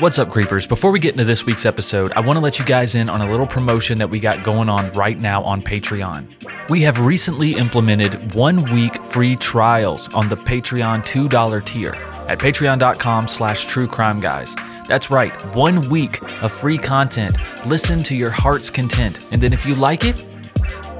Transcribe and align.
What's 0.00 0.18
up, 0.18 0.30
creepers? 0.30 0.66
Before 0.66 0.90
we 0.90 0.98
get 0.98 1.12
into 1.12 1.22
this 1.22 1.46
week's 1.46 1.64
episode, 1.64 2.10
I 2.14 2.20
want 2.20 2.36
to 2.36 2.40
let 2.40 2.58
you 2.58 2.64
guys 2.64 2.96
in 2.96 3.08
on 3.08 3.20
a 3.20 3.30
little 3.30 3.46
promotion 3.46 3.98
that 3.98 4.10
we 4.10 4.18
got 4.18 4.42
going 4.42 4.68
on 4.68 4.92
right 4.94 5.16
now 5.16 5.44
on 5.44 5.62
Patreon. 5.62 6.26
We 6.68 6.82
have 6.82 6.98
recently 6.98 7.54
implemented 7.54 8.34
one 8.34 8.56
week 8.74 9.00
free 9.04 9.36
trials 9.36 10.12
on 10.12 10.28
the 10.28 10.36
Patreon 10.36 11.06
$2 11.06 11.64
tier 11.64 11.94
at 12.26 12.40
patreon.com 12.40 13.28
slash 13.28 13.66
true 13.66 13.86
crime 13.86 14.18
guys. 14.18 14.56
That's 14.88 15.08
right, 15.08 15.32
one 15.54 15.88
week 15.88 16.20
of 16.42 16.52
free 16.52 16.78
content. 16.78 17.36
Listen 17.64 18.02
to 18.02 18.16
your 18.16 18.30
heart's 18.30 18.70
content. 18.70 19.24
And 19.30 19.40
then 19.40 19.52
if 19.52 19.64
you 19.64 19.76
like 19.76 20.04
it, 20.04 20.26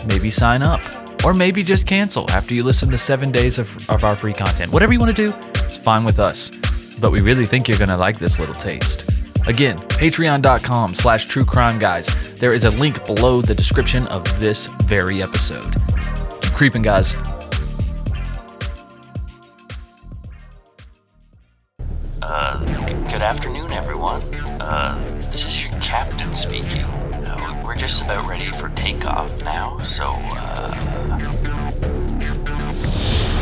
maybe 0.07 0.30
sign 0.30 0.62
up. 0.62 0.80
Or 1.25 1.34
maybe 1.34 1.64
just 1.64 1.89
cancel 1.89 2.30
after 2.30 2.55
you 2.55 2.62
listen 2.62 2.89
to 2.93 2.98
seven 2.98 3.32
days 3.32 3.59
of, 3.59 3.91
of 3.91 4.05
our 4.05 4.14
free 4.14 4.32
content. 4.32 4.73
Whatever 4.73 4.93
you 4.93 5.00
want 5.00 5.16
to 5.16 5.27
do, 5.29 5.37
it's 5.64 5.77
fine 5.77 6.05
with 6.05 6.21
us 6.21 6.53
but 7.01 7.11
we 7.11 7.21
really 7.21 7.47
think 7.47 7.69
you're 7.69 7.79
going 7.79 7.91
to 7.91 7.97
like 7.97 8.19
this 8.19 8.39
little 8.39 8.55
taste. 8.55 9.09
Again, 9.46 9.77
patreon.com 9.77 10.95
slash 10.95 11.27
true 11.27 11.45
crime 11.45 11.79
guys. 11.79 12.07
There 12.35 12.53
is 12.53 12.64
a 12.64 12.71
link 12.71 13.04
below 13.07 13.41
the 13.41 13.54
description 13.54 14.07
of 14.09 14.25
this 14.41 14.67
very 14.85 15.23
episode. 15.23 15.73
Keep 16.40 16.53
creeping, 16.53 16.82
guys. 16.82 17.14
Uh, 22.23 22.64
g- 22.87 22.95
good 23.11 23.23
afternoon, 23.23 23.73
everyone. 23.73 24.21
Uh, 24.61 24.99
this 25.31 25.45
is 25.45 25.63
your 25.65 25.73
captain 25.81 26.35
speaking. 26.35 26.82
Uh, 26.82 27.63
we're 27.65 27.76
just 27.76 28.03
about 28.03 28.29
ready 28.29 28.46
for 28.53 28.68
takeoff 28.71 29.31
now, 29.43 29.79
so, 29.81 30.04
uh, 30.09 30.73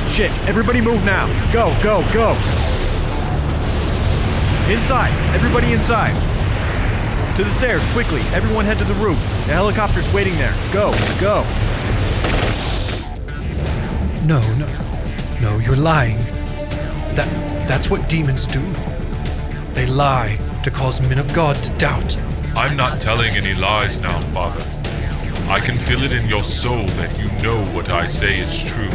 Shit, 0.08 0.30
everybody 0.46 0.80
move 0.80 1.04
now. 1.04 1.26
Go, 1.52 1.76
go, 1.82 2.04
go. 2.12 2.34
Inside, 4.68 5.12
everybody 5.34 5.74
inside. 5.74 6.14
To 7.36 7.44
the 7.44 7.50
stairs, 7.50 7.84
quickly. 7.92 8.22
Everyone 8.32 8.64
head 8.64 8.78
to 8.78 8.84
the 8.84 8.94
roof. 8.94 9.18
The 9.46 9.52
helicopter's 9.52 10.10
waiting 10.14 10.34
there. 10.36 10.54
Go, 10.72 10.90
go. 11.20 11.42
No, 14.24 14.40
no, 14.56 14.66
no, 15.42 15.58
you're 15.58 15.76
lying. 15.76 16.16
That 17.14 17.28
that's 17.68 17.90
what 17.90 18.08
demons 18.08 18.46
do. 18.46 18.62
They 19.74 19.84
lie 19.84 20.38
to 20.62 20.70
cause 20.70 21.00
men 21.02 21.18
of 21.18 21.30
God 21.34 21.62
to 21.62 21.76
doubt. 21.76 22.16
I'm 22.56 22.74
not 22.74 23.02
telling 23.02 23.36
any 23.36 23.52
lies 23.52 24.00
now, 24.00 24.18
Father. 24.32 24.64
I 25.50 25.60
can 25.60 25.78
feel 25.78 26.04
it 26.04 26.12
in 26.12 26.26
your 26.26 26.42
soul 26.42 26.86
that 26.86 27.18
you 27.18 27.26
know 27.42 27.62
what 27.74 27.90
I 27.90 28.06
say 28.06 28.40
is 28.40 28.62
true. 28.62 28.88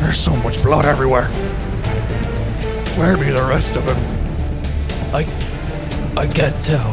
There's 0.00 0.18
so 0.18 0.36
much 0.36 0.62
blood 0.62 0.84
everywhere. 0.84 1.28
Where 2.98 3.16
be 3.16 3.30
the 3.30 3.42
rest 3.42 3.76
of 3.76 3.84
him? 3.84 4.21
I 5.14 5.26
I 6.16 6.26
can't 6.26 6.56
tell. 6.64 6.92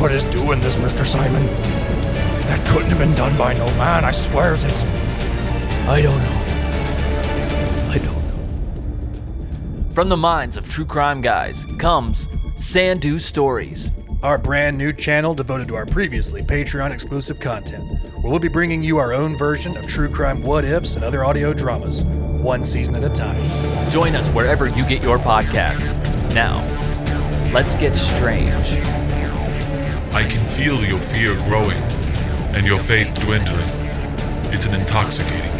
What 0.00 0.12
is 0.12 0.24
doing 0.24 0.60
this, 0.60 0.76
Mr. 0.76 1.04
Simon? 1.04 1.44
That 2.46 2.64
couldn't 2.68 2.90
have 2.90 2.98
been 2.98 3.14
done 3.14 3.36
by 3.36 3.54
no 3.54 3.66
man, 3.76 4.04
I 4.04 4.12
swears 4.12 4.62
it. 4.62 4.72
I 5.88 6.00
don't 6.02 6.18
know. 6.18 6.42
I 7.90 7.98
don't 7.98 9.86
know. 9.86 9.92
From 9.92 10.08
the 10.08 10.16
minds 10.16 10.56
of 10.56 10.68
true 10.68 10.84
crime 10.84 11.20
guys 11.20 11.64
comes 11.78 12.28
Sandu 12.54 13.18
Stories. 13.18 13.90
Our 14.22 14.38
brand 14.38 14.78
new 14.78 14.92
channel 14.92 15.34
devoted 15.34 15.68
to 15.68 15.76
our 15.76 15.86
previously 15.86 16.42
Patreon 16.42 16.92
exclusive 16.92 17.40
content, 17.40 17.84
where 18.20 18.30
we'll 18.30 18.38
be 18.38 18.48
bringing 18.48 18.82
you 18.82 18.98
our 18.98 19.12
own 19.12 19.36
version 19.36 19.76
of 19.76 19.86
true 19.86 20.08
crime 20.08 20.42
what 20.42 20.64
ifs 20.64 20.94
and 20.94 21.04
other 21.04 21.24
audio 21.24 21.52
dramas, 21.52 22.04
one 22.04 22.62
season 22.62 22.94
at 22.94 23.04
a 23.04 23.10
time. 23.10 23.90
Join 23.90 24.14
us 24.14 24.28
wherever 24.30 24.68
you 24.68 24.84
get 24.86 25.02
your 25.02 25.18
podcast. 25.18 26.07
Now, 26.38 26.62
let's 27.52 27.74
get 27.74 27.96
strange. 27.96 28.78
I 30.14 30.22
can 30.22 30.38
feel 30.54 30.84
your 30.84 31.00
fear 31.00 31.34
growing 31.34 31.76
and 32.54 32.64
your 32.64 32.78
faith 32.78 33.12
dwindling. 33.22 33.68
It's 34.54 34.64
an 34.64 34.80
intoxicating 34.80 35.57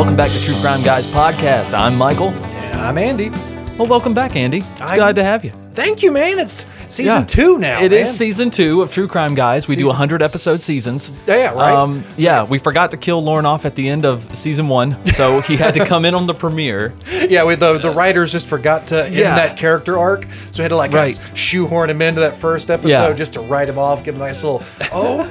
welcome 0.00 0.16
back 0.16 0.30
to 0.30 0.42
True 0.42 0.54
Crime 0.62 0.82
Guys 0.82 1.06
podcast. 1.08 1.74
I'm 1.78 1.94
Michael. 1.94 2.30
And 2.30 2.74
I'm 2.80 2.96
Andy. 2.96 3.28
Well, 3.76 3.86
welcome 3.86 4.14
back, 4.14 4.34
Andy. 4.34 4.56
It's 4.58 4.80
I- 4.80 4.96
glad 4.96 5.14
to 5.16 5.22
have 5.22 5.44
you. 5.44 5.50
Thank 5.74 6.02
you, 6.02 6.10
man. 6.10 6.38
It's 6.38 6.64
season 6.88 7.18
Yeah. 7.20 7.24
two 7.26 7.58
now. 7.58 7.82
It 7.82 7.92
is 7.92 8.08
man. 8.08 8.14
season 8.14 8.50
two 8.50 8.80
of 8.80 8.90
True 8.90 9.06
Crime 9.06 9.34
Guys. 9.34 9.68
We 9.68 9.74
do 9.76 9.82
Season- 9.82 9.88
100 9.88 10.22
episode 10.22 10.62
seasons. 10.62 11.12
Yeah, 11.26 11.52
right. 11.52 11.72
Um, 11.74 12.02
yeah, 12.16 12.44
we 12.44 12.58
forgot 12.58 12.90
to 12.92 12.96
kill 12.96 13.22
Lauren 13.22 13.44
off 13.44 13.66
at 13.66 13.74
the 13.74 13.90
end 13.90 14.06
of 14.06 14.34
season 14.34 14.68
one, 14.68 14.96
so 15.16 15.40
he 15.42 15.56
had 15.56 15.74
to 15.74 15.84
come 15.84 16.06
in 16.06 16.14
on 16.14 16.26
the 16.26 16.32
premiere. 16.34 16.94
Yeah, 17.28 17.44
we, 17.44 17.54
the 17.56 17.74
the 17.76 17.90
writers 17.90 18.32
just 18.32 18.46
forgot 18.46 18.86
to 18.88 19.04
end 19.04 19.14
Yeah. 19.14 19.34
that 19.36 19.58
character 19.58 19.98
arc, 19.98 20.24
so 20.50 20.60
we 20.60 20.62
had 20.62 20.70
to 20.70 20.76
like 20.76 20.92
Right. 20.94 21.20
shoehorn 21.34 21.90
him 21.90 22.00
into 22.00 22.20
that 22.22 22.38
first 22.38 22.70
episode 22.70 22.88
Yeah. 22.88 23.12
just 23.12 23.34
to 23.34 23.40
write 23.40 23.68
him 23.68 23.78
off, 23.78 24.02
give 24.02 24.14
him 24.16 24.22
a 24.22 24.26
nice 24.26 24.42
little. 24.42 24.62
Oh, 24.92 25.30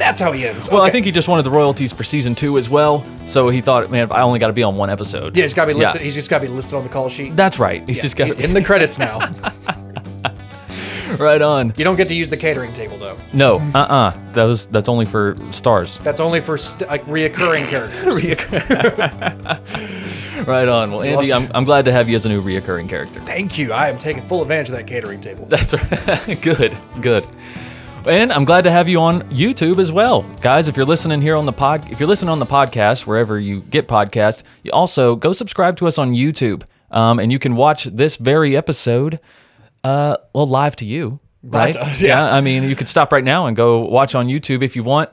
that's 0.00 0.20
how 0.20 0.32
he 0.32 0.46
ends. 0.46 0.70
Well, 0.70 0.80
I 0.82 0.86
Okay. 0.86 0.92
think 0.92 1.06
he 1.06 1.12
just 1.12 1.28
wanted 1.28 1.42
the 1.44 1.50
royalties 1.50 1.92
for 1.92 2.02
season 2.04 2.34
two 2.34 2.58
as 2.58 2.68
well, 2.68 3.04
so 3.26 3.48
he 3.48 3.60
thought, 3.60 3.90
man, 3.90 4.10
I 4.10 4.22
only 4.22 4.38
got 4.38 4.46
to 4.48 4.52
be 4.52 4.62
on 4.62 4.74
one 4.74 4.90
episode. 4.90 5.36
yeah, 5.36 5.42
he's 5.44 5.54
got 5.54 5.66
to 5.66 5.74
be 5.74 5.78
listed. 5.78 6.00
He's 6.00 6.14
just 6.14 6.30
got 6.30 6.38
to 6.38 6.46
be 6.46 6.52
listed 6.52 6.74
on 6.74 6.82
the 6.82 6.88
call 6.88 7.08
sheet. 7.08 7.36
That's 7.36 7.58
right. 7.58 7.86
He's 7.86 8.00
just 8.00 8.16
got 8.16 8.28
He's 8.28 8.38
in 8.38 8.54
the 8.54 8.62
credits 8.64 8.98
now. 8.98 9.18
right 11.18 11.42
on. 11.42 11.74
you 11.76 11.84
don't 11.84 11.96
get 11.96 12.08
to 12.08 12.14
use 12.14 12.30
the 12.30 12.36
catering 12.36 12.72
table 12.72 12.96
though. 12.96 13.16
No, 13.34 13.58
uh, 13.74 13.78
uh 13.78 14.12
Those 14.32 14.66
that's 14.66 14.88
only 14.88 15.04
for 15.04 15.36
stars. 15.50 15.98
That's 15.98 16.20
only 16.20 16.40
for 16.40 16.56
st- 16.56 16.88
like 16.88 17.04
reoccurring 17.06 17.66
characters. 17.68 18.22
Right 20.46 20.68
on. 20.68 20.90
Well, 20.90 21.02
Andy, 21.02 21.34
I'm, 21.34 21.50
I'm 21.54 21.64
glad 21.64 21.84
to 21.84 21.92
have 21.92 22.08
you 22.08 22.16
as 22.16 22.24
a 22.24 22.30
new 22.30 22.40
reoccurring 22.40 22.88
character. 22.88 23.20
Thank 23.20 23.58
you. 23.58 23.72
I 23.74 23.90
am 23.90 23.98
taking 23.98 24.22
full 24.22 24.40
advantage 24.40 24.70
of 24.70 24.76
that 24.76 24.86
catering 24.86 25.20
table. 25.20 25.44
That's 25.44 25.74
right. 25.74 26.40
good, 26.40 26.74
good. 27.02 27.26
And 28.06 28.32
I'm 28.32 28.44
glad 28.44 28.64
to 28.64 28.70
have 28.70 28.88
you 28.88 28.98
on 29.00 29.22
YouTube 29.30 29.78
as 29.78 29.92
well, 29.92 30.22
guys. 30.40 30.68
If 30.68 30.76
you're 30.76 30.86
listening 30.86 31.20
here 31.20 31.36
on 31.36 31.44
the 31.44 31.52
pod, 31.52 31.90
if 31.92 32.00
you're 32.00 32.08
listening 32.08 32.30
on 32.30 32.38
the 32.38 32.46
podcast 32.46 33.06
wherever 33.06 33.38
you 33.38 33.60
get 33.60 33.88
podcast, 33.88 34.42
you 34.62 34.72
also 34.72 35.14
go 35.16 35.32
subscribe 35.32 35.76
to 35.76 35.86
us 35.86 35.98
on 35.98 36.12
YouTube, 36.12 36.62
um, 36.90 37.18
and 37.18 37.30
you 37.30 37.38
can 37.38 37.56
watch 37.56 37.84
this 37.84 38.16
very 38.16 38.56
episode, 38.56 39.20
uh, 39.84 40.16
well, 40.34 40.46
live 40.46 40.76
to 40.76 40.86
you, 40.86 41.20
right? 41.42 41.76
us, 41.76 42.00
yeah. 42.00 42.24
I 42.24 42.40
mean, 42.40 42.64
you 42.64 42.74
could 42.74 42.88
stop 42.88 43.12
right 43.12 43.22
now 43.22 43.46
and 43.46 43.56
go 43.56 43.80
watch 43.80 44.14
on 44.14 44.28
YouTube 44.28 44.64
if 44.64 44.74
you 44.74 44.82
want. 44.82 45.10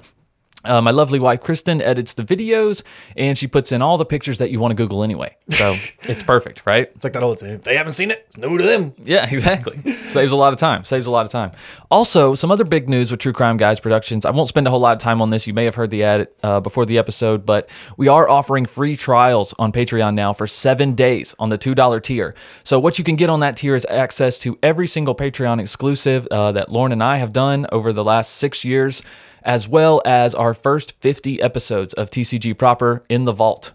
Uh, 0.64 0.82
my 0.82 0.92
lovely 0.92 1.20
wife 1.20 1.42
Kristen 1.42 1.82
edits 1.82 2.14
the 2.14 2.24
videos, 2.24 2.84
and 3.16 3.38
she 3.38 3.48
puts 3.48 3.72
in 3.72 3.82
all 3.82 3.98
the 3.98 4.06
pictures 4.06 4.40
that 4.40 4.52
you 4.52 4.60
want 4.60 4.72
to 4.72 4.76
Google 4.76 5.04
anyway. 5.04 5.36
So 5.50 5.76
it's 6.02 6.24
perfect, 6.24 6.64
right? 6.66 6.84
It's 6.84 7.04
like 7.04 7.14
that 7.14 7.24
old 7.24 7.40
saying: 7.40 7.60
they 7.60 7.76
haven't 7.76 7.94
seen 7.94 8.12
it, 8.12 8.26
it's 8.28 8.38
new 8.38 8.58
to 8.58 8.64
them. 8.64 8.94
Yeah, 9.04 9.30
exactly. 9.30 9.82
Saves 10.06 10.32
a 10.32 10.36
lot 10.36 10.54
of 10.54 10.60
time. 10.60 10.84
Saves 10.84 11.08
a 11.08 11.12
lot 11.12 11.26
of 11.26 11.32
time. 11.32 11.52
Also, 11.90 12.36
some 12.36 12.52
other 12.52 12.64
big 12.64 12.90
news 12.90 13.12
with 13.12 13.20
True 13.20 13.34
Crime 13.34 13.58
Guys 13.58 13.80
Productions. 13.80 14.26
I 14.26 14.32
won't 14.32 14.50
spend 14.50 14.68
a 14.68 14.70
whole 14.70 14.80
lot 14.80 14.94
of 14.94 15.00
time 15.00 15.22
on 15.22 15.30
this. 15.30 15.48
You 15.48 15.54
may 15.54 15.66
have 15.66 15.76
heard 15.76 15.92
the 15.92 16.04
ad 16.04 16.28
uh, 16.44 16.60
before 16.60 16.86
the 16.86 16.98
episode, 16.98 17.46
but 17.46 17.70
we 17.96 18.08
are 18.08 18.28
offering 18.28 18.66
free 18.66 18.96
trials 18.96 19.54
on 19.60 19.72
Patreon 19.72 20.16
now 20.16 20.34
for 20.34 20.48
seven 20.48 20.96
days 20.96 21.36
on 21.40 21.50
the 21.50 21.58
$2 21.58 22.04
tier. 22.04 22.36
So, 22.64 22.80
what 22.80 22.98
you 22.98 23.06
can 23.06 23.16
get 23.16 23.30
on 23.30 23.40
that 23.42 23.58
tier 23.58 23.76
is 23.76 23.86
access 23.90 24.38
to 24.40 24.58
every 24.62 24.88
single 24.88 25.16
Patreon 25.16 25.62
exclusive 25.62 26.28
uh, 26.28 26.52
that 26.54 26.72
Lauren 26.72 26.92
and 26.92 27.04
I 27.04 27.18
have 27.18 27.32
done 27.32 27.68
over 27.72 27.94
the 27.94 28.04
last 28.04 28.34
six 28.36 28.66
years, 28.66 29.02
as 29.44 29.68
well 29.68 30.02
as 30.06 30.34
our 30.36 30.54
first 30.54 30.94
50 31.00 31.42
episodes 31.42 31.94
of 31.94 32.10
TCG 32.10 32.58
Proper 32.58 33.04
in 33.10 33.26
the 33.26 33.34
vault. 33.34 33.72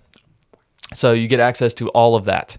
So, 0.94 1.12
you 1.12 1.26
get 1.28 1.40
access 1.40 1.72
to 1.74 1.88
all 1.90 2.16
of 2.16 2.26
that. 2.26 2.58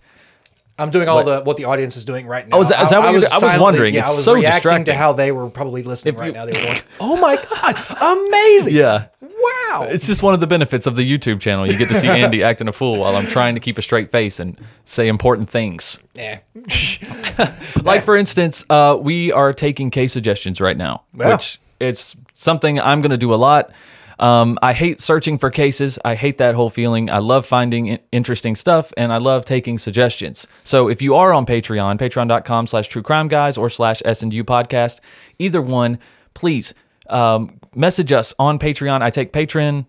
I'm 0.80 0.90
doing 0.90 1.08
all 1.08 1.24
the 1.24 1.42
what 1.42 1.56
the 1.58 1.66
audience 1.66 1.96
is 1.96 2.04
doing 2.04 2.26
right 2.26 2.48
now. 2.50 2.58
Oh, 2.58 2.62
is 2.62 2.70
that- 2.70 2.82
is 2.84 2.90
that 2.90 3.00
what 3.00 3.12
you're 3.12 3.22
do- 3.22 3.28
I 3.28 3.36
was 3.36 3.42
silently- 3.42 3.64
wondering. 3.64 3.94
Yeah, 3.94 4.00
It's 4.00 4.10
I 4.10 4.16
was 4.16 4.24
so 4.24 4.34
reacting 4.34 4.54
distracting. 4.56 4.86
to 4.86 4.96
how 4.96 5.14
they 5.14 5.32
were 5.32 5.48
probably 5.52 5.84
listening 5.84 6.16
If 6.16 6.20
right 6.20 6.28
you- 6.28 6.34
now. 6.34 6.46
They 6.48 6.54
were 6.60 6.66
going, 6.66 6.80
"Oh 7.00 7.16
my 7.18 7.36
god, 7.36 7.78
amazing! 8.02 8.74
Yeah. 8.74 9.06
wow!" 9.22 9.84
It's 9.88 10.08
just 10.08 10.24
one 10.24 10.34
of 10.34 10.40
the 10.40 10.48
benefits 10.48 10.88
of 10.88 10.96
the 10.96 11.04
YouTube 11.10 11.42
channel. 11.42 11.72
You 11.72 11.78
get 11.78 11.90
to 11.90 11.94
see 12.00 12.08
Andy 12.24 12.42
acting 12.44 12.68
a 12.68 12.72
fool 12.72 12.98
while 12.98 13.16
I'm 13.16 13.28
trying 13.28 13.54
to 13.54 13.60
keep 13.62 13.78
a 13.78 13.84
straight 13.84 14.10
face 14.10 14.40
and 14.40 14.60
say 14.84 15.08
important 15.08 15.48
things. 15.48 16.00
yeah. 16.16 16.40
Like 17.84 18.04
for 18.04 18.16
instance, 18.16 18.66
uh, 18.70 18.98
we 19.00 19.32
are 19.32 19.54
taking 19.54 19.92
case 19.92 20.12
suggestions 20.14 20.60
right 20.60 20.78
now, 20.78 21.04
Yeah. 21.18 21.34
which 21.34 21.60
it's 21.80 22.16
something 22.44 22.80
I'm 22.80 23.02
going 23.02 23.12
to 23.12 23.18
do 23.18 23.34
a 23.34 23.36
lot. 23.36 23.72
Um, 24.20 24.60
I 24.62 24.74
hate 24.74 25.00
searching 25.02 25.40
for 25.40 25.50
cases. 25.50 25.98
I 26.06 26.14
hate 26.16 26.38
that 26.38 26.54
whole 26.54 26.70
feeling. 26.70 27.10
I 27.10 27.18
love 27.18 27.46
finding 27.48 27.98
interesting 28.12 28.56
stuff 28.56 28.94
and 28.96 29.12
I 29.12 29.18
love 29.18 29.44
taking 29.44 29.80
suggestions. 29.80 30.46
So 30.64 30.88
if 30.88 31.02
you 31.02 31.16
are 31.16 31.34
on 31.34 31.48
Patreon, 31.48 31.98
patreon.com 31.98 32.68
slash 32.68 32.88
true 32.90 33.02
crime 33.02 33.28
guys 33.28 33.58
or 33.58 33.70
slash 33.70 34.04
S&U 34.06 34.44
podcast, 34.44 35.00
either 35.40 35.62
one, 35.64 35.98
please 36.36 36.76
um, 37.10 37.60
message 37.74 38.12
us 38.12 38.36
on 38.38 38.60
Patreon. 38.60 39.02
I 39.02 39.10
take 39.10 39.34
patron 39.34 39.88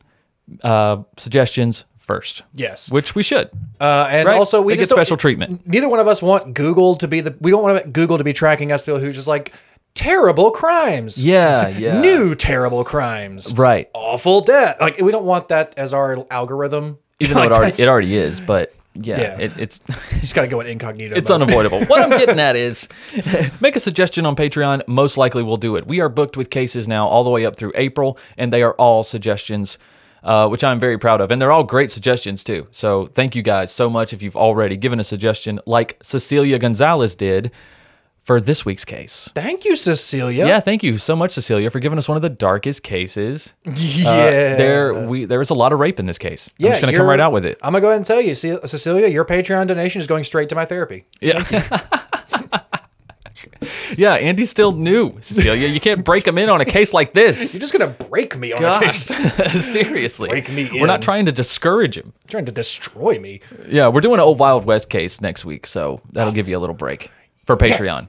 uh, 0.63 1.03
suggestions 1.19 1.85
first. 1.99 2.43
Yes. 2.55 2.91
Which 2.91 3.15
we 3.15 3.23
should. 3.23 3.51
Uh, 3.79 4.09
and 4.11 4.27
Right? 4.27 4.39
also, 4.39 4.63
we 4.63 4.75
get 4.75 4.89
special 4.89 5.17
treatment. 5.19 5.67
Neither 5.67 5.89
one 5.89 6.01
of 6.01 6.09
us 6.09 6.23
want 6.23 6.55
Google 6.55 6.97
to 6.97 7.09
be 7.09 7.21
the. 7.21 7.37
We 7.41 7.51
don't 7.51 7.63
want 7.63 7.93
Google 7.93 8.19
to 8.19 8.25
be 8.25 8.33
tracking 8.33 8.73
us. 8.73 8.87
People 8.87 9.01
who's 9.01 9.15
just 9.15 9.29
like 9.29 9.53
terrible 9.95 10.51
crimes. 10.51 11.25
Yeah, 11.25 11.69
yeah. 11.69 12.01
New 12.01 12.35
terrible 12.35 12.85
crimes. 12.85 13.55
Right. 13.57 13.89
Awful 13.95 14.41
death. 14.41 14.77
Like 14.81 15.01
we 15.01 15.11
don't 15.11 15.25
want 15.25 15.49
that 15.49 15.75
as 15.77 15.93
our 15.93 16.27
algorithm. 16.31 16.99
Even 17.21 17.37
though 17.37 17.45
it 17.45 17.53
already, 17.53 17.83
it 17.83 17.89
already 17.89 18.17
is, 18.17 18.41
but 18.41 18.75
yeah, 18.95 19.21
Yeah. 19.21 19.39
It, 19.39 19.59
it's 19.59 19.81
you 19.89 20.21
just 20.21 20.35
got 20.35 20.43
to 20.43 20.49
go 20.49 20.61
in 20.61 20.67
incognito. 20.67 21.17
it's 21.17 21.29
mode. 21.29 21.43
unavoidable. 21.43 21.85
what 21.87 22.01
I'm 22.03 22.11
getting 22.11 22.39
at 22.41 22.57
is 22.57 22.89
make 23.61 23.77
a 23.77 23.81
suggestion 23.81 24.27
on 24.27 24.37
Patreon. 24.37 24.87
Most 24.89 25.17
likely 25.17 25.43
we'll 25.43 25.57
do 25.57 25.77
it. 25.77 25.87
We 25.87 26.01
are 26.01 26.09
booked 26.09 26.37
with 26.37 26.51
cases 26.51 26.87
now 26.89 27.07
all 27.07 27.25
the 27.25 27.31
way 27.31 27.47
up 27.47 27.57
through 27.57 27.73
April, 27.77 28.19
and 28.37 28.53
they 28.53 28.63
are 28.63 28.75
all 28.75 29.03
suggestions, 29.03 29.79
uh, 30.23 30.49
which 30.49 30.65
I'm 30.65 30.79
very 30.81 30.99
proud 30.99 31.21
of. 31.21 31.31
And 31.31 31.41
they're 31.41 31.53
all 31.53 31.65
great 31.65 31.91
suggestions 31.91 32.43
too. 32.45 32.67
So 32.73 33.07
thank 33.07 33.35
you 33.37 33.43
guys 33.43 33.71
so 33.73 33.89
much 33.89 34.13
if 34.13 34.23
you've 34.23 34.37
already 34.37 34.77
given 34.77 34.99
a 35.01 35.05
suggestion, 35.05 35.61
like 35.67 35.97
Cecilia 36.03 36.59
Gonzalez 36.59 37.15
did 37.15 37.53
for 38.25 38.41
this 38.41 38.65
week's 38.65 38.87
case. 38.87 39.31
Thank 39.35 39.65
you, 39.67 39.77
Cecilia. 39.77 40.47
Yeah, 40.47 40.59
thank 40.61 40.83
you 40.83 40.97
so 40.97 41.15
much, 41.15 41.33
Cecilia, 41.33 41.71
for 41.71 41.79
giving 41.79 41.99
us 41.99 42.09
one 42.09 42.17
of 42.17 42.23
the 42.23 42.31
darkest 42.31 42.83
cases. 42.83 43.53
yeah. 43.65 44.09
Uh, 44.09 44.57
there, 44.57 44.95
we 45.07 45.27
there 45.27 45.39
was 45.39 45.51
a 45.51 45.55
lot 45.55 45.73
of 45.73 45.79
rape 45.79 46.01
in 46.01 46.07
this 46.07 46.19
case. 46.19 46.51
Yeah, 46.57 46.69
I'm 46.69 46.73
just 46.73 46.81
gonna 46.81 46.97
come 46.97 47.07
right 47.07 47.21
out 47.21 47.33
with 47.33 47.45
it. 47.45 47.59
I'm 47.63 47.73
gonna 47.73 47.83
go 47.83 47.89
ahead 47.89 47.99
and 47.99 48.07
tell 48.07 48.21
you, 48.21 48.35
Ce- 48.35 48.71
Cecilia, 48.71 49.07
your 49.09 49.25
Patreon 49.27 49.67
donation 49.67 50.01
is 50.01 50.07
going 50.07 50.25
straight 50.25 50.49
to 50.49 50.55
my 50.55 50.65
therapy. 50.65 51.05
Yeah. 51.21 51.45
yeah, 53.99 54.15
Andy's 54.15 54.49
still 54.49 54.73
new, 54.73 55.19
Cecilia. 55.21 55.69
You 55.69 55.81
can't 55.81 56.03
break 56.03 56.27
him 56.27 56.39
in 56.39 56.49
on 56.49 56.63
a 56.63 56.65
case 56.65 56.95
like 56.95 57.13
this. 57.13 57.53
You're 57.55 57.61
just 57.61 57.75
gonna 57.75 57.89
break 57.89 58.39
me 58.39 58.53
on 58.53 58.59
a 58.59 58.63
Gosh, 58.63 59.09
case. 59.09 59.65
seriously. 59.67 60.31
Break 60.31 60.51
me 60.51 60.71
In. 60.71 60.81
We're 60.81 60.87
not 60.87 61.03
trying 61.03 61.27
to 61.27 61.33
discourage 61.33 61.99
him. 61.99 62.15
trying 62.29 62.47
to 62.47 62.53
destroy 62.53 63.19
me. 63.19 63.41
Yeah, 63.69 63.89
we're 63.89 64.01
doing 64.01 64.15
an 64.15 64.21
old 64.21 64.39
Wild 64.39 64.65
West 64.65 64.89
case 64.89 65.21
next 65.21 65.45
week, 65.45 65.67
so 65.67 66.01
that'll 66.13 66.33
give 66.33 66.49
you 66.49 66.57
a 66.57 66.61
little 66.61 66.75
break 66.75 67.11
for 67.45 67.57
Patreon. 67.57 68.09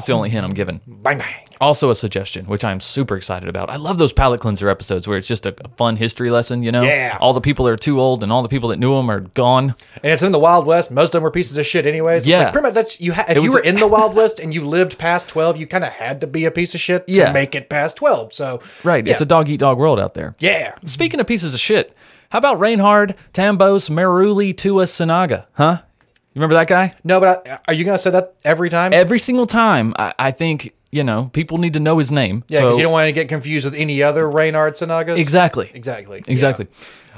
That's 0.00 0.06
the 0.06 0.12
only 0.14 0.30
hint 0.30 0.44
I'm 0.44 0.54
giving. 0.54 0.80
Bang 0.86 1.18
bang. 1.18 1.34
Also, 1.60 1.90
a 1.90 1.94
suggestion, 1.94 2.46
which 2.46 2.64
I'm 2.64 2.80
super 2.80 3.16
excited 3.18 3.46
about. 3.46 3.68
I 3.68 3.76
love 3.76 3.98
those 3.98 4.14
palate 4.14 4.40
cleanser 4.40 4.70
episodes 4.70 5.06
where 5.06 5.18
it's 5.18 5.26
just 5.26 5.44
a, 5.44 5.54
a 5.62 5.68
fun 5.76 5.96
history 5.96 6.30
lesson, 6.30 6.62
you 6.62 6.72
know? 6.72 6.82
Yeah. 6.82 7.18
All 7.20 7.34
the 7.34 7.40
people 7.42 7.66
that 7.66 7.72
are 7.72 7.76
too 7.76 8.00
old 8.00 8.22
and 8.22 8.32
all 8.32 8.42
the 8.42 8.48
people 8.48 8.70
that 8.70 8.78
knew 8.78 8.94
them 8.96 9.10
are 9.10 9.20
gone. 9.20 9.74
And 10.02 10.10
it's 10.10 10.22
in 10.22 10.32
the 10.32 10.38
Wild 10.38 10.64
West. 10.64 10.90
Most 10.90 11.08
of 11.08 11.12
them 11.12 11.22
were 11.22 11.30
pieces 11.30 11.58
of 11.58 11.66
shit, 11.66 11.86
anyways. 11.86 12.26
Yeah. 12.26 12.36
It's 12.36 12.44
like, 12.44 12.52
pretty 12.54 12.66
much 12.68 12.74
that's 12.74 13.00
you. 13.00 13.12
Ha- 13.12 13.26
if 13.28 13.42
you 13.42 13.52
were 13.52 13.60
in 13.60 13.76
the 13.76 13.86
Wild 13.86 14.14
West 14.14 14.40
and 14.40 14.54
you 14.54 14.64
lived 14.64 14.96
past 14.96 15.28
twelve, 15.28 15.58
you 15.58 15.66
kind 15.66 15.84
of 15.84 15.92
had 15.92 16.22
to 16.22 16.26
be 16.26 16.46
a 16.46 16.50
piece 16.50 16.74
of 16.74 16.80
shit 16.80 17.06
to 17.06 17.12
Yeah. 17.12 17.32
make 17.32 17.54
it 17.54 17.68
past 17.68 17.98
twelve. 17.98 18.32
So 18.32 18.60
Right. 18.82 19.06
yeah. 19.06 19.12
It's 19.12 19.20
a 19.22 19.26
dog 19.26 19.50
eat 19.50 19.58
dog 19.60 19.76
world 19.78 20.00
out 20.00 20.14
there. 20.14 20.34
yeah. 20.38 20.74
Speaking 20.86 21.20
of 21.20 21.26
pieces 21.26 21.52
of 21.52 21.60
shit, 21.60 21.94
how 22.30 22.38
about 22.38 22.58
Reynhard 22.58 23.16
Tambos 23.34 23.90
Maruli 23.90 24.56
Tua 24.56 24.84
Sinaga? 24.84 25.44
Huh? 25.52 25.82
You 26.32 26.40
remember 26.40 26.54
that 26.54 26.68
guy? 26.68 26.94
No, 27.02 27.18
but 27.20 27.46
I, 27.48 27.58
are 27.68 27.74
you 27.74 27.84
gonna 27.84 27.98
say 27.98 28.10
that 28.10 28.34
every 28.44 28.70
time? 28.70 28.92
Every 28.92 29.18
single 29.18 29.46
time, 29.46 29.94
I, 29.98 30.14
I 30.18 30.30
think, 30.30 30.74
you 30.92 31.02
know, 31.02 31.28
people 31.32 31.58
need 31.58 31.72
to 31.74 31.80
know 31.80 31.98
his 31.98 32.12
name. 32.12 32.44
yeah, 32.48 32.60
because 32.60 32.74
So- 32.74 32.76
you 32.78 32.82
don't 32.84 32.92
want 32.92 33.06
to 33.08 33.12
get 33.12 33.28
confused 33.28 33.64
with 33.64 33.74
any 33.74 34.02
other 34.02 34.28
Reynhard 34.30 34.74
Sinagas. 34.74 35.18
Exactly. 35.18 35.70
Exactly. 35.74 36.22
Exactly. 36.28 36.68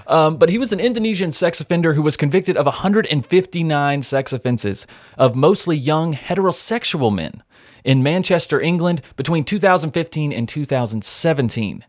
Um, 0.07 0.37
but 0.37 0.49
he 0.49 0.59
was 0.59 0.73
an 0.73 0.81
Indonesian 0.81 1.31
sex 1.31 1.61
offender 1.61 1.95
who 1.95 2.03
was 2.03 2.17
convicted 2.17 2.57
of 2.57 2.67
159 2.67 4.03
sex 4.03 4.33
offenses 4.33 4.87
of 5.17 5.37
mostly 5.37 5.77
young 5.77 6.15
heterosexual 6.15 7.15
men 7.15 7.43
in 7.85 8.03
Manchester, 8.03 8.61
England 8.61 9.03
between 9.17 9.45
2015 9.45 10.33
and 10.33 10.49
2017. 10.49 11.85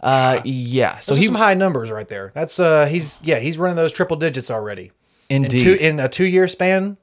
Uh, 0.00 0.40
yeah. 0.44 0.98
So 1.00 1.12
Those 1.12 1.18
are 1.18 1.20
he 1.20 1.26
some 1.26 1.34
high 1.36 1.54
numbers 1.54 1.90
right 1.90 2.08
there. 2.08 2.30
That's 2.34 2.58
uh, 2.60 2.86
he's 2.86 3.20
yeah, 3.22 3.38
he's 3.38 3.58
running 3.58 3.76
those 3.76 3.92
triple 3.92 4.16
digits 4.16 4.50
already. 4.50 4.92
In 5.28 5.44
indeed. 5.44 5.60
two 5.60 5.74
in 5.74 6.00
a 6.00 6.08
two 6.08 6.24
year 6.24 6.48
span. 6.48 6.96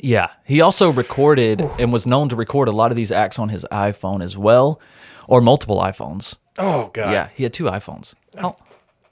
Yeah. 0.00 0.30
He 0.44 0.60
also 0.60 0.90
recorded 0.90 1.60
and 1.78 1.92
was 1.92 2.06
known 2.06 2.28
to 2.28 2.36
record 2.36 2.68
a 2.68 2.72
lot 2.72 2.90
of 2.90 2.96
these 2.96 3.10
acts 3.10 3.38
on 3.38 3.48
his 3.48 3.64
iPhone 3.72 4.22
as 4.22 4.36
well, 4.36 4.80
or 5.26 5.40
multiple 5.40 5.78
iPhones. 5.78 6.36
Oh 6.58 6.90
god. 6.92 7.12
Yeah, 7.12 7.28
he 7.34 7.44
had 7.44 7.52
two 7.52 7.64
iPhones. 7.64 8.14
Oh, 8.36 8.56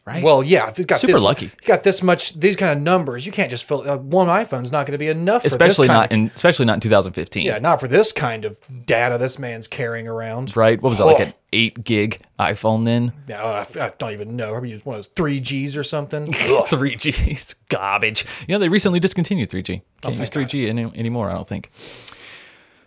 right. 0.06 0.23
Well, 0.23 0.43
yeah, 0.43 0.69
if 0.69 0.76
he's 0.76 0.87
got 0.87 1.00
Super 1.00 1.14
this, 1.14 1.23
lucky. 1.23 1.47
you 1.47 1.67
got 1.67 1.82
this 1.82 2.03
much, 2.03 2.38
these 2.38 2.55
kind 2.56 2.76
of 2.79 2.82
numbers, 2.82 3.26
you 3.26 3.32
can't 3.32 3.50
just 3.50 3.64
fill. 3.64 3.88
Uh, 3.88 3.97
one 3.97 4.29
iPhone's 4.29 4.70
not 4.73 4.87
going 4.87 4.93
to 4.93 4.99
be 4.99 5.08
enough. 5.08 5.44
especially 5.44 5.88
not 5.88 6.06
of- 6.06 6.12
in 6.12 6.31
especially 6.35 6.64
not 6.67 6.75
in 6.75 6.81
2015. 6.81 7.44
Yeah, 7.44 7.58
not 7.58 7.81
for 7.81 7.88
this 7.88 8.12
kind 8.12 8.44
of 8.44 8.56
data 8.87 9.19
this 9.19 9.38
man's 9.38 9.67
carrying 9.69 10.06
around. 10.08 10.56
Right? 10.56 10.81
What 10.81 10.91
was 10.91 11.00
like 11.00 11.20
Oh. 11.20 11.25
an 11.25 11.35
eight 11.53 11.82
gig 11.85 12.20
iPhone 12.38 12.85
then? 12.85 13.12
Yeah, 13.29 13.43
uh, 13.43 13.64
I 13.76 13.81
I 13.87 13.93
don't 13.99 14.12
even 14.12 14.37
know. 14.37 14.55
Maybe 14.61 14.81
one 14.85 14.97
of 14.97 14.99
those 15.05 15.08
three 15.14 15.41
Gs 15.41 15.76
or 15.76 15.82
something. 15.82 16.32
Three 16.69 16.94
Gs, 16.97 17.06
is 17.26 17.55
garbage. 17.69 18.25
You 18.47 18.55
know, 18.55 18.58
they 18.58 18.69
recently 18.69 19.00
discontinued 19.00 19.50
3G. 19.50 19.82
Oh, 20.05 20.08
Can't 20.08 20.20
use 20.20 20.31
3G 20.31 20.69
any, 20.69 20.85
anymore, 20.94 21.31
I 21.31 21.35
don't 21.35 21.49
think. 21.49 21.70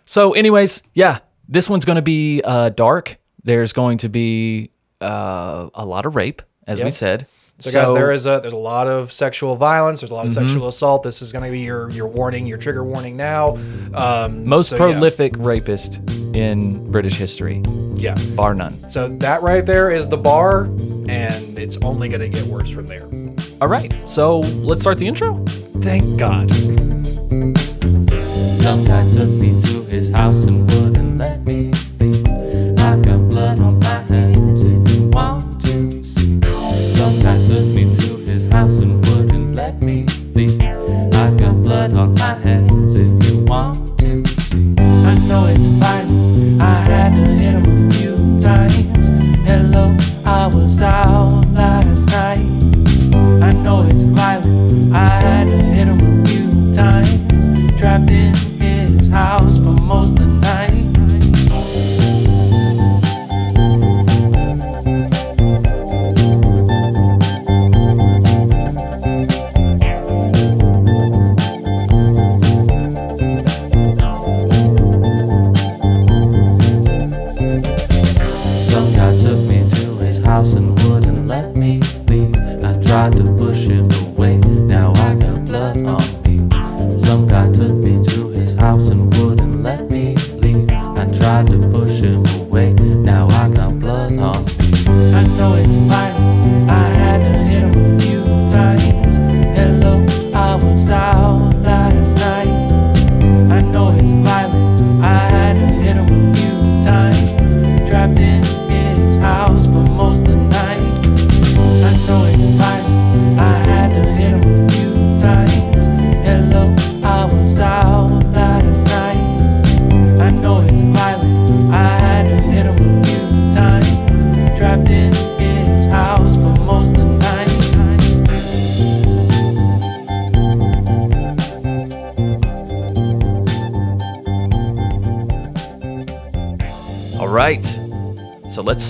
So, 0.04 0.32
anyways, 0.32 0.82
yeah, 0.94 1.18
this 1.48 1.68
one's 1.68 1.84
going 1.84 1.96
to 1.96 2.02
be 2.02 2.40
uh, 2.44 2.70
dark. 2.70 3.18
There's 3.44 3.72
going 3.72 3.98
to 3.98 4.08
be 4.08 4.70
uh, 5.00 5.70
a 5.74 5.84
lot 5.86 6.04
of 6.06 6.16
rape, 6.16 6.42
as 6.70 6.80
we 6.80 6.90
said. 6.90 7.26
So, 7.58 7.70
guys, 7.70 7.92
there 7.92 8.10
is 8.10 8.24
a 8.24 8.40
there's 8.40 8.54
a 8.54 8.56
lot 8.56 8.86
of 8.86 9.12
sexual 9.12 9.54
violence. 9.54 10.00
There's 10.00 10.10
a 10.10 10.14
lot 10.14 10.24
of 10.24 10.32
Mm-hmm. 10.32 10.46
sexual 10.48 10.68
assault. 10.68 11.02
This 11.02 11.20
is 11.20 11.30
going 11.30 11.44
to 11.44 11.50
be 11.50 11.60
your 11.60 11.90
your 11.90 12.06
warning, 12.08 12.46
your 12.46 12.56
trigger 12.56 12.82
warning 12.82 13.18
now. 13.18 13.58
Um, 13.92 14.46
most 14.46 14.70
so, 14.70 14.76
yeah. 14.76 14.92
prolific 14.92 15.34
rapist 15.36 16.00
in 16.34 16.90
British 16.90 17.18
history, 17.18 17.62
Yeah. 17.96 18.14
bar 18.34 18.54
none. 18.54 18.88
So 18.88 19.08
that 19.18 19.42
right 19.42 19.66
there 19.66 19.90
is 19.90 20.08
the 20.08 20.16
bar, 20.16 20.64
and 21.08 21.58
it's 21.58 21.76
only 21.78 22.08
going 22.08 22.20
to 22.22 22.28
get 22.30 22.44
worse 22.44 22.70
from 22.70 22.86
there. 22.86 23.06
All 23.60 23.68
right, 23.68 23.92
so 24.08 24.38
let's 24.40 24.80
start 24.80 24.96
the 24.98 25.06
intro. 25.06 25.44
Thank 25.82 26.18
God. 26.18 26.50
Some 28.62 28.84
guy 28.84 29.02
took 29.10 29.28
me 29.28 29.60
to 29.60 29.82
his 29.84 30.08
house 30.10 30.44
and 30.44 30.69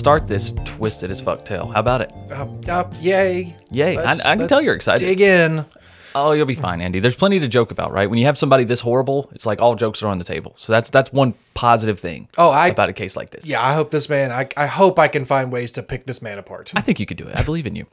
start 0.01 0.27
this 0.27 0.53
twisted 0.65 1.11
as 1.11 1.21
fuck 1.21 1.45
tale. 1.45 1.69
How 1.69 1.81
about 1.81 2.01
it? 2.01 2.11
Uh, 2.31 2.47
uh, 2.69 2.91
yay. 3.01 3.55
Yay. 3.71 3.97
I- 3.99 4.03
Let's- 4.03 4.25
I 4.25 4.35
can 4.37 4.49
tell 4.49 4.63
you're 4.63 4.75
excited. 4.75 5.05
Dig 5.05 5.21
in. 5.21 5.65
Oh, 6.13 6.33
you'll 6.33 6.45
be 6.47 6.57
fine, 6.57 6.81
Andy. 6.81 6.99
There's 6.99 7.15
plenty 7.15 7.39
to 7.39 7.47
joke 7.47 7.71
about, 7.71 7.93
right? 7.93 8.11
When 8.11 8.19
you 8.19 8.25
have 8.25 8.37
somebody 8.37 8.65
this 8.65 8.81
horrible, 8.81 9.31
it's 9.33 9.47
like 9.47 9.61
all 9.61 9.77
jokes 9.77 10.03
are 10.03 10.09
on 10.09 10.19
the 10.19 10.25
table. 10.25 10.55
So 10.57 10.73
that's 10.73 10.91
that's 10.91 11.13
one 11.13 11.35
positive 11.55 12.01
thing. 12.01 12.29
Oh, 12.37 12.49
I- 12.51 12.67
about 12.69 12.89
a 12.89 12.93
case 12.93 13.15
like 13.15 13.31
this. 13.31 13.47
Yeah, 13.47 13.65
I 13.65 13.75
hope 13.75 13.91
this 13.93 14.09
man, 14.09 14.33
I, 14.33 14.49
I 14.57 14.67
hope 14.67 14.99
I 14.99 15.07
can 15.07 15.25
find 15.25 15.53
ways 15.53 15.71
to 15.73 15.83
pick 15.85 16.07
this 16.07 16.21
man 16.21 16.39
apart. 16.39 16.73
I 16.75 16.81
think 16.81 16.99
you 16.99 17.07
could 17.07 17.17
do 17.19 17.29
it. 17.29 17.39
I 17.39 17.45
believe 17.45 17.67
in 17.67 17.77
you. 17.77 17.87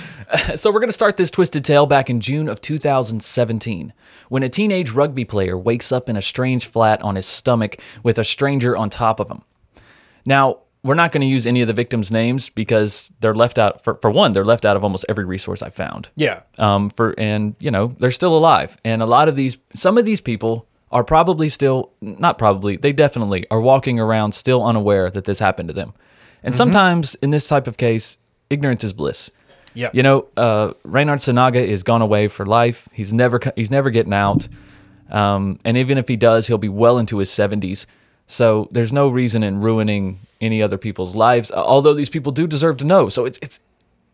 so 0.56 0.72
we're 0.72 0.80
going 0.80 0.88
to 0.88 0.92
start 0.92 1.16
this 1.16 1.30
twisted 1.30 1.64
tale 1.64 1.86
back 1.86 2.10
in 2.10 2.20
June 2.20 2.48
of 2.48 2.60
2017 2.60 3.92
when 4.30 4.42
a 4.42 4.48
teenage 4.48 4.90
rugby 4.90 5.24
player 5.24 5.56
wakes 5.56 5.92
up 5.92 6.08
in 6.08 6.16
a 6.16 6.22
strange 6.22 6.66
flat 6.66 7.00
on 7.02 7.14
his 7.14 7.26
stomach 7.26 7.76
with 8.02 8.18
a 8.18 8.24
stranger 8.24 8.76
on 8.76 8.90
top 8.90 9.20
of 9.20 9.28
him. 9.30 9.42
Now, 10.26 10.58
we're 10.82 10.94
not 10.94 11.12
going 11.12 11.20
to 11.20 11.26
use 11.26 11.46
any 11.46 11.60
of 11.60 11.68
the 11.68 11.74
victims' 11.74 12.10
names 12.10 12.48
because 12.48 13.12
they're 13.20 13.34
left 13.34 13.58
out 13.58 13.84
for, 13.84 13.94
for 13.96 14.10
one, 14.10 14.32
they're 14.32 14.44
left 14.44 14.64
out 14.64 14.76
of 14.76 14.84
almost 14.84 15.04
every 15.08 15.24
resource 15.24 15.62
I 15.62 15.70
found. 15.70 16.08
Yeah. 16.16 16.40
Um 16.58 16.90
for 16.90 17.14
and 17.18 17.54
you 17.60 17.70
know, 17.70 17.94
they're 17.98 18.10
still 18.10 18.36
alive. 18.36 18.76
And 18.84 19.02
a 19.02 19.06
lot 19.06 19.28
of 19.28 19.36
these 19.36 19.58
some 19.74 19.98
of 19.98 20.04
these 20.04 20.20
people 20.20 20.66
are 20.92 21.04
probably 21.04 21.48
still 21.48 21.92
not 22.00 22.38
probably, 22.38 22.76
they 22.76 22.92
definitely 22.92 23.46
are 23.50 23.60
walking 23.60 24.00
around 24.00 24.32
still 24.32 24.64
unaware 24.64 25.10
that 25.10 25.24
this 25.24 25.38
happened 25.38 25.68
to 25.68 25.72
them. 25.72 25.92
And 26.42 26.54
sometimes 26.54 27.14
in 27.16 27.30
this 27.30 27.46
type 27.46 27.66
of 27.66 27.76
case, 27.76 28.18
ignorance 28.48 28.82
is 28.82 28.92
bliss. 28.92 29.30
Yeah. 29.74 29.90
You 29.92 30.02
know, 30.02 30.26
uh, 30.36 30.72
Reynhard 30.84 31.20
Sinaga 31.20 31.64
is 31.64 31.82
gone 31.82 32.02
away 32.02 32.26
for 32.28 32.44
life. 32.44 32.88
He's 32.92 33.12
never 33.12 33.38
he's 33.54 33.70
never 33.70 33.90
getting 33.90 34.12
out. 34.12 34.48
Um, 35.10 35.60
and 35.64 35.76
even 35.76 35.98
if 35.98 36.08
he 36.08 36.16
does, 36.16 36.46
he'll 36.46 36.58
be 36.58 36.68
well 36.68 36.98
into 36.98 37.18
his 37.18 37.30
70s. 37.30 37.86
So 38.30 38.68
there's 38.70 38.92
no 38.92 39.08
reason 39.08 39.42
in 39.42 39.60
ruining 39.60 40.20
any 40.40 40.62
other 40.62 40.78
people's 40.78 41.14
lives. 41.16 41.50
uh, 41.50 41.56
Although 41.56 41.94
these 41.94 42.08
people 42.08 42.30
do 42.32 42.46
deserve 42.46 42.76
to 42.78 42.84
know. 42.84 43.08
So 43.08 43.24
it's 43.24 43.38
it's 43.42 43.58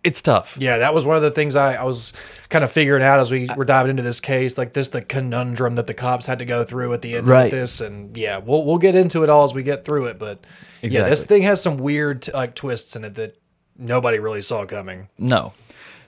it's 0.03 0.23
tough. 0.23 0.57
Yeah, 0.59 0.79
that 0.79 0.95
was 0.95 1.05
one 1.05 1.17
of 1.17 1.23
the 1.23 1.31
things 1.33 1.55
I, 1.57 1.75
I 1.75 1.83
was 1.83 2.13
kind 2.49 2.63
of 2.65 2.71
figuring 2.73 3.03
out 3.03 3.19
as 3.19 3.31
we 3.31 3.49
were 3.57 3.65
diving 3.65 3.91
into 3.91 4.03
this 4.05 4.21
case, 4.21 4.57
like 4.57 4.73
this 4.73 4.89
the 4.89 5.03
conundrum 5.03 5.75
that 5.75 5.87
the 5.87 5.95
cops 5.95 6.25
had 6.27 6.39
to 6.39 6.45
go 6.45 6.65
through 6.65 6.93
at 6.95 7.03
the 7.03 7.17
end 7.17 7.29
Right. 7.29 7.45
of 7.47 7.51
this, 7.51 7.81
and 7.81 8.17
yeah, 8.17 8.39
we'll 8.39 8.65
we'll 8.65 8.79
get 8.79 8.95
into 8.95 9.23
it 9.23 9.29
all 9.31 9.45
as 9.45 9.53
we 9.53 9.63
get 9.63 9.85
through 9.85 10.07
it. 10.07 10.19
But 10.19 10.39
yeah, 10.83 11.09
this 11.09 11.27
thing 11.27 11.43
has 11.43 11.61
some 11.61 11.77
weird 11.77 12.27
like 12.33 12.55
twists 12.55 12.97
in 12.97 13.05
it 13.05 13.15
that 13.17 13.37
nobody 13.77 14.19
really 14.19 14.41
saw 14.43 14.65
coming. 14.65 15.09
No. 15.19 15.53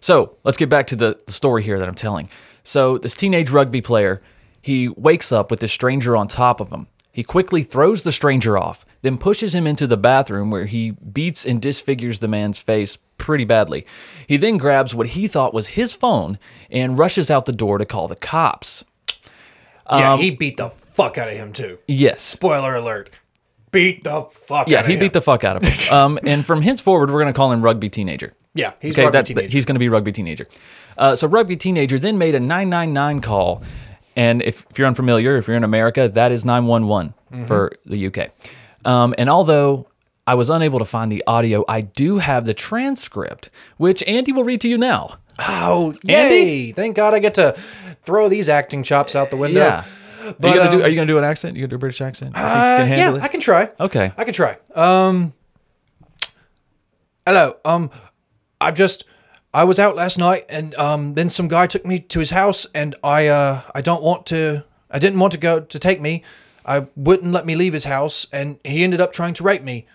So 0.00 0.36
let's 0.44 0.56
get 0.56 0.68
back 0.68 0.86
to 0.88 0.96
the, 0.96 1.18
the 1.26 1.32
story 1.32 1.62
here 1.64 1.78
that 1.78 1.88
I'm 1.88 1.94
telling. 1.94 2.30
So 2.62 2.98
this 2.98 3.14
teenage 3.16 3.50
rugby 3.50 3.80
player, 3.82 4.22
he 4.62 4.88
wakes 4.88 5.32
up 5.32 5.50
with 5.50 5.60
this 5.60 5.72
stranger 5.72 6.16
on 6.16 6.28
top 6.28 6.60
of 6.60 6.70
him. 6.70 6.86
He 7.18 7.24
quickly 7.24 7.64
throws 7.64 8.04
the 8.04 8.12
stranger 8.12 8.56
off, 8.56 8.86
then 9.02 9.18
pushes 9.18 9.52
him 9.52 9.66
into 9.66 9.88
the 9.88 9.96
bathroom 9.96 10.52
where 10.52 10.66
he 10.66 10.92
beats 10.92 11.44
and 11.44 11.60
disfigures 11.60 12.20
the 12.20 12.28
man's 12.28 12.60
face 12.60 12.96
pretty 13.16 13.44
badly. 13.44 13.84
He 14.28 14.36
then 14.36 14.56
grabs 14.56 14.94
what 14.94 15.08
he 15.08 15.26
thought 15.26 15.52
was 15.52 15.66
his 15.74 15.92
phone 15.92 16.38
and 16.70 16.96
rushes 16.96 17.28
out 17.28 17.44
the 17.46 17.50
door 17.52 17.76
to 17.78 17.84
call 17.84 18.06
the 18.06 18.14
cops. 18.14 18.84
yeah, 19.90 20.12
Um, 20.12 20.20
he 20.20 20.30
beat 20.30 20.58
the 20.58 20.70
fuck 20.70 21.18
out 21.18 21.26
of 21.26 21.34
him 21.34 21.52
too. 21.52 21.78
Yes. 21.88 22.22
Spoiler 22.22 22.76
alert. 22.76 23.10
Beat 23.72 24.04
the 24.04 24.22
fuck 24.30 24.68
Yeah, 24.68 24.78
out 24.78 24.84
of 24.84 24.86
him. 24.86 24.86
Yeah, 24.86 24.86
he 24.86 24.92
him. 24.94 25.00
beat 25.00 25.12
the 25.12 25.20
fuck 25.20 25.42
out 25.42 25.56
of 25.56 25.64
him. 25.64 25.92
Um, 25.92 26.18
and 26.24 26.46
from 26.46 26.62
henceforward, 26.62 27.10
we're 27.10 27.20
going 27.20 27.32
to 27.34 27.36
call 27.36 27.50
him 27.50 27.62
Rugby 27.62 27.88
Teenager. 27.88 28.32
Yeah, 28.54 28.74
he's 28.80 28.94
okay, 28.94 29.02
rugby 29.02 29.12
that's- 29.12 29.26
teenager. 29.28 29.48
he's 29.48 29.64
going 29.64 29.74
to 29.74 29.80
be 29.80 29.88
Rugby 29.88 30.12
Teenager. 30.12 30.46
Uh, 30.96 31.16
so 31.16 31.26
Rugby 31.26 31.56
Teenager 31.56 31.98
then 31.98 32.16
made 32.16 32.36
a 32.36 32.40
999 32.40 33.20
call. 33.22 33.62
And 34.18 34.42
if, 34.42 34.66
if 34.68 34.78
you're 34.78 34.88
unfamiliar, 34.88 35.36
if 35.36 35.46
you're 35.46 35.56
in 35.56 35.62
America, 35.64 36.08
that 36.08 36.32
is 36.32 36.44
911 36.44 37.14
Mm-hmm. 37.30 37.44
for 37.44 37.72
the 37.84 38.06
UK. 38.06 38.30
Um, 38.86 39.14
and 39.18 39.28
although 39.28 39.86
I 40.26 40.34
was 40.34 40.48
unable 40.48 40.78
to 40.78 40.86
find 40.86 41.12
the 41.12 41.22
audio, 41.26 41.62
I 41.68 41.82
do 41.82 42.16
have 42.18 42.46
the 42.46 42.54
transcript, 42.54 43.50
which 43.76 44.02
Andy 44.04 44.32
will 44.32 44.44
read 44.44 44.62
to 44.62 44.68
you 44.68 44.78
now. 44.78 45.18
Oh, 45.38 45.94
Andy? 46.08 46.72
Thank 46.72 46.96
God 46.96 47.12
I 47.12 47.18
get 47.18 47.34
to 47.34 47.54
throw 48.04 48.30
these 48.30 48.48
acting 48.48 48.82
chops 48.82 49.14
out 49.14 49.28
the 49.30 49.36
window. 49.36 49.60
Yeah. 49.60 49.84
But, 50.40 50.44
are, 50.44 50.48
you 50.48 50.54
gonna 50.56 50.70
do, 50.70 50.76
um, 50.78 50.82
are 50.84 50.88
you 50.88 50.94
gonna 50.96 51.06
do 51.06 51.18
an 51.18 51.24
accent? 51.24 51.54
You 51.56 51.62
gonna 51.62 51.68
do 51.68 51.76
a 51.76 51.78
British 51.78 52.00
accent? 52.00 52.34
Uh, 52.34 52.78
can 52.78 52.88
yeah, 52.98 53.14
it? 53.16 53.22
I 53.22 53.28
can 53.28 53.40
try. 53.40 53.70
Okay. 53.78 54.10
I 54.16 54.24
can 54.24 54.32
try. 54.32 54.56
Um, 54.74 55.34
hello. 57.26 57.56
Um, 57.64 57.90
I've 58.60 58.74
just 58.74 59.04
I 59.52 59.64
was 59.64 59.78
out 59.78 59.96
last 59.96 60.18
night, 60.18 60.44
and 60.48 60.74
um, 60.74 61.14
then 61.14 61.28
some 61.28 61.48
guy 61.48 61.66
took 61.66 61.86
me 61.86 62.00
to 62.00 62.18
his 62.18 62.30
house, 62.30 62.66
and 62.74 62.94
I 63.02 63.28
uh 63.28 63.62
I 63.74 63.80
don't 63.80 64.02
want 64.02 64.26
to. 64.26 64.64
I 64.90 64.98
didn't 64.98 65.18
want 65.18 65.32
to 65.32 65.38
go 65.38 65.60
to 65.60 65.78
take 65.78 66.00
me. 66.00 66.22
I 66.64 66.86
wouldn't 66.96 67.32
let 67.32 67.46
me 67.46 67.54
leave 67.56 67.72
his 67.72 67.84
house, 67.84 68.26
and 68.32 68.58
he 68.64 68.84
ended 68.84 69.00
up 69.00 69.12
trying 69.12 69.34
to 69.34 69.42
rape 69.42 69.62
me. 69.62 69.86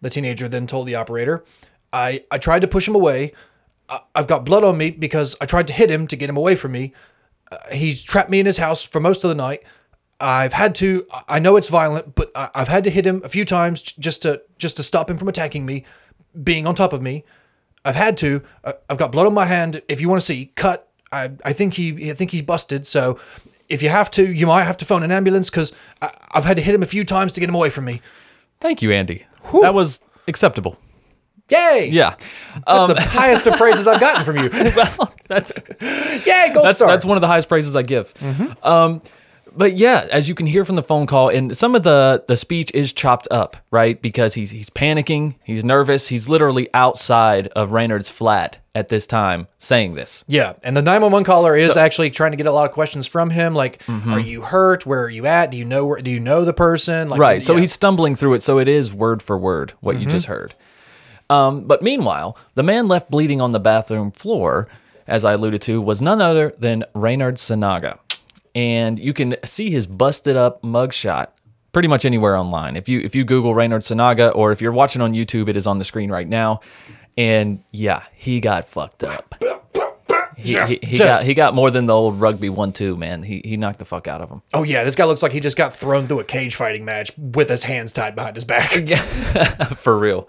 The 0.00 0.10
teenager 0.10 0.48
then 0.48 0.66
told 0.66 0.86
the 0.86 0.94
operator. 0.94 1.44
I 1.92 2.24
I 2.30 2.38
tried 2.38 2.60
to 2.60 2.68
push 2.68 2.86
him 2.86 2.94
away. 2.94 3.32
I, 3.88 4.00
I've 4.14 4.28
got 4.28 4.44
blood 4.44 4.62
on 4.62 4.78
me 4.78 4.90
because 4.90 5.36
I 5.40 5.46
tried 5.46 5.66
to 5.68 5.74
hit 5.74 5.90
him 5.90 6.06
to 6.06 6.16
get 6.16 6.30
him 6.30 6.36
away 6.36 6.54
from 6.54 6.72
me. 6.72 6.92
Uh, 7.50 7.58
he's 7.72 8.04
trapped 8.04 8.30
me 8.30 8.38
in 8.38 8.46
his 8.46 8.58
house 8.58 8.84
for 8.84 9.00
most 9.00 9.24
of 9.24 9.28
the 9.28 9.34
night. 9.34 9.64
I've 10.20 10.52
had 10.52 10.74
to. 10.76 11.06
I 11.28 11.40
know 11.40 11.56
it's 11.56 11.68
violent, 11.68 12.14
but 12.14 12.30
I, 12.36 12.50
I've 12.54 12.68
had 12.68 12.84
to 12.84 12.90
hit 12.90 13.06
him 13.06 13.22
a 13.24 13.28
few 13.28 13.44
times 13.44 13.82
just 13.82 14.22
to 14.22 14.42
just 14.56 14.76
to 14.76 14.84
stop 14.84 15.10
him 15.10 15.18
from 15.18 15.28
attacking 15.28 15.66
me, 15.66 15.84
being 16.44 16.66
on 16.66 16.76
top 16.76 16.92
of 16.92 17.02
me. 17.02 17.24
I've 17.84 17.94
had 17.96 18.16
to. 18.18 18.42
Uh, 18.64 18.72
I've 18.88 18.98
got 18.98 19.12
blood 19.12 19.26
on 19.26 19.34
my 19.34 19.46
hand. 19.46 19.82
If 19.88 20.00
you 20.00 20.08
want 20.08 20.20
to 20.20 20.26
see, 20.26 20.52
cut. 20.56 20.88
I 21.12 21.30
I 21.44 21.52
think 21.52 21.74
he 21.74 22.10
I 22.10 22.14
think 22.14 22.30
he's 22.30 22.42
busted. 22.42 22.86
So 22.86 23.18
if 23.68 23.82
you 23.82 23.88
have 23.88 24.10
to, 24.12 24.30
you 24.30 24.46
might 24.46 24.64
have 24.64 24.76
to 24.78 24.84
phone 24.84 25.02
an 25.02 25.10
ambulance 25.10 25.48
because 25.50 25.72
I've 26.02 26.44
had 26.44 26.56
to 26.56 26.62
hit 26.62 26.74
him 26.74 26.82
a 26.82 26.86
few 26.86 27.04
times 27.04 27.32
to 27.34 27.40
get 27.40 27.48
him 27.48 27.54
away 27.54 27.70
from 27.70 27.84
me. 27.84 28.00
Thank 28.60 28.82
you, 28.82 28.92
Andy. 28.92 29.24
That 29.62 29.74
was 29.74 30.00
acceptable. 30.28 30.76
Yay! 31.48 31.88
Yeah. 31.90 32.14
That's 32.54 32.62
Um, 32.68 32.90
the 32.94 33.00
highest 33.00 33.46
of 33.48 33.56
praises 33.56 33.88
I've 33.88 33.98
gotten 33.98 34.24
from 34.24 34.38
you. 34.38 34.50
well, 34.76 35.12
that's 35.26 35.52
Yay, 35.80 36.52
gold 36.54 36.64
that's 36.64 36.78
star. 36.78 36.88
that's 36.88 37.04
one 37.04 37.16
of 37.16 37.20
the 37.22 37.26
highest 37.26 37.48
praises 37.48 37.74
I 37.74 37.82
give. 37.82 38.12
Um, 38.62 39.02
but 39.56 39.74
yeah, 39.76 40.06
as 40.10 40.28
you 40.28 40.34
can 40.34 40.46
hear 40.46 40.64
from 40.64 40.76
the 40.76 40.82
phone 40.82 41.06
call, 41.06 41.28
and 41.28 41.56
some 41.56 41.74
of 41.74 41.82
the 41.82 42.24
the 42.28 42.36
speech 42.36 42.70
is 42.74 42.92
chopped 42.92 43.26
up, 43.30 43.56
right? 43.70 44.00
Because 44.00 44.34
he's 44.34 44.50
he's 44.50 44.70
panicking, 44.70 45.34
he's 45.44 45.64
nervous, 45.64 46.08
he's 46.08 46.28
literally 46.28 46.68
outside 46.74 47.48
of 47.48 47.70
Reynhard's 47.72 48.10
flat 48.10 48.58
at 48.74 48.88
this 48.88 49.06
time 49.06 49.48
saying 49.58 49.94
this. 49.94 50.24
Yeah, 50.28 50.52
and 50.62 50.76
the 50.76 50.82
911 50.82 51.24
caller 51.24 51.56
is 51.56 51.66
So- 51.66 51.70
Mm-hmm. 51.72 51.78
actually 51.84 52.10
trying 52.10 52.30
to 52.30 52.36
get 52.36 52.46
a 52.46 52.52
lot 52.52 52.66
of 52.66 52.72
questions 52.72 53.06
from 53.06 53.30
him 53.30 53.54
like 53.54 53.82
are 54.06 54.20
you 54.20 54.42
hurt? 54.42 54.86
Where 54.86 55.02
are 55.04 55.10
you 55.10 55.26
at? 55.26 55.50
Do 55.50 55.58
you 55.58 55.64
know 55.64 55.86
where 55.86 56.00
do 56.00 56.10
you 56.10 56.20
know 56.20 56.44
the 56.44 56.52
person? 56.52 57.08
Like 57.08 57.18
Right. 57.20 57.42
So 57.42 57.56
he's 57.56 57.72
stumbling 57.72 58.16
through 58.16 58.34
it. 58.34 58.42
So 58.42 58.58
it 58.58 58.68
is 58.68 58.92
word 58.92 59.22
for 59.22 59.36
word 59.36 59.72
what 59.80 59.98
you 60.00 60.06
just 60.06 60.26
heard. 60.26 60.54
Um, 61.28 61.62
but 61.64 61.82
meanwhile, 61.82 62.36
the 62.54 62.62
man 62.62 62.88
left 62.88 63.10
bleeding 63.10 63.40
on 63.40 63.52
the 63.52 63.60
bathroom 63.60 64.10
floor, 64.10 64.66
as 65.06 65.24
I 65.24 65.34
alluded 65.34 65.62
to, 65.62 65.80
was 65.80 66.02
none 66.02 66.20
other 66.20 66.52
than 66.58 66.84
Reynhard 66.94 67.36
Sinaga. 67.36 67.98
And 68.54 68.98
you 68.98 69.12
can 69.12 69.36
see 69.44 69.70
his 69.70 69.86
busted 69.86 70.36
up 70.36 70.62
mugshot 70.62 71.28
pretty 71.72 71.88
much 71.88 72.04
anywhere 72.04 72.36
online. 72.36 72.76
If 72.76 72.88
you 72.88 73.00
if 73.00 73.14
you 73.14 73.24
Google 73.24 73.54
Reynhard 73.54 73.82
Sinaga 73.82 74.34
or 74.34 74.50
if 74.52 74.60
you're 74.60 74.72
watching 74.72 75.02
on 75.02 75.12
YouTube, 75.12 75.48
it 75.48 75.56
is 75.56 75.66
on 75.66 75.78
the 75.78 75.84
screen 75.84 76.10
right 76.10 76.28
now. 76.28 76.60
And 77.16 77.62
yeah, 77.70 78.02
he 78.14 78.40
got 78.40 78.66
fucked 78.66 79.04
up. 79.04 79.34
He, 80.36 80.54
he, 80.54 80.78
he 80.82 80.96
just- 80.96 81.20
got 81.20 81.24
he 81.24 81.34
got 81.34 81.54
more 81.54 81.70
than 81.70 81.84
the 81.86 81.94
old 81.94 82.18
rugby 82.20 82.48
one 82.48 82.72
two 82.72 82.96
man. 82.96 83.22
He 83.22 83.42
he 83.44 83.56
knocked 83.58 83.78
the 83.78 83.84
fuck 83.84 84.08
out 84.08 84.22
of 84.22 84.30
him. 84.30 84.40
Oh 84.54 84.62
yeah, 84.62 84.84
this 84.84 84.96
guy 84.96 85.04
looks 85.04 85.22
like 85.22 85.32
he 85.32 85.40
just 85.40 85.56
got 85.56 85.74
thrown 85.74 86.08
through 86.08 86.20
a 86.20 86.24
cage 86.24 86.54
fighting 86.54 86.84
match 86.84 87.12
with 87.18 87.50
his 87.50 87.62
hands 87.62 87.92
tied 87.92 88.14
behind 88.14 88.36
his 88.36 88.44
back. 88.44 88.72
Yeah, 88.88 89.02
for 89.74 89.98
real. 89.98 90.28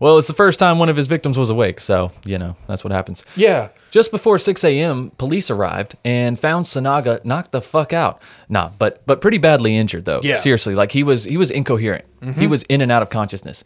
Well, 0.00 0.18
it's 0.18 0.26
the 0.28 0.34
first 0.34 0.58
time 0.58 0.78
one 0.78 0.88
of 0.88 0.96
his 0.96 1.06
victims 1.06 1.38
was 1.38 1.50
awake, 1.50 1.78
so 1.78 2.10
you 2.24 2.38
know 2.38 2.56
that's 2.66 2.82
what 2.82 2.92
happens. 2.92 3.24
yeah. 3.36 3.68
Just 3.90 4.12
before 4.12 4.38
6 4.38 4.62
a.m., 4.62 5.10
police 5.18 5.50
arrived 5.50 5.96
and 6.04 6.38
found 6.38 6.64
Sinaga 6.64 7.24
knocked 7.24 7.50
the 7.50 7.60
fuck 7.60 7.92
out. 7.92 8.22
Nah, 8.48 8.70
but 8.78 9.04
but 9.04 9.20
pretty 9.20 9.38
badly 9.38 9.76
injured 9.76 10.04
though. 10.04 10.20
Yeah. 10.22 10.38
Seriously, 10.38 10.74
like 10.76 10.92
he 10.92 11.02
was 11.02 11.24
he 11.24 11.36
was 11.36 11.50
incoherent. 11.50 12.04
He 12.36 12.46
was 12.46 12.62
in 12.64 12.80
and 12.82 12.92
out 12.92 13.02
of 13.02 13.10
consciousness. 13.10 13.64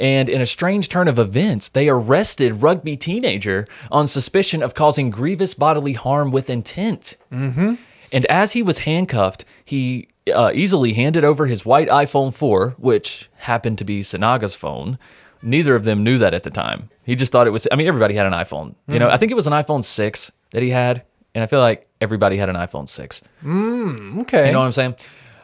And 0.00 0.28
in 0.28 0.40
a 0.40 0.46
strange 0.46 0.88
turn 0.88 1.08
of 1.08 1.18
events, 1.18 1.68
they 1.68 1.88
arrested 1.88 2.62
rugby 2.62 2.96
teenager 2.96 3.66
on 3.90 4.06
suspicion 4.06 4.62
of 4.62 4.72
causing 4.72 5.10
grievous 5.10 5.54
bodily 5.54 5.94
harm 5.94 6.30
with 6.30 6.48
intent. 6.48 7.16
Mm-hmm. 7.32 7.74
And 8.12 8.24
as 8.26 8.52
he 8.52 8.62
was 8.62 8.78
handcuffed, 8.80 9.44
he 9.64 10.08
uh, 10.32 10.52
easily 10.54 10.92
handed 10.92 11.24
over 11.24 11.46
his 11.46 11.66
white 11.66 11.88
iPhone 11.88 12.32
4, 12.32 12.76
which 12.78 13.28
happened 13.38 13.76
to 13.78 13.84
be 13.84 14.00
Sinaga's 14.02 14.54
phone. 14.54 14.98
Neither 15.42 15.74
of 15.74 15.84
them 15.84 16.02
knew 16.04 16.18
that 16.18 16.34
at 16.34 16.42
the 16.42 16.50
time. 16.50 16.90
He 17.04 17.14
just 17.14 17.32
thought 17.32 17.46
it 17.46 17.50
was. 17.50 17.66
I 17.70 17.76
mean, 17.76 17.86
everybody 17.86 18.14
had 18.14 18.26
an 18.26 18.32
iPhone. 18.32 18.74
You 18.86 18.98
know, 18.98 19.08
I 19.08 19.16
think 19.16 19.30
it 19.32 19.34
was 19.36 19.46
an 19.46 19.52
iPhone 19.52 19.84
6 19.84 20.32
that 20.50 20.62
he 20.62 20.70
had, 20.70 21.02
and 21.34 21.42
I 21.44 21.46
feel 21.46 21.60
like 21.60 21.86
everybody 22.00 22.36
had 22.36 22.48
an 22.48 22.56
iPhone 22.56 22.88
6. 22.88 23.22
Okay. 23.44 24.46
You 24.46 24.52
know 24.52 24.58
what 24.60 24.66
I'm 24.66 24.72
saying? 24.72 24.94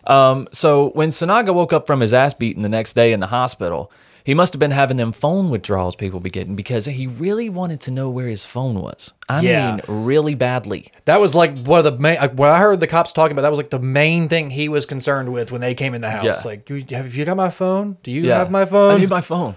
Um, 0.06 0.48
so 0.52 0.90
when 0.90 1.08
Sinaga 1.10 1.54
woke 1.54 1.72
up 1.72 1.86
from 1.86 2.00
his 2.00 2.12
ass 2.12 2.34
beating 2.34 2.62
the 2.62 2.68
next 2.68 2.92
day 2.94 3.12
in 3.12 3.20
the 3.20 3.26
hospital, 3.28 3.90
He 4.26 4.32
must 4.32 4.54
have 4.54 4.58
been 4.58 4.70
having 4.70 4.96
them 4.96 5.12
phone 5.12 5.50
withdrawals 5.50 5.96
people 5.96 6.18
be 6.18 6.30
getting 6.30 6.56
because 6.56 6.86
he 6.86 7.06
really 7.06 7.50
wanted 7.50 7.82
to 7.82 7.90
know 7.90 8.08
where 8.08 8.26
his 8.26 8.42
phone 8.42 8.80
was. 8.80 9.12
I 9.28 9.42
Yeah. 9.42 9.72
mean, 9.72 9.82
really 9.86 10.34
badly. 10.34 10.90
That 11.04 11.20
was 11.20 11.34
like 11.34 11.58
one 11.58 11.80
of 11.80 11.84
the 11.84 11.98
main. 11.98 12.16
Like, 12.18 12.32
when 12.32 12.50
I 12.50 12.58
heard 12.58 12.80
the 12.80 12.86
cops 12.86 13.12
talking 13.12 13.32
about, 13.32 13.42
that 13.42 13.50
was 13.50 13.58
like 13.58 13.68
the 13.68 13.78
main 13.78 14.30
thing 14.30 14.48
he 14.48 14.66
was 14.70 14.86
concerned 14.86 15.30
with 15.30 15.52
when 15.52 15.60
they 15.60 15.74
came 15.74 15.92
in 15.92 16.00
the 16.00 16.08
house. 16.10 16.24
Yeah. 16.24 16.40
Like, 16.42 16.70
"You- 16.70 16.82
have 16.92 17.14
you 17.14 17.26
got 17.26 17.36
my 17.36 17.50
phone? 17.50 17.98
Do 18.02 18.10
you 18.10 18.22
Yeah. 18.22 18.38
have 18.38 18.50
my 18.50 18.64
phone? 18.64 18.94
I 18.94 18.96
need 18.96 19.10
my 19.10 19.20
phone. 19.20 19.56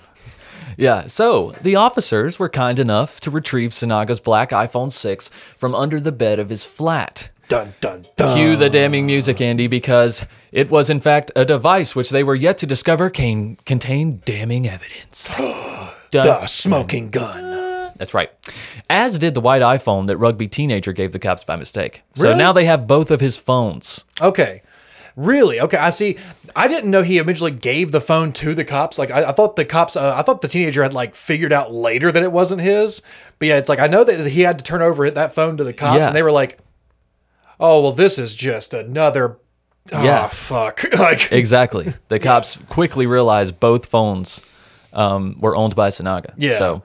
Yeah, 0.78 1.08
so 1.08 1.56
the 1.62 1.76
officers 1.76 2.38
were 2.40 2.50
kind 2.50 2.78
enough 2.80 3.20
to 3.22 3.32
retrieve 3.32 3.72
Sinaga's 3.72 4.20
black 4.20 4.52
iPhone 4.52 4.92
6 4.92 5.30
from 5.58 5.74
under 5.74 6.00
the 6.00 6.12
bed 6.12 6.38
of 6.40 6.50
his 6.50 6.64
flat. 6.66 7.30
dun 7.48 7.74
dun 7.82 8.06
dun. 8.16 8.36
Cue 8.38 8.56
the 8.56 8.70
damning 8.70 9.06
music, 9.08 9.42
Andy, 9.42 9.66
because 9.68 10.24
it 10.52 10.70
was 10.70 10.90
in 10.90 11.00
fact 11.00 11.32
a 11.36 11.46
device 11.46 11.96
which 11.96 12.12
they 12.12 12.24
were 12.24 12.36
yet 12.36 12.58
to 12.60 12.68
discover 12.68 13.10
can, 13.10 13.56
contained 13.66 14.24
damning 14.26 14.68
evidence. 14.68 15.34
The 16.12 16.46
smoking 16.46 17.10
gun. 17.10 17.92
That's 17.98 18.14
right. 18.14 18.32
As 18.90 19.18
did 19.18 19.34
the 19.34 19.42
white 19.42 19.62
iPhone 19.62 20.08
that 20.08 20.16
rugby 20.18 20.48
teenager 20.48 20.94
gave 20.94 21.12
the 21.12 21.20
cops 21.20 21.44
by 21.44 21.58
mistake. 21.58 22.02
So 22.16 22.24
Really? 22.24 22.36
now 22.38 22.54
they 22.54 22.64
have 22.64 22.88
both 22.88 23.12
of 23.12 23.20
his 23.20 23.36
phones. 23.36 24.06
Okay. 24.22 24.62
Really? 25.18 25.60
Okay. 25.60 25.78
I 25.78 25.90
see. 25.90 26.18
I 26.56 26.68
didn't 26.68 26.92
know 26.92 27.02
he 27.02 27.20
originally 27.20 27.52
gave 27.52 27.92
the 27.92 28.00
phone 28.00 28.32
to 28.34 28.54
the 28.54 28.64
cops. 28.64 28.98
Like, 29.00 29.12
I, 29.12 29.24
I 29.26 29.32
thought 29.34 29.56
the 29.58 29.66
cops, 29.66 29.96
uh, 29.96 30.14
I 30.16 30.22
thought 30.22 30.42
the 30.42 30.48
teenager 30.48 30.84
had 30.84 30.94
like 30.94 31.16
figured 31.16 31.52
out 31.52 31.74
later 31.74 32.12
that 32.12 32.22
it 32.24 32.32
wasn't 32.32 32.62
his. 32.62 33.02
But 33.40 33.48
yeah, 33.50 33.58
it's 33.58 33.68
like, 33.68 33.80
I 33.80 33.88
know 33.88 34.04
that 34.04 34.28
he 34.28 34.42
had 34.42 34.60
to 34.60 34.64
turn 34.64 34.82
over 34.84 35.10
that 35.12 35.34
phone 35.34 35.58
to 35.58 35.64
the 35.64 35.74
cops 35.74 35.98
Yeah. 35.98 36.08
and 36.08 36.16
they 36.16 36.22
were 36.24 36.32
like, 36.32 36.60
oh, 37.60 37.82
well, 37.82 37.92
this 37.92 38.18
is 38.20 38.36
just 38.36 38.74
another. 38.74 39.38
Oh, 39.92 40.04
Yeah. 40.04 40.28
fuck. 40.30 40.84
like, 40.98 41.32
Exactly. 41.32 41.94
The 42.10 42.20
cops 42.20 42.58
quickly 42.70 43.06
realized 43.08 43.60
both 43.60 43.88
phones 43.88 44.42
um, 44.94 45.36
were 45.40 45.56
owned 45.56 45.76
by 45.76 45.90
Sinaga. 45.90 46.34
yeah. 46.38 46.58
So 46.58 46.84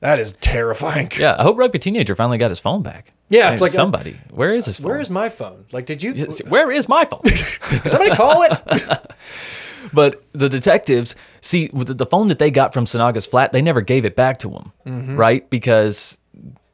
that 0.00 0.18
is 0.18 0.32
terrifying. 0.34 1.10
yeah, 1.18 1.36
I 1.38 1.42
hope 1.42 1.56
rugby 1.58 1.78
teenager 1.78 2.14
finally 2.14 2.38
got 2.38 2.50
his 2.50 2.60
phone 2.60 2.82
back. 2.82 3.12
Yeah, 3.30 3.50
it's 3.50 3.60
like, 3.60 3.72
somebody. 3.72 4.16
where 4.30 4.52
is 4.52 4.66
his 4.66 4.76
phone? 4.76 4.86
Where 4.90 5.00
is 5.00 5.08
my 5.10 5.28
phone? 5.28 5.64
Like, 5.72 5.86
did 5.86 6.02
you? 6.02 6.26
Where 6.48 6.70
is 6.70 6.88
my 6.88 7.04
phone? 7.04 7.20
Did 7.24 7.36
somebody 7.90 8.10
call 8.14 8.42
it? 8.42 8.52
but 9.92 10.22
the 10.32 10.48
detectives 10.48 11.14
see 11.40 11.68
the 11.72 12.06
phone 12.06 12.26
that 12.28 12.38
they 12.38 12.50
got 12.50 12.72
from 12.72 12.84
Sinaga's 12.84 13.26
flat, 13.26 13.52
they 13.52 13.62
never 13.62 13.80
gave 13.80 14.04
it 14.04 14.16
back 14.16 14.38
to 14.38 14.50
him, 14.50 14.72
Mm-hmm. 14.86 15.16
right? 15.16 15.48
Because 15.50 16.18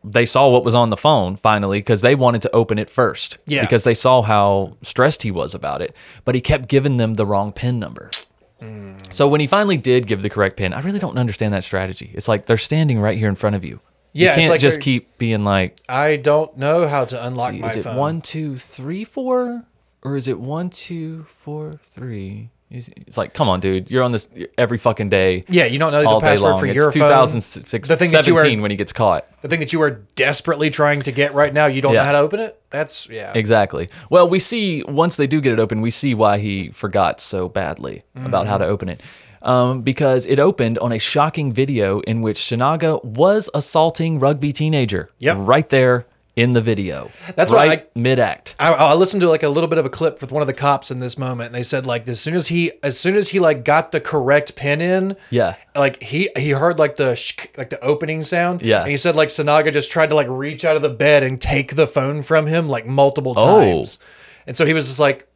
they 0.03 0.25
saw 0.27 0.49
what 0.49 0.65
was 0.65 0.75
on 0.75 0.89
the 0.91 0.97
phone 0.97 1.37
finally 1.37 1.79
because 1.79 2.01
they 2.01 2.15
wanted 2.15 2.41
to 2.43 2.51
open 2.55 2.79
it 2.79 2.89
first. 2.89 3.37
Yeah. 3.47 3.61
Because 3.61 3.85
they 3.85 3.93
saw 3.95 4.23
how 4.23 4.77
stressed 4.83 5.23
he 5.23 5.31
was 5.31 5.55
about 5.55 5.83
it, 5.83 5.95
but 6.25 6.35
he 6.35 6.41
kept 6.41 6.69
giving 6.69 6.97
them 6.97 7.15
the 7.15 7.27
wrong 7.27 7.53
pin 7.53 7.79
number. 7.79 8.11
Mm. 8.63 8.97
So 9.13 9.29
when 9.29 9.41
he 9.41 9.47
finally 9.47 9.77
did 9.77 10.07
give 10.07 10.23
the 10.23 10.31
correct 10.31 10.57
pin, 10.57 10.73
I 10.73 10.81
really 10.81 10.99
don't 10.99 11.19
understand 11.19 11.53
that 11.55 11.65
strategy. 11.65 12.11
It's 12.15 12.29
like 12.29 12.47
they're 12.47 12.57
standing 12.57 12.99
right 12.99 13.19
here 13.19 13.29
in 13.29 13.35
front 13.35 13.57
of 13.57 13.65
you. 13.65 13.81
Yeah, 14.13 14.31
you 14.31 14.35
can't 14.37 14.51
like 14.51 14.61
just 14.61 14.81
keep 14.81 15.17
being 15.19 15.45
like, 15.45 15.79
I 15.89 16.17
don't 16.17 16.57
know 16.57 16.87
how 16.89 17.05
to 17.05 17.27
unlock 17.27 17.53
see, 17.53 17.59
my 17.61 17.67
is 17.69 17.77
it 17.77 17.83
phone. 17.85 17.97
one, 17.97 18.21
two, 18.21 18.57
three, 18.57 19.05
four, 19.05 19.65
or 20.03 20.17
is 20.17 20.27
it 20.29 20.39
one, 20.41 20.71
two, 20.71 21.25
four, 21.29 21.79
three? 21.85 22.51
Is- 22.71 22.89
It's 22.97 23.19
like, 23.19 23.35
come 23.35 23.49
on, 23.49 23.59
dude, 23.59 23.91
you're 23.91 24.05
on 24.05 24.13
this 24.13 24.29
every 24.57 24.79
fucking 24.79 25.09
day. 25.09 25.43
Yeah, 25.49 25.65
you 25.65 25.79
don't 25.81 25.91
know 25.91 26.03
the 26.03 26.09
all 26.09 26.21
day 26.21 26.29
password 26.29 26.61
for 26.61 26.67
it's 26.67 26.75
your 26.77 26.85
phone. 26.93 26.93
2006, 27.03 27.89
The 27.89 27.97
thing 27.97 28.11
that 28.13 28.27
you 28.29 28.37
17 28.37 28.59
are- 28.59 28.63
when 28.63 28.71
he 28.71 28.77
gets 28.77 28.93
caught. 28.93 29.27
The 29.43 29.49
thing 29.49 29.59
that 29.61 29.73
you 29.73 29.83
are 29.83 29.91
desperately 30.15 30.71
trying 30.71 31.03
to 31.03 31.11
get 31.13 31.35
right 31.35 31.53
now, 31.53 31.67
you 31.67 31.81
don't 31.81 31.95
know 31.95 32.05
how 32.05 32.13
to 32.13 32.19
open 32.19 32.39
it. 32.39 32.61
That's 32.71 33.09
yeah. 33.09 33.33
Exactly. 33.35 33.89
Well, 34.09 34.29
we 34.29 34.39
see 34.39 34.85
once 34.85 35.17
they 35.17 35.27
do 35.27 35.41
get 35.41 35.53
it 35.53 35.59
open, 35.59 35.81
we 35.81 35.91
see 35.91 36.15
why 36.15 36.39
he 36.39 36.71
forgot 36.71 37.21
so 37.21 37.49
badly 37.49 38.05
about 38.15 38.47
how 38.47 38.57
to 38.59 38.65
Mm-hmm. 38.65 38.73
open 38.73 38.89
it. 38.89 39.03
Um, 39.43 39.81
because 39.83 40.27
it 40.27 40.39
opened 40.39 40.79
on 40.79 40.93
a 40.93 40.99
shocking 40.99 41.51
video 41.53 42.01
in 42.01 42.21
which 42.21 42.39
Sinaga 42.41 43.03
was 43.05 43.49
assaulting 43.55 44.19
rugby 44.21 44.53
teenager. 44.53 45.09
Yep. 45.19 45.37
Right 45.41 45.69
there 45.71 46.07
in 46.37 46.53
the 46.53 46.61
video. 46.61 47.11
That's 47.37 47.51
why 47.51 47.67
right 47.67 47.97
mid 47.97 48.19
act. 48.19 48.55
I, 48.59 48.73
I 48.73 48.95
listened 48.95 49.23
to 49.23 49.29
like 49.29 49.43
a 49.43 49.49
little 49.49 49.69
bit 49.69 49.79
of 49.79 49.87
a 49.87 49.91
clip 49.91 50.21
with 50.21 50.31
one 50.31 50.43
of 50.43 50.47
the 50.47 50.53
cops 50.55 50.91
in 50.91 50.99
this 51.01 51.17
moment, 51.19 51.47
and 51.47 51.55
they 51.55 51.63
said 51.63 51.87
like 51.87 52.07
as 52.09 52.21
soon 52.21 52.35
as 52.37 52.49
he 52.49 52.73
as 52.83 52.99
soon 52.99 53.17
as 53.17 53.31
he 53.31 53.41
like 53.41 53.65
got 53.65 53.93
the 53.93 54.01
correct 54.01 54.57
pin 54.57 54.81
in, 54.83 55.17
Yeah. 55.31 55.57
like 55.75 56.03
he 56.03 56.31
he 56.37 56.51
heard 56.51 56.79
like 56.79 56.97
the 56.97 57.15
sh- 57.17 57.37
like 57.57 57.71
the 57.71 57.81
opening 57.83 58.23
sound, 58.23 58.61
Yeah. 58.63 58.83
and 58.83 58.91
he 58.91 58.97
said 58.97 59.17
like 59.17 59.29
Sinaga 59.29 59.73
just 59.73 59.91
tried 59.91 60.11
to 60.11 60.15
like 60.15 60.29
reach 60.29 60.65
out 60.67 60.77
of 60.77 60.83
the 60.83 60.89
bed 60.91 61.23
and 61.23 61.41
take 61.41 61.77
the 61.77 61.87
phone 61.87 62.23
from 62.23 62.47
him 62.47 62.69
like 62.69 62.87
multiple 62.87 63.35
Oh. 63.37 63.59
times, 63.61 63.99
and 64.47 64.55
so 64.57 64.67
he 64.67 64.75
was 64.75 64.87
just 64.87 65.01
like. 65.01 65.27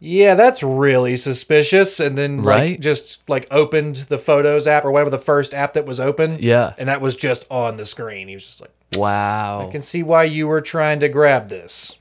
Yeah, 0.00 0.34
that's 0.36 0.62
really 0.62 1.16
suspicious. 1.16 1.98
And 1.98 2.16
then, 2.16 2.38
like, 2.38 2.46
Right. 2.46 2.80
just 2.80 3.18
like 3.28 3.46
opened 3.50 3.96
the 4.08 4.18
Photos 4.18 4.66
app 4.66 4.84
or 4.84 4.92
whatever 4.92 5.10
the 5.10 5.18
first 5.18 5.52
app 5.54 5.72
that 5.72 5.86
was 5.86 5.98
open. 5.98 6.38
Yeah. 6.40 6.72
and 6.78 6.88
that 6.88 7.00
was 7.00 7.16
just 7.16 7.46
on 7.50 7.76
the 7.78 7.86
screen. 7.86 8.28
He 8.28 8.34
was 8.34 8.46
just 8.46 8.60
like, 8.60 8.70
Wow. 8.96 9.66
"I 9.68 9.72
can 9.72 9.82
see 9.82 10.02
why 10.02 10.24
you 10.24 10.46
were 10.46 10.60
trying 10.60 11.00
to 11.00 11.08
grab 11.08 11.48
this." 11.48 11.96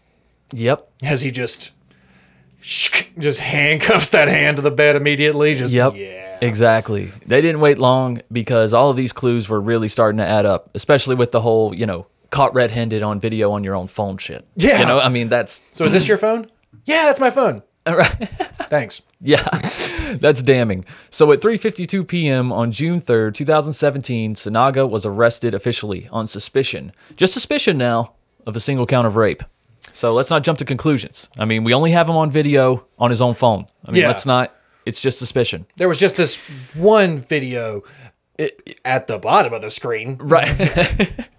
Yep. 0.53 0.87
as 1.03 1.21
he 1.21 1.31
just 1.31 1.71
just 2.61 3.39
handcuffs 3.39 4.09
that 4.09 4.27
hand 4.27 4.57
to 4.57 4.61
the 4.61 4.71
bed 4.71 4.95
immediately. 4.95 5.55
Just 5.55 5.73
Yep. 5.73 5.93
yeah. 5.95 6.37
Exactly. 6.41 7.11
They 7.25 7.41
didn't 7.41 7.61
wait 7.61 7.77
long 7.79 8.21
because 8.31 8.73
all 8.73 8.89
of 8.89 8.95
these 8.95 9.13
clues 9.13 9.47
were 9.49 9.59
really 9.61 9.87
starting 9.87 10.17
to 10.17 10.25
add 10.27 10.45
up, 10.45 10.69
especially 10.75 11.15
with 11.15 11.31
the 11.31 11.41
whole, 11.41 11.73
you 11.73 11.85
know, 11.85 12.05
caught 12.29 12.53
red-handed 12.53 13.03
on 13.03 13.19
video 13.19 13.51
on 13.51 13.63
your 13.63 13.73
own 13.75 13.87
phone 13.87 14.17
shit. 14.17 14.45
Yeah. 14.55 14.79
You 14.81 14.85
know, 14.85 14.99
I 14.99 15.09
mean, 15.09 15.29
that's 15.29 15.61
So 15.71 15.85
is 15.85 15.91
this 15.93 16.07
your 16.07 16.17
phone? 16.25 16.47
Yeah, 16.85 17.05
that's 17.05 17.19
my 17.19 17.29
phone. 17.31 17.63
right. 17.95 18.29
Thanks. 18.69 19.01
Yeah, 19.21 19.47
that's 20.19 20.41
damning. 20.41 20.85
So 21.09 21.31
at 21.31 21.39
3:52 21.41 22.07
p.m. 22.07 22.51
on 22.51 22.71
June 22.71 23.01
3rd, 23.01 23.33
2017, 23.35 24.35
Sinaga 24.35 24.89
was 24.89 25.05
arrested 25.05 25.53
officially 25.53 26.07
on 26.11 26.27
suspicion, 26.27 26.91
just 27.15 27.33
suspicion 27.33 27.77
now, 27.77 28.13
of 28.45 28.55
a 28.55 28.59
single 28.59 28.85
count 28.85 29.07
of 29.07 29.15
rape. 29.15 29.43
So 29.93 30.13
let's 30.13 30.29
not 30.29 30.43
jump 30.43 30.59
to 30.59 30.65
conclusions. 30.65 31.29
I 31.39 31.45
mean, 31.45 31.63
we 31.63 31.73
only 31.73 31.91
have 31.91 32.09
him 32.09 32.15
on 32.17 32.29
video 32.29 32.85
on 32.99 33.09
his 33.09 33.21
own 33.21 33.33
phone. 33.35 33.67
I 33.85 33.91
mean, 33.91 34.01
Yeah. 34.01 34.07
let's 34.09 34.25
not. 34.25 34.53
It's 34.85 35.01
just 35.01 35.17
suspicion. 35.17 35.65
There 35.77 35.89
was 35.89 35.99
just 35.99 36.15
this 36.15 36.35
one 36.75 37.19
video 37.19 37.83
at 38.85 39.07
the 39.07 39.17
bottom 39.17 39.53
of 39.53 39.61
the 39.61 39.69
screen. 39.69 40.17
Right. 40.19 41.27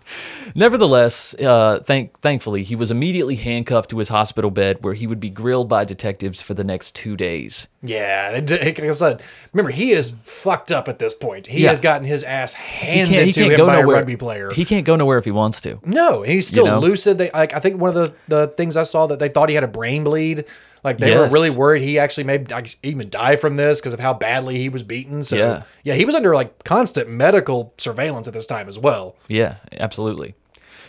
Nevertheless, 0.54 1.34
uh, 1.34 1.80
thank 1.86 2.20
thankfully, 2.20 2.62
he 2.62 2.74
was 2.76 2.90
immediately 2.90 3.36
handcuffed 3.36 3.90
to 3.90 3.98
his 3.98 4.08
hospital 4.08 4.50
bed, 4.50 4.78
where 4.82 4.94
he 4.94 5.06
would 5.06 5.20
be 5.20 5.30
grilled 5.30 5.68
by 5.68 5.84
detectives 5.84 6.42
for 6.42 6.54
the 6.54 6.64
next 6.64 6.94
two 6.94 7.16
days. 7.16 7.68
Yeah, 7.82 8.30
it 8.30 8.50
like 8.50 8.80
I 8.80 8.92
said, 8.92 9.22
remember 9.52 9.70
he 9.70 9.92
is 9.92 10.14
fucked 10.22 10.72
up 10.72 10.88
at 10.88 10.98
this 10.98 11.14
point. 11.14 11.46
He 11.46 11.62
Yeah. 11.64 11.70
has 11.70 11.80
gotten 11.80 12.06
his 12.06 12.24
ass 12.24 12.54
He 12.54 12.86
handed 12.86 13.14
can't, 13.14 13.26
he 13.26 13.32
to 13.32 13.44
him 13.50 13.56
go 13.56 13.66
by 13.66 13.80
nowhere. 13.80 13.96
a 13.96 13.98
rugby 13.98 14.16
player. 14.16 14.50
He 14.50 14.64
can't 14.64 14.84
go 14.84 14.96
nowhere 14.96 15.18
if 15.18 15.24
he 15.24 15.30
wants 15.30 15.60
to. 15.62 15.78
no, 15.84 16.22
he's 16.22 16.46
still 16.46 16.66
know? 16.66 16.78
lucid. 16.80 17.18
They 17.18 17.30
like 17.32 17.54
I 17.54 17.60
think 17.60 17.80
one 17.80 17.90
of 17.90 17.94
the 17.94 18.14
the 18.26 18.48
things 18.48 18.76
I 18.76 18.82
saw 18.82 19.06
that 19.06 19.18
they 19.18 19.28
thought 19.28 19.48
he 19.48 19.54
had 19.54 19.64
a 19.64 19.68
brain 19.68 20.04
bleed. 20.04 20.44
Like 20.84 20.98
they 20.98 21.10
Yes. 21.10 21.18
were 21.18 21.34
really 21.34 21.50
worried 21.50 21.82
he 21.82 21.98
actually 21.98 22.22
may 22.24 22.44
even 22.84 23.10
die 23.10 23.34
from 23.34 23.56
this 23.56 23.80
because 23.80 23.92
of 23.92 23.98
how 24.00 24.14
badly 24.14 24.58
he 24.58 24.68
was 24.68 24.84
beaten. 24.84 25.24
So 25.24 25.34
Yeah. 25.36 25.62
yeah, 25.82 25.94
he 25.94 26.04
was 26.04 26.14
under 26.14 26.34
like 26.36 26.62
constant 26.64 27.08
medical 27.10 27.74
surveillance 27.78 28.28
at 28.28 28.32
this 28.34 28.46
time 28.46 28.68
as 28.68 28.78
well. 28.78 29.16
Yeah, 29.26 29.56
absolutely. 29.76 30.34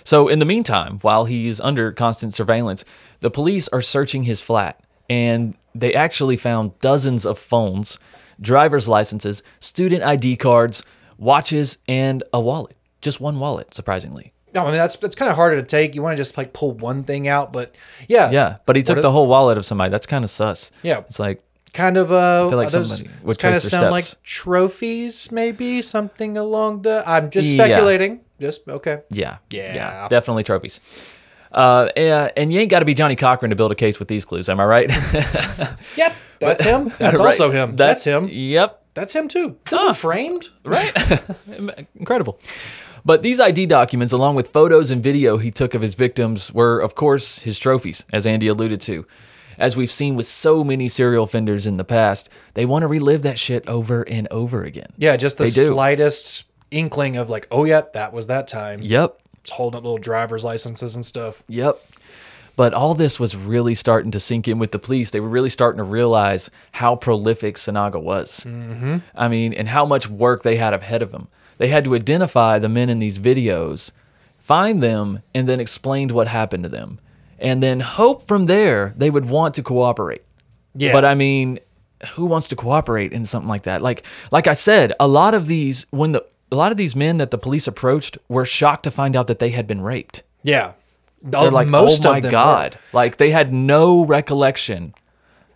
So, 0.10 0.28
in 0.28 0.40
the 0.40 0.46
meantime, 0.46 0.98
while 1.04 1.26
he's 1.26 1.62
under 1.62 1.92
constant 1.92 2.34
surveillance, 2.34 2.84
the 3.20 3.30
police 3.30 3.68
are 3.68 3.80
searching 3.80 4.24
his 4.24 4.42
flat 4.42 4.82
and 5.08 5.54
they 5.76 5.94
actually 5.94 6.36
found 6.36 6.76
dozens 6.80 7.28
of 7.28 7.38
phones, 7.38 8.00
driver's 8.42 8.88
licenses, 8.88 9.44
student 9.60 10.02
ID 10.02 10.38
cards, 10.38 10.82
watches, 11.20 11.78
and 11.88 12.24
a 12.34 12.42
wallet. 12.42 12.76
Just 13.02 13.22
one 13.22 13.40
wallet, 13.40 13.76
surprisingly. 13.76 14.34
No, 14.56 14.64
I 14.64 14.70
mean 14.70 14.78
that's 14.78 14.96
that's 14.96 15.14
kind 15.14 15.30
of 15.30 15.36
harder 15.36 15.58
to 15.58 15.64
take. 15.64 15.94
You 15.94 16.02
want 16.02 16.18
to 16.18 16.20
just 16.20 16.36
like 16.40 16.54
pull 16.54 16.72
one 16.72 17.04
thing 17.04 17.28
out, 17.28 17.54
but 17.54 17.76
yeah, 18.08 18.32
Yeah, 18.32 18.58
but 18.66 18.76
he 18.76 18.82
took 18.82 19.04
the 19.04 19.12
whole 19.12 19.28
wallet 19.28 19.60
of 19.60 19.66
somebody. 19.68 19.92
That's 19.92 20.08
kind 20.08 20.24
of 20.24 20.32
sus. 20.32 20.72
Yeah. 20.82 21.02
It's 21.02 21.20
like, 21.20 21.44
kind 21.76 21.98
of 21.98 22.12
uh, 22.12 22.50
feel 22.50 22.58
like 22.58 22.72
those, 22.72 22.90
somebody 22.98 23.16
would 23.22 23.38
kind 23.38 23.56
of 23.56 23.62
sound 23.62 23.92
like 23.92 24.06
trophies, 24.24 25.32
maybe 25.32 25.84
something 25.84 26.36
along 26.36 26.82
the. 26.82 27.04
I'm 27.06 27.30
just 27.30 27.54
Yeah. 27.54 27.78
Just 28.40 28.68
okay. 28.68 29.02
yeah. 29.10 29.38
Yeah. 29.50 30.08
definitely 30.10 30.44
trophies. 30.44 30.80
Uh, 31.52 31.90
yeah, 31.98 32.30
and 32.38 32.54
you 32.54 32.60
ain't 32.60 32.70
got 32.70 32.80
to 32.80 32.86
be 32.86 32.94
Johnnie 32.94 33.16
Cochran 33.16 33.50
to 33.50 33.56
build 33.56 33.72
a 33.72 33.76
case 33.76 33.98
with 33.98 34.08
these 34.08 34.24
clues, 34.24 34.50
am 34.50 34.60
I 34.60 34.66
right? 34.66 34.90
Yep, 35.98 36.16
that's 36.40 36.62
him. 36.62 36.94
That's 37.00 37.20
Right. 37.20 37.26
also 37.26 37.50
him. 37.52 37.76
That's 37.76 38.04
him. 38.04 38.30
Yep. 38.32 38.84
That's 38.94 39.14
him 39.16 39.28
too. 39.28 39.58
Is 39.66 39.72
that 39.72 39.96
framed? 39.98 40.50
right? 40.64 40.94
Incredible. 41.96 42.40
But 43.04 43.24
these 43.24 43.40
ID 43.40 43.66
documents, 43.66 44.14
along 44.14 44.36
with 44.36 44.50
photos 44.50 44.92
and 44.92 45.02
video 45.02 45.38
he 45.38 45.52
took 45.52 45.74
of 45.74 45.82
his 45.82 45.96
victims, 45.96 46.54
were, 46.54 46.80
of 46.80 46.96
course, 46.96 47.40
his 47.40 47.58
trophies, 47.60 48.04
as 48.14 48.28
Andy 48.28 48.48
alluded 48.48 48.80
to. 48.82 49.06
As 49.58 49.76
we've 49.76 49.92
seen 49.92 50.16
with 50.16 50.26
so 50.28 50.64
many 50.64 50.88
serial 50.88 51.24
offenders 51.26 51.66
in 51.66 51.76
the 51.78 51.84
past, 51.84 52.30
they 52.54 52.66
want 52.66 52.84
to 52.84 52.88
relive 52.88 53.24
that 53.24 53.38
shit 53.40 53.68
over 53.68 54.04
and 54.04 54.28
over 54.32 54.64
again. 54.64 54.88
Yeah, 54.98 55.18
just 55.18 55.38
the 55.38 55.48
slightest 55.48 56.46
inkling 56.72 57.18
of 57.18 57.30
like, 57.30 57.48
oh 57.52 57.66
yeah, 57.66 57.82
that 57.94 58.14
was 58.14 58.28
that 58.28 58.48
time. 58.48 58.82
Yep. 58.82 59.20
It's 59.42 59.52
holding 59.52 59.78
up 59.78 59.84
little 59.84 59.98
driver's 59.98 60.44
licenses 60.44 60.96
and 60.96 61.06
stuff. 61.06 61.44
Yep. 61.48 61.80
But 62.56 62.74
all 62.74 62.94
this 62.94 63.20
was 63.20 63.38
really 63.38 63.74
starting 63.74 64.12
to 64.12 64.20
sink 64.20 64.48
in 64.48 64.60
with 64.60 64.72
the 64.72 64.80
police. 64.80 65.12
They 65.12 65.22
were 65.22 65.30
really 65.30 65.50
starting 65.50 65.78
to 65.78 65.84
realize 65.84 66.50
how 66.74 66.98
prolific 66.98 67.56
Sinaga 67.56 68.02
was. 68.02 68.42
Mm-hmm. 68.42 68.98
I 69.16 69.30
mean, 69.30 69.54
and 69.54 69.70
how 69.70 69.86
much 69.86 70.10
work 70.10 70.44
they 70.44 70.58
had 70.58 70.74
ahead 70.74 71.02
of 71.02 71.12
them. 71.12 71.30
They 71.58 71.70
had 71.70 71.86
to 71.86 71.96
identify 71.96 72.60
the 72.60 72.68
men 72.68 72.90
in 72.90 73.00
these 73.00 73.18
videos, 73.18 73.92
find 74.38 74.84
them, 74.84 75.22
and 75.34 75.48
then 75.48 75.62
explain 75.62 76.10
what 76.10 76.28
happened 76.28 76.64
to 76.64 76.70
them. 76.70 77.00
And 77.38 77.64
then 77.64 77.80
hope 77.80 78.28
from 78.28 78.46
there 78.46 78.94
they 78.98 79.10
would 79.10 79.30
want 79.30 79.56
to 79.56 79.64
cooperate. 79.64 80.24
Yeah. 80.76 80.92
But 80.92 81.06
I 81.06 81.16
mean, 81.16 81.60
who 82.14 82.26
wants 82.26 82.50
to 82.50 82.56
cooperate 82.56 83.14
in 83.14 83.26
something 83.26 83.50
like 83.50 83.64
that? 83.64 83.82
Like 83.82 84.04
like 84.32 84.48
I 84.48 84.54
said, 84.54 84.94
a 85.00 85.08
lot 85.08 85.34
of 85.34 85.48
these 85.48 85.86
when 85.92 86.12
the 86.12 86.26
a 86.52 86.56
lot 86.56 86.72
of 86.72 86.78
these 86.78 86.96
men 86.96 87.18
that 87.18 87.32
the 87.32 87.38
police 87.38 87.68
approached 87.68 88.18
were 88.28 88.46
shocked 88.46 88.84
to 88.84 88.92
find 88.92 89.16
out 89.16 89.28
that 89.28 89.40
they 89.40 89.50
had 89.50 89.68
been 89.68 89.82
raped. 89.82 90.24
Yeah. 90.44 90.74
They're 91.22 91.52
like, 91.52 91.68
most 91.68 92.06
oh 92.06 92.12
my 92.12 92.20
god! 92.22 92.76
were. 92.76 92.82
Like 92.94 93.18
they 93.18 93.32
had 93.32 93.54
no 93.54 94.06
recollection 94.06 94.94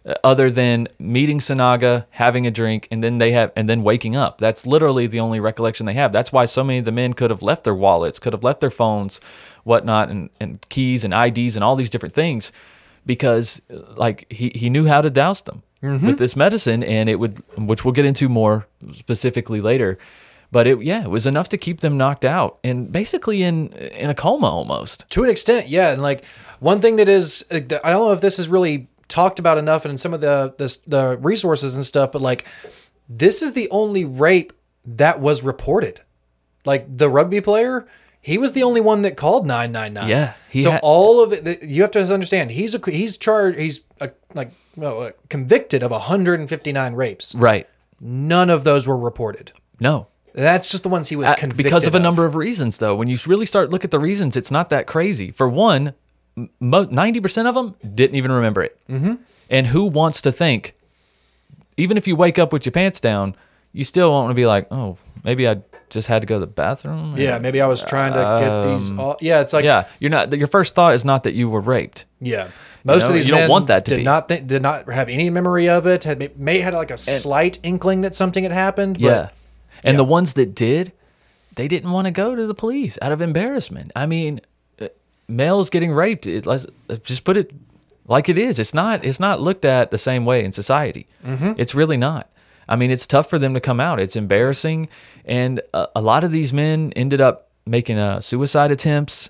uh, 0.06 0.16
other 0.24 0.52
than 0.52 0.90
meeting 1.00 1.40
Sinaga, 1.40 2.06
having 2.10 2.46
a 2.46 2.52
drink, 2.52 2.88
and 2.92 3.02
then 3.02 3.18
they 3.18 3.32
have 3.32 3.52
and 3.56 3.70
then 3.70 3.82
waking 3.82 4.16
up. 4.16 4.40
That's 4.40 4.66
literally 4.66 5.08
the 5.08 5.22
only 5.22 5.40
recollection 5.40 5.86
they 5.86 5.94
have. 5.94 6.12
That's 6.12 6.34
why 6.34 6.46
so 6.46 6.64
many 6.64 6.80
of 6.80 6.86
the 6.86 6.92
men 6.92 7.14
could 7.14 7.32
have 7.32 7.42
left 7.42 7.64
their 7.64 7.76
wallets, 7.76 8.20
could 8.20 8.34
have 8.34 8.44
left 8.44 8.60
their 8.60 8.70
phones, 8.70 9.22
whatnot, 9.64 10.10
and, 10.10 10.30
and 10.42 10.60
keys 10.68 11.06
and 11.06 11.14
IDs 11.14 11.56
and 11.56 11.64
all 11.64 11.78
these 11.78 11.90
different 11.90 12.14
things, 12.14 12.52
because 13.06 13.62
uh, 13.74 13.78
like 13.96 14.26
he 14.30 14.52
he 14.54 14.70
knew 14.70 14.86
how 14.86 15.00
to 15.02 15.10
douse 15.10 15.42
them 15.42 15.64
with 15.82 16.18
this 16.18 16.36
medicine, 16.36 16.84
and 16.84 17.08
it 17.08 17.16
would, 17.16 17.42
which 17.58 17.86
we'll 17.86 17.94
get 17.94 18.06
into 18.06 18.28
more 18.28 18.68
specifically 18.92 19.62
later. 19.62 19.98
But 20.54 20.68
it 20.68 20.82
yeah, 20.84 21.04
it 21.04 21.10
was 21.10 21.26
enough 21.26 21.50
to 21.50 21.58
keep 21.58 21.82
them 21.82 21.98
knocked 21.98 22.24
out 22.24 22.60
and 22.64 22.92
basically 22.92 23.42
in 23.42 23.70
in 23.74 24.10
a 24.10 24.16
coma 24.16 24.48
almost. 24.48 25.10
To 25.10 25.24
an 25.24 25.30
extent, 25.30 25.68
yeah. 25.68 25.92
And 25.92 26.02
like 26.02 26.24
one 26.60 26.80
thing 26.80 26.96
that 26.98 27.10
is, 27.10 27.44
uh, 27.52 27.56
I 27.56 27.90
don't 27.92 28.08
know 28.08 28.12
if 28.12 28.22
this 28.22 28.38
is 28.38 28.48
really 28.48 28.88
talked 29.08 29.40
about 29.40 29.58
enough 29.58 29.86
in 29.86 29.98
some 29.98 30.14
of 30.14 30.22
the 30.22 30.54
the, 30.58 30.78
the 30.88 31.18
resources 31.18 31.76
and 31.76 31.84
stuff, 31.84 32.12
but 32.12 32.22
like 32.22 32.46
this 33.10 33.42
is 33.42 33.54
the 33.54 33.68
only 33.72 34.06
rape 34.06 34.54
that 34.86 35.20
was 35.20 35.42
reported. 35.42 36.02
Like 36.66 36.86
the 36.98 37.10
rugby 37.10 37.42
player, 37.42 37.88
he 38.22 38.38
was 38.38 38.54
the 38.54 38.64
only 38.64 38.80
one 38.80 39.02
that 39.02 39.18
called 39.18 39.48
nine 39.48 39.72
nine 39.72 39.94
nine. 39.94 40.08
Yeah, 40.08 40.34
he 40.50 40.62
so 40.62 40.72
had- 40.72 40.82
all 40.84 41.22
of 41.22 41.34
it, 41.34 41.64
you 41.64 41.82
have 41.82 41.92
to 41.92 42.14
understand, 42.14 42.52
he's 42.52 42.76
a 42.76 42.92
he's 42.92 43.18
charged, 43.18 43.58
he's 43.60 43.82
a, 44.00 44.12
like 44.36 44.52
well, 44.76 45.02
uh, 45.02 45.12
convicted 45.30 45.84
of 45.84 45.92
159 45.92 46.94
rapes. 46.94 47.36
Right. 47.36 47.68
None 48.00 48.50
of 48.50 48.64
those 48.64 48.88
were 48.88 48.98
reported. 48.98 49.52
No. 49.80 50.08
That's 50.34 50.72
just 50.72 50.84
the 50.84 50.90
ones 50.90 51.10
he 51.10 51.16
was 51.16 51.28
Uh, 51.30 51.36
convicted 51.36 51.64
because 51.64 51.86
of 51.88 51.96
a 51.96 52.00
number 52.00 52.26
of 52.26 52.36
reasons, 52.36 52.80
though. 52.80 52.96
When 52.96 53.08
you 53.08 53.18
really 53.28 53.46
start 53.46 53.70
look 53.70 53.84
at 53.86 53.92
the 53.92 54.00
reasons, 54.00 54.36
it's 54.36 54.52
not 54.52 54.70
that 54.70 54.88
crazy. 54.88 55.32
For 55.32 55.48
one, 55.48 55.94
ninety 56.60 57.20
percent 57.20 57.48
of 57.48 57.56
them 57.56 57.76
didn't 57.94 58.16
even 58.16 58.32
remember 58.32 58.64
it. 58.64 58.78
Mm-hmm. 58.90 59.16
And 59.50 59.68
who 59.68 59.86
wants 59.86 60.22
to 60.22 60.32
think, 60.32 60.74
even 61.78 61.98
if 61.98 62.08
you 62.08 62.16
wake 62.16 62.40
up 62.40 62.52
with 62.52 62.66
your 62.66 62.72
pants 62.72 63.00
down, 63.00 63.36
you 63.74 63.84
still 63.84 64.12
want 64.12 64.32
to 64.32 64.34
be 64.34 64.46
like, 64.46 64.68
oh, 64.72 64.98
maybe 65.24 65.48
I 65.48 65.62
just 65.90 66.08
had 66.08 66.24
to 66.24 66.26
go 66.26 66.36
to 66.36 66.40
the 66.40 66.48
bathroom. 66.48 67.16
Yeah, 67.18 67.38
maybe 67.38 67.62
I 67.62 67.68
was 67.68 67.84
trying 67.84 68.14
to 68.14 68.40
get 68.40 68.72
these. 68.72 68.98
All, 68.98 69.18
yeah, 69.22 69.42
it's 69.42 69.54
like 69.54 69.66
yeah. 69.66 69.86
You're 70.00 70.10
not. 70.12 70.34
Your 70.34 70.48
first 70.48 70.74
thought 70.74 70.96
is 70.96 71.06
not 71.06 71.24
that 71.24 71.34
you 71.34 71.50
were 71.50 71.62
raped. 71.62 72.06
Yeah. 72.20 72.48
Most 72.84 73.04
know, 73.04 73.10
of 73.10 73.14
these 73.14 73.26
you 73.26 73.32
don't 73.34 73.50
want 73.50 73.68
that 73.68 73.86
to 73.86 73.92
did 73.92 73.98
be. 73.98 74.04
not 74.04 74.28
think, 74.28 74.48
did 74.48 74.62
not 74.62 74.92
have 74.92 75.08
any 75.08 75.30
memory 75.30 75.70
of 75.70 75.86
it. 75.86 76.04
Had 76.04 76.38
may 76.38 76.60
had 76.60 76.74
like 76.74 76.92
a 76.92 76.98
slight 76.98 77.60
inkling 77.64 78.02
that 78.02 78.16
something 78.16 78.44
had 78.44 78.52
happened. 78.52 78.96
But 78.96 79.02
Yeah. 79.06 79.30
And 79.84 80.00
the 80.00 80.04
ones 80.04 80.34
that 80.34 80.56
did, 80.56 80.92
they 81.56 81.68
didn't 81.68 81.92
want 81.92 82.06
to 82.06 82.12
go 82.12 82.36
to 82.36 82.48
the 82.48 82.54
police 82.54 82.98
out 83.02 83.12
of 83.12 83.22
embarrassment. 83.22 83.92
I 83.96 84.06
mean, 84.06 84.42
uh, 84.82 84.88
males 85.28 85.70
getting 85.70 85.92
raped, 85.92 86.26
it, 86.26 86.46
let's 86.46 86.66
uh, 86.90 86.96
just 87.04 87.24
put 87.24 87.38
it 87.38 87.52
like 88.08 88.30
it 88.30 88.38
is. 88.38 88.60
It's 88.60 88.74
not 88.74 89.06
it's 89.06 89.20
not 89.20 89.42
looked 89.42 89.66
at 89.66 89.92
the 89.92 89.98
same 89.98 90.26
way 90.26 90.44
in 90.44 90.52
society. 90.52 91.08
Mm-hmm. 91.26 91.54
It's 91.58 91.76
really 91.76 91.98
not. 91.98 92.30
I 92.68 92.76
mean, 92.76 92.92
it's 92.92 93.06
tough 93.06 93.30
for 93.30 93.38
them 93.38 93.54
to 93.54 93.60
come 93.60 93.80
out. 93.80 94.00
It's 94.00 94.16
embarrassing, 94.16 94.88
and 95.26 95.62
a, 95.74 95.90
a 95.98 96.02
lot 96.02 96.24
of 96.24 96.32
these 96.32 96.54
men 96.54 96.94
ended 96.96 97.20
up 97.20 97.50
making 97.66 97.98
uh, 97.98 98.20
suicide 98.20 98.72
attempts, 98.72 99.30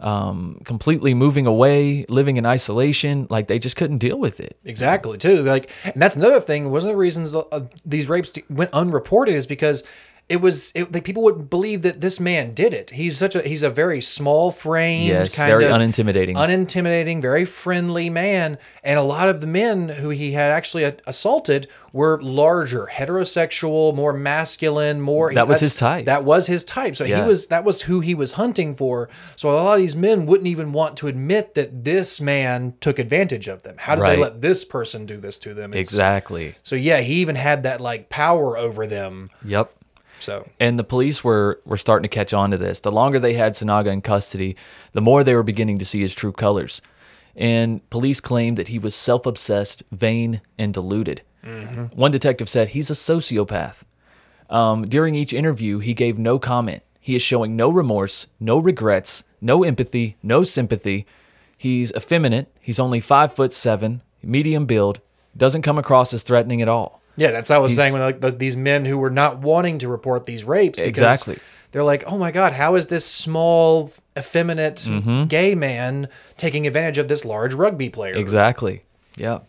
um, 0.00 0.60
completely 0.64 1.14
moving 1.14 1.46
away, 1.46 2.04
living 2.08 2.36
in 2.36 2.46
isolation. 2.46 3.26
Like 3.30 3.48
they 3.48 3.58
just 3.58 3.76
couldn't 3.76 3.98
deal 3.98 4.18
with 4.18 4.40
it. 4.40 4.58
Exactly, 4.64 5.18
too. 5.18 5.42
Like, 5.42 5.70
and 5.84 6.00
that's 6.00 6.16
another 6.16 6.40
thing. 6.40 6.70
One 6.70 6.82
of 6.82 6.88
the 6.88 6.96
reasons 6.96 7.34
uh, 7.34 7.60
these 7.84 8.08
rapes 8.08 8.32
went 8.50 8.72
unreported 8.72 9.34
is 9.34 9.46
because 9.46 9.84
it 10.28 10.36
was 10.40 10.72
it, 10.74 10.90
like 10.92 11.04
people 11.04 11.22
would 11.22 11.50
believe 11.50 11.82
that 11.82 12.00
this 12.00 12.18
man 12.18 12.54
did 12.54 12.72
it. 12.72 12.90
He's 12.90 13.18
such 13.18 13.34
a 13.34 13.42
he's 13.42 13.62
a 13.62 13.68
very 13.68 14.00
small 14.00 14.50
framed, 14.50 15.08
Yes, 15.08 15.34
kind 15.34 15.50
very 15.50 15.66
of 15.66 15.72
unintimidating. 15.72 16.34
unintimidating, 16.34 17.20
very 17.20 17.44
friendly 17.44 18.08
man. 18.08 18.56
And 18.82 18.98
a 18.98 19.02
lot 19.02 19.28
of 19.28 19.40
the 19.42 19.46
men 19.46 19.88
who 19.90 20.08
he 20.08 20.32
had 20.32 20.50
actually 20.50 20.84
assaulted 21.06 21.68
were 21.92 22.20
larger, 22.22 22.88
heterosexual, 22.90 23.94
more 23.94 24.12
masculine, 24.12 25.00
more. 25.00 25.32
That 25.34 25.46
was 25.48 25.60
his 25.60 25.74
type. 25.76 26.06
That 26.06 26.24
was 26.24 26.46
his 26.46 26.64
type. 26.64 26.96
So 26.96 27.04
Yeah. 27.04 27.22
he 27.22 27.28
was 27.28 27.48
that 27.48 27.64
was 27.64 27.82
who 27.82 28.00
he 28.00 28.14
was 28.14 28.32
hunting 28.32 28.74
for. 28.74 29.08
So 29.36 29.50
a 29.50 29.54
lot 29.54 29.74
of 29.74 29.80
these 29.80 29.96
men 29.96 30.26
wouldn't 30.26 30.46
even 30.48 30.72
want 30.72 30.96
to 30.98 31.06
admit 31.08 31.54
that 31.54 31.84
this 31.84 32.20
man 32.20 32.74
took 32.80 32.98
advantage 32.98 33.46
of 33.48 33.62
them. 33.62 33.76
How 33.78 33.94
did 33.94 34.00
Right. 34.02 34.16
they 34.16 34.22
let 34.22 34.40
this 34.40 34.64
person 34.64 35.06
do 35.06 35.18
this 35.18 35.38
to 35.40 35.54
them? 35.54 35.72
It's- 35.72 35.86
Exactly. 35.86 36.54
So 36.62 36.76
yeah, 36.76 37.00
he 37.00 37.14
even 37.16 37.36
had 37.36 37.62
that 37.64 37.80
like 37.80 38.08
power 38.08 38.56
over 38.56 38.86
them. 38.86 39.28
Yep. 39.44 39.70
So 40.24 40.48
and 40.58 40.78
the 40.78 40.84
police 40.84 41.22
were 41.22 41.60
were 41.64 41.76
starting 41.76 42.08
to 42.08 42.14
catch 42.14 42.32
on 42.32 42.50
to 42.50 42.56
this. 42.56 42.80
The 42.80 42.92
longer 42.92 43.20
they 43.20 43.34
had 43.34 43.52
Sinaga 43.52 43.92
in 43.92 44.00
custody, 44.00 44.56
the 44.92 45.00
more 45.00 45.22
they 45.22 45.34
were 45.34 45.42
beginning 45.42 45.78
to 45.78 45.84
see 45.84 46.00
his 46.00 46.14
true 46.14 46.32
colors. 46.32 46.80
And 47.36 47.88
police 47.90 48.20
claimed 48.20 48.56
that 48.58 48.68
he 48.68 48.78
was 48.78 48.94
self-obsessed, 48.94 49.82
vain, 49.90 50.40
and 50.56 50.72
deluded. 50.72 51.22
One 51.94 52.10
detective 52.10 52.48
said 52.48 52.68
he's 52.68 52.90
a 52.90 52.94
sociopath. 52.94 53.82
Um, 54.48 54.86
during 54.86 55.14
each 55.14 55.32
interview, 55.34 55.78
he 55.80 55.94
gave 55.94 56.16
no 56.18 56.38
comment. 56.38 56.82
He 57.00 57.16
is 57.16 57.22
showing 57.22 57.54
no 57.54 57.68
remorse, 57.68 58.28
no 58.40 58.58
regrets, 58.58 59.24
no 59.40 59.62
empathy, 59.62 60.16
no 60.22 60.42
sympathy. 60.42 61.06
He's 61.58 61.92
effeminate. 61.92 62.46
He's 62.60 62.80
only 62.80 63.00
five 63.00 63.34
foot 63.34 63.52
seven, 63.52 64.00
medium 64.22 64.64
build, 64.64 65.00
doesn't 65.36 65.62
come 65.62 65.78
across 65.78 66.14
as 66.14 66.22
threatening 66.22 66.62
at 66.62 66.68
all. 66.68 67.02
Yeah, 67.16 67.30
that's 67.30 67.48
what 67.50 67.56
I 67.56 67.58
was 67.58 67.72
He's- 67.72 67.78
saying 67.80 67.92
when 67.92 68.02
like 68.02 68.20
the, 68.20 68.30
these 68.30 68.56
men 68.56 68.84
who 68.84 68.98
were 68.98 69.10
not 69.10 69.38
wanting 69.38 69.78
to 69.78 69.88
report 69.88 70.26
these 70.26 70.44
rapes. 70.44 70.78
Exactly. 70.78 71.38
They're 71.72 71.82
like, 71.84 72.04
oh 72.06 72.18
my 72.18 72.30
god, 72.30 72.52
how 72.52 72.76
is 72.76 72.86
this 72.86 73.04
small, 73.04 73.90
effeminate, 74.16 74.76
Mm-hmm. 74.76 75.24
gay 75.24 75.54
man 75.54 76.08
taking 76.36 76.66
advantage 76.66 76.98
of 76.98 77.08
this 77.08 77.24
large 77.24 77.52
rugby 77.54 77.88
player? 77.88 78.14
Exactly. 78.14 78.82
Yeah. 79.16 79.40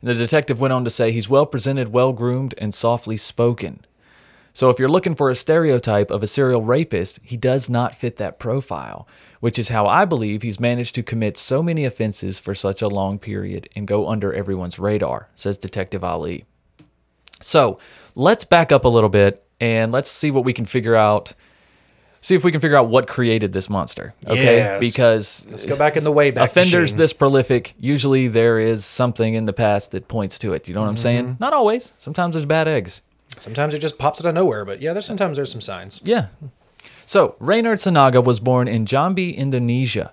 And 0.00 0.08
the 0.10 0.14
detective 0.14 0.60
went 0.60 0.72
on 0.72 0.84
to 0.84 0.90
say 0.90 1.10
he's 1.12 1.28
well 1.28 1.44
presented, 1.46 1.92
well 1.92 2.12
groomed, 2.12 2.54
and 2.58 2.74
softly 2.74 3.16
spoken. 3.16 3.84
So 4.54 4.70
if 4.70 4.78
you're 4.78 4.88
looking 4.88 5.14
for 5.14 5.28
a 5.30 5.34
stereotype 5.34 6.10
of 6.10 6.22
a 6.22 6.26
serial 6.26 6.62
rapist, 6.64 7.20
he 7.22 7.36
does 7.36 7.68
not 7.68 7.94
fit 7.94 8.16
that 8.16 8.38
profile, 8.38 9.06
which 9.40 9.58
is 9.58 9.68
how 9.68 9.86
I 9.86 10.04
believe 10.04 10.42
he's 10.42 10.58
managed 10.58 10.94
to 10.96 11.02
commit 11.02 11.36
so 11.36 11.62
many 11.62 11.84
offenses 11.84 12.38
for 12.38 12.54
such 12.54 12.80
a 12.82 12.88
long 12.88 13.18
period 13.18 13.68
and 13.76 13.86
go 13.86 14.08
under 14.08 14.32
everyone's 14.32 14.78
radar, 14.78 15.28
says 15.36 15.58
Detective 15.58 16.02
Ali. 16.02 16.44
So 17.40 17.78
let's 18.14 18.44
back 18.44 18.72
up 18.72 18.84
a 18.84 18.88
little 18.88 19.08
bit 19.10 19.44
and 19.60 19.92
let's 19.92 20.10
see 20.10 20.30
what 20.30 20.44
we 20.44 20.52
can 20.52 20.64
figure 20.64 20.94
out. 20.96 21.34
See 22.20 22.34
if 22.34 22.42
we 22.42 22.50
can 22.50 22.60
figure 22.60 22.76
out 22.76 22.88
what 22.88 23.06
created 23.06 23.52
this 23.52 23.70
monster. 23.70 24.12
Okay. 24.26 24.56
Yes. 24.56 24.80
Because 24.80 25.46
Let's 25.48 25.64
go 25.64 25.76
back 25.76 25.96
in 25.96 26.02
the 26.02 26.10
way 26.10 26.32
back. 26.32 26.50
offenders 26.50 26.90
machine. 26.92 26.96
this 26.98 27.12
prolific, 27.12 27.74
usually 27.78 28.26
there 28.26 28.58
is 28.58 28.84
something 28.84 29.34
in 29.34 29.44
the 29.46 29.52
past 29.52 29.92
that 29.92 30.08
points 30.08 30.36
to 30.40 30.52
it. 30.52 30.66
You 30.66 30.74
know 30.74 30.80
what 30.80 30.88
I'm 30.88 30.94
Mm-hmm. 30.96 31.02
saying? 31.02 31.36
Not 31.38 31.52
always. 31.52 31.94
Sometimes 31.98 32.34
there's 32.34 32.44
bad 32.44 32.66
eggs. 32.66 33.02
Sometimes 33.38 33.72
it 33.72 33.78
just 33.78 33.98
pops 33.98 34.20
out 34.20 34.26
of 34.26 34.34
nowhere, 34.34 34.64
but 34.64 34.82
yeah, 34.82 34.92
there's 34.92 35.06
sometimes 35.06 35.36
there's 35.36 35.52
some 35.52 35.60
signs. 35.60 36.00
Yeah. 36.02 36.26
So, 37.06 37.36
Reynhard 37.38 37.78
Sinaga 37.78 38.22
was 38.22 38.40
born 38.40 38.66
in 38.68 38.84
Jambi, 38.84 39.36
Indonesia 39.36 40.12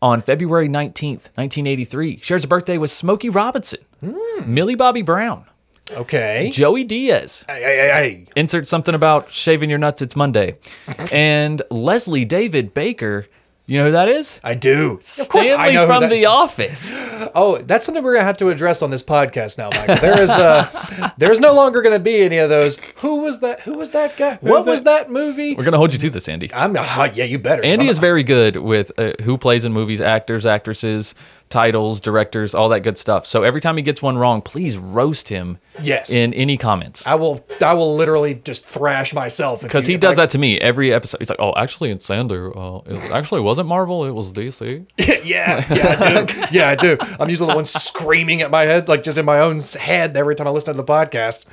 on 0.00 0.22
February 0.22 0.68
19th, 0.68 1.28
1983. 1.34 2.18
Shares 2.22 2.44
a 2.44 2.48
birthday 2.48 2.78
with 2.78 2.90
Smokey 2.90 3.28
Robinson, 3.28 3.80
Hmm. 4.00 4.54
Millie 4.54 4.74
Bobby 4.74 5.02
Brown, 5.02 5.44
Okay. 5.92 6.50
Joey 6.52 6.84
Diaz. 6.84 7.44
Hey, 7.48 7.62
hey, 7.62 7.76
hey, 7.76 7.88
hey. 7.88 8.24
Insert 8.34 8.66
something 8.66 8.94
about 8.94 9.30
shaving 9.30 9.70
your 9.70 9.78
nuts, 9.78 10.02
it's 10.02 10.16
Monday. 10.16 10.56
and 11.12 11.62
Leslie 11.70 12.24
David 12.24 12.74
Baker. 12.74 13.26
You 13.68 13.78
know 13.78 13.86
who 13.86 13.92
that 13.92 14.08
is? 14.08 14.40
I 14.44 14.54
do. 14.54 14.92
Of 15.18 15.28
course, 15.28 15.46
Stanley 15.46 15.70
I 15.70 15.72
know 15.72 15.86
from 15.88 16.02
that- 16.02 16.10
The 16.10 16.26
Office. 16.26 16.96
Oh, 17.34 17.58
that's 17.58 17.84
something 17.84 18.04
we're 18.04 18.12
gonna 18.14 18.24
have 18.26 18.36
to 18.38 18.50
address 18.50 18.82
on 18.82 18.90
this 18.90 19.02
podcast 19.02 19.58
now, 19.58 19.70
Michael. 19.70 19.96
There 19.96 20.22
is 20.22 20.30
uh 20.30 21.10
there's 21.18 21.40
no 21.40 21.54
longer 21.54 21.82
gonna 21.82 21.98
be 21.98 22.20
any 22.22 22.36
of 22.38 22.48
those. 22.50 22.76
Who 22.98 23.16
was 23.16 23.40
that? 23.40 23.60
Who 23.60 23.74
was 23.74 23.90
that 23.90 24.16
guy? 24.16 24.36
What 24.42 24.64
was 24.66 24.84
that 24.84 25.10
movie? 25.10 25.54
We're 25.54 25.64
going 25.64 25.72
to 25.72 25.78
hold 25.78 25.92
you 25.92 25.98
to 25.98 26.10
this, 26.10 26.28
Andy. 26.28 26.52
I'm 26.54 26.76
uh, 26.76 27.10
yeah, 27.14 27.24
you 27.24 27.38
better. 27.38 27.64
Andy 27.64 27.88
is 27.88 27.98
very 27.98 28.22
good 28.22 28.56
with 28.58 28.92
uh, 28.98 29.12
who 29.22 29.36
plays 29.38 29.64
in 29.64 29.72
movies, 29.72 30.00
actors, 30.00 30.46
actresses, 30.46 31.14
titles, 31.48 32.00
directors, 32.00 32.54
all 32.54 32.68
that 32.70 32.80
good 32.80 32.98
stuff. 32.98 33.26
So 33.26 33.42
every 33.44 33.60
time 33.60 33.76
he 33.76 33.82
gets 33.82 34.02
one 34.02 34.18
wrong, 34.18 34.42
please 34.42 34.76
roast 34.76 35.28
him 35.28 35.58
Yes. 35.82 36.10
in 36.10 36.34
any 36.34 36.56
comments. 36.56 37.06
I 37.06 37.14
will. 37.14 37.44
I 37.60 37.74
will 37.74 37.94
literally 37.94 38.34
just 38.34 38.64
thrash 38.64 39.14
myself 39.14 39.62
Because 39.62 39.86
he 39.86 39.96
does 39.96 40.18
I- 40.18 40.22
that 40.22 40.30
to 40.30 40.38
me 40.38 40.58
every 40.60 40.92
episode. 40.92 41.18
He's 41.20 41.28
like, 41.30 41.38
"Oh, 41.40 41.52
actually, 41.56 41.90
in 41.90 42.00
Sander, 42.00 42.56
uh, 42.56 42.78
it 42.86 43.10
actually 43.12 43.42
wasn't 43.42 43.68
Marvel; 43.68 44.04
it 44.04 44.10
was 44.12 44.32
DC." 44.32 44.86
yeah, 44.98 45.64
yeah, 45.72 45.96
I 46.00 46.22
do. 46.24 46.44
Yeah, 46.56 46.68
I 46.70 46.74
do. 46.74 46.96
I'm 47.20 47.28
usually 47.30 47.50
the 47.50 47.56
one 47.56 47.64
screaming 47.64 48.40
at 48.42 48.50
my 48.50 48.64
head, 48.64 48.88
like 48.88 49.02
just 49.02 49.18
in 49.18 49.24
my 49.24 49.38
own 49.40 49.60
head 49.60 50.16
every 50.16 50.34
time 50.34 50.46
I 50.46 50.50
listen 50.50 50.72
to 50.74 50.76
the 50.76 50.84
podcast. 50.84 51.44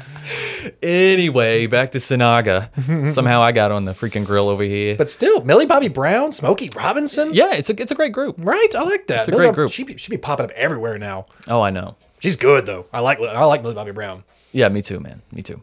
anyway, 0.81 1.67
back 1.67 1.91
to 1.91 1.97
Sinaga. 1.97 2.69
Somehow 3.13 3.41
I 3.41 3.51
got 3.51 3.71
on 3.71 3.85
the 3.85 3.93
freaking 3.93 4.25
grill 4.25 4.49
over 4.49 4.63
here. 4.63 4.95
But 4.95 5.09
still, 5.09 5.43
Millie 5.43 5.65
Bobby 5.65 5.87
Brown, 5.87 6.31
Smokey 6.31 6.69
Robinson. 6.75 7.33
yeah, 7.33 7.53
it's 7.53 7.69
a 7.69 7.79
it's 7.81 7.91
a 7.91 7.95
great 7.95 8.11
group. 8.13 8.35
Right, 8.39 8.73
I 8.75 8.81
like 8.83 9.07
that. 9.07 9.19
It's 9.19 9.27
a 9.27 9.31
Millie 9.31 9.45
great 9.45 9.55
group. 9.55 9.71
She 9.71 9.82
be, 9.83 9.97
she 9.97 10.09
be 10.09 10.17
popping 10.17 10.45
up 10.45 10.51
everywhere 10.51 10.97
now. 10.97 11.25
Oh, 11.47 11.61
I 11.61 11.69
know. 11.69 11.95
She's 12.19 12.35
good 12.35 12.65
though. 12.65 12.85
I 12.93 13.01
like 13.01 13.19
I 13.19 13.43
like 13.45 13.61
Millie 13.61 13.75
Bobby 13.75 13.91
Brown. 13.91 14.23
Yeah, 14.51 14.69
me 14.69 14.81
too, 14.81 14.99
man. 14.99 15.21
Me 15.31 15.41
too. 15.41 15.61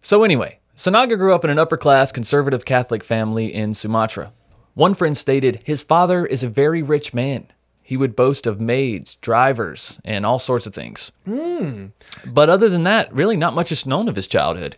So 0.00 0.22
anyway, 0.22 0.58
Sinaga 0.76 1.18
grew 1.18 1.34
up 1.34 1.44
in 1.44 1.50
an 1.50 1.58
upper 1.58 1.76
class 1.76 2.12
conservative 2.12 2.64
Catholic 2.64 3.02
family 3.02 3.52
in 3.52 3.74
Sumatra. 3.74 4.32
One 4.74 4.94
friend 4.94 5.16
stated 5.16 5.60
his 5.64 5.82
father 5.82 6.24
is 6.24 6.44
a 6.44 6.48
very 6.48 6.82
rich 6.82 7.12
man. 7.12 7.48
He 7.82 7.96
would 7.96 8.14
boast 8.14 8.46
of 8.46 8.60
maids, 8.60 9.16
drivers, 9.16 9.98
and 10.04 10.24
all 10.24 10.38
sorts 10.38 10.66
of 10.66 10.74
things. 10.74 11.10
But 11.26 12.48
other 12.50 12.68
than 12.68 12.82
that, 12.82 13.12
really 13.12 13.36
not 13.36 13.54
much 13.54 13.72
is 13.72 13.86
known 13.86 14.08
of 14.08 14.14
his 14.14 14.28
childhood. 14.28 14.76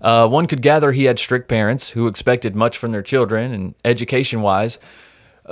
Uh, 0.00 0.28
one 0.28 0.46
could 0.46 0.62
gather 0.62 0.92
he 0.92 1.04
had 1.04 1.18
strict 1.18 1.48
parents 1.48 1.90
who 1.90 2.06
expected 2.06 2.54
much 2.54 2.78
from 2.78 2.92
their 2.92 3.02
children 3.02 3.52
and 3.52 3.74
education 3.84 4.40
wise. 4.42 4.78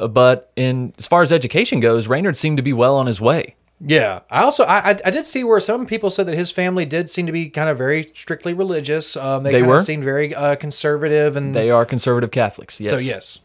But 0.07 0.51
in 0.57 0.93
as 0.99 1.07
far 1.09 1.23
as 1.23 1.33
education 1.33 1.81
goes, 1.81 2.07
Reynhard 2.07 2.37
seemed 2.37 2.57
to 2.59 2.63
be 2.63 2.73
well 2.73 2.97
on 2.97 3.07
his 3.07 3.21
way. 3.21 3.55
Yeah, 3.81 4.21
I 4.29 4.43
also 4.43 4.65
I, 4.65 4.99
I 5.05 5.11
did 5.11 5.25
see 5.25 5.45
where 5.45 5.61
some 5.61 5.87
people 5.87 6.11
said 6.11 6.27
that 6.27 6.35
his 6.37 6.51
family 6.51 6.85
did 6.85 7.09
seem 7.09 7.27
to 7.27 7.33
be 7.33 7.49
kind 7.49 7.69
of 7.71 7.79
very 7.79 8.11
strictly 8.13 8.53
religious. 8.53 9.17
Um, 9.17 9.45
they, 9.45 9.53
They 9.53 9.59
kind 9.61 9.71
were? 9.71 9.77
of 9.77 9.83
seemed 9.85 10.03
very 10.03 10.35
uh, 10.35 10.57
conservative, 10.57 11.37
and 11.37 11.55
They 11.55 11.71
are 11.71 11.85
conservative 11.87 12.33
Catholics. 12.33 12.81
Yes. 12.81 12.91
so 12.91 12.97
yes, 12.97 13.39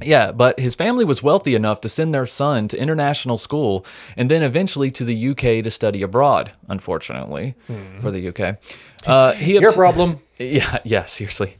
Yeah, 0.00 0.30
but 0.30 0.60
his 0.60 0.76
family 0.76 1.04
was 1.04 1.24
wealthy 1.24 1.56
enough 1.56 1.80
to 1.80 1.88
send 1.88 2.14
their 2.14 2.24
son 2.26 2.68
to 2.68 2.80
international 2.80 3.36
school 3.36 3.84
and 4.16 4.30
then 4.30 4.44
eventually 4.44 4.92
to 4.92 5.04
the 5.04 5.28
UK 5.30 5.64
to 5.64 5.70
study 5.70 6.02
abroad, 6.02 6.52
unfortunately, 6.68 7.56
for 8.00 8.12
the 8.12 8.28
UK. 8.28 8.58
Uh, 9.06 9.32
he 9.32 9.54
your 9.54 9.70
obt- 9.70 9.74
problem. 9.76 10.20
Yeah, 10.38 10.78
yeah, 10.84 11.04
seriously. 11.06 11.56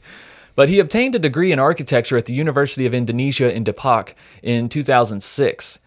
But 0.59 0.67
he 0.67 0.79
obtained 0.79 1.15
a 1.15 1.19
degree 1.19 1.53
in 1.53 1.57
architecture 1.57 2.17
at 2.17 2.25
the 2.25 2.33
University 2.33 2.85
of 2.85 2.93
Indonesia 2.93 3.49
in 3.55 3.63
Depok 3.63 4.13
in 4.43 4.67
2006. 4.67 5.79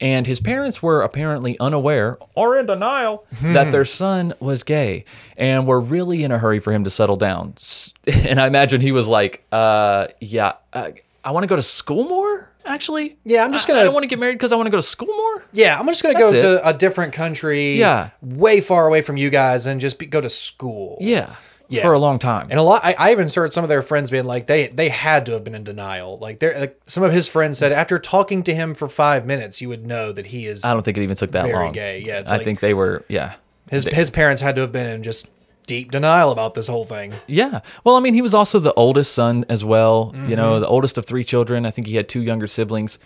And 0.00 0.24
his 0.24 0.38
parents 0.38 0.80
were 0.80 1.02
apparently 1.02 1.58
unaware 1.58 2.16
or 2.36 2.56
in 2.56 2.66
denial 2.66 3.24
that 3.42 3.72
their 3.72 3.84
son 3.84 4.32
was 4.38 4.62
gay 4.62 5.04
and 5.36 5.66
were 5.66 5.80
really 5.80 6.22
in 6.22 6.30
a 6.30 6.38
hurry 6.38 6.60
for 6.60 6.72
him 6.72 6.84
to 6.84 6.90
settle 6.90 7.16
down. 7.16 7.54
And 8.06 8.40
I 8.40 8.46
imagine 8.46 8.80
he 8.80 8.92
was 8.92 9.08
like, 9.08 9.42
uh, 9.50 10.06
yeah, 10.20 10.52
uh, 10.72 10.90
I 11.24 11.32
want 11.32 11.42
to 11.42 11.48
go 11.48 11.56
to 11.56 11.62
school 11.62 12.04
more, 12.04 12.48
actually. 12.64 13.18
Yeah, 13.24 13.44
I'm 13.44 13.52
just 13.52 13.68
I- 13.68 13.72
I 13.72 13.74
gonna- 13.74 13.80
I 13.80 13.84
don't 13.86 13.94
want 13.94 14.04
to 14.04 14.08
get 14.08 14.20
married 14.20 14.34
because 14.38 14.52
I 14.52 14.56
want 14.56 14.68
to 14.68 14.70
go 14.70 14.76
to 14.78 14.82
school 14.96 15.08
more. 15.12 15.42
Yeah, 15.52 15.76
I'm 15.76 15.86
just 15.88 16.04
gonna 16.04 16.14
go 16.16 16.30
That's 16.30 16.42
to 16.44 16.68
a 16.68 16.72
different 16.72 17.14
country. 17.14 17.80
Yeah. 17.80 18.10
way 18.22 18.60
far 18.60 18.86
away 18.86 19.02
from 19.02 19.16
you 19.16 19.28
guys, 19.28 19.66
and 19.66 19.80
just 19.80 19.98
be, 19.98 20.06
go 20.06 20.20
to 20.20 20.30
school. 20.30 20.98
Yeah. 21.00 21.34
Yeah. 21.70 21.82
For 21.82 21.92
a 21.92 21.98
long 21.98 22.18
time. 22.18 22.48
And 22.50 22.58
a 22.58 22.62
lot, 22.62 22.84
I, 22.84 22.94
I 22.98 23.12
even 23.12 23.28
heard 23.28 23.52
some 23.52 23.64
of 23.64 23.68
their 23.68 23.80
friends 23.80 24.10
being 24.10 24.24
like, 24.24 24.46
they 24.48 24.66
they 24.68 24.88
had 24.88 25.24
to 25.26 25.32
have 25.32 25.44
been 25.44 25.54
in 25.54 25.62
denial. 25.64 26.18
Like, 26.18 26.40
they're 26.40 26.58
like 26.58 26.80
some 26.88 27.02
of 27.04 27.12
his 27.12 27.28
friends 27.28 27.58
said, 27.58 27.70
after 27.72 27.98
talking 27.98 28.42
to 28.42 28.54
him 28.54 28.74
for 28.74 28.88
five 28.88 29.24
minutes, 29.24 29.60
you 29.60 29.68
would 29.68 29.86
know 29.86 30.10
that 30.12 30.26
he 30.26 30.46
is 30.46 30.64
I 30.64 30.72
don't 30.72 30.82
think 30.82 30.98
it 30.98 31.02
even 31.04 31.16
took 31.16 31.30
that 31.30 31.44
very 31.46 31.54
long. 31.54 31.72
gay. 31.72 32.00
Yeah, 32.00 32.18
it's 32.18 32.30
I 32.30 32.36
like 32.38 32.44
think 32.44 32.58
they 32.60 32.74
were, 32.74 33.04
yeah. 33.08 33.34
his 33.70 33.84
they- 33.84 33.94
his 33.94 34.10
parents 34.10 34.42
had 34.42 34.56
to 34.56 34.62
have 34.62 34.72
been 34.72 34.86
in 34.86 35.02
just 35.04 35.28
deep 35.66 35.92
denial 35.92 36.32
about 36.32 36.54
this 36.54 36.66
whole 36.66 36.82
thing. 36.82 37.12
Yeah. 37.28 37.60
Well, 37.84 37.94
I 37.94 38.00
mean, 38.00 38.14
he 38.14 38.22
was 38.22 38.34
also 38.34 38.58
the 38.58 38.74
oldest 38.74 39.12
son 39.12 39.44
as 39.48 39.64
well. 39.64 40.12
You 40.26 40.34
know, 40.34 40.52
Mm-hmm. 40.54 40.62
the 40.62 40.66
oldest 40.66 40.98
of 40.98 41.04
three 41.06 41.22
children. 41.22 41.64
I 41.64 41.70
think 41.70 41.86
he 41.86 41.94
had 41.94 42.08
two 42.08 42.22
younger 42.22 42.48
siblings. 42.48 42.98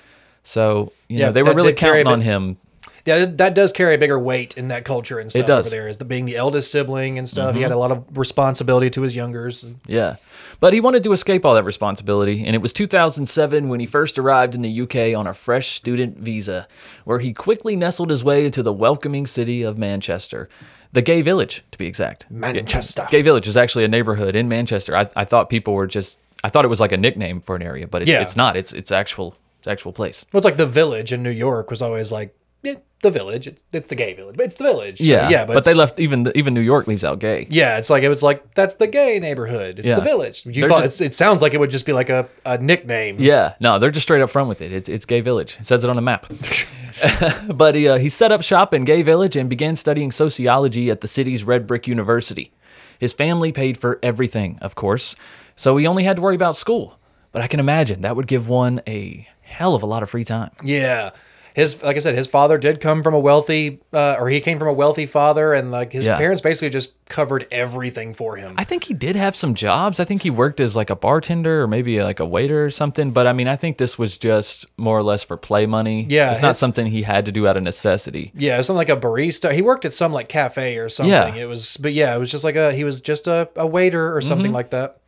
So, 0.43 0.93
you 1.09 1.19
Yeah, 1.19 1.27
know, 1.27 1.33
they 1.33 1.43
were 1.43 1.53
really 1.53 1.75
carry 1.75 2.03
counting 2.03 2.13
on 2.15 2.21
him. 2.23 2.57
Yeah, 3.07 3.27
that- 3.27 3.55
does 3.55 3.71
carry 3.73 3.95
a 3.95 3.99
bigger 3.99 4.19
weight 4.19 4.57
in 4.57 4.69
that 4.69 4.85
culture 4.85 5.19
and 5.19 5.31
stuff 5.31 5.45
does. 5.47 5.67
over 5.67 5.77
there. 5.77 5.89
Is 5.89 5.99
the 5.99 6.05
being 6.05 6.25
the 6.25 6.37
eldest 6.37 6.71
sibling 6.73 7.19
and 7.19 7.29
stuff. 7.29 7.51
He 7.55 7.57
Mm-hmm. 7.59 7.63
had 7.65 7.73
a 7.73 7.77
lot 7.79 7.91
of 7.93 8.05
responsibility 8.17 8.89
to 8.91 9.03
his 9.03 9.15
youngers. 9.15 9.67
Yeah. 9.87 10.17
But 10.61 10.73
he 10.73 10.81
wanted 10.81 11.05
to 11.05 11.13
escape 11.13 11.45
all 11.45 11.55
that 11.55 11.65
responsibility. 11.65 12.45
And 12.47 12.55
it 12.57 12.61
was 12.63 12.73
2007 12.73 13.69
when 13.69 13.81
he 13.81 13.87
first 13.87 14.19
arrived 14.19 14.55
in 14.55 14.63
the 14.63 14.81
UK 14.83 15.15
on 15.19 15.27
a 15.27 15.35
fresh 15.35 15.69
student 15.73 16.19
visa, 16.19 16.67
where 17.05 17.19
he 17.19 17.33
quickly 17.35 17.77
nestled 17.77 18.09
his 18.11 18.25
way 18.25 18.47
into 18.47 18.63
the 18.63 18.73
welcoming 18.73 19.27
city 19.27 19.63
of 19.63 19.77
Manchester. 19.77 20.49
The 20.93 21.03
Gay 21.03 21.23
Village, 21.23 21.63
to 21.73 21.77
be 21.79 21.87
exact. 21.87 22.31
Manchester. 22.31 23.07
Gay 23.11 23.21
Village 23.23 23.49
is 23.49 23.57
actually 23.57 23.85
a 23.85 23.89
neighborhood 23.89 24.37
in 24.37 24.49
Manchester. 24.49 24.97
I, 24.97 25.09
I 25.17 25.25
thought 25.25 25.51
people 25.51 25.75
were 25.75 25.89
just, 25.89 26.19
I 26.45 26.49
thought 26.49 26.65
it 26.65 26.69
was 26.69 26.81
like 26.81 26.93
a 26.93 26.97
nickname 26.97 27.41
for 27.41 27.57
an 27.57 27.63
area, 27.63 27.87
but 27.89 28.03
it's, 28.03 28.09
Yeah. 28.09 28.23
it's 28.23 28.37
not. 28.37 28.57
It's, 28.57 28.73
it's 28.73 28.93
actual, 28.93 29.35
it's 29.59 29.67
actual 29.69 29.93
place. 29.93 30.25
Well, 30.33 30.39
it's 30.39 30.45
like 30.45 30.57
the 30.57 30.67
village 30.67 31.13
in 31.13 31.23
New 31.23 31.31
York 31.31 31.69
was 31.69 31.83
always 31.83 32.13
like 32.13 32.35
eh, 32.67 32.75
the 33.03 33.11
village. 33.11 33.47
It's, 33.47 33.63
it's 33.73 33.87
the 33.87 33.95
gay 33.95 34.15
village, 34.15 34.37
but 34.37 34.47
it's 34.47 34.55
the 34.55 34.65
village. 34.65 34.99
So, 34.99 35.05
Yeah, 35.05 35.29
yeah, 35.29 35.45
but, 35.45 35.65
they 35.65 35.75
left 35.75 36.01
even 36.01 36.31
even 36.35 36.55
New 36.55 36.61
York 36.61 36.87
leaves 36.87 37.05
out 37.05 37.19
gay. 37.19 37.47
Yeah, 37.51 37.77
it's 37.79 37.91
like 37.91 38.03
it 38.03 38.09
was 38.09 38.23
like 38.23 38.55
that's 38.55 38.75
the 38.75 38.87
gay 38.87 39.19
neighborhood. 39.21 39.79
It's 39.79 39.89
Yeah. 39.89 39.97
the 39.97 40.01
village. 40.03 40.45
You 40.47 40.53
They're 40.53 40.69
thought 40.69 40.83
just- 40.83 41.01
it's, 41.01 41.15
it 41.15 41.17
sounds 41.17 41.43
like 41.43 41.55
it 41.55 41.59
would 41.61 41.71
just 41.71 41.87
be 41.87 41.93
like 41.93 42.09
a, 42.11 42.29
a 42.47 42.59
nickname. 42.59 43.17
Yeah, 43.19 43.55
no, 43.61 43.79
they're 43.79 43.91
just 43.91 44.05
straight 44.05 44.23
up 44.23 44.31
front 44.31 44.49
with 44.49 44.61
it. 44.63 44.73
It's 44.73 44.89
it's 44.89 45.05
Gay 45.05 45.21
Village. 45.21 45.59
It 45.61 45.67
says 45.67 45.85
it 45.85 45.91
on 45.91 45.97
the 45.97 46.03
map. 46.03 46.27
but 47.55 47.75
he 47.75 47.89
uh, 47.89 47.99
he 47.99 48.09
set 48.09 48.33
up 48.33 48.43
shop 48.43 48.73
in 48.73 48.85
Gay 48.85 49.03
Village 49.03 49.37
and 49.37 49.51
began 49.51 49.77
studying 49.77 50.11
sociology 50.13 50.91
at 50.91 51.01
the 51.01 51.09
city's 51.09 51.45
Red 51.45 51.67
Brick 51.67 51.87
University. 51.87 52.53
His 52.99 53.13
family 53.13 53.53
paid 53.53 53.77
for 53.77 53.99
everything, 54.03 54.59
of 54.63 54.75
course, 54.75 55.17
so 55.57 55.77
he 55.77 55.87
only 55.87 56.05
had 56.05 56.17
to 56.17 56.23
worry 56.23 56.37
about 56.37 56.57
school. 56.57 56.99
But 57.33 57.43
I 57.43 57.49
can 57.49 57.59
imagine 57.59 58.03
that 58.03 58.15
would 58.15 58.29
give 58.29 58.49
one 58.49 58.81
a 58.87 59.27
hell 59.43 59.75
of 59.75 59.83
a 59.83 59.87
lot 59.87 60.03
of 60.05 60.11
free 60.11 60.25
time. 60.25 60.53
Yeah. 60.63 61.11
His 61.55 61.83
like 61.83 61.97
I 61.97 62.01
said, 62.01 62.15
his 62.17 62.27
father 62.27 62.59
did 62.59 62.81
come 62.81 63.03
from 63.03 63.15
a 63.15 63.19
wealthy, 63.19 63.81
uh, 63.93 64.17
or 64.19 64.29
he 64.29 64.41
came 64.41 64.59
from 64.59 64.69
a 64.69 64.73
wealthy 64.73 65.07
father, 65.07 65.55
and 65.55 65.71
like 65.71 65.93
his 65.93 66.05
Yeah. 66.05 66.19
parents 66.19 66.43
basically 66.43 66.71
just 66.71 66.93
covered 67.09 67.47
everything 67.53 68.13
for 68.13 68.37
him. 68.37 68.55
I 68.59 68.65
think 68.65 68.85
he 68.85 68.95
did 68.95 69.15
have 69.15 69.37
some 69.37 69.55
jobs. 69.55 70.01
I 70.01 70.05
think 70.05 70.23
he 70.23 70.31
worked 70.31 70.59
as 70.59 70.75
like 70.75 70.91
a 70.91 70.97
bartender 70.97 71.63
or 71.63 71.69
maybe 71.69 72.03
like 72.03 72.19
a 72.19 72.27
waiter 72.27 72.65
or 72.65 72.71
something. 72.71 73.13
But 73.13 73.27
I 73.29 73.33
mean, 73.33 73.47
I 73.47 73.57
think 73.57 73.79
this 73.79 73.97
was 73.99 74.19
just 74.19 74.67
more 74.77 74.99
or 74.99 75.03
less 75.05 75.23
for 75.23 75.37
play 75.37 75.65
money. 75.67 76.07
Yeah, 76.11 76.33
it's 76.33 76.43
not 76.43 76.57
something 76.57 76.87
he 76.87 77.03
had 77.03 77.25
to 77.27 77.33
do 77.33 77.47
out 77.47 77.57
of 77.57 77.63
necessity. 77.63 78.33
yeah, 78.35 78.55
it 78.55 78.59
was 78.59 78.67
something 78.67 78.79
like 78.79 78.89
a 78.89 78.97
barista. 78.97 79.53
He 79.55 79.63
worked 79.63 79.85
at 79.85 79.93
some 79.93 80.13
like 80.13 80.29
cafe 80.29 80.77
or 80.79 80.89
something. 80.89 81.13
Yeah. 81.13 81.35
It 81.35 81.47
was, 81.47 81.77
but 81.77 81.93
yeah, 81.93 82.15
it 82.15 82.19
was 82.19 82.31
just 82.33 82.43
like 82.45 82.57
a 82.57 82.73
he 82.73 82.83
was 82.85 83.01
just 83.01 83.27
a, 83.29 83.49
a 83.55 83.67
waiter 83.67 84.15
or 84.17 84.21
something 84.21 84.47
Mm-hmm. 84.47 84.55
like 84.55 84.71
that. 84.71 84.99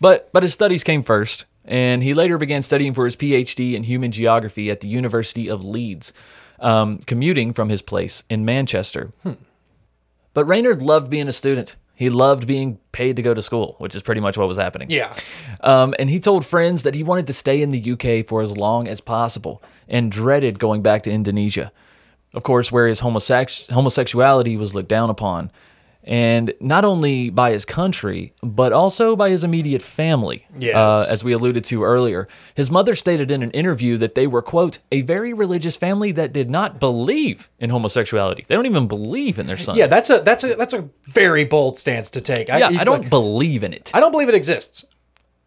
But 0.00 0.30
but 0.32 0.42
his 0.42 0.52
studies 0.52 0.84
came 0.84 1.02
first, 1.02 1.44
and 1.64 2.02
he 2.02 2.14
later 2.14 2.38
began 2.38 2.62
studying 2.62 2.92
for 2.94 3.04
his 3.04 3.16
PhD 3.16 3.74
in 3.74 3.84
human 3.84 4.12
geography 4.12 4.70
at 4.70 4.80
the 4.80 4.88
University 4.88 5.48
of 5.48 5.64
Leeds, 5.64 6.12
um, 6.60 6.98
commuting 7.06 7.52
from 7.52 7.68
his 7.68 7.82
place 7.82 8.24
in 8.28 8.44
Manchester. 8.44 9.12
But 10.34 10.44
Reynhard 10.46 10.82
loved 10.82 11.10
being 11.10 11.28
a 11.28 11.32
student. 11.32 11.76
He 11.96 12.10
loved 12.10 12.46
being 12.48 12.78
paid 12.90 13.14
to 13.16 13.22
go 13.22 13.34
to 13.34 13.40
school, 13.40 13.76
which 13.78 13.94
is 13.94 14.02
pretty 14.02 14.20
much 14.20 14.36
what 14.36 14.48
was 14.48 14.56
happening. 14.56 14.90
Yeah, 14.90 15.14
Um, 15.60 15.94
and 15.96 16.10
he 16.10 16.18
told 16.18 16.44
friends 16.44 16.82
that 16.82 16.96
he 16.96 17.04
wanted 17.04 17.28
to 17.28 17.32
stay 17.32 17.62
in 17.62 17.70
the 17.70 17.92
UK 17.92 18.26
for 18.26 18.42
as 18.42 18.56
long 18.56 18.88
as 18.88 19.00
possible 19.00 19.62
and 19.88 20.10
dreaded 20.10 20.58
going 20.58 20.82
back 20.82 21.02
to 21.02 21.12
Indonesia. 21.12 21.70
Of 22.32 22.42
course, 22.42 22.72
where 22.72 22.88
his 22.88 23.00
homosex- 23.00 23.70
homosexuality 23.70 24.56
was 24.56 24.74
looked 24.74 24.88
down 24.88 25.08
upon. 25.08 25.52
And 26.04 26.52
not 26.60 26.84
only 26.84 27.30
by 27.30 27.52
his 27.52 27.64
country, 27.64 28.34
but 28.42 28.72
also 28.72 29.16
by 29.16 29.30
his 29.30 29.42
immediate 29.42 29.82
family. 29.82 30.46
Yes. 30.58 30.74
Uh, 30.74 31.06
as 31.10 31.24
we 31.24 31.32
alluded 31.32 31.64
to 31.64 31.82
earlier. 31.82 32.28
His 32.54 32.70
mother 32.70 32.94
stated 32.94 33.30
in 33.30 33.42
an 33.42 33.50
interview 33.52 33.96
that 33.98 34.14
they 34.14 34.26
were, 34.26 34.42
quote, 34.42 34.78
a 34.92 35.00
very 35.02 35.32
religious 35.32 35.76
family 35.76 36.12
that 36.12 36.32
did 36.32 36.50
not 36.50 36.78
believe 36.78 37.48
in 37.58 37.70
homosexuality. 37.70 38.44
They 38.46 38.54
don't 38.54 38.66
even 38.66 38.86
believe 38.86 39.38
in 39.38 39.46
their 39.46 39.56
son. 39.56 39.76
yeah. 39.76 39.86
That's 39.86 40.10
a 40.10 40.20
that's 40.20 40.44
a 40.44 40.54
that's 40.56 40.74
a 40.74 40.88
very 41.06 41.44
bold 41.44 41.78
stance 41.78 42.10
to 42.10 42.20
take. 42.20 42.48
yeah, 42.48 42.68
I 42.68 42.84
don't 42.84 43.02
like, 43.02 43.10
believe 43.10 43.64
in 43.64 43.72
it. 43.72 43.90
I 43.94 44.00
don't 44.00 44.12
believe 44.12 44.28
it 44.28 44.34
exists. 44.34 44.84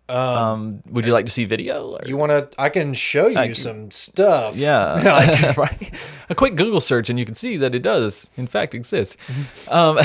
Um, 0.10 0.82
would 0.90 1.06
you 1.06 1.12
like 1.14 1.26
to 1.26 1.32
see 1.32 1.44
video? 1.46 1.90
or- 1.98 2.08
You 2.08 2.16
want 2.18 2.32
to? 2.32 2.50
I 2.58 2.70
can 2.70 2.94
show 2.94 3.28
you 3.28 3.54
some 3.54 3.92
stuff. 3.92 4.56
Yeah, 4.56 5.54
right. 5.58 5.94
A 6.30 6.36
quick 6.36 6.56
Google 6.56 6.80
search, 6.82 7.10
and 7.10 7.20
you 7.20 7.26
can 7.26 7.36
see 7.36 7.58
that 7.58 7.76
it 7.76 7.82
does, 7.82 8.30
in 8.38 8.48
fact, 8.48 8.74
exist. 8.74 9.18
Um, 9.70 9.98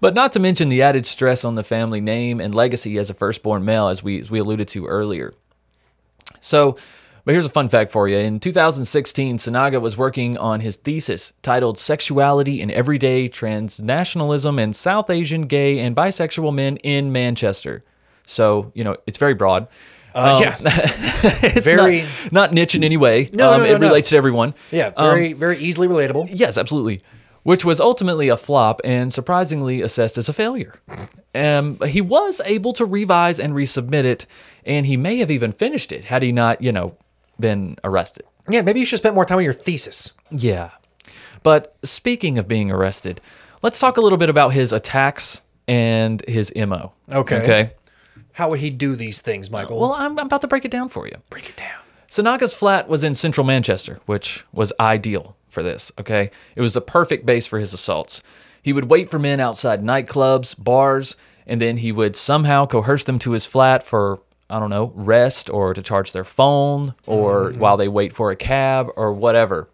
but 0.00 0.14
not 0.14 0.32
to 0.34 0.38
mention 0.40 0.68
the 0.68 0.82
added 0.82 1.04
stress 1.04 1.44
on 1.44 1.56
the 1.56 1.64
family 1.64 2.00
name 2.00 2.40
and 2.40 2.54
legacy 2.54 2.96
as 2.98 3.10
a 3.10 3.14
firstborn 3.14 3.64
male, 3.64 3.88
as 3.88 4.02
we 4.04 4.20
as 4.20 4.30
we 4.30 4.38
alluded 4.38 4.68
to 4.68 4.86
earlier. 4.86 5.34
So, 6.40 6.76
but 7.24 7.32
here's 7.32 7.46
a 7.46 7.50
fun 7.50 7.68
fact 7.68 7.90
for 7.90 8.06
you. 8.08 8.16
In 8.16 8.38
2016, 8.40 9.38
Sinaga 9.38 9.80
was 9.80 9.96
working 9.96 10.36
on 10.38 10.60
his 10.60 10.76
thesis 10.76 11.32
titled 11.42 11.78
Sexuality 11.78 12.60
in 12.60 12.70
Everyday 12.70 13.28
Transnationalism 13.28 14.60
and 14.62 14.74
South 14.74 15.10
Asian 15.10 15.42
Gay 15.46 15.78
and 15.80 15.94
Bisexual 15.96 16.54
Men 16.54 16.76
in 16.78 17.10
Manchester. 17.12 17.84
So, 18.26 18.70
you 18.74 18.84
know, 18.84 18.96
it's 19.06 19.18
very 19.18 19.34
broad. 19.34 19.68
Uh, 20.14 20.38
yes. 20.40 20.62
it's 21.42 21.66
Very- 21.66 22.02
not, 22.24 22.32
not 22.32 22.52
niche 22.52 22.74
in 22.74 22.84
any 22.84 22.96
way. 22.98 23.30
No, 23.32 23.52
um, 23.52 23.60
no, 23.60 23.66
no, 23.66 23.74
it 23.74 23.78
no. 23.80 23.86
relates 23.88 24.10
to 24.10 24.16
everyone. 24.16 24.54
Yeah, 24.70 24.92
Um, 24.96 25.08
very 25.08 25.32
very 25.32 25.58
easily 25.58 25.88
relatable. 25.88 26.28
Yes, 26.30 26.58
absolutely. 26.58 27.00
Which 27.44 27.64
was 27.64 27.80
ultimately 27.80 28.28
a 28.28 28.36
flop 28.36 28.80
and 28.84 29.12
surprisingly 29.12 29.80
assessed 29.80 30.18
as 30.18 30.28
a 30.28 30.32
failure. 30.32 30.74
Um, 31.34 31.78
he 31.88 32.00
was 32.02 32.40
able 32.44 32.72
to 32.74 32.84
revise 32.84 33.40
and 33.40 33.54
resubmit 33.54 34.04
it, 34.04 34.26
and 34.66 34.84
he 34.86 34.96
may 34.98 35.16
have 35.18 35.30
even 35.30 35.50
finished 35.50 35.92
it 35.92 36.04
had 36.04 36.22
he 36.22 36.30
not, 36.30 36.60
you 36.62 36.72
know, 36.72 36.94
been 37.40 37.76
arrested. 37.82 38.24
Yeah, 38.48 38.60
maybe 38.62 38.80
you 38.80 38.86
should 38.86 38.98
spend 38.98 39.14
more 39.14 39.24
time 39.24 39.38
on 39.38 39.44
your 39.44 39.52
thesis. 39.54 40.12
Yeah. 40.30 40.70
But 41.42 41.74
speaking 41.82 42.38
of 42.38 42.46
being 42.46 42.70
arrested, 42.70 43.20
let's 43.62 43.78
talk 43.78 43.96
a 43.96 44.00
little 44.00 44.18
bit 44.18 44.28
about 44.28 44.50
his 44.52 44.72
attacks 44.72 45.40
and 45.66 46.22
his 46.28 46.52
MO. 46.54 46.92
Okay. 47.10 47.36
Okay. 47.42 47.72
How 48.32 48.48
would 48.50 48.60
he 48.60 48.70
do 48.70 48.96
these 48.96 49.20
things, 49.20 49.48
uh, 49.48 49.52
Michael? 49.52 49.80
Well, 49.80 49.92
I'm, 49.92 50.18
I'm 50.18 50.26
about 50.26 50.40
to 50.42 50.48
break 50.48 50.64
it 50.64 50.70
down 50.70 50.88
for 50.88 51.06
you. 51.06 51.16
break 51.30 51.48
it 51.48 51.56
down. 51.56 51.80
Sinaga's 52.08 52.52
flat 52.52 52.88
was 52.88 53.04
in 53.04 53.14
central 53.14 53.46
Manchester, 53.46 54.00
which 54.04 54.44
was 54.52 54.72
ideal 54.78 55.34
for 55.48 55.62
this, 55.62 55.90
okay? 55.98 56.30
It 56.56 56.60
was 56.60 56.74
the 56.74 56.80
perfect 56.80 57.24
base 57.24 57.46
for 57.46 57.58
his 57.58 57.72
assaults. 57.72 58.22
He 58.62 58.72
would 58.72 58.90
wait 58.90 59.10
for 59.10 59.18
men 59.18 59.40
outside 59.40 59.82
nightclubs, 59.82 60.54
bars, 60.62 61.16
and 61.46 61.60
then 61.60 61.78
he 61.78 61.90
would 61.90 62.14
somehow 62.14 62.66
coerce 62.66 63.04
them 63.04 63.18
to 63.20 63.32
his 63.32 63.46
flat 63.46 63.82
for, 63.82 64.20
I 64.48 64.58
don't 64.58 64.70
know, 64.70 64.92
rest 64.94 65.50
or 65.50 65.74
to 65.74 65.82
charge 65.82 66.12
their 66.12 66.24
phone 66.24 66.94
or 67.06 67.50
mm-hmm. 67.50 67.58
while 67.58 67.76
they 67.76 67.88
wait 67.88 68.12
for 68.12 68.30
a 68.30 68.36
cab 68.36 68.88
or 68.94 69.12
whatever. 69.12 69.68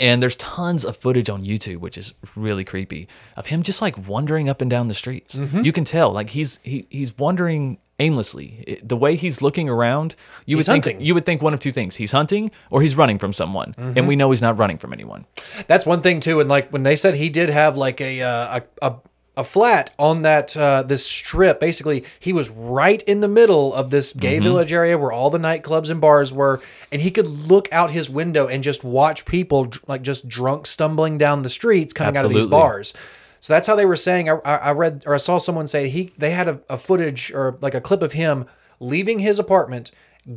And 0.00 0.22
there's 0.22 0.36
tons 0.36 0.84
of 0.84 0.96
footage 0.96 1.28
on 1.30 1.44
YouTube, 1.44 1.78
which 1.78 1.96
is 1.98 2.14
really 2.34 2.64
creepy, 2.64 3.08
of 3.36 3.46
him 3.46 3.62
just 3.62 3.80
like 3.82 4.08
wandering 4.08 4.48
up 4.48 4.60
and 4.60 4.70
down 4.70 4.88
the 4.88 4.94
streets. 4.94 5.34
You 5.38 5.72
can 5.72 5.84
tell, 5.84 6.12
like 6.12 6.30
he's 6.30 6.58
he 6.62 6.86
he's 6.90 7.16
wandering 7.16 7.78
aimlessly. 7.98 8.62
It- 8.66 8.88
the 8.88 8.96
way 8.96 9.16
he's 9.16 9.40
looking 9.40 9.68
around, 9.70 10.14
you 10.44 10.56
He's 10.56 10.68
would 10.68 10.72
think 10.74 10.84
hunting. 10.84 11.00
you 11.06 11.14
would 11.14 11.24
think 11.24 11.40
one 11.42 11.54
of 11.54 11.60
two 11.60 11.72
things: 11.72 11.96
he's 11.96 12.12
hunting 12.12 12.50
or 12.70 12.82
he's 12.82 12.94
running 12.96 13.18
from 13.18 13.32
someone, 13.32 13.74
and 13.78 14.06
we 14.06 14.16
know 14.16 14.30
he's 14.30 14.42
not 14.42 14.58
running 14.58 14.78
from 14.78 14.92
anyone. 14.92 15.24
That's 15.66 15.86
one 15.86 16.02
thing 16.02 16.20
too. 16.20 16.40
And 16.40 16.48
like 16.48 16.70
when 16.70 16.82
they 16.82 16.96
said 16.96 17.14
he 17.14 17.28
did 17.30 17.48
have 17.48 17.76
like 17.76 18.00
a 18.00 18.22
uh, 18.22 18.60
a, 18.82 18.88
a 18.90 18.94
a 19.36 19.44
flat 19.44 19.90
on 19.98 20.22
that 20.22 20.56
uh, 20.56 20.82
this 20.82 21.04
strip, 21.04 21.60
basically 21.60 22.04
he 22.18 22.32
was 22.32 22.48
right 22.48 23.02
in 23.02 23.20
the 23.20 23.28
middle 23.28 23.74
of 23.74 23.90
this 23.90 24.12
gay 24.12 24.36
Mm-hmm. 24.36 24.44
village 24.44 24.72
area 24.72 24.96
where 24.96 25.12
all 25.12 25.30
the 25.30 25.38
nightclubs 25.38 25.90
and 25.90 26.00
bars 26.00 26.32
were, 26.32 26.60
and 26.90 27.02
he 27.02 27.10
could 27.10 27.26
look 27.26 27.68
out 27.72 27.90
his 27.90 28.08
window 28.08 28.46
and 28.46 28.64
just 28.64 28.82
watch 28.82 29.24
people 29.24 29.70
like 29.86 30.02
just 30.02 30.28
drunk 30.28 30.66
stumbling 30.66 31.18
down 31.18 31.42
the 31.42 31.48
streets 31.48 31.92
coming 31.92 32.16
out 32.16 32.24
of 32.24 32.30
these 32.32 32.46
bars. 32.46 32.94
So 33.40 33.52
that's 33.52 33.66
how 33.66 33.76
they 33.76 33.86
were 33.86 33.96
saying. 33.96 34.28
I, 34.28 34.38
I 34.44 34.56
I 34.56 34.72
read 34.72 35.04
or 35.06 35.14
I 35.14 35.18
saw 35.18 35.38
someone 35.38 35.66
say 35.66 35.88
he 35.88 36.12
they 36.18 36.30
had 36.30 36.48
a, 36.48 36.60
a 36.68 36.78
footage 36.78 37.30
or 37.32 37.58
like 37.60 37.74
a 37.74 37.80
clip 37.80 38.02
of 38.02 38.12
him 38.12 38.46
leaving 38.80 39.20
his 39.20 39.38
apartment, 39.38 39.90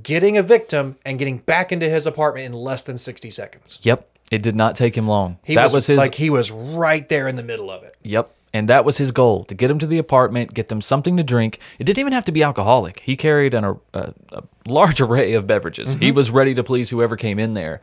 getting 0.04 0.38
a 0.38 0.44
victim, 0.44 0.98
and 1.06 1.18
getting 1.18 1.38
back 1.40 1.72
into 1.72 1.90
his 1.90 2.06
apartment 2.06 2.46
in 2.46 2.54
less 2.54 2.84
than 2.84 2.98
sixty 2.98 3.30
seconds. 3.30 3.80
Yep, 3.82 4.08
it 4.30 4.42
did 4.42 4.56
not 4.56 4.76
take 4.76 4.96
him 4.96 5.08
long. 5.08 5.40
He 5.44 5.56
that 5.56 5.64
was, 5.64 5.74
was, 5.74 5.88
his 5.88 5.98
like 5.98 6.16
he 6.16 6.30
was 6.30 6.52
right 6.52 7.08
there 7.10 7.28
in 7.28 7.36
the 7.36 7.44
middle 7.44 7.72
of 7.72 7.84
it. 7.84 7.96
Yep. 8.04 8.36
And 8.54 8.68
that 8.68 8.84
was 8.84 8.98
his 8.98 9.12
goal 9.12 9.44
to 9.46 9.54
get 9.54 9.68
them 9.68 9.78
to 9.80 9.88
the 9.88 10.00
apartment, 10.00 10.54
get 10.54 10.70
them 10.70 10.82
something 10.82 11.16
to 11.18 11.24
drink. 11.24 11.60
It 11.78 11.84
didn't 11.84 12.00
even 12.00 12.14
have 12.14 12.26
to 12.26 12.32
be 12.32 12.42
alcoholic. 12.42 13.02
He 13.02 13.16
carried 13.16 13.54
an, 13.54 13.64
a, 13.64 13.78
a, 13.94 14.44
large 14.68 15.00
array 15.02 15.34
of 15.34 15.46
beverages. 15.46 15.96
He 15.96 16.12
was 16.12 16.32
ready 16.32 16.56
to 16.56 16.64
please 16.64 16.90
whoever 16.90 17.16
came 17.16 17.38
in 17.38 17.54
there. 17.54 17.82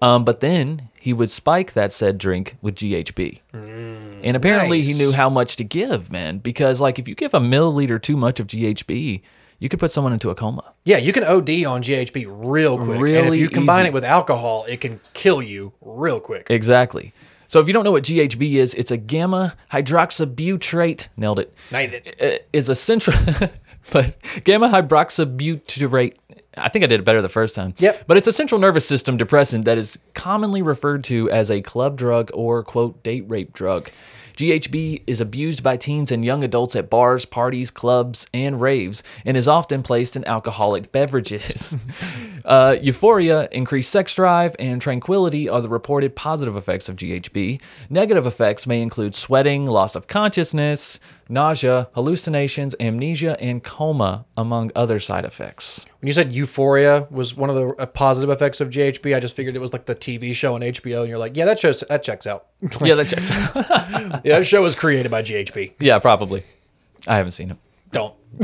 Um, 0.00 0.24
but 0.24 0.40
then 0.40 0.88
he 1.00 1.12
would 1.12 1.30
spike 1.30 1.72
that 1.72 1.92
said 1.92 2.18
drink 2.18 2.56
with 2.62 2.76
GHB. 2.76 3.40
and 3.52 4.36
apparently 4.36 4.82
he 4.82 4.94
knew 4.94 5.12
how 5.12 5.28
much 5.28 5.56
to 5.56 5.64
give, 5.64 6.10
man. 6.10 6.38
Because, 6.38 6.80
like, 6.80 6.98
if 6.98 7.08
you 7.08 7.14
give 7.14 7.34
a 7.34 7.40
milliliter 7.40 8.00
too 8.00 8.16
much 8.16 8.38
of 8.38 8.46
GHB, 8.46 9.22
you 9.58 9.68
could 9.68 9.80
put 9.80 9.90
someone 9.90 10.12
into 10.12 10.30
a 10.30 10.34
coma. 10.34 10.72
Yeah, 10.84 10.98
you 10.98 11.12
can 11.12 11.24
OD 11.24 11.64
on 11.64 11.82
GHB 11.82 12.26
real 12.28 12.78
quick. 12.78 13.00
and 13.00 13.34
if 13.34 13.40
you 13.40 13.50
combine 13.50 13.80
easy. 13.80 13.88
it 13.88 13.92
with 13.92 14.04
alcohol, 14.04 14.64
it 14.68 14.80
can 14.80 15.00
kill 15.14 15.42
you 15.42 15.72
real 15.80 16.20
quick. 16.20 16.46
Exactly. 16.48 17.12
So 17.48 17.60
if 17.60 17.66
you 17.66 17.72
don't 17.72 17.82
know 17.82 17.92
what 17.92 18.04
GHB 18.04 18.54
is, 18.54 18.74
it's 18.74 18.90
a 18.90 18.96
gamma 18.96 19.56
hydroxybutyrate. 19.72 21.08
Nailed 21.16 21.38
it. 21.38 21.54
Nailed 21.72 21.94
it. 21.94 22.42
uh, 22.54 22.72
a 22.72 22.74
central, 22.74 23.16
but 23.90 24.14
gamma 24.44 24.68
hydroxybutyrate. 24.68 26.14
I 26.56 26.68
think 26.68 26.84
I 26.84 26.88
did 26.88 27.00
it 27.00 27.04
better 27.04 27.22
the 27.22 27.28
first 27.28 27.54
time. 27.54 27.74
Yep. 27.78 28.04
But 28.06 28.16
it's 28.18 28.26
a 28.28 28.32
central 28.32 28.60
nervous 28.60 28.86
system 28.86 29.16
depressant 29.16 29.64
that 29.64 29.78
is 29.78 29.98
commonly 30.14 30.60
referred 30.60 31.04
to 31.04 31.30
as 31.30 31.50
a 31.50 31.62
club 31.62 31.96
drug 31.96 32.30
or 32.34 32.62
quote 32.62 33.02
date 33.02 33.24
rape 33.28 33.52
drug. 33.52 33.90
GHB 34.38 35.02
is 35.08 35.20
abused 35.20 35.64
by 35.64 35.76
teens 35.76 36.12
and 36.12 36.24
young 36.24 36.44
adults 36.44 36.76
at 36.76 36.88
bars, 36.88 37.24
parties, 37.24 37.72
clubs, 37.72 38.24
and 38.32 38.60
raves, 38.60 39.02
and 39.24 39.36
is 39.36 39.48
often 39.48 39.82
placed 39.82 40.14
in 40.14 40.24
alcoholic 40.26 40.92
beverages. 40.92 41.74
uh, 42.44 42.76
euphoria, 42.80 43.48
increased 43.52 43.90
sex 43.90 44.14
drive, 44.14 44.54
and 44.58 44.80
tranquility 44.80 45.48
are 45.48 45.60
the 45.60 45.68
reported 45.68 46.14
positive 46.16 46.56
effects 46.56 46.88
of 46.88 46.96
GHB. 46.96 47.60
Negative 47.90 48.26
effects 48.26 48.66
may 48.66 48.82
include 48.82 49.14
sweating, 49.14 49.66
loss 49.66 49.94
of 49.94 50.06
consciousness, 50.06 51.00
nausea, 51.28 51.88
hallucinations, 51.94 52.74
amnesia, 52.80 53.40
and 53.40 53.62
coma, 53.62 54.24
among 54.36 54.70
other 54.74 54.98
side 54.98 55.24
effects. 55.24 55.84
When 56.00 56.06
you 56.06 56.12
said 56.12 56.32
euphoria 56.32 57.06
was 57.10 57.36
one 57.36 57.50
of 57.50 57.56
the 57.56 57.68
uh, 57.82 57.86
positive 57.86 58.30
effects 58.30 58.60
of 58.60 58.70
GHB, 58.70 59.14
I 59.14 59.20
just 59.20 59.34
figured 59.34 59.56
it 59.56 59.60
was 59.60 59.72
like 59.72 59.86
the 59.86 59.94
TV 59.94 60.34
show 60.34 60.54
on 60.54 60.60
HBO, 60.62 61.00
and 61.00 61.08
you're 61.08 61.18
like, 61.18 61.36
yeah, 61.36 61.44
that 61.44 61.58
shows 61.58 61.80
that 61.88 62.02
checks 62.02 62.26
out. 62.26 62.46
yeah, 62.80 62.94
that 62.94 63.08
checks 63.08 63.30
out. 63.30 63.54
yeah, 64.24 64.38
that 64.38 64.46
show 64.46 64.62
was 64.62 64.74
created 64.74 65.10
by 65.10 65.22
GHB. 65.22 65.74
yeah, 65.80 65.98
probably. 65.98 66.44
I 67.06 67.16
haven't 67.16 67.32
seen 67.32 67.50
it. 67.50 67.56
Don't. 67.90 68.14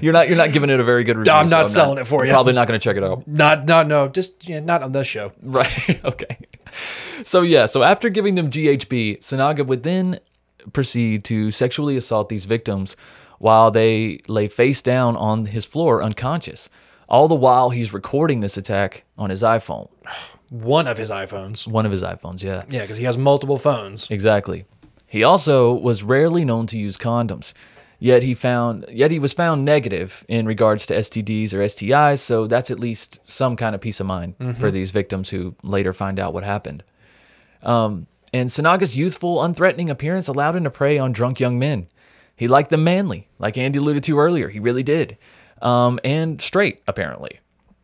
You're 0.00 0.12
not. 0.12 0.28
You're 0.28 0.36
not 0.36 0.52
giving 0.52 0.70
it 0.70 0.80
a 0.80 0.84
very 0.84 1.04
good 1.04 1.16
review. 1.18 1.32
I'm 1.32 1.48
not 1.48 1.68
so 1.68 1.74
selling 1.74 1.98
it 1.98 2.06
for 2.06 2.24
you. 2.24 2.32
Probably 2.32 2.52
not 2.52 2.66
going 2.68 2.78
to 2.78 2.82
check 2.82 2.96
it 2.96 3.04
out. 3.04 3.26
Not, 3.26 3.66
not, 3.66 3.86
no, 3.86 4.08
just 4.08 4.48
yeah, 4.48 4.60
not 4.60 4.82
on 4.82 4.92
this 4.92 5.06
show. 5.06 5.32
Right. 5.42 6.00
okay. 6.04 6.38
So 7.24 7.42
yeah. 7.42 7.66
So 7.66 7.82
after 7.82 8.08
giving 8.08 8.36
them 8.36 8.50
GHB, 8.50 9.20
Sinaga 9.20 9.66
would 9.66 9.82
then 9.82 10.18
proceed 10.72 11.24
to 11.24 11.50
sexually 11.50 11.96
assault 11.96 12.28
these 12.28 12.44
victims 12.46 12.96
while 13.38 13.70
they 13.70 14.20
lay 14.28 14.46
face 14.46 14.80
down 14.80 15.16
on 15.16 15.46
his 15.46 15.64
floor 15.66 16.02
unconscious. 16.02 16.70
All 17.08 17.28
the 17.28 17.34
while 17.34 17.68
he's 17.70 17.92
recording 17.92 18.40
this 18.40 18.56
attack 18.56 19.04
on 19.18 19.28
his 19.28 19.42
iPhone, 19.42 19.90
One 20.48 20.86
of 20.86 20.96
his 20.96 21.10
iPhones. 21.10 21.66
one 21.66 21.84
of 21.84 21.92
his 21.92 22.02
iPhones. 22.02 22.42
Yeah. 22.42 22.64
Yeah, 22.70 22.80
because 22.82 22.96
he 22.96 23.04
has 23.04 23.18
multiple 23.18 23.58
phones. 23.58 24.10
Exactly. 24.10 24.64
He 25.06 25.22
also 25.22 25.74
was 25.74 26.02
rarely 26.02 26.44
known 26.46 26.66
to 26.68 26.78
use 26.78 26.96
condoms. 26.96 27.52
Yet 27.98 28.22
he 28.22 28.34
found 28.34 28.86
yet 28.90 29.10
he 29.10 29.18
was 29.18 29.32
found 29.32 29.64
negative 29.64 30.24
in 30.28 30.46
regards 30.46 30.84
to 30.86 30.94
STDs 30.94 31.54
or 31.54 31.58
STIs, 31.58 32.18
so 32.18 32.46
that's 32.46 32.70
at 32.70 32.80
least 32.80 33.20
some 33.24 33.56
kind 33.56 33.74
of 33.74 33.80
peace 33.80 34.00
of 34.00 34.06
mind 34.06 34.34
for 34.58 34.70
these 34.70 34.90
victims 34.90 35.30
who 35.30 35.54
later 35.62 35.92
find 35.92 36.18
out 36.18 36.34
what 36.34 36.44
happened. 36.44 36.82
Um, 37.62 38.06
and 38.32 38.50
Sinaga's 38.50 38.96
youthful, 38.96 39.38
unthreatening 39.38 39.90
appearance 39.90 40.28
allowed 40.28 40.56
him 40.56 40.64
to 40.64 40.70
prey 40.70 40.98
on 40.98 41.12
drunk 41.12 41.40
young 41.40 41.58
men. 41.58 41.86
He 42.36 42.48
liked 42.48 42.70
them 42.70 42.82
manly, 42.82 43.28
like 43.38 43.56
Andy 43.56 43.78
alluded 43.78 44.02
to 44.04 44.18
earlier. 44.18 44.48
He 44.48 44.58
really 44.58 44.82
did. 44.82 45.16
Um, 45.62 46.00
and 46.02 46.42
straight, 46.42 46.82
apparently. 46.88 47.38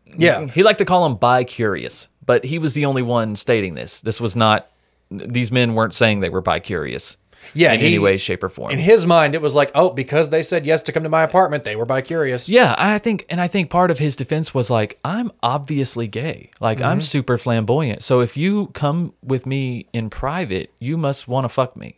Yeah. 0.05 0.49
He 0.49 0.65
liked 0.65 0.81
to 0.81 0.85
call 0.85 1.05
them 1.09 1.19
bi 1.19 1.45
curious, 1.45 2.09
but 2.27 2.45
he 2.45 2.59
was 2.59 2.75
the 2.75 2.85
only 2.85 3.03
one 3.03 3.37
stating 3.37 3.75
this. 3.75 4.01
This 4.01 4.21
was 4.21 4.35
not, 4.35 4.71
these 5.09 5.53
men 5.53 5.75
weren't 5.75 5.95
saying 5.95 6.19
they 6.19 6.29
were 6.29 6.41
bi 6.41 6.59
curious 6.59 7.17
Yeah, 7.55 7.73
in 7.73 7.81
he- 7.81 7.87
any 7.87 7.99
way, 7.99 8.17
shape, 8.17 8.45
or 8.45 8.49
form. 8.49 8.71
In 8.71 8.79
his 8.79 9.07
mind, 9.07 9.35
it 9.35 9.43
was 9.43 9.55
like, 9.55 9.71
oh, 9.75 9.91
because 9.91 10.29
they 10.31 10.43
said 10.43 10.65
yes 10.67 10.83
to 10.85 10.93
come 10.93 11.03
to 11.03 11.09
my 11.09 11.23
apartment, 11.23 11.65
they 11.65 11.75
were 11.77 11.85
bi 11.85 12.01
curious. 12.01 12.49
yeah, 12.49 12.75
I 12.79 12.99
think, 12.99 13.27
and 13.29 13.41
I 13.41 13.49
think 13.49 13.71
part 13.71 13.91
of 13.91 13.99
his 13.99 14.15
defense 14.15 14.55
was 14.55 14.71
like, 14.71 14.99
I'm 15.05 15.33
obviously 15.43 16.07
gay. 16.07 16.51
Like, 16.61 16.79
Mm-hmm. 16.79 16.87
I'm 16.87 17.01
super 17.01 17.37
flamboyant. 17.39 18.03
So 18.05 18.21
if 18.21 18.37
you 18.37 18.69
come 18.69 19.15
with 19.23 19.47
me 19.47 19.87
in 19.93 20.11
private, 20.11 20.71
you 20.79 20.97
must 20.97 21.27
want 21.29 21.45
to 21.45 21.49
fuck 21.49 21.77
me. 21.77 21.97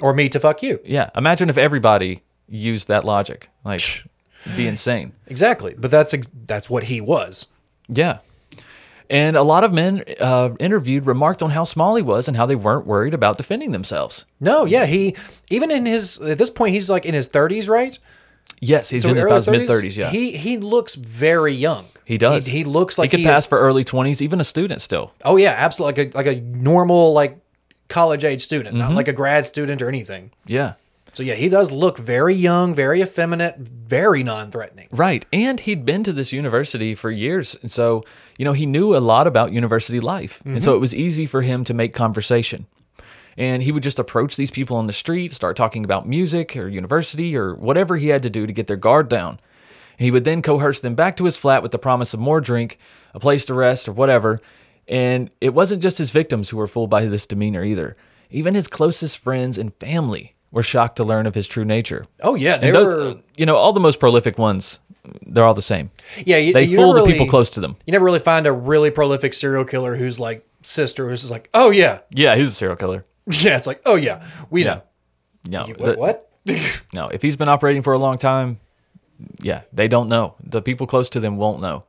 Or 0.00 0.12
me 0.12 0.28
to 0.28 0.38
fuck 0.38 0.62
you. 0.62 0.78
Yeah. 0.84 1.10
Imagine 1.16 1.48
if 1.50 1.56
everybody 1.58 2.22
used 2.48 2.88
that 2.88 3.04
logic. 3.04 3.48
Like, 3.64 4.04
be 4.56 4.66
insane. 4.68 5.12
Exactly. 5.26 5.74
But 5.76 5.90
that's 5.90 6.14
ex- 6.14 6.28
that's 6.46 6.68
what 6.70 6.84
he 6.84 7.00
was. 7.00 7.46
Yeah. 7.88 8.18
And 9.08 9.36
a 9.36 9.42
lot 9.42 9.62
of 9.64 9.72
men 9.72 10.02
uh, 10.20 10.50
interviewed 10.58 11.06
remarked 11.06 11.42
on 11.42 11.50
how 11.50 11.64
small 11.64 11.94
he 11.96 12.02
was 12.02 12.28
and 12.28 12.36
how 12.36 12.46
they 12.46 12.56
weren't 12.56 12.86
worried 12.86 13.14
about 13.14 13.36
defending 13.36 13.70
themselves. 13.72 14.24
No, 14.40 14.64
yeah, 14.64 14.86
he 14.86 15.14
even 15.50 15.70
in 15.70 15.86
his 15.86 16.18
at 16.20 16.38
this 16.38 16.50
point 16.50 16.74
he's 16.74 16.90
like 16.90 17.06
in 17.06 17.14
his 17.14 17.28
30s, 17.28 17.68
right? 17.68 17.98
Yes, 18.60 18.88
he's 18.88 19.02
So 19.02 19.10
in 19.10 19.16
his 19.16 19.46
mid 19.48 19.68
30s. 19.68 19.96
Yeah. 19.96 20.10
He 20.10 20.36
he 20.36 20.58
looks 20.58 20.94
very 20.94 21.52
young. 21.52 21.86
He 22.04 22.18
does. 22.18 22.46
He, 22.46 22.58
he 22.58 22.64
looks 22.64 22.98
like 22.98 23.06
he 23.10 23.16
could 23.16 23.20
he 23.20 23.26
pass 23.26 23.40
is- 23.40 23.46
for 23.46 23.58
early 23.58 23.84
20s, 23.84 24.22
even 24.22 24.40
a 24.40 24.44
student 24.44 24.80
still. 24.80 25.12
Oh 25.24 25.36
yeah, 25.36 25.54
absolutely 25.56 26.04
like 26.04 26.14
a 26.14 26.16
like 26.18 26.26
a 26.26 26.40
normal 26.40 27.12
like 27.12 27.38
college 27.88 28.24
age 28.24 28.42
student, 28.42 28.76
not 28.76 28.88
Mm-hmm. 28.88 28.96
like 28.96 29.08
a 29.08 29.12
grad 29.12 29.46
student 29.46 29.82
or 29.82 29.88
anything. 29.88 30.30
Yeah. 30.46 30.74
So 31.12 31.22
yeah, 31.22 31.34
he 31.34 31.48
does 31.48 31.70
look 31.72 31.96
very 31.98 32.34
young, 32.34 32.74
very 32.74 33.00
effeminate, 33.00 33.56
very 33.58 34.22
non-threatening. 34.22 34.88
Right. 34.90 35.24
And 35.32 35.60
he'd 35.60 35.84
been 35.86 36.02
to 36.04 36.12
this 36.12 36.30
university 36.30 36.94
for 36.94 37.10
years. 37.10 37.56
And 37.62 37.70
so, 37.70 38.04
you 38.38 38.44
know, 38.44 38.52
he 38.52 38.66
knew 38.66 38.96
a 38.96 38.98
lot 38.98 39.26
about 39.26 39.52
university 39.52 40.00
life. 40.00 40.40
And 40.44 40.56
Mm-hmm. 40.56 40.64
so 40.64 40.74
it 40.74 40.78
was 40.80 40.94
easy 40.94 41.26
for 41.26 41.42
him 41.42 41.64
to 41.64 41.74
make 41.74 41.94
conversation. 41.94 42.66
And 43.38 43.62
he 43.62 43.70
would 43.72 43.82
just 43.82 43.98
approach 43.98 44.36
these 44.36 44.50
people 44.50 44.76
on 44.78 44.86
the 44.86 44.92
street, 44.94 45.32
start 45.32 45.56
talking 45.56 45.84
about 45.84 46.08
music 46.08 46.56
or 46.56 46.68
university 46.68 47.36
or 47.36 47.54
whatever 47.54 47.96
he 47.96 48.08
had 48.08 48.22
to 48.22 48.30
do 48.30 48.46
to 48.46 48.52
get 48.52 48.66
their 48.66 48.76
guard 48.78 49.08
down. 49.08 49.38
He 49.98 50.10
would 50.10 50.24
then 50.24 50.42
coerce 50.42 50.80
them 50.80 50.94
back 50.94 51.16
to 51.16 51.24
his 51.24 51.36
flat 51.36 51.62
with 51.62 51.72
the 51.72 51.78
promise 51.78 52.14
of 52.14 52.20
more 52.20 52.40
drink, 52.40 52.78
a 53.14 53.20
place 53.20 53.44
to 53.46 53.54
rest, 53.54 53.88
or 53.88 53.92
whatever. 53.92 54.40
And 54.88 55.30
it 55.40 55.52
wasn't 55.54 55.82
just 55.82 55.98
his 55.98 56.10
victims 56.10 56.48
who 56.50 56.56
were 56.56 56.66
fooled 56.66 56.90
by 56.90 57.06
this 57.06 57.26
demeanor 57.26 57.64
either. 57.64 57.96
Even 58.30 58.54
his 58.54 58.68
closest 58.68 59.18
friends 59.18 59.58
and 59.58 59.74
family 59.76 60.34
were 60.50 60.62
shocked 60.62 60.96
to 60.96 61.04
learn 61.04 61.26
of 61.26 61.34
his 61.34 61.46
true 61.48 61.64
nature. 61.64 62.06
Oh 62.22 62.34
yeah, 62.36 62.56
they 62.58 62.68
And 62.68 62.76
those, 62.76 62.94
were. 62.94 63.20
you 63.36 63.44
know, 63.46 63.56
all 63.56 63.72
the 63.72 63.80
most 63.80 63.98
prolific 64.00 64.38
ones, 64.38 64.80
they're 65.26 65.44
all 65.44 65.54
the 65.54 65.62
same. 65.62 65.90
Yeah, 66.24 66.36
you, 66.38 66.52
They 66.52 66.64
you 66.64 66.76
fool 66.76 66.92
the 66.94 67.04
people 67.04 67.26
close 67.26 67.50
to 67.50 67.60
them. 67.60 67.76
You 67.86 67.92
never 67.92 68.04
really 68.04 68.18
find 68.18 68.46
a 68.46 68.52
really 68.52 68.90
prolific 68.90 69.34
serial 69.34 69.64
killer 69.64 69.96
who's 69.96 70.18
like 70.20 70.46
sister 70.62 71.08
who's 71.08 71.20
just 71.20 71.30
like, 71.30 71.48
oh 71.54 71.70
yeah, 71.70 72.00
Yeah, 72.10 72.36
he's 72.36 72.48
a 72.48 72.52
serial 72.52 72.76
killer. 72.76 73.04
yeah. 73.30 73.56
It's 73.56 73.66
like, 73.66 73.82
oh 73.86 73.94
yeah, 73.96 74.24
we 74.50 74.64
know. 74.64 74.82
No, 75.48 75.66
You- 75.66 75.74
the- 75.74 75.82
What? 75.96 75.98
what? 75.98 76.22
No, 76.94 77.08
if 77.08 77.22
he's 77.22 77.36
been 77.36 77.48
operating 77.48 77.82
for 77.82 77.92
a 77.92 77.98
long 77.98 78.18
time, 78.18 78.58
yeah, 79.40 79.62
they 79.72 79.88
don't 79.88 80.08
know. 80.08 80.34
The 80.42 80.62
people 80.62 80.86
close 80.86 81.08
to 81.10 81.20
them 81.20 81.36
won't 81.36 81.60
know. 81.60 81.84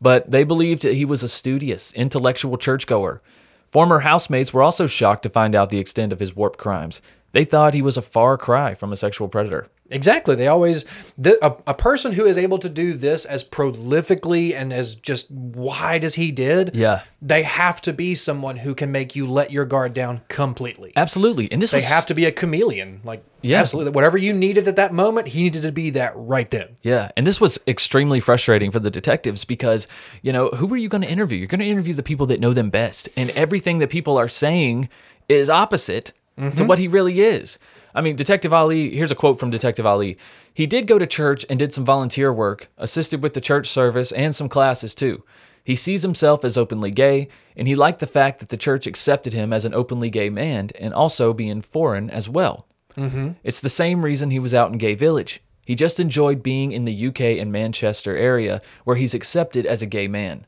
But 0.00 0.30
they 0.30 0.44
believed 0.44 0.82
that 0.82 0.94
he 0.94 1.04
was 1.04 1.22
a 1.22 1.28
studious, 1.28 1.92
intellectual 1.92 2.58
churchgoer. 2.58 3.22
Former 3.70 4.00
housemates 4.00 4.52
were 4.52 4.62
also 4.62 4.86
shocked 4.86 5.22
to 5.22 5.28
find 5.30 5.54
out 5.54 5.70
the 5.70 5.78
extent 5.78 6.12
of 6.12 6.20
his 6.20 6.36
warped 6.36 6.58
crimes. 6.58 7.00
They 7.32 7.44
thought 7.44 7.72
he 7.72 7.80
was 7.82 7.96
a 7.96 8.02
far 8.02 8.36
cry 8.36 8.74
from 8.74 8.92
a 8.92 8.96
sexual 8.96 9.28
predator. 9.28 9.68
Exactly. 9.92 10.34
They 10.34 10.48
always 10.48 10.84
th- 11.22 11.36
a, 11.42 11.54
a 11.66 11.74
person 11.74 12.12
who 12.12 12.24
is 12.24 12.36
able 12.36 12.58
to 12.58 12.68
do 12.68 12.94
this 12.94 13.24
as 13.24 13.44
prolifically 13.44 14.54
and 14.54 14.72
as 14.72 14.94
just 14.94 15.30
wide 15.30 16.04
as 16.04 16.14
he 16.14 16.30
did. 16.30 16.74
Yeah. 16.74 17.02
They 17.20 17.42
have 17.42 17.80
to 17.82 17.92
be 17.92 18.14
someone 18.14 18.56
who 18.56 18.74
can 18.74 18.90
make 18.90 19.14
you 19.14 19.26
let 19.26 19.50
your 19.50 19.64
guard 19.64 19.94
down 19.94 20.22
completely. 20.28 20.92
Absolutely. 20.96 21.50
And 21.52 21.62
this 21.62 21.70
They 21.70 21.78
was 21.78 21.88
have 21.88 22.06
to 22.06 22.14
be 22.14 22.24
a 22.24 22.32
chameleon. 22.32 23.00
Like 23.04 23.22
Yeah. 23.42 23.60
absolutely. 23.60 23.92
Whatever 23.92 24.18
you 24.18 24.32
needed 24.32 24.66
at 24.66 24.76
that 24.76 24.92
moment, 24.92 25.28
he 25.28 25.44
needed 25.44 25.62
to 25.62 25.72
be 25.72 25.90
that 25.90 26.12
right 26.16 26.50
then. 26.50 26.76
Yeah, 26.82 27.10
and 27.16 27.26
this 27.26 27.40
was 27.40 27.58
extremely 27.66 28.20
frustrating 28.20 28.70
for 28.70 28.80
the 28.80 28.90
detectives 28.90 29.44
because, 29.44 29.86
you 30.22 30.32
know, 30.32 30.48
who 30.48 30.72
are 30.72 30.76
you 30.76 30.88
going 30.88 31.02
to 31.02 31.10
interview? 31.10 31.38
You're 31.38 31.48
going 31.48 31.60
to 31.60 31.66
interview 31.66 31.94
the 31.94 32.02
people 32.02 32.26
that 32.26 32.40
know 32.40 32.52
them 32.52 32.70
best, 32.70 33.08
and 33.16 33.30
everything 33.30 33.78
that 33.78 33.90
people 33.90 34.18
are 34.18 34.28
saying 34.28 34.88
is 35.28 35.50
opposite 35.50 36.12
to 36.36 36.42
mm-hmm. 36.42 36.66
what 36.66 36.78
he 36.78 36.88
really 36.88 37.20
is. 37.20 37.58
I 37.94 38.00
mean, 38.00 38.16
Detective 38.16 38.52
Ali, 38.52 38.94
here's 38.94 39.10
a 39.10 39.16
quote 39.16 39.38
from 39.38 39.50
Detective 39.50 39.86
Ali. 39.86 40.16
He 40.54 40.66
did 40.66 40.86
go 40.86 40.98
to 40.98 41.06
church 41.06 41.44
and 41.48 41.58
did 41.58 41.74
some 41.74 41.84
volunteer 41.84 42.32
work, 42.32 42.68
assisted 42.76 43.22
with 43.22 43.34
the 43.34 43.40
church 43.40 43.68
service 43.68 44.12
and 44.12 44.34
some 44.34 44.48
classes 44.48 44.94
too. 44.94 45.24
He 45.64 45.74
sees 45.74 46.02
himself 46.02 46.44
as 46.44 46.58
openly 46.58 46.90
gay, 46.90 47.28
and 47.56 47.68
he 47.68 47.76
liked 47.76 48.00
the 48.00 48.06
fact 48.06 48.40
that 48.40 48.48
the 48.48 48.56
church 48.56 48.86
accepted 48.86 49.32
him 49.32 49.52
as 49.52 49.64
an 49.64 49.74
openly 49.74 50.10
gay 50.10 50.28
man 50.28 50.70
and 50.78 50.92
also 50.92 51.32
being 51.32 51.62
foreign 51.62 52.10
as 52.10 52.28
well. 52.28 52.66
Mm-hmm. 52.96 53.30
It's 53.44 53.60
the 53.60 53.68
same 53.68 54.04
reason 54.04 54.30
he 54.30 54.38
was 54.38 54.54
out 54.54 54.72
in 54.72 54.78
Gay 54.78 54.94
Village. 54.94 55.40
He 55.64 55.74
just 55.74 56.00
enjoyed 56.00 56.42
being 56.42 56.72
in 56.72 56.84
the 56.84 57.06
UK 57.06 57.20
and 57.20 57.52
Manchester 57.52 58.16
area 58.16 58.60
where 58.84 58.96
he's 58.96 59.14
accepted 59.14 59.64
as 59.64 59.80
a 59.80 59.86
gay 59.86 60.08
man. 60.08 60.46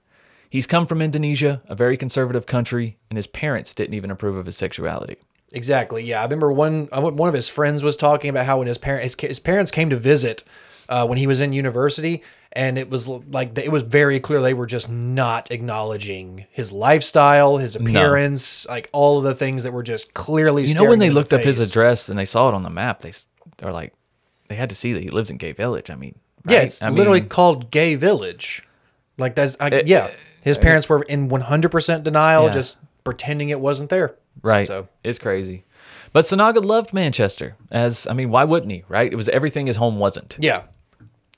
He's 0.51 0.67
come 0.67 0.87
from 0.87 1.03
Indonesia, 1.03 1.63
a 1.67 1.75
very 1.75 1.97
conservative 1.97 2.47
country, 2.47 2.99
and 3.11 3.17
his 3.17 3.27
parents 3.27 3.75
didn't 3.75 3.95
even 3.95 4.11
approve 4.11 4.37
of 4.37 4.47
his 4.47 4.57
sexuality. 4.57 5.17
Exactly. 5.55 6.05
Yeah, 6.05 6.21
I 6.21 6.25
remember 6.25 6.53
one 6.53 6.89
uh, 6.93 7.01
one 7.01 7.29
of 7.29 7.35
his 7.35 7.49
friends 7.49 7.83
was 7.83 7.97
talking 7.97 8.29
about 8.31 8.45
how 8.47 8.59
when 8.59 8.67
his 8.67 8.79
parents 8.79 9.15
his, 9.19 9.29
his 9.29 9.39
parents 9.39 9.71
came 9.71 9.89
to 9.91 9.97
visit 9.97 10.45
uh, 10.89 11.07
when 11.07 11.17
he 11.17 11.27
was 11.27 11.41
in 11.41 11.53
university, 11.53 12.23
and 12.53 12.77
it 12.77 12.91
was 12.91 13.09
like 13.09 13.57
it 13.59 13.71
was 13.73 13.83
very 13.83 14.21
clear 14.21 14.41
they 14.43 14.53
were 14.55 14.67
just 14.67 14.91
not 14.91 15.51
acknowledging 15.51 16.47
his 16.51 16.73
lifestyle, 16.73 17.57
his 17.59 17.77
appearance, 17.77 18.67
like 18.69 18.91
all 18.93 19.19
of 19.19 19.25
the 19.25 19.35
things 19.35 19.63
that 19.63 19.73
were 19.73 19.83
just 19.83 20.13
clearly. 20.15 20.65
You 20.65 20.75
know, 20.75 20.85
when 20.85 20.99
they 20.99 21.07
in 21.07 21.13
the 21.15 21.21
looked 21.21 21.33
up 21.33 21.41
his 21.43 21.61
address 21.61 22.09
and 22.09 22.19
they 22.19 22.25
saw 22.27 22.49
it 22.49 22.55
on 22.55 22.63
the 22.63 22.71
map, 22.71 23.01
they 23.01 23.13
they're 23.59 23.73
like, 23.73 23.95
they 24.49 24.57
had 24.57 24.69
to 24.71 24.75
see 24.75 24.93
that 24.93 25.03
he 25.03 25.11
lives 25.11 25.31
in 25.31 25.37
Gay 25.37 25.53
Village. 25.53 25.89
I 25.91 25.95
mean, 25.95 26.17
Yeah, 26.49 26.61
it's 26.61 26.83
I 26.83 26.89
literally 26.91 27.21
mean, 27.21 27.29
called 27.29 27.71
Gay 27.71 27.95
Village. 27.95 28.63
Like 29.17 29.35
that's 29.37 29.57
I, 29.61 29.69
It- 29.69 29.87
yeah. 29.87 30.11
His 30.43 30.59
parents 30.59 30.91
were 30.91 31.01
in 31.05 31.31
100% 31.31 32.03
denial, 32.03 32.45
Yeah. 32.45 32.53
just 32.53 32.77
pretending 33.03 33.49
it 33.49 33.61
wasn't 33.61 33.89
there. 33.89 34.17
Right. 34.43 34.67
So- 34.67 34.89
It's 35.03 35.19
crazy. 35.19 35.65
But 36.13 36.25
Sinaga 36.25 36.65
loved 36.65 36.93
Manchester, 36.95 37.57
as 37.73 38.07
I 38.07 38.13
mean, 38.13 38.31
why 38.31 38.45
wouldn't 38.45 38.71
he? 38.71 38.85
Right? 38.89 39.13
It 39.13 39.17
was 39.17 39.29
everything 39.31 39.67
his 39.67 39.77
home 39.77 39.99
wasn't. 39.99 40.37
Yeah. 40.39 40.63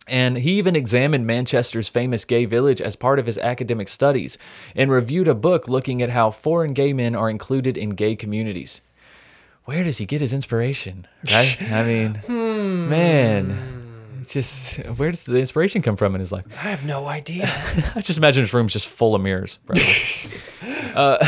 And 0.08 0.36
he 0.38 0.52
even 0.58 0.76
examined 0.76 1.26
Manchester's 1.26 1.88
famous 1.88 2.24
gay 2.24 2.44
village 2.44 2.80
as 2.80 2.94
part 2.94 3.18
of 3.18 3.26
his 3.26 3.38
academic 3.38 3.88
studies 3.88 4.38
and 4.76 4.90
reviewed 4.90 5.26
a 5.28 5.34
book 5.34 5.66
looking 5.66 6.00
at 6.02 6.10
how 6.10 6.30
foreign 6.30 6.74
gay 6.74 6.92
men 6.92 7.16
are 7.16 7.28
included 7.30 7.76
in 7.76 7.90
gay 7.90 8.14
communities. 8.14 8.82
Where 9.64 9.82
does 9.82 9.98
he 9.98 10.06
get 10.06 10.20
his 10.20 10.32
inspiration? 10.32 11.08
Right? 11.32 11.56
I 11.72 11.84
mean, 11.84 12.20
man, 12.88 14.22
just 14.28 14.76
where 14.96 15.10
does 15.10 15.24
the 15.24 15.38
inspiration 15.38 15.82
come 15.82 15.96
from 15.96 16.14
in 16.14 16.20
his 16.20 16.30
life? 16.30 16.44
I 16.52 16.68
have 16.68 16.84
no 16.84 17.06
idea. 17.06 17.46
I 17.96 18.00
just 18.00 18.18
imagine 18.18 18.42
his 18.44 18.54
room's 18.54 18.74
just 18.74 18.86
full 18.86 19.14
of 19.14 19.22
mirrors. 19.22 19.58
Uh, 20.94 21.18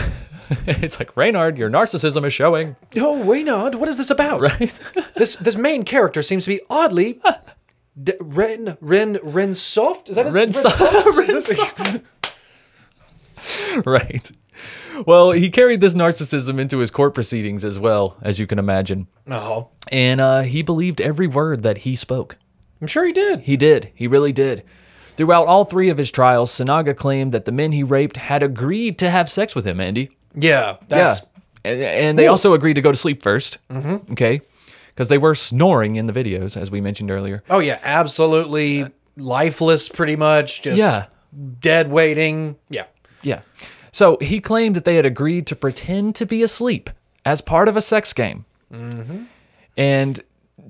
it's 0.67 0.99
like 0.99 1.17
Reynhard, 1.17 1.59
your 1.59 1.71
narcissism 1.71 2.25
is 2.27 2.33
showing. 2.33 2.77
oh, 2.97 3.23
Reynhard, 3.25 3.75
what 3.75 3.89
is 3.89 3.97
this 3.97 4.11
about? 4.11 4.41
Right? 4.41 4.79
this 5.17 5.37
this 5.37 5.57
main 5.57 5.85
character 5.85 6.23
seems 6.23 6.45
to 6.45 6.51
be 6.51 6.61
oddly 6.71 7.21
D- 8.03 8.15
Ren 8.21 8.77
Ren 8.81 9.19
Ren 9.23 9.55
soft. 9.55 10.09
Is 10.09 10.17
that 10.17 10.27
his 10.27 10.35
Ren 10.35 10.53
Soft? 10.53 10.77
Soft. 10.77 11.19
Is 11.29 11.47
this- 11.47 12.01
right. 13.85 14.31
Well, 15.07 15.31
he 15.31 15.49
carried 15.51 15.81
this 15.81 15.95
narcissism 15.95 16.59
into 16.59 16.79
his 16.79 16.91
court 16.91 17.15
proceedings 17.15 17.65
as 17.65 17.79
well, 17.79 18.17
as 18.23 18.39
you 18.41 18.47
can 18.49 18.59
imagine. 18.59 19.07
Oh, 19.31 19.69
And 19.93 20.21
uh, 20.21 20.41
he 20.43 20.63
believed 20.63 21.01
every 21.01 21.29
word 21.29 21.63
that 21.63 21.79
he 21.79 21.95
spoke. 21.95 22.37
I'm 22.81 22.89
sure 22.89 23.05
he 23.07 23.13
did. 23.13 23.41
He 23.41 23.57
did. 23.57 23.93
He 23.95 24.09
really 24.09 24.33
did. 24.33 24.65
Throughout 25.17 25.47
all 25.47 25.65
three 25.65 25.89
of 25.89 25.99
his 25.99 26.11
trials, 26.11 26.51
Sinaga 26.51 26.97
claimed 26.97 27.31
that 27.33 27.45
the 27.45 27.53
men 27.53 27.73
he 27.73 27.83
raped 27.85 28.17
had 28.17 28.43
agreed 28.43 28.99
to 28.99 29.11
have 29.11 29.31
sex 29.31 29.55
with 29.55 29.65
him, 29.67 29.81
Andy. 29.81 30.11
Yeah, 30.39 30.76
that's 30.89 31.20
yeah. 31.20 31.72
And, 31.72 31.80
and 31.82 32.18
they 32.18 32.26
also 32.28 32.55
agreed 32.55 32.74
to 32.74 32.80
go 32.82 32.93
to 32.93 32.99
sleep 32.99 33.22
1st 33.22 33.57
Mm-hmm. 33.70 34.12
Okay. 34.12 34.41
Because 34.95 35.09
they 35.09 35.18
were 35.18 35.34
snoring 35.34 35.97
in 35.97 36.07
the 36.07 36.12
videos, 36.12 36.57
as 36.57 36.70
we 36.70 36.80
mentioned 36.80 37.11
earlier. 37.11 37.43
oh 37.51 37.59
yeah, 37.61 37.78
absolutely 37.82 38.86
lifeless, 39.16 39.89
pretty 39.89 40.16
much. 40.16 40.62
Just 40.62 40.78
Yeah. 40.78 41.07
dead 41.61 41.91
waiting. 41.91 42.57
Yeah, 42.70 42.84
Yeah. 43.22 43.41
So 43.93 44.16
he 44.20 44.41
claimed 44.41 44.76
that 44.76 44.84
they 44.84 44.97
had 44.97 45.07
agreed 45.07 45.47
to 45.49 45.57
pretend 45.57 46.14
to 46.16 46.26
be 46.26 46.43
asleep 46.43 46.91
as 47.24 47.41
part 47.41 47.68
of 47.68 47.76
a 47.76 47.80
sex 47.80 48.12
game. 48.12 48.45
And 49.76 50.20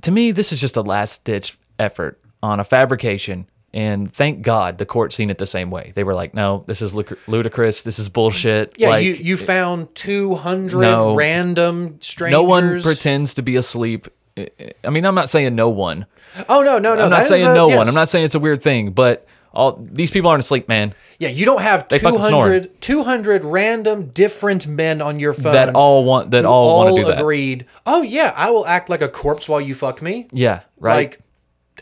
to 0.03 0.11
me, 0.11 0.31
this 0.33 0.53
is 0.53 0.61
just 0.61 0.77
a 0.77 0.83
last 0.83 1.25
ditch 1.25 1.59
effort 1.79 2.21
on 2.43 2.61
a 2.61 2.65
fabrication. 2.65 3.47
And 3.75 4.11
thank 4.13 4.41
God 4.43 4.79
the 4.79 4.87
court 4.87 5.13
seen 5.13 5.29
it 5.29 5.37
the 5.37 5.47
same 5.47 5.71
way. 5.71 5.93
They 5.95 6.03
were 6.03 6.15
like, 6.15 6.33
no, 6.33 6.65
this 6.67 6.81
is 6.81 6.95
ludicrous. 6.95 7.83
This 7.83 7.99
is 7.99 8.09
bullshit. 8.09 8.75
yeah. 8.79 8.89
like, 8.89 9.05
you 9.05 9.13
you 9.13 9.37
found 9.37 9.95
two 9.95 10.35
hundred 10.37 10.81
No. 10.81 11.15
random 11.15 11.99
strangers. 12.01 12.33
no 12.33 12.43
one 12.43 12.81
pretends 12.83 13.35
to 13.35 13.43
be 13.43 13.57
asleep. 13.57 14.09
I 14.39 14.89
mean, 14.91 15.05
I'm 15.05 15.15
not 15.15 15.29
saying 15.29 15.55
no 15.55 15.69
one. 15.69 16.07
Oh 16.49 16.63
no 16.63 16.79
no 16.79 16.95
no. 16.95 17.05
I'm 17.05 17.11
not 17.11 17.25
saying 17.27 17.47
a- 17.47 17.55
no 17.55 17.69
one. 17.69 17.89
I'm 17.89 17.95
not 17.95 18.09
saying 18.09 18.25
it's 18.25 18.35
a 18.35 18.41
weird 18.41 18.63
thing, 18.63 18.93
but 18.93 19.27
all 19.53 19.79
these 19.93 20.11
people 20.11 20.31
aren't 20.31 20.43
asleep, 20.43 20.69
man. 20.69 20.95
Yeah, 21.19 21.31
you 21.31 21.45
don't 21.45 21.61
have 21.63 21.89
They 21.89 21.99
200, 21.99 22.81
200 22.81 23.45
random 23.45 24.07
different 24.11 24.67
men 24.69 25.03
on 25.03 25.19
your 25.19 25.33
phone 25.33 25.53
That 25.53 25.75
all 25.75 26.05
want 26.05 26.31
that 26.31 26.45
who 26.45 26.49
all, 26.49 26.85
want 26.85 26.97
to 26.97 27.03
do 27.03 27.09
that. 27.09 27.19
agreed. 27.19 27.67
Oh 27.85 28.03
yeah, 28.03 28.33
I 28.37 28.51
will 28.51 28.67
act 28.67 28.89
like 28.89 29.03
a 29.03 29.09
corpse 29.09 29.49
while 29.49 29.61
you 29.61 29.75
fuck 29.75 30.01
me. 30.01 30.29
Yeah, 30.31 30.61
right. 30.79 30.95
Like, 31.11 31.21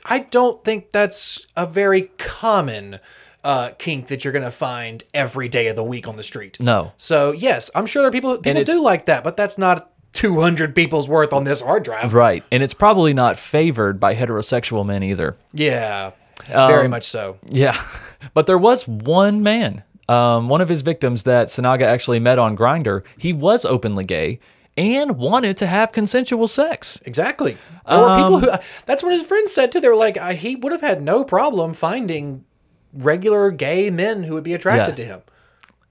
I 0.04 0.20
don't 0.20 0.64
think 0.64 0.90
that's 0.90 1.46
a 1.56 1.66
very 1.66 2.10
common 2.18 2.98
uh, 3.44 3.70
kink 3.78 4.08
that 4.08 4.24
you're 4.24 4.32
gonna 4.32 4.50
find 4.50 5.04
every 5.14 5.48
day 5.48 5.68
of 5.68 5.76
the 5.76 5.84
week 5.84 6.08
on 6.08 6.16
the 6.16 6.22
street. 6.22 6.58
no. 6.60 6.92
So 6.96 7.32
yes, 7.32 7.70
I'm 7.74 7.86
sure 7.86 8.02
there 8.02 8.08
are 8.08 8.12
people 8.12 8.38
people 8.38 8.64
do 8.64 8.80
like 8.80 9.06
that, 9.06 9.22
but 9.24 9.36
that's 9.36 9.56
not 9.58 9.90
200 10.14 10.74
people's 10.74 11.08
worth 11.08 11.32
on 11.32 11.44
this 11.44 11.60
hard 11.60 11.82
drive. 11.84 12.14
Right. 12.14 12.42
And 12.50 12.62
it's 12.62 12.74
probably 12.74 13.12
not 13.12 13.38
favored 13.38 14.00
by 14.00 14.14
heterosexual 14.14 14.84
men 14.86 15.02
either. 15.02 15.36
Yeah, 15.52 16.12
Um, 16.52 16.68
very 16.68 16.88
much 16.88 17.04
so. 17.04 17.36
Yeah. 17.48 17.76
But 18.34 18.46
there 18.46 18.58
was 18.58 18.88
one 18.88 19.42
man, 19.42 19.84
um, 20.08 20.48
one 20.48 20.60
of 20.62 20.68
his 20.70 20.80
victims 20.82 21.24
that 21.24 21.48
Sinaga 21.48 21.82
actually 21.82 22.18
met 22.18 22.38
on 22.38 22.56
Grindr. 22.56 23.02
He 23.18 23.32
was 23.34 23.64
openly 23.66 24.04
gay 24.04 24.40
and 24.76 25.16
wanted 25.16 25.56
to 25.58 25.66
have 25.66 25.92
consensual 25.92 26.46
sex. 26.48 27.00
Exactly. 27.04 27.56
There 27.88 27.98
were 27.98 28.16
people 28.16 28.34
Um, 28.36 28.40
who. 28.42 28.50
That's 28.84 29.02
what 29.02 29.12
his 29.12 29.26
friends 29.26 29.52
said 29.52 29.72
too. 29.72 29.80
They 29.80 29.88
were 29.88 29.94
like, 29.96 30.16
uh, 30.18 30.32
he 30.34 30.56
would 30.56 30.72
have 30.72 30.80
had 30.82 31.02
no 31.02 31.24
problem 31.24 31.72
finding 31.74 32.44
regular 32.92 33.50
gay 33.50 33.90
men 33.90 34.22
who 34.24 34.34
would 34.34 34.44
be 34.44 34.54
attracted 34.54 34.98
Yeah. 34.98 35.04
to 35.04 35.12
him. 35.14 35.20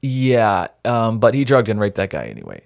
Yeah. 0.02 0.68
Um, 0.84 1.20
but 1.20 1.34
he 1.34 1.44
drugged 1.46 1.70
and 1.70 1.80
raped 1.80 1.98
that 1.98 2.10
guy 2.10 2.26
anyway. 2.26 2.62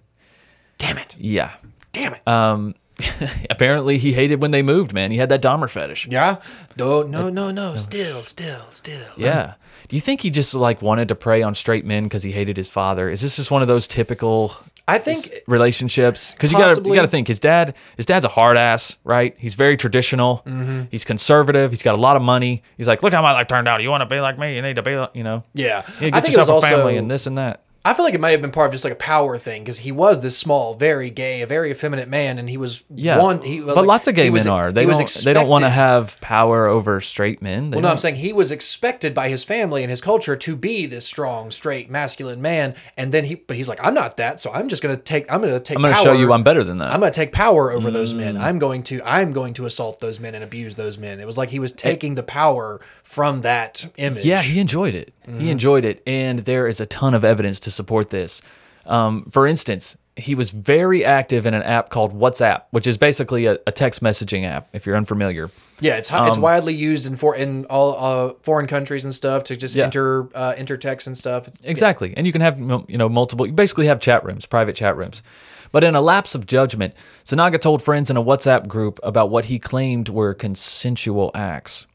Damn 0.78 0.98
it! 0.98 1.16
Yeah. 1.20 1.52
Damn 1.92 2.14
it! 2.14 2.28
Um, 2.28 2.76
apparently 3.50 3.98
he 3.98 4.14
hated 4.14 4.42
when 4.42 4.52
they 4.52 4.62
moved, 4.62 4.94
man. 4.94 5.12
He 5.12 5.18
had 5.18 5.30
that 5.30 5.42
Dahmer 5.42 5.70
fetish. 5.70 6.08
yeah. 6.10 6.38
No, 6.78 7.02
no, 7.04 7.30
no, 7.30 7.52
no. 7.52 7.76
Still, 7.76 8.24
still, 8.24 8.64
still. 8.72 9.06
Yeah. 9.18 9.54
Do 9.88 9.96
you 9.96 10.02
think 10.02 10.22
he 10.22 10.30
just 10.30 10.54
like 10.54 10.82
wanted 10.82 11.08
to 11.10 11.16
prey 11.16 11.42
on 11.42 11.56
straight 11.56 11.86
men 11.86 12.04
because 12.04 12.24
he 12.24 12.32
hated 12.32 12.56
his 12.58 12.70
father? 12.70 13.10
Is 13.10 13.22
this 13.22 13.36
just 13.38 13.52
one 13.52 13.62
of 13.62 13.68
those 13.68 13.88
typical 13.88 14.54
I 14.90 14.98
think 14.98 15.44
relationships 15.48 16.32
because 16.32 16.52
you 16.52 16.58
got 16.58 16.76
to 16.76 16.82
you 16.82 16.96
got 16.96 17.04
to 17.04 17.08
think 17.08 17.28
his 17.28 17.40
dad 17.40 17.76
his 17.98 18.06
dad's 18.06 18.26
a 18.26 18.30
hard 18.30 18.58
ass 18.58 18.98
right? 19.04 19.36
He's 19.38 19.56
very 19.56 19.78
traditional. 19.78 20.42
Mm-hmm. 20.46 20.84
he's 20.92 21.04
conservative. 21.04 21.72
He's 21.72 21.84
got 21.84 21.96
a 21.96 22.02
lot 22.02 22.16
of 22.16 22.22
money. 22.22 22.64
He's 22.78 22.88
like 22.88 23.04
look 23.04 23.14
how 23.14 23.22
my 23.22 23.32
life 23.34 23.48
turned 23.48 23.68
out. 23.68 23.82
You 23.82 23.90
want 23.90 24.02
to 24.02 24.14
be 24.14 24.20
like 24.20 24.40
me? 24.40 24.56
You 24.56 24.62
need 24.62 24.76
to 24.76 24.82
be 24.82 24.96
like 24.96 25.16
you 25.16 25.24
know? 25.24 25.44
Yeah. 25.54 25.86
you 26.00 26.10
I 26.14 26.22
think 26.22 26.34
it 26.34 26.38
yourself 26.38 26.40
was 26.40 26.50
a 26.50 26.54
also 26.54 26.68
family 26.68 26.98
and 26.98 27.10
this 27.10 27.28
and 27.28 27.38
that 27.38 27.64
I 27.90 27.96
feel 27.96 28.06
like 28.06 28.14
it 28.14 28.22
might 28.22 28.32
have 28.32 28.42
been 28.42 28.52
part 28.52 28.68
of 28.68 28.72
just 28.72 28.84
like 28.84 28.94
a 28.94 28.96
power 28.98 29.36
thing 29.40 29.64
because 29.64 29.80
he 29.80 29.92
was 29.92 30.20
this 30.20 30.38
small, 30.38 30.76
very 30.76 31.10
gay, 31.10 31.42
a 31.42 31.48
very 31.48 31.72
effeminate 31.72 32.08
man, 32.08 32.38
and 32.38 32.48
he 32.48 32.56
was 32.56 32.84
yeah 32.94 33.20
one. 33.20 33.42
He 33.42 33.62
but 33.62 33.78
like- 33.78 33.86
lots 33.88 34.08
of 34.08 34.14
gay 34.14 34.30
men 34.30 34.48
are 34.48 34.72
they 34.72 34.86
don't 34.86 35.24
they 35.24 35.34
don't 35.34 35.48
want 35.48 35.64
to 35.64 35.72
have 35.72 36.22
power 36.22 36.68
over 36.68 37.02
straight 37.02 37.42
men 37.42 37.72
They 37.72 37.78
Well, 37.78 37.82
no, 37.82 37.90
I'm 37.90 37.98
saying 37.98 38.16
he 38.16 38.32
was 38.32 38.52
expected 38.52 39.16
by 39.16 39.30
his 39.30 39.44
family 39.44 39.82
and 39.82 39.90
his 39.90 40.02
culture 40.02 40.36
to 40.36 40.56
be 40.56 40.86
this 40.86 41.04
strong, 41.04 41.50
straight, 41.50 41.90
masculine 41.90 42.44
man, 42.44 42.76
and 42.96 43.12
then 43.12 43.24
he, 43.24 43.34
but 43.34 43.58
he's 43.58 43.68
like, 43.68 43.80
I'm 43.84 43.96
not 43.96 44.18
that, 44.18 44.40
so 44.40 44.52
I'm 44.54 44.70
just 44.70 44.84
gonna 44.84 44.96
take, 44.96 45.32
I'm 45.32 45.42
gonna 45.42 45.60
take. 45.60 45.76
I'm 45.76 45.82
gonna 45.82 45.96
power. 45.96 46.04
show 46.04 46.14
you 46.14 46.32
I'm 46.32 46.44
better 46.44 46.64
than 46.64 46.78
that 46.78 46.94
I'm 46.94 47.00
gonna 47.00 47.12
take 47.12 47.32
power 47.32 47.72
over 47.72 47.90
those 47.90 48.14
men. 48.14 48.36
Mm. 48.36 48.42
I'm 48.42 48.60
going 48.60 48.84
to, 48.84 49.02
I'm 49.04 49.34
going 49.34 49.56
to 49.56 49.66
assault 49.66 50.00
those 50.00 50.20
men 50.20 50.36
and 50.36 50.44
abuse 50.44 50.76
those 50.76 51.00
men. 51.00 51.20
It 51.20 51.26
was 51.26 51.40
like 51.40 51.50
he 51.50 51.58
was 51.58 51.72
taking 51.72 52.14
the 52.14 52.22
power 52.22 52.82
from 53.02 53.42
that 53.42 53.92
image. 53.98 54.26
Yeah, 54.26 54.44
he 54.44 54.60
enjoyed 54.60 54.94
it. 54.94 55.12
Mm-hmm. 55.26 55.40
He 55.40 55.50
enjoyed 55.50 55.86
it, 55.86 56.04
and 56.06 56.40
there 56.40 56.68
is 56.68 56.80
a 56.80 56.86
ton 56.86 57.16
of 57.16 57.26
evidence 57.26 57.60
to 57.62 57.72
support 57.80 58.10
this. 58.10 58.42
Um, 58.86 59.14
for 59.32 59.46
instance, 59.48 59.96
he 60.16 60.36
was 60.36 60.50
very 60.52 61.06
active 61.06 61.46
in 61.46 61.54
an 61.54 61.64
app 61.64 61.90
called 61.90 62.12
WhatsApp, 62.14 62.64
which 62.72 62.88
is 62.88 62.98
basically 62.98 63.46
a, 63.46 63.54
a 63.68 63.72
text 63.72 64.04
messaging 64.04 64.44
app. 64.46 64.68
If 64.74 64.86
you're 64.86 64.98
unfamiliar, 64.98 65.50
Yeah, 65.80 65.96
it's 66.00 66.10
hi- 66.10 66.28
it's 66.28 66.38
widely 66.38 66.74
used 66.74 67.06
in 67.06 67.16
for 67.16 67.36
in 67.36 67.66
all 67.70 67.92
uh, 67.98 68.34
foreign 68.44 68.68
countries 68.68 69.04
and 69.06 69.14
stuff 69.16 69.44
to 69.46 69.56
just 69.56 69.76
Yeah. 69.76 69.86
enter 69.86 70.28
uh, 70.36 70.54
enter 70.58 70.76
text 70.78 71.08
and 71.08 71.18
stuff. 71.18 71.48
It's- 71.48 71.60
exactly, 71.64 72.14
and 72.18 72.26
you 72.28 72.34
can 72.34 72.42
have 72.42 72.60
you 72.94 72.98
know 72.98 73.08
multiple. 73.10 73.46
You 73.48 73.54
basically 73.54 73.88
have 73.88 74.00
chat 74.02 74.26
rooms, 74.26 74.46
private 74.46 74.76
chat 74.76 74.98
rooms. 74.98 75.24
But 75.72 75.84
in 75.84 75.94
a 75.96 76.02
lapse 76.02 76.34
of 76.36 76.48
judgment, 76.48 76.96
Sinaga 77.24 77.60
told 77.62 77.84
friends 77.84 78.10
in 78.10 78.18
a 78.18 78.24
WhatsApp 78.24 78.68
group 78.68 79.00
about 79.04 79.30
what 79.30 79.46
he 79.46 79.60
claimed 79.60 80.10
were 80.10 80.34
consensual 80.34 81.30
acts. 81.36 81.86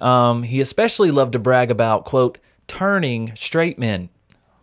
Um, 0.00 0.42
he 0.44 0.60
especially 0.62 1.10
loved 1.10 1.32
to 1.34 1.38
brag 1.38 1.70
about 1.70 2.06
quote 2.06 2.38
turning 2.68 3.32
straight 3.36 3.78
men, 3.78 4.08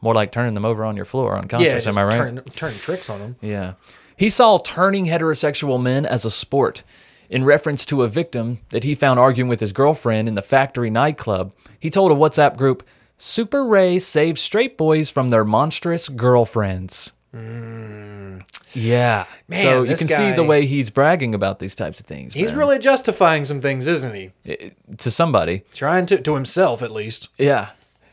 more 0.01 0.13
like 0.13 0.31
turning 0.31 0.53
them 0.53 0.65
over 0.65 0.83
on 0.85 0.95
your 0.95 1.05
floor 1.05 1.37
unconscious. 1.37 1.85
Yeah, 1.85 1.91
am 1.91 1.97
I 1.97 2.03
right? 2.03 2.11
turning, 2.13 2.43
turning 2.55 2.79
tricks 2.79 3.09
on 3.09 3.19
them. 3.19 3.35
Yeah. 3.41 3.73
He 4.15 4.29
saw 4.29 4.57
turning 4.57 5.05
heterosexual 5.05 5.81
men 5.81 6.05
as 6.05 6.25
a 6.25 6.31
sport. 6.31 6.83
In 7.29 7.45
reference 7.45 7.85
to 7.85 8.01
a 8.01 8.07
victim 8.07 8.59
that 8.69 8.83
he 8.83 8.95
found 8.95 9.19
arguing 9.19 9.49
with 9.49 9.59
his 9.59 9.71
girlfriend 9.71 10.27
in 10.27 10.33
the 10.33 10.41
factory 10.41 10.89
nightclub, 10.89 11.53
he 11.79 11.89
told 11.89 12.11
a 12.11 12.15
WhatsApp 12.15 12.57
group, 12.57 12.85
Super 13.17 13.65
Ray 13.65 13.99
saves 13.99 14.41
straight 14.41 14.77
boys 14.77 15.09
from 15.09 15.29
their 15.29 15.45
monstrous 15.45 16.09
girlfriends. 16.09 17.11
Yeah. 17.33 17.39
Hmm. 17.39 19.31
Man, 19.47 19.61
so 19.61 19.83
you 19.83 19.95
can 19.95 20.07
see 20.07 20.31
the 20.31 20.43
way 20.43 20.65
he's 20.65 20.89
bragging 20.89 21.35
about 21.35 21.59
these 21.59 21.75
types 21.75 21.99
of 21.99 22.05
things. 22.05 22.33
He's 22.33 22.49
man. 22.49 22.57
really 22.57 22.79
justifying 22.79 23.45
some 23.45 23.61
things, 23.61 23.87
isn't 23.87 24.13
he? 24.13 24.31
to 24.97 25.11
somebody. 25.11 25.63
Trying 25.73 26.05
to 26.07 26.21
to 26.21 26.35
himself 26.35 26.81
at 26.81 26.91
least. 26.91 27.29
Yeah. 27.37 27.69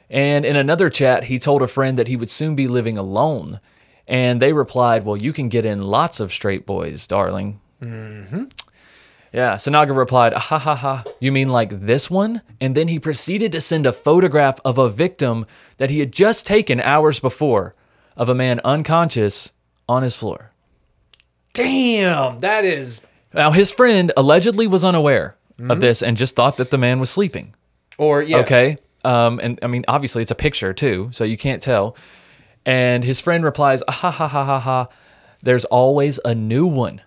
And 0.09 0.45
in 0.45 0.57
another 0.57 0.89
chat, 0.89 1.25
he 1.25 1.39
told 1.39 1.63
a 1.63 1.69
friend 1.69 1.99
that 1.99 2.09
he 2.09 2.17
would 2.17 2.31
soon 2.31 2.55
be 2.55 2.69
living 2.69 2.97
alone. 2.97 3.61
And 4.07 4.41
they 4.41 4.53
replied, 4.53 5.05
Well, 5.05 5.17
you 5.17 5.33
can 5.33 5.49
get 5.49 5.67
in 5.67 5.83
lots 5.83 6.21
of 6.21 6.33
straight 6.33 6.65
boys, 6.65 7.07
darling. 7.07 7.61
Mm-hmm. 7.83 8.45
Yeah. 9.33 9.57
Sinaga 9.57 9.97
replied, 9.97 10.33
Ha 10.33 10.59
ha 10.59 10.75
ha. 10.77 11.05
You 11.19 11.33
mean 11.33 11.49
like 11.49 11.71
this 11.71 12.09
one? 12.09 12.43
And 12.61 12.75
then 12.75 12.89
he 12.89 12.99
proceeded 12.99 13.53
to 13.53 13.61
send 13.61 13.85
a 13.85 13.93
photograph 13.93 14.61
of 14.65 14.79
a 14.79 14.89
victim 14.89 15.47
that 15.79 15.91
he 15.91 15.99
had 15.99 16.13
just 16.13 16.47
taken 16.47 16.81
hours 16.81 17.19
before 17.19 17.75
of 18.17 18.29
a 18.29 18.35
man 18.35 18.61
unconscious 18.65 19.53
on 19.89 20.03
his 20.03 20.17
floor. 20.17 20.53
Damn, 21.53 22.39
that 22.41 22.65
is. 22.65 23.03
Now, 23.33 23.51
his 23.51 23.71
friend 23.71 24.13
allegedly 24.17 24.67
was 24.67 24.85
unaware 24.85 25.37
of 25.69 25.81
this 25.81 26.03
and 26.03 26.17
just 26.17 26.37
thought 26.37 26.59
that 26.59 26.71
the 26.71 26.79
man 26.79 27.01
was 27.01 27.11
sleeping. 27.11 27.55
Or 27.99 28.23
yeah. 28.23 28.39
Okay. 28.39 28.79
Um, 29.07 29.39
and 29.43 29.59
I 29.63 29.69
mean, 29.69 29.85
obviously, 29.87 30.23
it's 30.23 30.33
a 30.33 30.37
picture 30.37 30.75
too, 30.75 31.09
so 31.13 31.23
you 31.25 31.37
can't 31.37 31.63
tell. 31.63 31.97
And 32.65 33.05
his 33.05 33.21
friend 33.21 33.45
replies, 33.45 33.83
ah, 33.87 33.93
ha 33.93 34.11
ha 34.11 34.27
ha 34.27 34.45
ha 34.45 34.59
ha. 34.59 34.89
There's 35.43 35.65
always 35.67 36.19
a 36.25 36.35
new 36.35 36.67
one. 36.67 37.01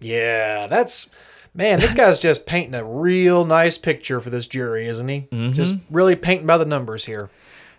Yeah, 0.00 0.66
that's 0.66 1.08
man. 1.54 1.80
This 1.80 1.94
guy's 1.94 2.20
just 2.20 2.44
painting 2.44 2.74
a 2.74 2.84
real 2.84 3.46
nice 3.46 3.78
picture 3.78 4.20
for 4.20 4.28
this 4.28 4.46
jury, 4.46 4.86
isn't 4.86 5.08
he? 5.08 5.28
Mm-hmm. 5.32 5.54
Just 5.54 5.74
really 5.90 6.14
painting 6.14 6.46
by 6.46 6.58
the 6.58 6.66
numbers 6.66 7.06
here. 7.06 7.30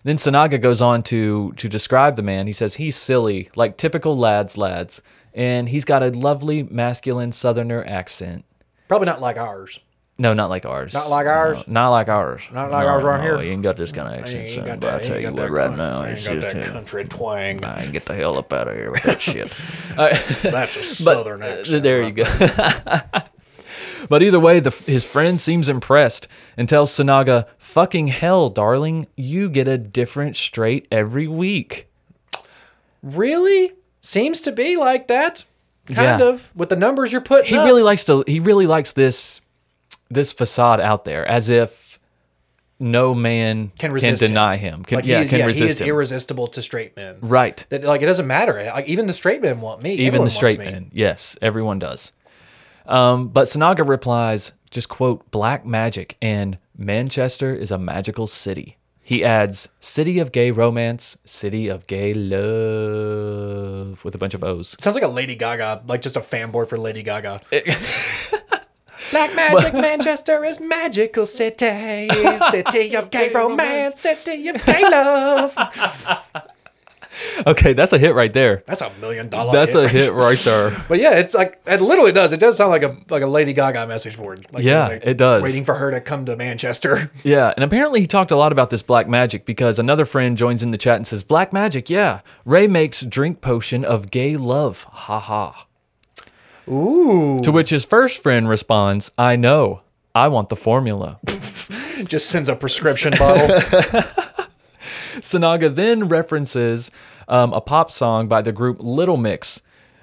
Then 0.03 0.15
Sinaga 0.15 0.59
goes 0.59 0.81
on 0.81 1.03
to 1.03 1.53
to 1.57 1.69
describe 1.69 2.15
the 2.15 2.23
man. 2.23 2.47
He 2.47 2.53
says 2.53 2.75
he's 2.75 2.95
silly, 2.95 3.51
like 3.55 3.77
typical 3.77 4.17
lads, 4.17 4.57
lads, 4.57 5.03
and 5.35 5.69
he's 5.69 5.85
got 5.85 6.01
a 6.01 6.09
lovely 6.09 6.63
masculine 6.63 7.31
Southerner 7.31 7.83
accent. 7.85 8.43
Probably 8.87 9.05
not 9.05 9.21
like 9.21 9.37
ours. 9.37 9.79
No, 10.19 10.33
not 10.33 10.49
like 10.49 10.65
ours. 10.65 10.93
Not 10.95 11.09
like 11.11 11.27
ours? 11.27 11.57
No, 11.67 11.73
not 11.73 11.89
like 11.89 12.07
ours. 12.07 12.41
Not 12.51 12.71
like 12.71 12.87
ours 12.87 13.03
right 13.03 13.17
no, 13.17 13.37
here? 13.37 13.43
You 13.43 13.51
ain't 13.51 13.61
got 13.61 13.77
this 13.77 13.91
kind 13.91 14.07
of 14.11 14.19
accent, 14.19 14.49
son. 14.49 14.79
But 14.79 14.89
I 14.89 14.91
that- 14.93 15.01
he 15.05 15.07
tell 15.11 15.19
you 15.21 15.31
what, 15.31 15.51
right 15.51 15.67
coun- 15.69 15.77
now, 15.77 16.01
it's 16.03 16.23
just 16.23 16.41
that 16.41 16.67
uh, 16.69 16.71
country 16.71 17.03
twang. 17.03 17.63
I 17.63 17.83
can 17.83 17.91
get 17.91 18.05
the 18.05 18.15
hell 18.15 18.37
up 18.37 18.51
out 18.51 18.67
of 18.67 18.75
here 18.75 18.91
with 18.91 19.03
that 19.03 19.21
shit. 19.29 19.53
That's 19.95 20.75
a 20.75 20.83
southern 20.83 21.43
accent. 21.43 21.83
There 21.83 22.01
you 22.01 22.11
go. 22.11 22.23
but 24.09 24.23
either 24.23 24.39
way, 24.39 24.59
the, 24.59 24.71
his 24.71 25.05
friend 25.05 25.39
seems 25.39 25.69
impressed 25.69 26.27
and 26.57 26.67
tells 26.67 26.91
Sinaga, 26.91 27.45
"Fucking 27.59 28.07
hell, 28.07 28.49
darling, 28.49 29.05
you 29.15 29.49
get 29.49 29.67
a 29.67 29.77
different 29.77 30.35
straight 30.35 30.87
every 30.91 31.27
week." 31.27 31.87
Really? 33.03 33.73
Seems 34.01 34.41
to 34.41 34.51
be 34.51 34.77
like 34.77 35.07
that. 35.09 35.43
Kind 35.85 36.19
Yeah. 36.19 36.27
of 36.27 36.51
with 36.55 36.69
the 36.69 36.75
numbers 36.75 37.11
you're 37.11 37.21
putting. 37.21 37.49
He 37.49 37.57
up. 37.57 37.65
really 37.65 37.83
likes 37.83 38.03
to. 38.05 38.23
He 38.27 38.39
really 38.39 38.65
likes 38.65 38.93
this 38.93 39.41
this 40.09 40.33
facade 40.33 40.79
out 40.79 41.05
there, 41.05 41.25
as 41.27 41.49
if 41.49 41.99
no 42.79 43.15
man 43.15 43.71
Can 43.79 43.91
resist 43.91 44.21
him. 44.21 44.27
deny 44.27 44.57
him. 44.57 44.83
Can, 44.83 44.97
like 44.97 45.05
yeah, 45.05 45.17
he 45.19 45.23
is, 45.23 45.29
can 45.31 45.39
yeah, 45.39 45.49
he 45.49 45.65
is 45.65 45.81
him. 45.81 45.87
irresistible 45.87 46.47
to 46.49 46.61
straight 46.61 46.95
men. 46.95 47.17
right. 47.21 47.65
That 47.69 47.83
like 47.83 48.01
it 48.01 48.05
doesn't 48.05 48.27
matter. 48.27 48.63
Like 48.73 48.87
even 48.87 49.07
the 49.07 49.13
straight 49.13 49.41
men 49.41 49.61
want 49.61 49.81
me. 49.81 49.93
Even 49.93 50.07
Everyone 50.07 50.25
the 50.25 50.31
straight 50.31 50.59
men. 50.59 50.91
Yes, 50.93 51.37
everyone 51.41 51.79
does. 51.79 52.11
Um, 52.85 53.27
but 53.29 53.47
Sinaga 53.47 53.87
replies, 53.87 54.53
just 54.69 54.89
quote, 54.89 55.29
black 55.31 55.65
magic 55.65 56.15
and 56.21 56.57
Manchester 56.77 57.53
is 57.53 57.71
a 57.71 57.77
magical 57.77 58.27
city. 58.27 58.77
He 59.01 59.23
adds, 59.23 59.69
city 59.79 60.19
of 60.19 60.31
gay 60.33 60.51
romance, 60.51 61.17
city 61.25 61.69
of 61.69 61.87
gay 61.87 62.13
love, 62.13 64.03
with 64.03 64.13
a 64.15 64.17
bunch 64.17 64.33
of 64.33 64.43
O's. 64.43 64.75
Sounds 64.79 64.95
like 64.95 65.03
a 65.03 65.07
Lady 65.07 65.35
Gaga, 65.35 65.83
like 65.87 66.01
just 66.01 66.17
a 66.17 66.21
fanboy 66.21 66.67
for 66.67 66.77
Lady 66.77 67.03
Gaga. 67.03 67.41
Black 69.11 69.35
Magic 69.35 69.73
Manchester 69.73 70.43
is 70.43 70.59
magical 70.59 71.25
city, 71.25 72.09
city 72.51 72.95
of 72.95 73.09
gay 73.11 73.29
romance, 73.31 73.99
city 73.99 74.47
of 74.49 74.63
gay 74.65 74.81
love. 74.81 75.57
Okay, 77.45 77.73
that's 77.73 77.93
a 77.93 77.97
hit 77.97 78.13
right 78.13 78.31
there. 78.31 78.63
That's 78.67 78.81
a 78.81 78.91
million 79.01 79.29
dollar. 79.29 79.51
That's 79.51 79.75
a 79.75 79.87
hit 79.87 80.13
right 80.13 80.37
there. 80.39 80.83
But 80.87 80.99
yeah, 80.99 81.15
it's 81.15 81.33
like 81.33 81.59
it 81.65 81.81
literally 81.81 82.11
does. 82.11 82.31
It 82.31 82.39
does 82.39 82.57
sound 82.57 82.69
like 82.71 82.83
a 82.83 82.95
like 83.09 83.23
a 83.23 83.27
Lady 83.27 83.53
Gaga 83.53 83.87
message 83.87 84.17
board. 84.17 84.45
Like, 84.51 84.63
Yeah, 84.63 84.87
like, 84.87 85.03
it 85.05 85.17
does. 85.17 85.41
Waiting 85.41 85.65
for 85.65 85.75
her 85.75 85.91
to 85.91 85.99
come 85.99 86.25
to 86.25 86.35
Manchester. 86.35 87.11
Yeah, 87.23 87.53
and 87.55 87.63
apparently 87.63 88.01
he 88.01 88.07
talked 88.07 88.31
a 88.31 88.35
lot 88.35 88.51
about 88.51 88.69
this 88.69 88.81
black 88.81 89.07
magic 89.07 89.45
because 89.45 89.79
another 89.79 90.05
friend 90.05 90.37
joins 90.37 90.61
in 90.63 90.71
the 90.71 90.77
chat 90.77 90.97
and 90.97 91.07
says, 91.07 91.23
Black 91.23 91.51
magic, 91.51 91.89
yeah. 91.89 92.21
Ray 92.45 92.67
makes 92.67 93.01
drink 93.01 93.41
potion 93.41 93.83
of 93.83 94.11
gay 94.11 94.37
love. 94.37 94.83
Ha 94.83 95.19
ha. 95.19 95.66
Ooh. 96.69 97.39
To 97.41 97.51
which 97.51 97.69
his 97.69 97.85
first 97.85 98.21
friend 98.21 98.49
responds, 98.49 99.11
I 99.17 99.35
know. 99.35 99.81
I 100.13 100.27
want 100.29 100.49
the 100.49 100.55
formula. 100.55 101.19
Just 102.05 102.29
sends 102.29 102.49
a 102.49 102.55
prescription 102.55 103.13
bottle. 103.17 103.47
Sinaga 105.17 105.73
then 105.73 106.07
references 106.07 106.91
um, 107.27 107.53
a 107.53 107.61
pop 107.61 107.91
song 107.91 108.27
by 108.27 108.41
the 108.41 108.51
group 108.51 108.77
Little 108.79 109.17
Mix. 109.17 109.61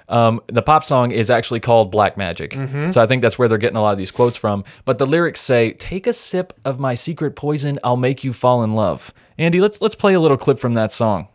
Um, 0.08 0.40
the 0.48 0.62
pop 0.62 0.84
song 0.84 1.10
is 1.12 1.30
actually 1.30 1.60
called 1.60 1.90
Black 1.90 2.16
Magic. 2.16 2.52
So 2.92 3.00
I 3.02 3.06
think 3.06 3.22
that's 3.22 3.38
where 3.38 3.48
they're 3.48 3.58
getting 3.58 3.76
a 3.76 3.82
lot 3.82 3.92
of 3.92 3.98
these 3.98 4.10
quotes 4.10 4.36
from. 4.36 4.64
But 4.84 4.98
the 4.98 5.06
lyrics 5.06 5.40
say, 5.40 5.72
Take 5.72 6.06
a 6.06 6.12
sip 6.12 6.52
of 6.64 6.78
my 6.78 6.94
secret 6.94 7.36
poison, 7.36 7.78
I'll 7.82 7.96
make 7.96 8.22
you 8.22 8.32
fall 8.32 8.62
in 8.62 8.74
love. 8.74 9.12
Andy, 9.38 9.60
let's 9.60 9.80
let's 9.80 9.94
play 9.94 10.14
a 10.14 10.20
little 10.20 10.36
clip 10.36 10.58
from 10.58 10.74
that 10.74 10.92
song. 10.92 11.28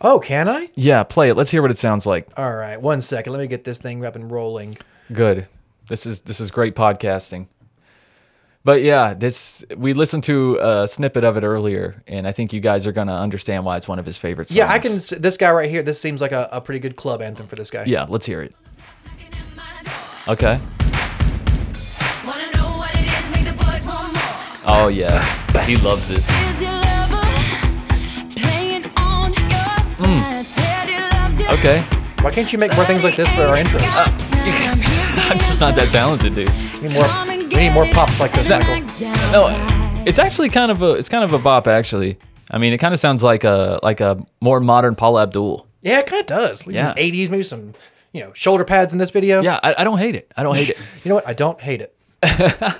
Oh, 0.00 0.18
can 0.20 0.48
I? 0.48 0.70
Yeah, 0.74 1.02
play 1.02 1.28
it. 1.30 1.34
Let's 1.36 1.50
hear 1.50 1.62
what 1.62 1.70
it 1.70 1.78
sounds 1.78 2.06
like. 2.06 2.28
All 2.36 2.52
right, 2.54 2.80
one 2.80 3.00
second. 3.00 3.32
Let 3.32 3.40
me 3.40 3.46
get 3.46 3.64
this 3.64 3.78
thing 3.78 4.04
up 4.04 4.16
and 4.16 4.30
rolling. 4.30 4.76
Good. 5.12 5.46
This 5.88 6.06
is 6.06 6.22
this 6.22 6.40
is 6.40 6.50
great 6.50 6.74
podcasting. 6.74 7.46
But 8.64 8.82
yeah, 8.82 9.14
this 9.14 9.64
we 9.76 9.92
listened 9.92 10.24
to 10.24 10.58
a 10.60 10.88
snippet 10.88 11.22
of 11.22 11.36
it 11.36 11.44
earlier, 11.44 12.02
and 12.08 12.26
I 12.26 12.32
think 12.32 12.52
you 12.52 12.58
guys 12.60 12.84
are 12.86 12.92
gonna 12.92 13.14
understand 13.14 13.64
why 13.64 13.76
it's 13.76 13.86
one 13.86 14.00
of 14.00 14.06
his 14.06 14.16
favorite 14.18 14.48
songs. 14.48 14.56
Yeah, 14.56 14.72
I 14.72 14.80
can. 14.80 14.92
s- 14.96 15.10
This 15.10 15.36
guy 15.36 15.50
right 15.52 15.70
here. 15.70 15.82
This 15.84 16.00
seems 16.00 16.20
like 16.20 16.32
a, 16.32 16.48
a 16.50 16.60
pretty 16.60 16.80
good 16.80 16.96
club 16.96 17.22
anthem 17.22 17.46
for 17.46 17.54
this 17.54 17.70
guy. 17.70 17.84
Yeah, 17.86 18.06
let's 18.08 18.26
hear 18.26 18.42
it. 18.42 18.54
Okay. 20.28 20.58
Wanna 22.26 22.50
know 22.56 22.76
what 22.76 22.90
it 22.96 23.04
is, 23.06 23.30
make 23.32 23.44
the 23.44 23.52
boys 23.64 23.86
want 23.86 24.12
more. 24.12 24.22
Oh 24.66 24.88
yeah, 24.88 25.22
he 25.64 25.76
loves 25.76 26.08
this. 26.08 26.26
Okay. 31.58 31.80
Why 32.20 32.30
can't 32.30 32.52
you 32.52 32.58
make 32.58 32.74
more 32.76 32.84
things 32.84 33.02
like 33.02 33.16
this 33.16 33.28
for 33.30 33.42
our 33.42 33.56
intros? 33.56 33.80
I'm 35.30 35.38
just 35.38 35.58
not 35.58 35.74
that 35.76 35.88
talented, 35.90 36.34
dude. 36.34 36.50
we 36.82 36.88
need 36.88 36.94
more. 36.94 37.06
We 37.26 37.56
need 37.56 37.70
more 37.72 37.86
pops 37.86 38.20
like 38.20 38.32
this, 38.32 38.50
Michael. 38.50 38.80
No, 39.32 40.04
it's 40.06 40.18
actually 40.18 40.50
kind 40.50 40.70
of 40.70 40.82
a 40.82 40.90
it's 40.92 41.08
kind 41.08 41.24
of 41.24 41.32
a 41.32 41.38
bop 41.38 41.66
actually. 41.66 42.18
I 42.50 42.58
mean, 42.58 42.72
it 42.72 42.78
kind 42.78 42.92
of 42.92 43.00
sounds 43.00 43.22
like 43.24 43.44
a 43.44 43.80
like 43.82 44.00
a 44.00 44.24
more 44.40 44.60
modern 44.60 44.94
Paula 44.94 45.22
Abdul. 45.22 45.66
Yeah, 45.80 46.00
it 46.00 46.06
kind 46.06 46.20
of 46.20 46.26
does. 46.26 46.66
Like 46.66 46.76
Yeah. 46.76 46.88
Some 46.94 46.98
80s, 46.98 47.30
maybe 47.30 47.42
some, 47.42 47.74
you 48.12 48.20
know, 48.22 48.32
shoulder 48.34 48.64
pads 48.64 48.92
in 48.92 48.98
this 48.98 49.10
video. 49.10 49.40
Yeah, 49.40 49.58
I, 49.62 49.76
I 49.78 49.84
don't 49.84 49.98
hate 49.98 50.14
it. 50.16 50.30
I 50.36 50.42
don't 50.42 50.56
hate 50.56 50.70
it. 50.70 50.78
You 51.04 51.08
know 51.08 51.14
what? 51.16 51.26
I 51.26 51.32
don't 51.32 51.60
hate 51.60 51.80
it. 51.80 51.96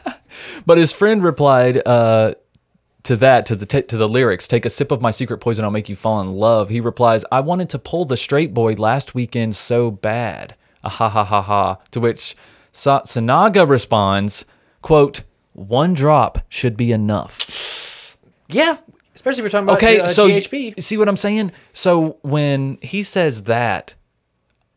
But 0.67 0.77
his 0.77 0.93
friend 0.93 1.23
replied 1.25 1.81
uh, 1.87 2.35
to 3.07 3.17
that 3.17 3.47
to 3.47 3.57
the 3.57 3.67
t- 3.67 3.83
to 3.83 3.97
the 3.97 4.09
lyrics. 4.09 4.47
Take 4.47 4.65
a 4.67 4.71
sip 4.71 4.91
of 4.93 5.01
my 5.01 5.11
secret 5.11 5.39
poison, 5.39 5.65
I'll 5.65 5.71
make 5.71 5.89
you 5.89 5.97
fall 5.97 6.21
in 6.21 6.33
love. 6.33 6.69
He 6.69 6.81
replies, 6.81 7.25
I 7.33 7.41
wanted 7.41 7.71
to 7.71 7.79
pull 7.79 8.05
the 8.05 8.17
straight 8.17 8.53
boy 8.55 8.75
last 8.75 9.15
weekend 9.15 9.57
so 9.57 9.91
bad. 9.91 10.55
Ah, 10.85 10.89
ha 10.89 11.09
ha 11.09 11.25
ha 11.25 11.43
ha. 11.43 11.79
To 11.93 12.01
which 12.01 12.37
Sa- 12.73 13.03
Sinaga 13.03 13.69
responds, 13.69 14.45
"Quote: 14.83 15.23
One 15.55 15.95
drop 15.95 16.39
should 16.49 16.77
be 16.77 16.93
enough." 16.93 18.17
Yeah, 18.49 18.77
especially 19.15 19.41
if 19.41 19.45
you're 19.45 19.51
talking 19.51 19.65
about 19.65 19.79
Okay, 19.79 20.01
uh, 20.01 20.07
so 20.09 20.29
GHB. 20.29 20.81
see 20.83 20.97
what 20.97 21.09
I'm 21.09 21.17
saying? 21.17 21.51
So 21.73 22.19
when 22.23 22.79
he 22.83 23.03
says 23.03 23.45
that, 23.45 23.95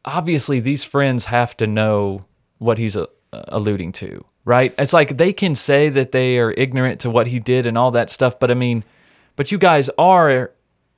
obviously 0.05 0.59
these 0.59 0.84
friends 0.84 1.25
have 1.25 1.55
to 1.57 1.67
know 1.67 2.25
what 2.57 2.77
he's 2.77 2.95
uh, 2.97 3.05
alluding 3.32 3.91
to, 3.93 4.25
right? 4.50 4.74
It's 4.80 4.93
like 4.93 5.18
they 5.18 5.32
can 5.32 5.54
say 5.54 5.89
that 5.89 6.12
they 6.12 6.39
are 6.39 6.52
ignorant 6.52 7.02
to 7.02 7.10
what 7.12 7.28
he 7.28 7.39
did 7.39 7.68
and 7.68 7.78
all 7.78 7.91
that 7.91 8.10
stuff, 8.10 8.39
but 8.39 8.50
I 8.50 8.56
mean, 8.56 8.84
but 9.36 9.52
you 9.52 9.60
guys 9.60 9.89
are 10.00 10.50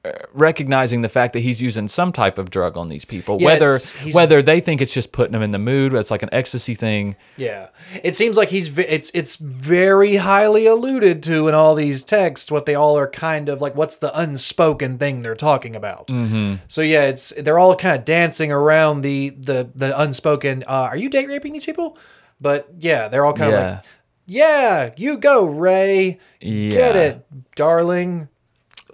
uh, 0.05 0.11
recognizing 0.31 1.01
the 1.01 1.09
fact 1.09 1.33
that 1.33 1.41
he's 1.41 1.61
using 1.61 1.89
some 1.89 2.13
type 2.13 2.37
of 2.37 2.49
drug 2.49 2.77
on 2.77 2.87
these 2.87 3.03
people, 3.03 3.41
Yeah, 3.41 3.47
whether 3.47 3.77
whether 4.13 4.41
they 4.41 4.61
think 4.61 4.79
it's 4.79 4.93
just 4.93 5.11
putting 5.11 5.33
them 5.33 5.41
in 5.41 5.51
the 5.51 5.59
mood, 5.59 5.93
it's 5.93 6.09
like 6.09 6.23
an 6.23 6.29
ecstasy 6.31 6.75
thing. 6.75 7.17
Yeah, 7.35 7.67
it 8.01 8.15
seems 8.15 8.37
like 8.37 8.47
he's 8.47 8.77
it's 8.77 9.11
it's 9.13 9.35
very 9.35 10.15
highly 10.15 10.65
alluded 10.65 11.21
to 11.23 11.49
in 11.49 11.53
all 11.53 11.75
these 11.75 12.05
texts. 12.05 12.49
What 12.51 12.65
they 12.65 12.75
all 12.75 12.97
are 12.97 13.09
kind 13.09 13.49
of 13.49 13.59
like. 13.59 13.75
What's 13.75 13.97
the 13.97 14.17
unspoken 14.17 14.97
thing 14.97 15.19
they're 15.19 15.35
talking 15.35 15.75
about? 15.75 16.07
Mm-hmm. 16.07 16.63
So 16.69 16.81
yeah, 16.81 17.03
it's 17.03 17.33
they're 17.37 17.59
all 17.59 17.75
kind 17.75 17.99
of 17.99 18.05
dancing 18.05 18.49
around 18.49 19.01
the 19.01 19.31
the 19.31 19.69
the 19.75 19.99
unspoken. 19.99 20.63
Uh, 20.65 20.87
are 20.89 20.97
you 20.97 21.09
date 21.09 21.27
raping 21.27 21.51
these 21.51 21.65
people? 21.65 21.97
But 22.41 22.67
yeah, 22.79 23.07
they're 23.07 23.23
all 23.25 23.33
kind 23.33 23.53
of 23.53 23.59
Yeah. 23.59 23.69
like, 23.75 23.83
yeah, 24.25 24.89
you 24.97 25.17
go, 25.17 25.45
Ray. 25.45 26.19
Get 26.39 26.95
it, 26.95 27.25
darling. 27.55 28.27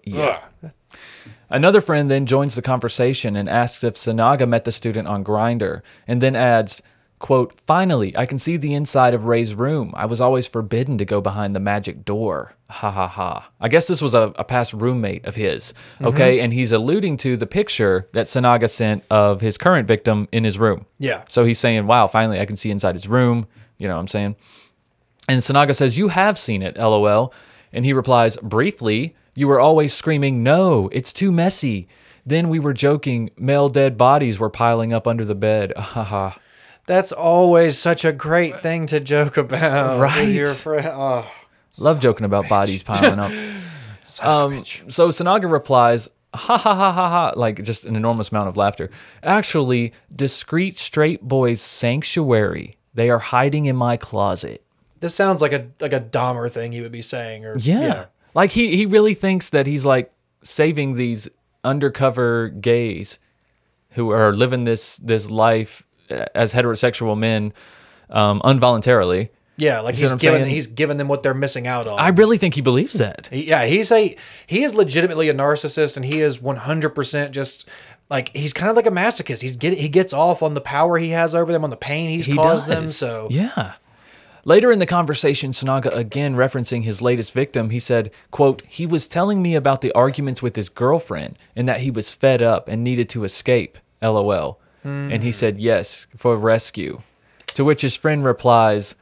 Yeah. 0.04 0.40
Another 1.50 1.80
friend 1.80 2.12
then 2.12 2.26
joins 2.26 2.56
the 2.56 2.62
conversation 2.62 3.36
and 3.38 3.48
asks 3.48 3.84
if 3.84 3.96
Sinaga 3.96 4.48
met 4.48 4.66
the 4.66 4.72
student 4.72 5.08
on 5.08 5.24
Grindr, 5.24 5.82
and 6.08 6.22
then 6.22 6.36
adds, 6.36 6.82
quote, 7.20 7.60
Finally, 7.66 8.16
I 8.16 8.26
can 8.26 8.40
see 8.40 8.58
the 8.58 8.74
inside 8.74 9.14
of 9.14 9.26
Ray's 9.26 9.56
room. 9.56 9.94
I 9.96 10.06
was 10.06 10.22
always 10.22 10.48
forbidden 10.48 10.98
to 10.98 11.06
go 11.06 11.22
behind 11.22 11.56
the 11.56 11.60
magic 11.60 12.06
door. 12.06 12.54
Ha 12.70 12.92
ha 12.92 13.08
ha. 13.08 13.50
I 13.60 13.70
guess 13.70 13.88
this 13.88 14.02
was 14.02 14.14
a, 14.14 14.34
a 14.36 14.44
past 14.44 14.74
roommate 14.74 15.26
of 15.26 15.36
his. 15.36 15.74
Mm-hmm. 15.96 16.08
Okay. 16.08 16.40
And 16.40 16.54
he's 16.54 16.72
alluding 16.72 17.18
to 17.18 17.38
the 17.38 17.48
picture 17.48 18.08
that 18.14 18.28
Sinaga 18.28 18.70
sent 18.70 19.04
of 19.10 19.42
his 19.42 19.58
current 19.58 19.88
victim 19.88 20.28
in 20.32 20.44
his 20.44 20.60
room. 20.60 20.86
Yeah. 21.00 21.24
So 21.30 21.46
he's 21.46 21.60
saying, 21.60 21.88
Wow, 21.88 22.08
finally 22.08 22.40
I 22.40 22.46
can 22.46 22.56
see 22.56 22.72
inside 22.72 22.96
his 22.96 23.08
room. 23.08 23.48
You 23.78 23.88
know 23.88 23.96
what 23.96 24.02
I'm 24.02 24.08
saying? 24.08 24.36
And 25.30 25.42
Sinaga 25.42 25.76
says, 25.76 25.98
You 25.98 26.10
have 26.10 26.38
seen 26.38 26.62
it, 26.62 26.78
lol. 26.78 27.34
And 27.74 27.86
he 27.86 27.94
replies, 27.94 28.38
Briefly, 28.38 29.16
you 29.34 29.48
were 29.48 29.60
always 29.60 29.94
screaming, 29.94 30.44
No, 30.44 30.90
it's 30.92 31.14
too 31.14 31.32
messy. 31.32 31.88
Then 32.26 32.50
we 32.50 32.60
were 32.60 32.74
joking, 32.74 33.30
male 33.38 33.70
dead 33.70 33.98
bodies 33.98 34.38
were 34.38 34.50
piling 34.50 34.92
up 34.92 35.08
under 35.08 35.24
the 35.24 35.36
bed. 35.36 35.72
Haha. 35.78 36.32
That's 36.88 37.12
always 37.12 37.78
such 37.78 38.04
a 38.04 38.12
great 38.12 38.60
thing 38.62 38.88
to 38.88 39.00
joke 39.00 39.38
about. 39.38 39.92
with 39.92 40.02
Right. 40.02 40.28
Your 40.30 40.54
friend. 40.54 40.88
Oh, 40.88 41.30
Love 41.80 42.00
joking 42.00 42.26
about 42.26 42.50
bodies 42.50 42.82
piling 42.84 43.20
up. 43.20 43.32
Um, 44.22 44.64
so 44.66 45.10
Sinaga 45.10 45.52
replies, 45.52 46.10
ha 46.34 46.58
ha 46.58 46.74
ha 46.74 46.92
ha 46.94 47.10
ha, 47.10 47.34
like 47.36 47.62
just 47.64 47.84
an 47.84 47.98
enormous 47.98 48.30
amount 48.30 48.48
of 48.48 48.56
laughter. 48.56 48.90
Actually, 49.22 49.92
discreet 50.16 50.78
straight 50.78 51.22
boys 51.22 51.60
sanctuary. 51.62 52.78
They 52.94 53.10
are 53.10 53.20
hiding 53.20 53.66
in 53.66 53.76
my 53.76 53.98
closet. 53.98 54.64
this 55.02 55.14
sounds 55.14 55.42
like 55.42 55.52
a 55.52 55.68
like 55.82 55.92
a 55.92 56.00
Dahmer 56.00 56.50
thing 56.50 56.72
he 56.72 56.80
would 56.80 56.92
be 56.94 57.02
saying. 57.02 57.46
Or 57.46 57.58
Yeah. 57.58 58.06
Like 58.34 58.52
he 58.52 58.78
he 58.78 58.86
really 58.86 59.14
thinks 59.14 59.50
that 59.50 59.68
he's 59.68 59.86
like 59.86 60.10
saving 60.42 60.94
these 60.94 61.28
undercover 61.66 62.48
gays 62.48 63.20
who 63.92 64.12
are 64.12 64.32
living 64.34 64.64
this 64.64 64.96
this 64.98 65.30
life 65.30 65.84
as 66.10 66.54
heterosexual 66.54 67.18
men 67.18 67.54
um, 68.10 68.42
involuntarily. 68.46 69.30
Yeah, 69.60 69.80
like 69.80 69.96
he's 69.96 70.12
giving 70.12 70.42
saying? 70.44 70.54
he's 70.54 70.68
giving 70.68 70.98
them 70.98 71.08
what 71.08 71.24
they're 71.24 71.34
missing 71.34 71.66
out 71.66 71.88
on. 71.88 72.00
I 72.00 72.10
really 72.10 72.38
think 72.38 72.54
he 72.54 72.62
believes 72.62 72.94
that. 72.94 73.28
Yeah, 73.32 73.66
he's 73.66 73.92
a 73.92 74.16
he 74.46 74.64
is 74.64 74.76
legitimately 74.76 75.30
a 75.30 75.34
narcissist, 75.34 75.98
and 75.98 76.06
he 76.06 76.22
is 76.22 76.40
one 76.40 76.58
hundred 76.58 76.90
percent 76.92 77.34
just 77.34 77.68
like 78.10 78.30
he's 78.36 78.54
kind 78.54 78.70
of 78.70 78.76
like 78.76 78.86
a 78.86 78.92
masochist. 78.92 79.42
He's 79.42 79.58
get 79.58 79.76
he 79.78 79.90
gets 79.90 80.14
off 80.14 80.44
on 80.44 80.54
the 80.54 80.62
power 80.62 81.00
he 81.00 81.10
has 81.10 81.34
over 81.34 81.52
them, 81.52 81.64
on 81.64 81.72
the 81.72 81.76
pain 81.76 82.08
he's 82.10 82.28
He 82.28 82.36
caused 82.36 82.68
does. 82.68 82.76
them. 82.76 82.88
So 82.88 83.28
Yeah. 83.32 83.74
Later 84.46 84.72
in 84.72 84.80
the 84.80 84.86
conversation, 84.86 85.52
Sinaga 85.52 85.94
again 85.94 86.36
referencing 86.36 86.84
his 86.84 87.02
latest 87.02 87.34
victim, 87.34 87.70
he 87.72 87.80
said, 87.80 88.12
quote, 88.32 88.62
he 88.66 88.86
was 88.86 89.06
telling 89.10 89.42
me 89.42 89.56
about 89.56 89.82
the 89.82 89.92
arguments 89.92 90.42
with 90.42 90.56
his 90.56 90.70
girlfriend 90.70 91.38
and 91.54 91.68
that 91.68 91.82
he 91.82 91.92
was 91.92 92.14
fed 92.14 92.42
up 92.42 92.70
and 92.70 92.82
needed 92.82 93.10
to 93.10 93.26
escape. 93.26 93.78
LOL. 94.02 94.58
And 94.88 95.24
he 95.24 95.32
said 95.32 95.58
yes 95.58 96.08
for 96.16 96.38
rescue. 96.38 97.02
To 97.56 97.64
which 97.64 97.82
his 97.82 97.96
friend 97.96 98.24
replies, 98.24 98.96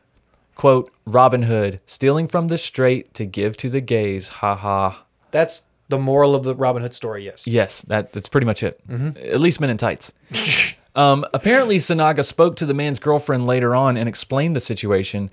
quote, 0.55 0.91
Robin 1.05 1.43
Hood, 1.43 1.79
stealing 1.86 2.27
from 2.27 2.47
the 2.47 2.57
straight 2.57 3.13
to 3.15 3.25
give 3.25 3.57
to 3.57 3.69
the 3.69 3.81
gays. 3.81 4.29
Ha 4.29 4.55
ha. 4.55 5.05
that's 5.31 5.63
the 5.89 5.99
moral 5.99 6.33
of 6.33 6.43
the 6.43 6.55
Robin 6.55 6.81
Hood 6.81 6.93
story. 6.93 7.25
Yes. 7.25 7.45
Yes, 7.45 7.83
that, 7.83 8.13
that's 8.13 8.29
pretty 8.29 8.45
much 8.45 8.63
it. 8.63 8.79
At 8.89 9.39
least 9.39 9.59
men 9.59 9.69
in 9.69 9.77
tights. 9.77 10.13
um, 10.95 11.25
apparently, 11.33 11.77
Sinaga 11.77 12.25
spoke 12.25 12.55
to 12.55 12.65
the 12.65 12.73
man's 12.73 12.99
girlfriend 12.99 13.45
later 13.45 13.75
on 13.75 13.97
and 13.97 14.09
explained 14.09 14.55
the 14.55 14.59
situation, 14.59 15.29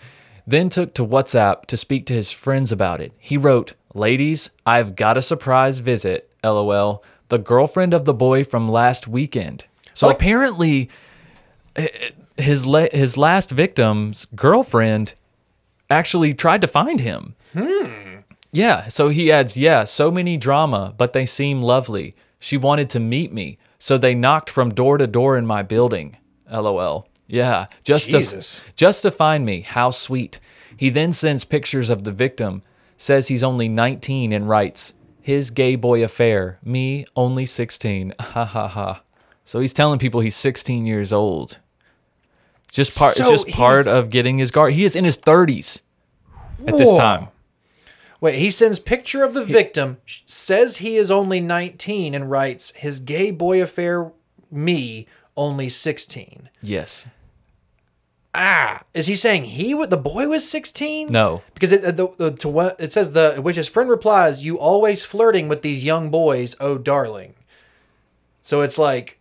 then 0.46 0.68
took 0.68 0.92
to 0.94 1.06
WhatsApp 1.06 1.66
to 1.66 1.76
speak 1.76 2.04
to 2.06 2.12
his 2.12 2.30
friends 2.32 2.72
about 2.72 3.00
it. 3.00 3.12
He 3.18 3.36
wrote, 3.36 3.74
Ladies, 3.94 4.50
I've 4.66 4.96
got 4.96 5.16
a 5.16 5.22
surprise 5.22 5.78
visit, 5.78 6.28
lol. 6.44 7.02
The 7.28 7.38
girlfriend 7.38 7.94
of 7.94 8.04
the 8.04 8.12
boy 8.14 8.44
from 8.44 8.68
last 8.68 9.08
weekend. 9.08 9.66
So 9.94 10.06
Like- 10.06 10.16
apparently, 10.16 10.88
eh, 11.76 11.88
eh, 11.92 12.42
his, 12.42 12.66
la- 12.66 12.88
his 12.92 13.16
last 13.16 13.50
victim's 13.50 14.26
girlfriend 14.34 15.14
actually 15.90 16.32
tried 16.32 16.60
to 16.62 16.66
find 16.68 17.00
him. 17.00 17.34
Yeah, 18.54 18.88
so 18.88 19.08
he 19.08 19.32
adds, 19.32 19.56
yeah, 19.56 19.84
so 19.84 20.10
many 20.10 20.36
drama, 20.36 20.94
but 20.98 21.12
they 21.14 21.24
seem 21.26 21.62
lovely. 21.62 22.14
She 22.38 22.56
wanted 22.58 22.90
to 22.90 23.00
meet 23.00 23.32
me, 23.32 23.58
so 23.78 23.96
they 23.96 24.14
knocked 24.14 24.50
from 24.50 24.74
door 24.74 24.98
to 24.98 25.06
door 25.06 25.36
in 25.38 25.46
my 25.46 25.62
building. 25.62 26.16
LOL. 26.50 27.06
Yeah, 27.28 27.66
just 27.84 28.10
Jesus. 28.10 28.56
to 28.56 28.62
just 28.76 29.02
to 29.02 29.10
find 29.10 29.46
me. 29.46 29.62
How 29.62 29.90
sweet. 29.90 30.38
He 30.76 30.90
then 30.90 31.12
sends 31.12 31.44
pictures 31.44 31.88
of 31.88 32.04
the 32.04 32.12
victim, 32.12 32.62
says 32.98 33.28
he's 33.28 33.42
only 33.44 33.68
19 33.68 34.32
and 34.34 34.46
writes, 34.48 34.92
"His 35.22 35.50
gay 35.50 35.76
boy 35.76 36.02
affair, 36.04 36.58
me 36.62 37.06
only 37.16 37.46
16." 37.46 38.12
Ha 38.20 38.44
ha 38.44 38.68
ha. 38.68 39.02
So 39.44 39.60
he's 39.60 39.72
telling 39.72 39.98
people 39.98 40.20
he's 40.20 40.36
16 40.36 40.86
years 40.86 41.12
old. 41.12 41.58
Just 42.70 42.96
part 42.96 43.16
So 43.16 43.22
it's 43.24 43.42
just 43.44 43.54
part 43.54 43.86
of 43.86 44.08
getting 44.10 44.38
his 44.38 44.50
guard. 44.50 44.72
He 44.72 44.84
is 44.84 44.96
in 44.96 45.04
his 45.04 45.18
30s 45.18 45.82
at 46.66 46.78
this 46.78 46.92
time. 46.94 47.28
Wait, 48.20 48.38
he 48.38 48.50
sends 48.50 48.78
picture 48.78 49.24
of 49.24 49.34
the 49.34 49.44
victim, 49.44 49.98
says 50.06 50.76
he 50.76 50.96
is 50.96 51.10
only 51.10 51.40
nineteen, 51.40 52.14
and 52.14 52.30
writes 52.30 52.72
his 52.76 53.00
gay 53.00 53.32
boy 53.32 53.60
affair, 53.60 54.12
me 54.48 55.08
only 55.36 55.68
sixteen. 55.68 56.48
Yes. 56.62 57.08
Ah, 58.32 58.82
is 58.94 59.08
he 59.08 59.16
saying 59.16 59.44
he 59.46 59.74
would 59.74 59.90
the 59.90 59.96
boy 59.96 60.28
was 60.28 60.48
sixteen? 60.48 61.10
No. 61.10 61.42
because 61.52 61.72
it 61.72 61.84
uh, 61.84 61.90
the, 61.90 62.08
the 62.16 62.30
to 62.30 62.48
what 62.48 62.76
it 62.78 62.92
says 62.92 63.12
the 63.12 63.34
which 63.42 63.56
his 63.56 63.66
friend 63.66 63.90
replies, 63.90 64.44
"You 64.44 64.56
always 64.56 65.04
flirting 65.04 65.48
with 65.48 65.62
these 65.62 65.84
young 65.84 66.08
boys, 66.08 66.54
oh 66.60 66.78
darling." 66.78 67.34
So 68.40 68.60
it's 68.60 68.78
like, 68.78 69.18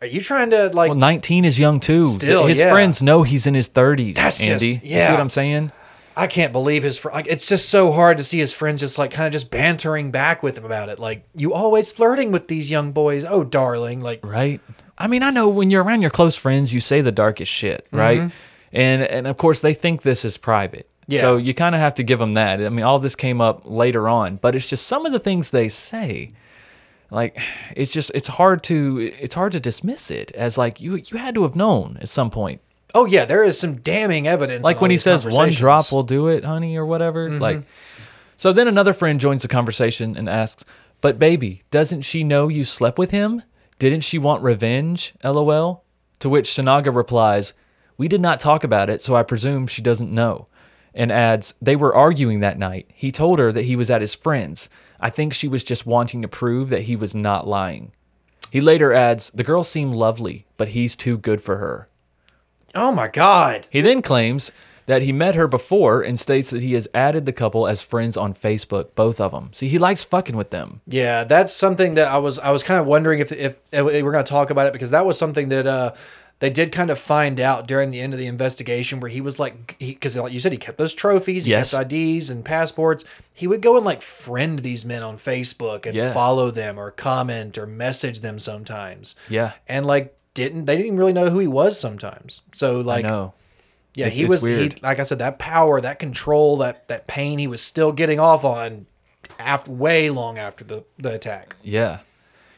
are 0.00 0.06
you 0.06 0.20
trying 0.20 0.50
to 0.50 0.68
like? 0.68 0.90
Well, 0.90 0.98
19 0.98 1.44
is 1.44 1.58
young 1.58 1.80
too. 1.80 2.04
Still, 2.04 2.46
his 2.46 2.60
yeah. 2.60 2.70
friends 2.70 3.02
know 3.02 3.22
he's 3.22 3.46
in 3.46 3.54
his 3.54 3.68
30s. 3.68 4.16
That's 4.16 4.38
just- 4.38 4.64
Andy. 4.64 4.80
You 4.86 4.96
yeah. 4.96 5.06
see 5.06 5.12
what 5.12 5.20
I'm 5.20 5.30
saying? 5.30 5.72
I 6.16 6.28
can't 6.28 6.52
believe 6.52 6.84
his. 6.84 6.96
fr- 6.96 7.10
Like, 7.10 7.26
it's 7.26 7.46
just 7.48 7.68
so 7.68 7.90
hard 7.90 8.18
to 8.18 8.24
see 8.24 8.38
his 8.38 8.52
friends 8.52 8.80
just 8.80 8.98
like 8.98 9.10
kind 9.10 9.26
of 9.26 9.32
just 9.32 9.50
bantering 9.50 10.12
back 10.12 10.42
with 10.44 10.56
him 10.56 10.64
about 10.64 10.88
it. 10.88 11.00
Like, 11.00 11.24
you 11.34 11.52
always 11.52 11.90
flirting 11.90 12.30
with 12.30 12.46
these 12.46 12.70
young 12.70 12.92
boys, 12.92 13.24
oh 13.24 13.42
darling. 13.42 14.00
Like, 14.00 14.24
Right. 14.24 14.60
I 14.96 15.08
mean, 15.08 15.24
I 15.24 15.30
know 15.30 15.48
when 15.48 15.70
you're 15.70 15.82
around 15.82 16.02
your 16.02 16.10
close 16.10 16.36
friends, 16.36 16.72
you 16.72 16.78
say 16.78 17.00
the 17.00 17.10
darkest 17.10 17.50
shit, 17.50 17.84
mm-hmm. 17.86 17.96
right? 17.96 18.32
And 18.72 19.02
and 19.02 19.26
of 19.26 19.36
course 19.36 19.60
they 19.60 19.74
think 19.74 20.02
this 20.02 20.24
is 20.24 20.36
private. 20.36 20.88
Yeah. 21.06 21.20
So 21.20 21.36
you 21.36 21.52
kind 21.52 21.74
of 21.74 21.80
have 21.80 21.96
to 21.96 22.02
give 22.02 22.18
them 22.18 22.34
that. 22.34 22.60
I 22.60 22.68
mean, 22.68 22.84
all 22.84 22.98
this 22.98 23.16
came 23.16 23.40
up 23.40 23.62
later 23.64 24.08
on, 24.08 24.36
but 24.36 24.54
it's 24.54 24.66
just 24.66 24.86
some 24.86 25.04
of 25.06 25.12
the 25.12 25.18
things 25.18 25.50
they 25.50 25.68
say. 25.68 26.32
Like 27.14 27.38
it's 27.76 27.92
just 27.92 28.10
it's 28.14 28.28
hard 28.28 28.62
to 28.64 28.98
it's 28.98 29.34
hard 29.34 29.52
to 29.52 29.60
dismiss 29.60 30.10
it 30.10 30.32
as 30.32 30.58
like 30.58 30.80
you 30.80 30.96
you 30.96 31.16
had 31.16 31.34
to 31.36 31.42
have 31.44 31.54
known 31.54 31.96
at 32.00 32.08
some 32.08 32.30
point. 32.30 32.60
Oh 32.94 33.06
yeah, 33.06 33.24
there 33.24 33.44
is 33.44 33.58
some 33.58 33.76
damning 33.76 34.26
evidence. 34.26 34.64
Like 34.64 34.80
when 34.80 34.90
he 34.90 34.96
says 34.96 35.24
one 35.26 35.50
drop 35.50 35.90
will 35.92 36.02
do 36.02 36.28
it, 36.28 36.44
honey, 36.44 36.76
or 36.76 36.84
whatever. 36.84 37.28
Mm-hmm. 37.28 37.40
Like 37.40 37.62
so 38.36 38.52
then 38.52 38.68
another 38.68 38.92
friend 38.92 39.20
joins 39.20 39.42
the 39.42 39.48
conversation 39.48 40.16
and 40.16 40.28
asks, 40.28 40.64
"But 41.00 41.18
baby, 41.18 41.62
doesn't 41.70 42.02
she 42.02 42.24
know 42.24 42.48
you 42.48 42.64
slept 42.64 42.98
with 42.98 43.10
him? 43.10 43.42
Didn't 43.78 44.00
she 44.00 44.18
want 44.18 44.42
revenge?" 44.42 45.14
LOL. 45.22 45.84
To 46.20 46.28
which 46.28 46.50
Sinaga 46.50 46.94
replies, 46.94 47.54
"We 47.96 48.08
did 48.08 48.20
not 48.20 48.40
talk 48.40 48.64
about 48.64 48.90
it, 48.90 49.02
so 49.02 49.14
I 49.14 49.22
presume 49.22 49.66
she 49.66 49.82
doesn't 49.82 50.12
know." 50.12 50.48
And 50.94 51.10
adds, 51.10 51.54
"They 51.60 51.76
were 51.76 51.94
arguing 51.94 52.40
that 52.40 52.58
night. 52.58 52.86
He 52.94 53.10
told 53.10 53.38
her 53.38 53.52
that 53.52 53.64
he 53.64 53.76
was 53.76 53.90
at 53.90 54.00
his 54.00 54.14
friend's. 54.14 54.68
I 55.04 55.10
think 55.10 55.32
she 55.32 55.46
was 55.46 55.62
just 55.62 55.86
wanting 55.86 56.22
to 56.22 56.28
prove 56.28 56.70
that 56.70 56.82
he 56.82 56.96
was 56.96 57.14
not 57.14 57.46
lying." 57.46 57.92
He 58.50 58.60
later 58.60 58.92
adds, 58.92 59.30
"The 59.34 59.44
girl 59.44 59.62
seemed 59.62 59.94
lovely, 59.94 60.46
but 60.56 60.68
he's 60.68 60.96
too 60.96 61.16
good 61.16 61.40
for 61.40 61.56
her." 61.58 61.88
Oh 62.74 62.90
my 62.90 63.06
god. 63.06 63.68
He 63.70 63.80
then 63.80 64.02
claims 64.02 64.50
that 64.86 65.02
he 65.02 65.12
met 65.12 65.34
her 65.34 65.48
before 65.48 66.02
and 66.02 66.18
states 66.18 66.50
that 66.50 66.62
he 66.62 66.74
has 66.74 66.88
added 66.92 67.24
the 67.24 67.32
couple 67.32 67.66
as 67.66 67.82
friends 67.82 68.16
on 68.16 68.34
Facebook, 68.34 68.88
both 68.94 69.20
of 69.20 69.32
them. 69.32 69.50
See, 69.54 69.68
he 69.68 69.78
likes 69.78 70.04
fucking 70.04 70.36
with 70.36 70.50
them. 70.50 70.80
Yeah, 70.86 71.24
that's 71.24 71.52
something 71.52 71.94
that 71.94 72.08
I 72.08 72.18
was 72.18 72.38
I 72.38 72.50
was 72.50 72.62
kind 72.62 72.80
of 72.80 72.86
wondering 72.86 73.20
if 73.20 73.32
if, 73.32 73.58
if 73.72 73.84
we're 73.84 74.12
going 74.12 74.24
to 74.24 74.30
talk 74.30 74.50
about 74.50 74.66
it 74.66 74.72
because 74.72 74.90
that 74.90 75.06
was 75.06 75.18
something 75.18 75.48
that 75.48 75.66
uh 75.66 75.92
they 76.40 76.50
did 76.50 76.72
kind 76.72 76.90
of 76.90 76.98
find 76.98 77.40
out 77.40 77.66
during 77.66 77.90
the 77.90 78.00
end 78.00 78.12
of 78.12 78.18
the 78.18 78.26
investigation 78.26 79.00
where 79.00 79.08
he 79.10 79.20
was 79.20 79.38
like 79.38 79.76
because 79.78 80.16
like 80.16 80.32
you 80.32 80.40
said 80.40 80.52
he 80.52 80.58
kept 80.58 80.78
those 80.78 80.92
trophies, 80.94 81.44
he 81.44 81.52
Yes. 81.52 81.70
kept 81.70 81.92
IDs 81.92 82.28
and 82.30 82.44
passports. 82.44 83.04
He 83.32 83.46
would 83.46 83.62
go 83.62 83.76
and 83.76 83.84
like 83.86 84.02
friend 84.02 84.58
these 84.60 84.84
men 84.84 85.02
on 85.02 85.16
Facebook 85.16 85.86
and 85.86 85.94
Yeah. 85.94 86.12
follow 86.12 86.50
them 86.50 86.78
or 86.78 86.90
comment 86.90 87.56
or 87.56 87.66
message 87.66 88.20
them 88.20 88.38
sometimes. 88.38 89.14
Yeah. 89.28 89.52
And 89.68 89.86
like 89.86 90.16
didn't 90.34 90.64
they 90.66 90.76
didn't 90.76 90.96
really 90.96 91.12
know 91.12 91.30
who 91.30 91.38
he 91.38 91.46
was 91.46 91.78
sometimes. 91.78 92.40
So 92.52 92.80
like 92.80 93.04
I 93.04 93.08
know. 93.08 93.34
Yeah, 93.94 94.06
It's- 94.06 94.18
he 94.18 94.24
was. 94.26 94.42
He, 94.42 94.70
like 94.82 94.98
I 94.98 95.04
said, 95.04 95.20
that 95.20 95.38
power, 95.38 95.80
that 95.80 96.00
control, 96.00 96.56
that 96.58 96.88
that 96.88 97.06
pain, 97.06 97.38
he 97.38 97.46
was 97.46 97.60
still 97.62 97.92
getting 97.92 98.18
off 98.18 98.44
on 98.44 98.86
after 99.38 99.70
way 99.70 100.10
long 100.10 100.36
after 100.36 100.64
the 100.64 100.82
the 100.98 101.12
attack. 101.14 101.54
Yeah. 101.62 101.98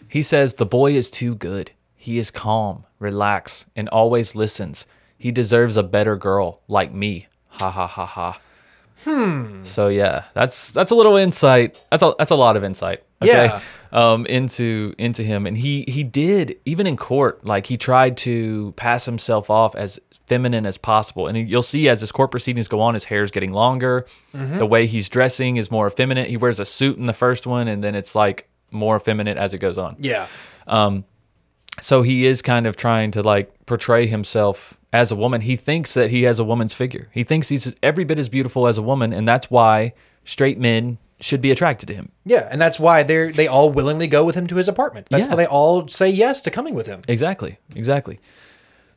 He 0.08 0.22
says 0.22 0.54
the 0.54 0.64
boy 0.64 0.92
is 0.94 1.10
too 1.10 1.34
good. 1.34 1.72
He 2.06 2.18
is 2.20 2.30
calm, 2.30 2.84
relaxed, 3.00 3.66
and 3.74 3.88
always 3.88 4.36
listens. 4.36 4.86
He 5.18 5.32
deserves 5.32 5.76
a 5.76 5.82
better 5.82 6.16
girl 6.16 6.60
like 6.68 6.92
me. 6.92 7.26
Ha 7.48 7.68
ha 7.68 7.88
ha 7.88 8.06
ha. 8.06 8.38
Hmm. 9.02 9.64
So 9.64 9.88
yeah, 9.88 10.26
that's 10.32 10.70
that's 10.70 10.92
a 10.92 10.94
little 10.94 11.16
insight. 11.16 11.76
That's 11.90 12.04
a 12.04 12.14
that's 12.16 12.30
a 12.30 12.36
lot 12.36 12.56
of 12.56 12.62
insight. 12.62 13.02
Okay. 13.20 13.46
Yeah. 13.46 13.60
Um, 13.90 14.24
into 14.26 14.94
into 14.98 15.24
him, 15.24 15.48
and 15.48 15.58
he 15.58 15.84
he 15.88 16.04
did 16.04 16.60
even 16.64 16.86
in 16.86 16.96
court, 16.96 17.44
like 17.44 17.66
he 17.66 17.76
tried 17.76 18.16
to 18.18 18.72
pass 18.76 19.04
himself 19.04 19.50
off 19.50 19.74
as 19.74 19.98
feminine 20.28 20.64
as 20.64 20.78
possible. 20.78 21.26
And 21.26 21.36
you'll 21.50 21.60
see 21.62 21.88
as 21.88 22.00
his 22.00 22.12
court 22.12 22.30
proceedings 22.30 22.68
go 22.68 22.80
on, 22.80 22.94
his 22.94 23.04
hair's 23.04 23.32
getting 23.32 23.50
longer. 23.50 24.06
The 24.32 24.66
way 24.66 24.86
he's 24.86 25.08
dressing 25.08 25.56
is 25.56 25.72
more 25.72 25.88
effeminate. 25.88 26.28
He 26.28 26.36
wears 26.36 26.60
a 26.60 26.64
suit 26.64 26.98
in 26.98 27.06
the 27.06 27.12
first 27.12 27.48
one, 27.48 27.66
and 27.66 27.82
then 27.82 27.96
it's 27.96 28.14
like 28.14 28.48
more 28.70 28.94
effeminate 28.94 29.38
as 29.38 29.54
it 29.54 29.58
goes 29.58 29.76
on. 29.76 29.96
Yeah, 29.98 30.28
So 31.80 32.02
he 32.02 32.24
is 32.26 32.42
kind 32.42 32.66
of 32.66 32.76
trying 32.76 33.10
to 33.12 33.22
like 33.22 33.52
portray 33.66 34.06
himself 34.06 34.78
as 34.92 35.12
a 35.12 35.16
woman. 35.16 35.42
He 35.42 35.56
thinks 35.56 35.94
that 35.94 36.10
he 36.10 36.22
has 36.22 36.38
a 36.38 36.44
woman's 36.44 36.72
figure. 36.74 37.08
He 37.12 37.22
thinks 37.22 37.48
he's 37.48 37.74
every 37.82 38.04
bit 38.04 38.18
as 38.18 38.28
beautiful 38.28 38.66
as 38.66 38.78
a 38.78 38.82
woman, 38.82 39.12
and 39.12 39.26
that's 39.28 39.50
why 39.50 39.92
straight 40.24 40.58
men 40.58 40.98
should 41.20 41.40
be 41.40 41.50
attracted 41.50 41.86
to 41.86 41.94
him. 41.94 42.10
yeah, 42.26 42.46
and 42.50 42.60
that's 42.60 42.78
why 42.78 43.02
they 43.02 43.30
they 43.30 43.46
all 43.46 43.70
willingly 43.70 44.06
go 44.06 44.24
with 44.24 44.34
him 44.34 44.46
to 44.46 44.56
his 44.56 44.68
apartment. 44.68 45.06
That's 45.10 45.24
Yeah. 45.24 45.30
why 45.30 45.36
they 45.36 45.46
all 45.46 45.88
say 45.88 46.08
yes 46.10 46.42
to 46.42 46.50
coming 46.50 46.74
with 46.74 46.86
him. 46.86 47.02
Exactly. 47.08 47.58
Exactly. 47.74 48.20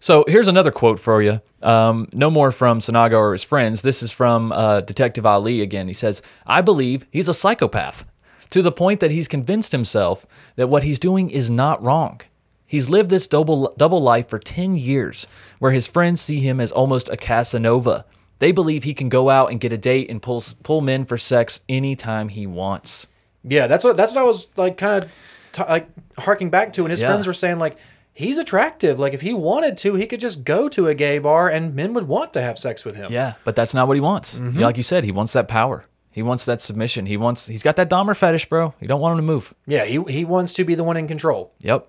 So 0.02 0.24
here's 0.28 0.48
another 0.48 0.72
quote 0.72 1.00
for 1.00 1.22
you. 1.22 1.42
Um, 1.62 2.08
no 2.14 2.30
more 2.30 2.52
from 2.54 2.80
Sinaga 2.80 3.18
or 3.18 3.34
his 3.34 3.44
friends. 3.44 3.82
This 3.82 4.02
is 4.02 4.12
from 4.12 4.52
uh, 4.54 4.80
Detective 4.82 5.26
Ali 5.26 5.62
again. 5.62 5.88
He 5.88 5.94
says, 5.94 6.22
I 6.48 6.62
believe 6.62 7.06
he's 7.12 7.28
a 7.28 7.34
psychopath 7.34 8.06
to 8.52 8.62
the 8.62 8.72
point 8.72 9.02
that 9.02 9.12
he's 9.12 9.28
convinced 9.28 9.74
himself 9.74 10.26
that 10.56 10.70
what 10.70 10.84
he's 10.84 11.00
doing 11.00 11.30
is 11.30 11.50
not 11.50 11.84
wrong. 11.84 12.22
He's 12.70 12.90
lived 12.90 13.10
this 13.10 13.28
double, 13.28 13.74
double 13.78 14.02
life 14.02 14.30
for 14.30 14.38
10 14.40 14.76
years 14.76 15.26
where 15.58 15.72
his 15.72 15.88
friends 15.88 16.22
see 16.22 16.40
him 16.40 16.60
as 16.62 16.72
almost 16.72 17.10
a 17.10 17.18
Casanova. 17.18 18.06
They 18.38 18.52
believe 18.52 18.84
he 18.84 18.94
can 18.94 19.10
go 19.10 19.30
out 19.30 19.50
and 19.52 19.60
get 19.60 19.74
a 19.74 19.78
date 19.78 20.10
and 20.10 20.22
pull, 20.22 20.44
pull 20.64 20.82
men 20.82 21.04
for 21.04 21.18
sex 21.18 21.62
anytime 21.68 22.30
he 22.30 22.46
wants. 22.48 23.08
Yeah, 23.44 23.68
that's 23.68 23.84
what 23.84 23.98
that's 23.98 24.14
what 24.14 24.22
I 24.22 24.26
was 24.26 24.48
like, 24.56 24.78
kind 24.78 25.04
of 25.06 25.12
t- 25.52 25.64
like 25.68 25.88
harking 26.18 26.50
back 26.50 26.74
to, 26.74 26.82
and 26.84 26.92
his 26.92 27.02
Yeah. 27.02 27.08
friends 27.08 27.26
were 27.26 27.34
saying 27.34 27.58
like 27.58 27.78
he's 28.14 28.38
attractive. 28.38 29.00
Like 29.00 29.14
if 29.14 29.22
he 29.22 29.34
wanted 29.34 29.78
to, 29.78 29.96
he 29.96 30.06
could 30.08 30.20
just 30.20 30.44
go 30.44 30.70
to 30.70 30.88
a 30.88 30.94
gay 30.94 31.20
bar, 31.20 31.50
and 31.50 31.74
men 31.74 31.94
would 31.96 32.08
want 32.08 32.34
to 32.34 32.42
have 32.42 32.60
sex 32.60 32.86
with 32.86 32.96
him. 32.96 33.12
Yeah, 33.12 33.34
but 33.46 33.56
that's 33.56 33.74
not 33.74 33.88
what 33.88 33.96
he 33.96 34.02
wants. 34.02 34.40
Mm-hmm. 34.40 34.60
Like 34.60 34.78
you 34.78 34.84
said, 34.84 35.04
he 35.06 35.12
wants 35.12 35.34
that 35.34 35.48
power. 35.48 35.86
He 36.12 36.22
wants 36.22 36.44
that 36.46 36.60
submission. 36.62 37.06
He 37.06 37.16
wants. 37.18 37.48
He's 37.48 37.64
got 37.64 37.78
that 37.78 37.90
Dahmer 37.90 38.16
fetish, 38.16 38.48
bro. 38.50 38.74
You 38.82 38.88
don't 38.90 39.00
want 39.02 39.18
him 39.18 39.26
to 39.26 39.32
move. 39.34 39.54
yeah, 39.66 39.86
he 39.86 40.04
he 40.10 40.26
wants 40.26 40.54
to 40.54 40.64
be 40.66 40.76
the 40.76 40.84
one 40.84 40.98
in 40.98 41.08
control. 41.08 41.54
Yep. 41.62 41.88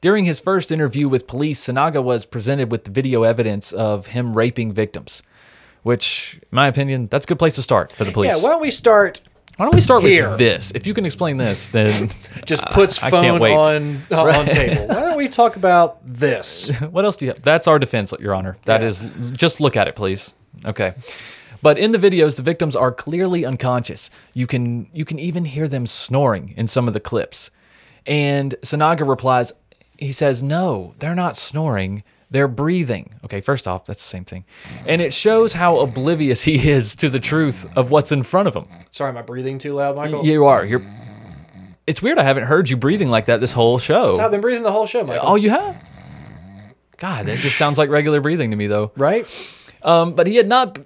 During 0.00 0.24
his 0.24 0.40
first 0.40 0.70
interview 0.70 1.08
with 1.08 1.26
police, 1.26 1.66
Sinaga 1.66 2.02
was 2.02 2.26
presented 2.26 2.70
with 2.70 2.84
the 2.84 2.90
video 2.90 3.22
evidence 3.22 3.72
of 3.72 4.08
him 4.08 4.34
raping 4.34 4.72
victims, 4.72 5.22
which, 5.82 6.38
in 6.42 6.48
my 6.50 6.68
opinion, 6.68 7.08
that's 7.08 7.24
a 7.24 7.28
good 7.28 7.38
place 7.38 7.54
to 7.54 7.62
start 7.62 7.92
for 7.92 8.04
the 8.04 8.12
police. 8.12 8.36
Yeah, 8.36 8.42
why 8.42 8.50
don't 8.50 8.60
we 8.60 8.70
start? 8.70 9.20
Why 9.56 9.64
don't 9.64 9.74
we 9.74 9.80
start 9.80 10.02
Here. 10.02 10.28
with 10.28 10.38
this? 10.38 10.70
If 10.72 10.86
you 10.86 10.92
can 10.92 11.06
explain 11.06 11.38
this, 11.38 11.68
then 11.68 12.10
Just 12.44 12.64
puts 12.66 13.02
I 13.02 13.08
phone 13.10 13.40
wait. 13.40 13.54
on 13.54 14.02
uh, 14.10 14.22
on 14.22 14.46
table. 14.46 14.86
Why 14.86 15.00
don't 15.00 15.16
we 15.16 15.28
talk 15.28 15.56
about 15.56 15.98
this? 16.06 16.68
what 16.90 17.06
else 17.06 17.16
do 17.16 17.24
you 17.24 17.32
have? 17.32 17.42
That's 17.42 17.66
our 17.66 17.78
defense, 17.78 18.12
Your 18.20 18.34
Honor. 18.34 18.58
That 18.66 18.82
is 18.82 19.06
just 19.32 19.60
look 19.60 19.76
at 19.76 19.88
it, 19.88 19.96
please. 19.96 20.34
Okay. 20.66 20.94
But 21.62 21.78
in 21.78 21.92
the 21.92 21.98
videos, 21.98 22.36
the 22.36 22.42
victims 22.42 22.76
are 22.76 22.92
clearly 22.92 23.46
unconscious. 23.46 24.10
You 24.34 24.46
can 24.46 24.88
you 24.92 25.06
can 25.06 25.18
even 25.18 25.46
hear 25.46 25.68
them 25.68 25.86
snoring 25.86 26.52
in 26.56 26.66
some 26.66 26.86
of 26.86 26.92
the 26.92 27.00
clips. 27.00 27.50
And 28.06 28.54
Sinaga 28.62 29.08
replies, 29.08 29.52
he 29.98 30.12
says, 30.12 30.42
"No, 30.42 30.94
they're 30.98 31.14
not 31.14 31.36
snoring. 31.36 32.02
They're 32.30 32.48
breathing." 32.48 33.14
Okay, 33.24 33.40
first 33.40 33.66
off, 33.68 33.86
that's 33.86 34.02
the 34.02 34.08
same 34.08 34.24
thing. 34.24 34.44
And 34.86 35.00
it 35.00 35.14
shows 35.14 35.52
how 35.54 35.78
oblivious 35.78 36.42
he 36.42 36.68
is 36.68 36.94
to 36.96 37.08
the 37.08 37.20
truth 37.20 37.66
of 37.76 37.90
what's 37.90 38.12
in 38.12 38.22
front 38.22 38.48
of 38.48 38.54
him. 38.54 38.66
Sorry, 38.90 39.10
am 39.10 39.16
I 39.16 39.22
breathing 39.22 39.58
too 39.58 39.74
loud, 39.74 39.96
Michael? 39.96 40.24
You 40.24 40.46
are. 40.46 40.64
You're 40.64 40.82
It's 41.86 42.02
weird 42.02 42.18
I 42.18 42.24
haven't 42.24 42.44
heard 42.44 42.68
you 42.68 42.76
breathing 42.76 43.08
like 43.08 43.26
that 43.26 43.40
this 43.40 43.52
whole 43.52 43.78
show. 43.78 44.14
So 44.14 44.24
I've 44.24 44.30
been 44.30 44.40
breathing 44.40 44.62
the 44.62 44.72
whole 44.72 44.86
show, 44.86 45.04
Michael. 45.04 45.28
Oh, 45.28 45.34
you 45.36 45.50
have? 45.50 45.82
God, 46.96 47.26
that 47.26 47.38
just 47.38 47.56
sounds 47.56 47.78
like 47.78 47.90
regular 47.90 48.20
breathing 48.20 48.50
to 48.50 48.56
me, 48.56 48.66
though. 48.66 48.90
right? 48.96 49.26
Um, 49.82 50.14
but 50.14 50.26
he 50.26 50.36
had 50.36 50.48
not. 50.48 50.78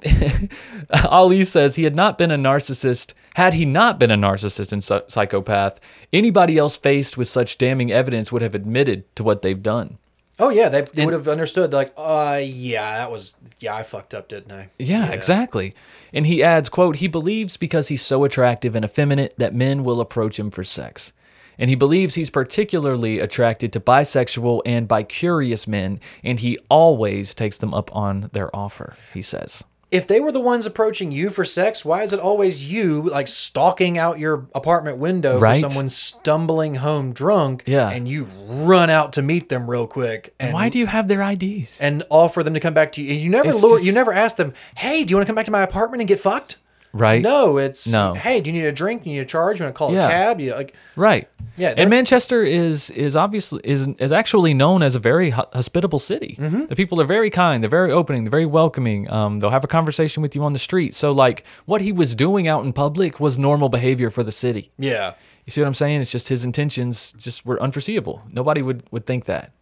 Ali 1.07 1.45
says 1.45 1.77
he 1.77 1.85
had 1.85 1.95
not 1.95 2.19
been 2.19 2.31
a 2.31 2.37
narcissist. 2.37 3.15
Had 3.37 3.55
he 3.55 3.65
not 3.65 3.99
been 3.99 4.11
a 4.11 4.17
narcissist 4.17 4.73
and 4.73 4.83
psychopath, 5.11 5.81
anybody 6.13 6.59
else 6.59 6.77
faced 6.77 7.17
with 7.17 7.29
such 7.29 7.59
damning 7.59 7.93
evidence 7.93 8.33
would 8.33 8.43
have 8.43 8.55
admitted 8.55 9.05
to 9.17 9.23
what 9.23 9.43
they've 9.43 9.63
done. 9.63 9.99
Oh 10.41 10.49
yeah, 10.49 10.71
they, 10.71 10.81
they 10.81 11.05
would 11.05 11.13
have 11.13 11.29
understood. 11.29 11.73
Like, 11.73 11.93
uh, 11.99 12.41
yeah, 12.43 12.97
that 12.97 13.11
was 13.13 13.35
yeah, 13.61 13.75
I 13.77 13.83
fucked 13.83 14.15
up, 14.15 14.29
didn't 14.29 14.51
I? 14.51 14.71
Yeah, 14.79 15.11
exactly. 15.11 15.75
And 16.15 16.27
he 16.27 16.43
adds, 16.43 16.71
quote, 16.71 16.97
he 16.97 17.09
believes 17.09 17.59
because 17.59 17.89
he's 17.89 18.01
so 18.01 18.25
attractive 18.25 18.75
and 18.75 18.85
effeminate 18.85 19.39
that 19.39 19.55
men 19.55 19.85
will 19.85 20.01
approach 20.01 20.39
him 20.39 20.51
for 20.51 20.65
sex. 20.65 21.13
And 21.59 21.69
he 21.69 21.77
believes 21.77 22.15
he's 22.15 22.31
particularly 22.31 23.19
attracted 23.19 23.71
to 23.75 23.81
bisexual 23.81 24.63
and 24.65 24.89
bicurious 24.89 25.69
men, 25.69 26.01
and 26.25 26.41
he 26.41 26.59
always 26.71 27.35
takes 27.35 27.59
them 27.59 27.75
up 27.75 27.95
on 27.95 28.31
their 28.33 28.55
offer, 28.57 28.97
he 29.13 29.21
says. 29.21 29.63
If 29.91 30.07
they 30.07 30.21
were 30.21 30.31
the 30.31 30.41
ones 30.41 30.67
approaching 30.67 31.11
you 31.11 31.31
for 31.31 31.45
sex, 31.45 31.85
why 31.85 32.03
is 32.05 32.13
it 32.13 32.21
always 32.21 32.65
you 32.71 33.03
like 33.03 33.27
stalking 33.27 33.99
out 33.99 34.19
your 34.21 34.47
apartment 34.55 34.99
window 34.99 35.39
Right. 35.39 35.61
for 35.63 35.69
someone 35.69 35.89
stumbling 35.89 36.77
home 36.77 37.13
drunk? 37.13 37.65
Yeah. 37.67 37.91
and 37.91 38.07
you 38.07 38.29
run 38.47 38.89
out 38.91 39.13
to 39.15 39.23
meet 39.23 39.49
them 39.49 39.69
real 39.69 39.87
quick. 39.89 40.33
And 40.39 40.53
Why 40.55 40.69
do 40.69 40.79
you 40.79 40.87
have 40.87 41.09
their 41.09 41.23
IDs? 41.23 41.79
and 41.81 42.05
offer 42.09 42.43
them 42.45 42.55
to 42.55 42.61
come 42.61 42.75
back 42.75 42.93
to 42.93 43.03
you? 43.03 43.13
And 43.15 43.21
you 43.21 43.31
never 43.31 43.53
lure, 43.53 43.77
just- 43.79 43.85
you 43.87 43.93
never 43.93 44.13
ask 44.13 44.37
them, 44.37 44.53
"Hey, 44.77 45.03
do 45.05 45.11
you 45.11 45.17
want 45.17 45.27
to 45.27 45.29
come 45.31 45.37
back 45.37 45.47
to 45.47 45.51
my 45.53 45.63
apartment 45.63 46.01
and 46.01 46.09
get 46.09 46.21
fucked?" 46.21 46.57
Right? 46.93 47.23
No, 47.23 47.57
it's 47.59 47.87
No. 47.87 48.15
Hey, 48.15 48.41
do 48.41 48.51
you 48.51 48.61
need 48.61 48.67
a 48.67 48.73
drink? 48.73 49.05
Do 49.05 49.11
you 49.11 49.17
need 49.17 49.23
a 49.23 49.25
charge? 49.25 49.61
You 49.61 49.65
want 49.65 49.75
to 49.75 49.79
call 49.79 49.93
Yeah. 49.93 50.07
a 50.09 50.11
cab? 50.11 50.41
You 50.41 50.55
like 50.55 50.75
Right. 50.97 51.29
Yeah, 51.57 51.75
And 51.77 51.89
Manchester 51.91 52.43
is 52.43 52.91
is 52.91 53.17
obviously 53.17 53.61
is 53.65 53.87
is 53.99 54.13
actually 54.13 54.55
known 54.55 54.83
as 54.83 54.97
a 54.97 54.99
very 54.99 55.31
hospitable 55.31 55.99
city. 55.99 56.37
Mm-hmm. 56.41 56.67
The 56.67 56.77
people 56.77 57.01
are 57.01 57.05
very 57.05 57.31
kind. 57.31 57.63
They're 57.63 57.71
very 57.71 57.93
opening. 57.93 58.25
They're 58.25 58.31
very 58.31 58.47
welcoming. 58.47 59.11
Um, 59.11 59.39
they'll 59.41 59.51
have 59.51 59.63
a 59.65 59.69
conversation 59.69 60.23
with 60.23 60.35
you 60.35 60.43
on 60.43 60.53
the 60.53 60.59
street. 60.59 60.95
So 60.95 61.13
like 61.13 61.45
what 61.67 61.81
he 61.81 61.93
was 61.93 62.15
doing 62.15 62.49
out 62.49 62.65
in 62.65 62.73
public 62.73 63.21
was 63.21 63.39
normal 63.39 63.69
behavior 63.69 64.11
for 64.11 64.23
the 64.23 64.33
city. 64.33 64.73
yeah. 64.79 65.13
You 65.47 65.51
see 65.53 65.61
what 65.63 65.67
I'm 65.69 65.75
saying? 65.75 66.01
It's 66.01 66.11
just 66.13 66.29
his 66.29 66.45
intentions 66.45 67.13
just 67.19 67.45
were 67.45 67.61
unforeseeable. 67.61 68.23
Nobody 68.33 68.63
would 68.63 68.83
would 68.91 69.05
think 69.07 69.25
that. 69.25 69.53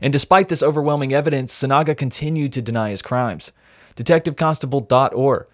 And 0.00 0.12
despite 0.12 0.48
this 0.48 0.62
overwhelming 0.62 1.12
evidence, 1.12 1.52
Sinaga 1.54 1.96
continued 1.96 2.52
to 2.54 2.62
deny 2.62 2.90
his 2.90 3.00
crimes. 3.02 3.52
Detective 3.94 4.34
Constable 4.36 4.80
Dot 4.80 5.14
Orr 5.14 5.46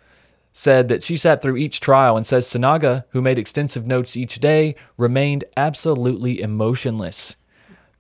said 0.52 0.88
that 0.88 1.02
she 1.02 1.16
sat 1.16 1.40
through 1.42 1.56
each 1.56 1.80
trial 1.80 2.16
and 2.16 2.26
says 2.26 2.46
Sinaga, 2.46 3.04
who 3.10 3.22
made 3.22 3.38
extensive 3.38 3.86
notes 3.86 4.16
each 4.16 4.40
day, 4.40 4.74
remained 4.96 5.44
absolutely 5.56 6.40
emotionless. 6.40 7.36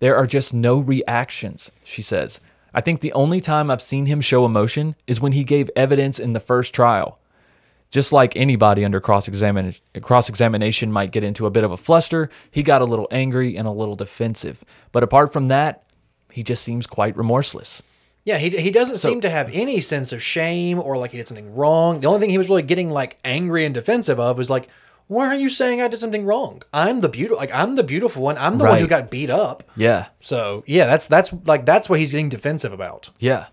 There 0.00 0.16
are 0.16 0.26
just 0.26 0.52
no 0.52 0.78
reactions, 0.78 1.70
she 1.84 2.02
says. 2.02 2.40
I 2.72 2.80
think 2.80 3.00
the 3.00 3.12
only 3.12 3.40
time 3.40 3.70
I've 3.70 3.82
seen 3.82 4.06
him 4.06 4.20
show 4.20 4.44
emotion 4.44 4.96
is 5.06 5.20
when 5.20 5.32
he 5.32 5.44
gave 5.44 5.70
evidence 5.76 6.18
in 6.18 6.32
the 6.32 6.40
first 6.40 6.74
trial. 6.74 7.18
Just 7.90 8.12
like 8.12 8.36
anybody 8.36 8.84
under 8.84 9.00
cross 9.00 9.26
examination 9.26 10.92
might 10.92 11.10
get 11.10 11.24
into 11.24 11.46
a 11.46 11.50
bit 11.50 11.64
of 11.64 11.72
a 11.72 11.76
fluster, 11.76 12.30
he 12.50 12.62
got 12.62 12.82
a 12.82 12.84
little 12.86 13.08
angry 13.10 13.56
and 13.56 13.66
a 13.66 13.72
little 13.72 13.96
defensive. 13.96 14.64
But 14.92 15.02
apart 15.02 15.32
from 15.32 15.48
that, 15.48 15.82
he 16.30 16.44
just 16.44 16.62
seems 16.62 16.86
quite 16.86 17.16
remorseless. 17.16 17.82
Yeah, 18.24 18.38
he, 18.38 18.50
he 18.50 18.70
doesn't 18.70 18.96
seem 18.96 19.20
to 19.22 19.30
have 19.30 19.48
any 19.52 19.80
sense 19.80 20.12
of 20.12 20.22
shame 20.22 20.78
or 20.78 20.98
like 20.98 21.10
he 21.10 21.16
did 21.16 21.26
something 21.26 21.54
wrong. 21.54 22.00
The 22.00 22.06
only 22.06 22.20
thing 22.20 22.30
he 22.30 22.38
was 22.38 22.48
really 22.48 22.62
getting 22.62 22.90
like 22.90 23.16
angry 23.24 23.64
and 23.64 23.74
defensive 23.74 24.20
of 24.20 24.36
was 24.36 24.50
like, 24.50 24.68
why 25.06 25.26
are 25.26 25.34
you 25.34 25.48
saying 25.48 25.80
I 25.80 25.88
did 25.88 25.98
something 25.98 26.24
wrong? 26.24 26.62
I'm 26.72 27.00
the 27.00 27.08
beautiful, 27.08 27.38
like 27.38 27.52
I'm 27.52 27.74
the 27.74 27.82
beautiful 27.82 28.22
one. 28.22 28.38
I'm 28.38 28.58
the 28.58 28.64
one 28.64 28.78
who 28.78 28.86
got 28.86 29.10
beat 29.10 29.30
up. 29.30 29.64
Yeah. 29.74 30.06
So 30.20 30.62
yeah, 30.66 30.86
that's 30.86 31.08
that's 31.08 31.32
like 31.46 31.66
that's 31.66 31.88
what 31.88 31.98
he's 31.98 32.12
getting 32.12 32.28
defensive 32.28 32.72
about. 32.72 33.10
Yeah. 33.18 33.46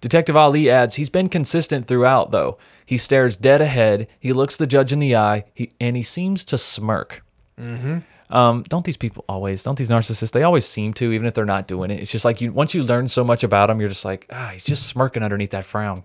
Detective 0.00 0.36
Ali 0.36 0.70
adds 0.70 0.94
he's 0.94 1.10
been 1.10 1.28
consistent 1.28 1.86
throughout, 1.86 2.30
though. 2.30 2.56
He 2.86 2.96
stares 2.96 3.36
dead 3.36 3.60
ahead, 3.60 4.08
he 4.18 4.32
looks 4.32 4.56
the 4.56 4.66
judge 4.66 4.92
in 4.92 4.98
the 4.98 5.14
eye, 5.14 5.44
he, 5.54 5.72
and 5.80 5.96
he 5.96 6.02
seems 6.02 6.44
to 6.46 6.58
smirk. 6.58 7.22
Mm-hmm. 7.58 7.98
Um, 8.30 8.62
don't 8.68 8.84
these 8.84 8.96
people 8.96 9.24
always, 9.28 9.62
don't 9.62 9.76
these 9.76 9.90
narcissists, 9.90 10.30
they 10.32 10.42
always 10.42 10.64
seem 10.66 10.94
to, 10.94 11.12
even 11.12 11.26
if 11.26 11.34
they're 11.34 11.44
not 11.44 11.66
doing 11.66 11.90
it. 11.90 12.00
It's 12.00 12.10
just 12.10 12.24
like 12.24 12.40
you, 12.40 12.52
once 12.52 12.74
you 12.74 12.82
learn 12.82 13.08
so 13.08 13.24
much 13.24 13.42
about 13.44 13.66
them, 13.66 13.80
you're 13.80 13.88
just 13.88 14.04
like, 14.04 14.26
ah, 14.30 14.50
he's 14.52 14.64
just 14.64 14.86
smirking 14.88 15.22
underneath 15.22 15.50
that 15.50 15.64
frown. 15.64 16.02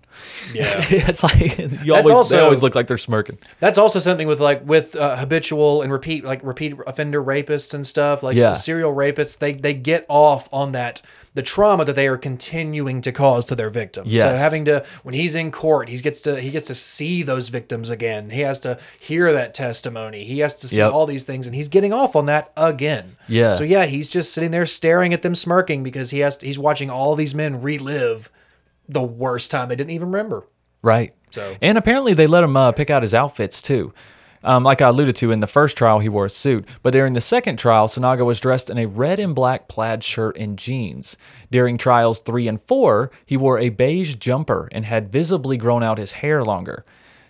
Yeah. 0.52 0.64
it's 0.90 1.22
like, 1.22 1.58
you 1.84 1.94
always, 1.94 2.28
they 2.28 2.40
always 2.40 2.62
look 2.62 2.74
like 2.74 2.86
they're 2.88 2.98
smirking. 2.98 3.38
That's 3.60 3.78
also 3.78 3.98
something 3.98 4.26
with 4.26 4.40
like 4.40 4.66
with 4.66 4.96
uh, 4.96 5.16
habitual 5.16 5.82
and 5.82 5.92
repeat 5.92 6.24
like 6.24 6.42
repeat 6.42 6.74
offender 6.86 7.22
rapists 7.22 7.74
and 7.74 7.86
stuff 7.86 8.22
like 8.22 8.36
Yeah. 8.36 8.52
serial 8.52 8.94
rapists. 8.94 9.38
They 9.38 9.52
they 9.52 9.74
get 9.74 10.04
off 10.08 10.48
on 10.52 10.72
that 10.72 11.02
the 11.36 11.42
trauma 11.42 11.84
that 11.84 11.94
they 11.94 12.08
are 12.08 12.16
continuing 12.16 13.00
to 13.02 13.12
cause 13.12 13.44
to 13.44 13.54
their 13.54 13.68
victims. 13.70 14.10
So 14.18 14.34
having 14.34 14.64
to 14.64 14.84
when 15.02 15.14
he's 15.14 15.34
in 15.34 15.50
court, 15.52 15.88
he 15.90 15.96
gets 15.98 16.20
to 16.22 16.40
he 16.40 16.50
gets 16.50 16.66
to 16.68 16.74
see 16.74 17.22
those 17.22 17.50
victims 17.50 17.90
again. 17.90 18.30
He 18.30 18.40
has 18.40 18.58
to 18.60 18.78
hear 18.98 19.32
that 19.34 19.52
testimony. 19.52 20.24
He 20.24 20.38
has 20.40 20.56
to 20.56 20.66
see 20.68 20.78
Yep. 20.78 20.92
all 20.92 21.04
these 21.06 21.24
things, 21.24 21.46
and 21.46 21.54
he's 21.54 21.68
getting 21.68 21.92
off 21.92 22.16
on 22.16 22.24
that 22.26 22.52
again. 22.56 23.16
Yeah. 23.28 23.52
So 23.52 23.64
yeah, 23.64 23.84
he's 23.84 24.08
just 24.08 24.32
sitting 24.32 24.50
there 24.50 24.64
staring 24.66 25.12
at 25.12 25.20
them, 25.22 25.34
smirking 25.34 25.82
because 25.82 26.08
he 26.10 26.20
has 26.20 26.40
he's 26.40 26.58
watching 26.58 26.90
all 26.90 27.14
these 27.14 27.34
men 27.34 27.60
relive 27.60 28.30
the 28.88 29.02
worst 29.02 29.50
time 29.50 29.68
they 29.68 29.76
didn't 29.76 29.90
even 29.90 30.10
remember. 30.10 30.46
Right. 30.82 31.12
So- 31.30 31.54
and 31.60 31.76
apparently 31.76 32.14
they 32.14 32.26
let 32.26 32.44
him 32.44 32.56
uh, 32.56 32.72
pick 32.72 32.88
out 32.88 33.02
his 33.02 33.14
outfits 33.14 33.60
too. 33.60 33.92
Um, 34.42 34.64
like 34.64 34.80
I 34.80 34.88
alluded 34.88 35.16
to 35.16 35.30
in 35.30 35.40
the 35.40 35.46
first 35.46 35.76
trial, 35.76 35.98
he 35.98 36.08
wore 36.08 36.26
a 36.26 36.30
suit, 36.30 36.66
but 36.82 36.92
during 36.92 37.12
the 37.12 37.20
second 37.20 37.58
trial, 37.58 37.88
Sinaga 37.88 38.24
was 38.24 38.40
dressed 38.40 38.70
in 38.70 38.78
a 38.78 38.86
red 38.86 39.18
and 39.18 39.34
black 39.34 39.68
plaid 39.68 40.04
shirt 40.04 40.36
and 40.36 40.58
jeans. 40.58 41.16
During 41.50 41.78
trials 41.78 42.20
three 42.20 42.46
and 42.48 42.60
four, 42.60 43.10
he 43.24 43.36
wore 43.36 43.58
a 43.58 43.70
beige 43.70 44.14
jumper 44.16 44.68
and 44.72 44.84
had 44.84 45.10
visibly 45.10 45.56
grown 45.56 45.82
out 45.82 45.98
his 45.98 46.12
hair 46.12 46.44
longer. 46.44 46.84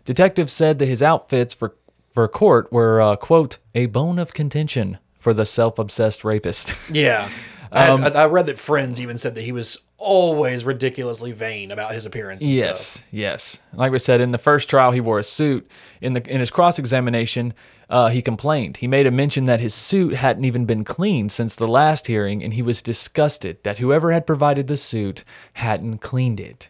Detectives 0.04 0.52
said 0.52 0.78
that 0.78 0.86
his 0.86 1.02
outfits 1.02 1.54
for 1.54 1.74
for 2.12 2.26
court 2.28 2.72
were 2.72 3.00
uh, 3.00 3.16
quote 3.16 3.58
a 3.74 3.86
bone 3.86 4.18
of 4.18 4.32
contention 4.32 4.98
for 5.18 5.34
the 5.34 5.44
self-obsessed 5.44 6.24
rapist. 6.24 6.74
Yeah. 6.90 7.28
Um, 7.72 8.04
I, 8.04 8.08
I 8.10 8.26
read 8.26 8.46
that 8.46 8.58
friends 8.60 9.00
even 9.00 9.18
said 9.18 9.34
that 9.34 9.42
he 9.42 9.52
was 9.52 9.82
always 9.98 10.64
ridiculously 10.64 11.32
vain 11.32 11.70
about 11.70 11.92
his 11.92 12.04
appearance. 12.06 12.42
And 12.44 12.52
Yes, 12.54 12.86
Stuff. 12.86 13.06
yes. 13.10 13.60
Like 13.72 13.92
we 13.92 13.98
said, 13.98 14.20
in 14.20 14.30
the 14.30 14.38
first 14.38 14.68
trial, 14.68 14.92
he 14.92 15.00
wore 15.00 15.18
a 15.18 15.22
suit. 15.24 15.68
In 16.00 16.12
the 16.12 16.22
in 16.30 16.40
his 16.40 16.50
cross 16.50 16.78
examination, 16.78 17.54
uh, 17.88 18.08
he 18.08 18.20
complained. 18.22 18.78
He 18.78 18.86
made 18.86 19.06
a 19.06 19.10
mention 19.10 19.44
that 19.44 19.60
his 19.60 19.74
suit 19.74 20.14
hadn't 20.14 20.44
even 20.44 20.64
been 20.66 20.84
cleaned 20.84 21.32
since 21.32 21.56
the 21.56 21.68
last 21.68 22.06
hearing, 22.08 22.42
and 22.42 22.54
he 22.54 22.62
was 22.62 22.82
disgusted 22.82 23.62
that 23.62 23.78
whoever 23.78 24.12
had 24.12 24.26
provided 24.26 24.66
the 24.66 24.76
suit 24.76 25.24
hadn't 25.54 25.98
cleaned 25.98 26.40
it. 26.40 26.68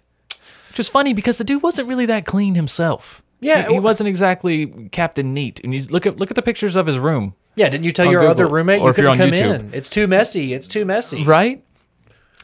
Which 0.68 0.78
was 0.78 0.88
funny 0.88 1.12
because 1.14 1.38
the 1.38 1.44
dude 1.44 1.62
wasn't 1.62 1.88
really 1.88 2.06
that 2.06 2.26
clean 2.26 2.54
himself. 2.54 3.22
Yeah, 3.40 3.66
he, 3.66 3.74
he 3.74 3.80
wasn't 3.80 4.08
exactly 4.08 4.88
Captain 4.92 5.34
Neat. 5.34 5.60
And 5.64 5.74
you 5.74 5.82
look 5.88 6.06
at 6.06 6.18
look 6.18 6.30
at 6.30 6.36
the 6.36 6.42
pictures 6.42 6.76
of 6.76 6.86
his 6.86 6.98
room, 6.98 7.34
Yeah. 7.56 7.68
Didn't 7.68 7.84
you 7.84 7.92
tell 7.92 8.10
your 8.10 8.26
other 8.26 8.46
roommate 8.46 8.82
you 8.82 8.92
couldn't 8.92 9.16
come 9.18 9.30
YouTube. 9.30 9.60
in? 9.60 9.70
It's 9.74 9.88
too 9.90 10.06
messy. 10.06 10.54
It's 10.54 10.68
too 10.68 10.84
messy. 10.84 11.24
right? 11.24 11.62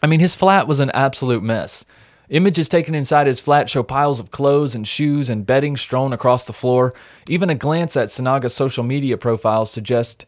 I 0.02 0.08
mean, 0.08 0.20
his 0.20 0.34
flat 0.34 0.66
was 0.66 0.80
an 0.80 0.90
absolute 0.90 1.42
mess. 1.42 1.84
Images 2.28 2.68
taken 2.68 2.94
inside 2.94 3.26
his 3.26 3.40
flat 3.40 3.68
show 3.68 3.82
piles 3.82 4.18
of 4.18 4.30
clothes 4.30 4.74
and 4.74 4.88
shoes 4.88 5.28
and 5.28 5.46
bedding 5.46 5.76
strewn 5.76 6.12
across 6.12 6.44
the 6.44 6.52
floor. 6.52 6.94
Even 7.28 7.50
a 7.50 7.54
glance 7.54 7.96
at 7.96 8.08
Sinaga's 8.08 8.54
social 8.54 8.82
media 8.82 9.16
profile 9.18 9.66
suggests 9.66 10.24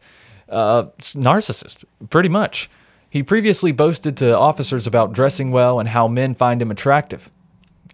uh, 0.47 0.85
narcissist, 0.99 1.83
pretty 2.09 2.29
much. 2.29 2.69
He 3.09 3.23
previously 3.23 3.71
boasted 3.71 4.17
to 4.17 4.37
officers 4.37 4.85
about 4.85 5.13
dressing 5.13 5.51
well 5.51 5.79
and 5.79 5.89
how 5.89 6.07
men 6.07 6.35
find 6.35 6.61
him 6.61 6.71
attractive. 6.71 7.31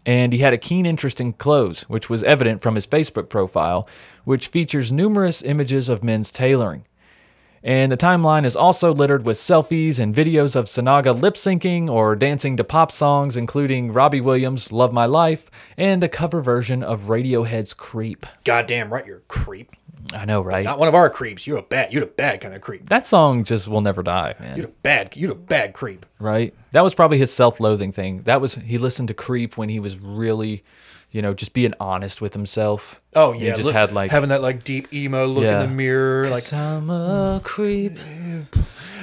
And 0.05 0.33
he 0.33 0.39
had 0.39 0.53
a 0.53 0.57
keen 0.57 0.85
interest 0.85 1.21
in 1.21 1.33
clothes, 1.33 1.83
which 1.83 2.09
was 2.09 2.23
evident 2.23 2.61
from 2.61 2.75
his 2.75 2.87
Facebook 2.87 3.29
profile, 3.29 3.87
which 4.23 4.47
features 4.47 4.91
numerous 4.91 5.41
images 5.43 5.89
of 5.89 6.03
men's 6.03 6.31
tailoring. 6.31 6.85
And 7.63 7.91
the 7.91 7.97
timeline 7.97 8.43
is 8.43 8.55
also 8.55 8.91
littered 8.93 9.23
with 9.23 9.37
selfies 9.37 9.99
and 9.99 10.15
videos 10.15 10.55
of 10.55 10.65
Sinaga 10.65 11.19
lip 11.19 11.35
syncing 11.35 11.89
or 11.89 12.15
dancing 12.15 12.57
to 12.57 12.63
pop 12.63 12.91
songs, 12.91 13.37
including 13.37 13.93
Robbie 13.93 14.21
Williams' 14.21 14.71
Love 14.71 14.91
My 14.91 15.05
Life 15.05 15.51
and 15.77 16.03
a 16.03 16.09
cover 16.09 16.41
version 16.41 16.81
of 16.81 17.01
Radiohead's 17.03 17.75
Creep. 17.75 18.25
Goddamn 18.45 18.91
right, 18.91 19.05
you're 19.05 19.17
a 19.17 19.21
creep. 19.21 19.75
I 20.13 20.25
know, 20.25 20.41
right? 20.41 20.65
Not 20.65 20.79
one 20.79 20.87
of 20.87 20.95
our 20.95 21.09
creeps. 21.09 21.45
You're 21.45 21.59
a 21.59 21.63
bad. 21.63 21.93
You're 21.93 22.03
a 22.03 22.07
bad 22.07 22.41
kind 22.41 22.55
of 22.55 22.61
creep. 22.61 22.89
That 22.89 23.05
song 23.05 23.43
just 23.43 23.67
will 23.67 23.81
never 23.81 24.01
die, 24.01 24.33
man. 24.39 24.57
You're 24.57 24.65
a 24.65 24.69
bad. 24.69 25.15
You're 25.15 25.33
a 25.33 25.35
bad 25.35 25.73
creep. 25.73 26.05
Right? 26.19 26.55
That 26.71 26.83
was 26.83 26.95
probably 26.95 27.19
his 27.19 27.31
self 27.31 27.59
loathing 27.59 27.91
thing. 27.91 28.23
That 28.23 28.41
was, 28.41 28.55
he 28.55 28.79
listened 28.79 29.09
to 29.09 29.13
Creep 29.13 29.57
when 29.57 29.69
he 29.69 29.79
was 29.79 29.99
really, 29.99 30.63
you 31.11 31.21
know, 31.21 31.33
just 31.33 31.53
being 31.53 31.73
honest 31.79 32.21
with 32.21 32.33
himself. 32.33 33.01
Oh 33.15 33.33
He 33.33 33.45
yeah, 33.45 33.51
just 33.53 33.65
look- 33.65 33.73
had 33.73 33.91
like, 33.91 34.11
having 34.11 34.29
that 34.29 34.41
like 34.41 34.63
deep 34.63 34.93
emo 34.93 35.25
look 35.27 35.43
Yeah. 35.43 35.61
in 35.63 35.69
the 35.69 35.75
mirror, 35.75 36.27
like 36.29 36.51
I'm 36.53 36.89
a 36.89 37.41
creep. 37.43 37.97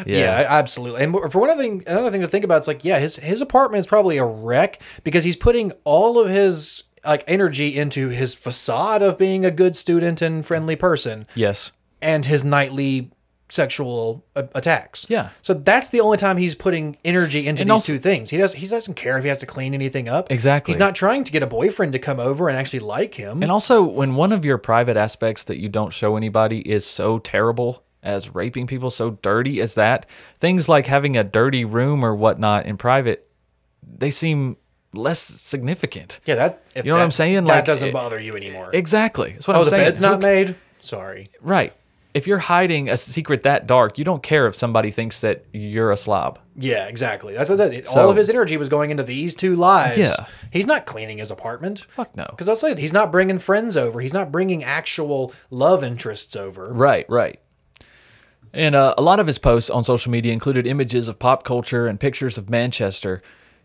Yeah, 0.06 0.46
absolutely. 0.48 1.02
And 1.02 1.12
for 1.32 1.38
one 1.40 1.56
thing, 1.58 1.82
another 1.86 2.10
thing 2.10 2.20
to 2.20 2.28
think 2.28 2.44
about 2.44 2.60
is 2.62 2.68
like, 2.68 2.84
yeah, 2.84 2.98
his 2.98 3.16
his 3.16 3.40
apartment 3.40 3.80
is 3.80 3.86
probably 3.86 4.16
a 4.16 4.24
wreck 4.24 4.80
because 5.04 5.24
he's 5.24 5.36
putting 5.36 5.72
all 5.84 6.18
of 6.18 6.28
his 6.28 6.84
like 7.04 7.24
energy 7.26 7.76
into 7.78 8.08
his 8.08 8.34
facade 8.34 9.02
of 9.02 9.18
being 9.18 9.44
a 9.44 9.50
good 9.50 9.76
student 9.76 10.20
and 10.22 10.44
friendly 10.44 10.76
person, 10.76 11.26
Yes. 11.34 11.72
and 12.02 12.26
his 12.26 12.44
nightly 12.44 13.10
sexual 13.50 14.24
a- 14.36 14.48
attacks. 14.54 15.06
Yeah. 15.08 15.30
So 15.42 15.54
that's 15.54 15.88
the 15.90 16.00
only 16.00 16.18
time 16.18 16.36
he's 16.36 16.54
putting 16.54 16.96
energy 17.04 17.46
into 17.46 17.62
And 17.62 17.68
these 17.70 17.72
also- 17.72 17.92
two 17.94 17.98
things. 17.98 18.30
He 18.30 18.36
does 18.36 18.54
he 18.54 18.66
doesn't 18.66 18.94
care 18.94 19.16
if 19.18 19.24
he 19.24 19.28
has 19.28 19.38
to 19.38 19.46
clean 19.46 19.74
anything 19.74 20.08
up. 20.08 20.30
Exactly. 20.30 20.72
He's 20.72 20.78
not 20.78 20.94
trying 20.94 21.24
to 21.24 21.32
get 21.32 21.42
a 21.42 21.46
boyfriend 21.46 21.92
to 21.92 21.98
come 21.98 22.20
over 22.20 22.48
and 22.48 22.58
actually 22.58 22.80
like 22.80 23.14
him. 23.14 23.42
And 23.42 23.50
also, 23.50 23.82
when 23.82 24.14
one 24.14 24.32
of 24.32 24.44
your 24.44 24.58
private 24.58 24.96
aspects 24.96 25.44
that 25.44 25.58
you 25.58 25.68
don't 25.68 25.92
show 25.92 26.16
anybody 26.16 26.60
is 26.60 26.84
so 26.86 27.18
terrible 27.18 27.82
as 28.02 28.34
raping 28.34 28.66
people, 28.66 28.90
so 28.90 29.10
dirty 29.22 29.60
as 29.60 29.74
that, 29.74 30.06
things 30.40 30.68
like 30.68 30.86
having 30.86 31.16
a 31.16 31.24
dirty 31.24 31.64
room 31.64 32.04
or 32.04 32.14
whatnot 32.14 32.64
in 32.66 32.76
private, 32.76 33.28
they 33.82 34.10
seem 34.10 34.56
less 34.94 35.18
significant. 35.20 36.20
yeah, 36.24 36.34
that 36.34 36.62
if 36.74 36.84
You 36.84 36.92
know 36.92 36.96
what 36.96 37.00
that- 37.00 37.04
I'm 37.04 37.10
saying? 37.10 37.34
That 37.44 37.44
Like, 37.46 37.64
doesn't 37.64 37.88
it- 37.88 37.92
bother 37.92 38.20
you 38.20 38.36
anymore. 38.36 38.70
Exactly. 38.72 39.32
That's 39.32 39.46
what 39.48 39.56
oh, 39.56 39.60
I'm 39.60 39.64
the 39.64 39.70
saying. 39.70 39.84
bed's 39.84 40.00
not 40.00 40.20
ca- 40.20 40.26
made. 40.26 40.56
Sorry. 40.80 41.30
Right. 41.42 41.72
If 42.14 42.26
you're 42.26 42.38
hiding 42.38 42.88
a 42.88 42.96
secret 42.96 43.42
that 43.42 43.66
dark, 43.66 43.98
you 43.98 44.04
don't 44.04 44.22
care 44.22 44.46
if 44.46 44.54
somebody 44.54 44.90
thinks 44.90 45.20
that 45.20 45.44
you're 45.52 45.90
a 45.90 45.96
slob. 45.96 46.38
Yeah, 46.56 46.86
exactly. 46.86 47.34
That's 47.34 47.50
what 47.50 47.56
that. 47.56 47.86
All 47.88 48.10
of 48.10 48.16
his 48.16 48.30
energy 48.30 48.56
was 48.56 48.68
going 48.68 48.90
into 48.90 49.02
these 49.02 49.34
two 49.34 49.54
lives. 49.54 49.98
Yeah. 49.98 50.26
he's 50.50 50.66
not 50.66 50.86
cleaning 50.86 51.18
his 51.18 51.30
apartment. 51.30 51.86
Fuck 51.90 52.16
no. 52.16 52.26
Because 52.30 52.48
I 52.48 52.54
said 52.54 52.78
he's 52.78 52.92
not 52.92 53.12
bringing 53.12 53.38
friends 53.38 53.76
over. 53.76 54.00
He's 54.00 54.14
not 54.14 54.32
bringing 54.32 54.64
actual 54.64 55.32
love 55.50 55.84
interests 55.84 56.34
over. 56.34 56.72
Right, 56.72 57.08
right. 57.08 57.38
And 58.52 58.74
uh, 58.74 58.94
a 58.96 59.02
lot 59.02 59.20
of 59.20 59.26
his 59.26 59.38
posts 59.38 59.70
on 59.70 59.84
social 59.84 60.10
media 60.10 60.32
included 60.32 60.66
images 60.66 61.08
of 61.08 61.18
pop 61.18 61.44
culture 61.44 61.86
and 61.86 62.00
pictures 62.00 62.38
of 62.38 62.48
Manchester, 62.48 63.22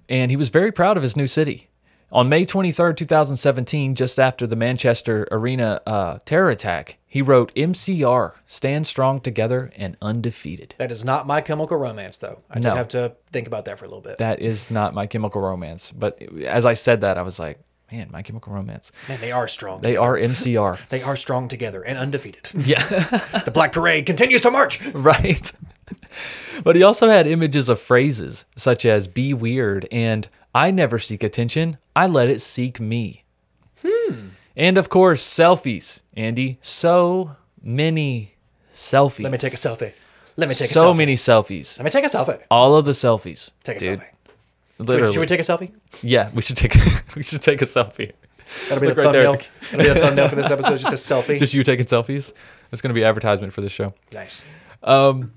and 0.10 0.30
he 0.30 0.38
was 0.38 0.50
very 0.50 0.72
proud 0.72 0.98
of 0.98 1.04
his 1.04 1.16
new 1.16 1.28
city. 1.28 1.70
On 2.14 2.30
May 2.30 2.46
23rd, 2.46 2.96
2017, 2.96 3.96
just 3.96 4.20
after 4.20 4.46
the 4.46 4.56
Manchester 4.56 5.28
Arena 5.32 5.82
uh, 5.88 6.20
terror 6.26 6.52
attack, 6.52 6.98
he 7.08 7.24
wrote 7.24 7.52
MCR, 7.56 8.34
Stand 8.46 8.86
Strong 8.86 9.22
Together 9.22 9.72
and 9.76 9.98
Undefeated. 10.00 10.76
That 10.78 10.92
is 10.92 11.04
not 11.04 11.26
my 11.26 11.42
chemical 11.42 11.76
romance, 11.76 12.18
though. 12.18 12.44
I 12.52 12.60
No. 12.60 12.70
did 12.70 12.78
have 12.78 12.88
to 12.90 13.14
think 13.32 13.48
about 13.48 13.66
that 13.66 13.80
for 13.80 13.86
a 13.86 13.88
little 13.88 14.02
bit. 14.04 14.18
That 14.18 14.42
is 14.44 14.70
not 14.70 14.94
My 14.94 15.08
Chemical 15.08 15.42
Romance. 15.42 15.90
But 15.92 16.22
as 16.46 16.68
I 16.68 16.76
said 16.76 17.02
that, 17.02 17.18
I 17.18 17.24
was 17.24 17.40
like, 17.40 17.58
man, 17.92 18.10
My 18.12 18.22
Chemical 18.22 18.54
Romance. 18.54 18.92
Man, 19.10 19.20
they 19.20 19.32
are 19.32 19.48
strong. 19.48 19.82
They 19.82 19.94
together. 19.94 20.06
are 20.06 20.18
MCR. 20.20 20.80
They 20.90 21.02
are 21.02 21.16
strong 21.16 21.48
together 21.48 21.82
and 21.82 21.98
undefeated. 21.98 22.48
yeah. 22.64 23.42
the 23.44 23.50
Black 23.52 23.72
Parade 23.72 24.06
continues 24.06 24.42
to 24.42 24.52
march. 24.52 24.86
right? 24.94 25.52
but 26.64 26.76
he 26.76 26.84
also 26.84 27.10
had 27.10 27.26
images 27.26 27.70
of 27.70 27.80
phrases 27.82 28.46
such 28.56 28.86
as 28.86 29.08
be 29.08 29.34
weird 29.34 29.88
and 29.92 30.30
I 30.54 30.72
never 30.72 31.00
seek 31.00 31.24
attention, 31.24 31.78
I 31.96 32.08
let 32.08 32.30
it 32.30 32.42
seek 32.42 32.80
me. 32.80 33.24
Hmm. 33.84 34.28
And 34.56 34.78
of 34.78 34.90
course, 34.90 35.24
selfies. 35.24 36.02
Andy, 36.16 36.60
so 36.62 37.36
many 37.62 38.36
selfies. 38.74 39.24
Let 39.24 39.32
me 39.32 39.38
take 39.38 39.54
a 39.54 39.58
selfie. 39.58 39.94
Let 40.36 40.50
me 40.50 40.56
take 40.56 40.70
a 40.70 40.74
selfie. 40.74 40.82
so 40.82 40.94
many 40.94 41.16
selfies. 41.16 41.78
Let 41.78 41.86
me 41.86 41.92
take 41.92 42.06
a 42.06 42.08
selfie. 42.08 42.42
All 42.50 42.76
of 42.76 42.86
the 42.86 42.92
selfies. 42.92 43.52
Take 43.64 43.78
a 43.78 43.80
dude. 43.80 44.00
selfie. 44.00 44.06
Literally. 44.80 45.14
Should 45.14 45.20
we 45.20 45.26
take 45.28 45.40
a 45.40 45.44
selfie? 45.44 45.72
yeah, 46.02 46.30
we 46.34 46.42
should 46.42 46.58
take 46.58 46.76
we 47.16 47.24
should 47.24 47.42
take 47.42 47.62
a 47.62 47.66
selfie. 47.66 48.12
That'll 48.70 48.82
be 48.82 48.88
Look 48.88 48.96
the 48.96 49.02
right 49.04 49.14
thumbnail. 49.14 49.32
That'll 49.72 49.78
be 49.78 49.88
the 49.88 49.96
thumbnail 50.06 50.30
for 50.30 50.36
this 50.36 50.52
episode. 50.52 50.78
Just 50.78 51.12
a 51.12 51.14
selfie. 51.14 51.40
Just 51.40 51.54
you 51.54 51.64
taking 51.64 51.86
selfies. 51.86 52.34
That's 52.70 52.82
going 52.82 52.90
to 52.90 52.94
be 52.94 53.04
advertisement 53.04 53.54
for 53.54 53.62
this 53.62 53.72
show. 53.72 53.94
nice. 54.12 54.44
Um, 54.84 55.32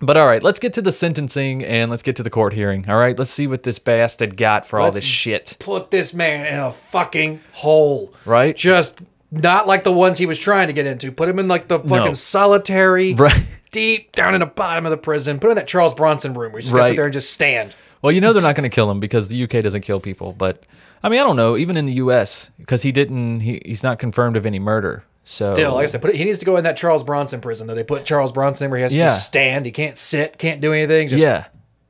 But 0.00 0.16
all 0.18 0.26
right, 0.26 0.42
let's 0.42 0.58
get 0.58 0.74
to 0.74 0.82
the 0.82 0.92
sentencing 0.92 1.64
and 1.64 1.90
let's 1.90 2.02
get 2.02 2.16
to 2.16 2.22
the 2.22 2.28
court 2.30 2.52
hearing. 2.52 2.88
All 2.88 2.96
right, 2.98 3.18
let's 3.18 3.30
see 3.30 3.46
what 3.46 3.62
this 3.62 3.78
bastard 3.78 4.36
got 4.36 4.66
for 4.66 4.78
all 4.78 4.86
Let's- 4.86 4.98
this 4.98 5.04
shit. 5.04 5.56
Put 5.58 5.90
this 5.90 6.12
man 6.12 6.46
in 6.46 6.58
a 6.58 6.70
fucking 6.70 7.40
hole. 7.52 8.12
Right? 8.26 8.54
Just 8.54 9.00
not 9.30 9.66
like 9.66 9.84
the 9.84 9.92
ones 9.92 10.18
he 10.18 10.26
was 10.26 10.38
trying 10.38 10.66
to 10.66 10.72
get 10.74 10.86
into. 10.86 11.10
Put 11.10 11.28
him 11.28 11.38
in 11.38 11.48
like 11.48 11.68
the 11.68 11.78
fucking 11.78 12.14
solitary, 12.14 13.14
Right. 13.14 13.42
deep 13.70 14.12
down 14.12 14.34
in 14.34 14.40
the 14.40 14.46
bottom 14.46 14.84
of 14.84 14.90
the 14.90 14.96
prison. 14.98 15.38
Put 15.38 15.46
him 15.46 15.52
in 15.52 15.56
that 15.56 15.66
Charles 15.68 15.94
Bronson 15.94 16.34
room 16.34 16.52
where 16.52 16.60
he's 16.60 16.66
just 16.66 16.72
gonna 16.72 16.82
Right. 16.82 16.88
sit 16.90 16.96
there 16.96 17.04
and 17.06 17.12
just 17.14 17.32
stand. 17.32 17.74
Well, 18.02 18.12
you 18.12 18.20
know 18.20 18.32
they're 18.34 18.42
not 18.42 18.54
going 18.54 18.68
to 18.70 18.74
kill 18.74 18.90
him 18.90 19.00
because 19.00 19.28
the 19.28 19.42
UK 19.44 19.62
doesn't 19.62 19.80
kill 19.80 19.98
people. 20.00 20.34
But 20.36 20.62
I 21.02 21.08
mean, 21.08 21.18
I 21.20 21.22
don't 21.22 21.36
know. 21.36 21.56
Even 21.56 21.76
in 21.78 21.86
the 21.86 21.94
US, 21.94 22.50
because 22.58 22.82
he 22.82 22.92
didn't, 22.92 23.40
he, 23.40 23.60
he's 23.64 23.82
not 23.82 23.98
confirmed 23.98 24.36
of 24.36 24.44
any 24.46 24.58
murder. 24.58 25.02
So 25.28 25.52
Still, 25.54 25.74
like 25.74 25.82
I 25.82 25.86
said, 25.86 26.00
put 26.02 26.10
it, 26.10 26.16
he 26.16 26.24
needs 26.24 26.38
to 26.38 26.44
go 26.46 26.56
in 26.56 26.62
that 26.62 26.76
Charles 26.76 27.02
Bronson 27.02 27.40
prison 27.40 27.66
that 27.66 27.74
they 27.74 27.82
put 27.82 28.04
Charles 28.04 28.30
Bronson 28.30 28.66
in 28.66 28.70
where 28.70 28.78
he 28.78 28.82
has 28.84 28.92
to 28.92 28.98
Yeah. 28.98 29.06
just 29.06 29.26
stand. 29.26 29.66
He 29.66 29.72
can't 29.72 29.98
sit, 29.98 30.38
can't 30.38 30.60
do 30.60 30.72
anything. 30.72 31.08
Just, 31.08 31.20
yeah, 31.20 31.46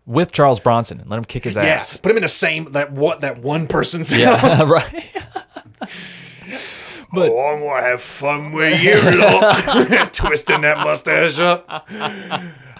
with 0.06 0.32
Charles 0.32 0.58
Bronson 0.58 1.00
and 1.02 1.10
let 1.10 1.18
him 1.18 1.24
kick 1.26 1.44
his 1.44 1.54
yeah. 1.54 1.64
ass. 1.64 1.98
Put 1.98 2.12
him 2.12 2.16
in 2.16 2.22
the 2.22 2.28
same 2.30 2.72
that 2.72 2.92
what 2.92 3.20
that 3.20 3.36
one 3.42 3.66
person's. 3.66 4.10
Yeah, 4.16 4.62
right. 4.66 5.04
But 7.12 7.30
oh, 7.30 7.38
I'm 7.54 7.60
gonna 7.60 7.82
have 7.82 8.02
fun 8.02 8.52
with 8.52 8.82
you, 8.82 8.96
lot. 9.18 10.12
Twisting 10.12 10.62
that 10.62 10.78
mustache 10.78 11.38
up. 11.38 11.88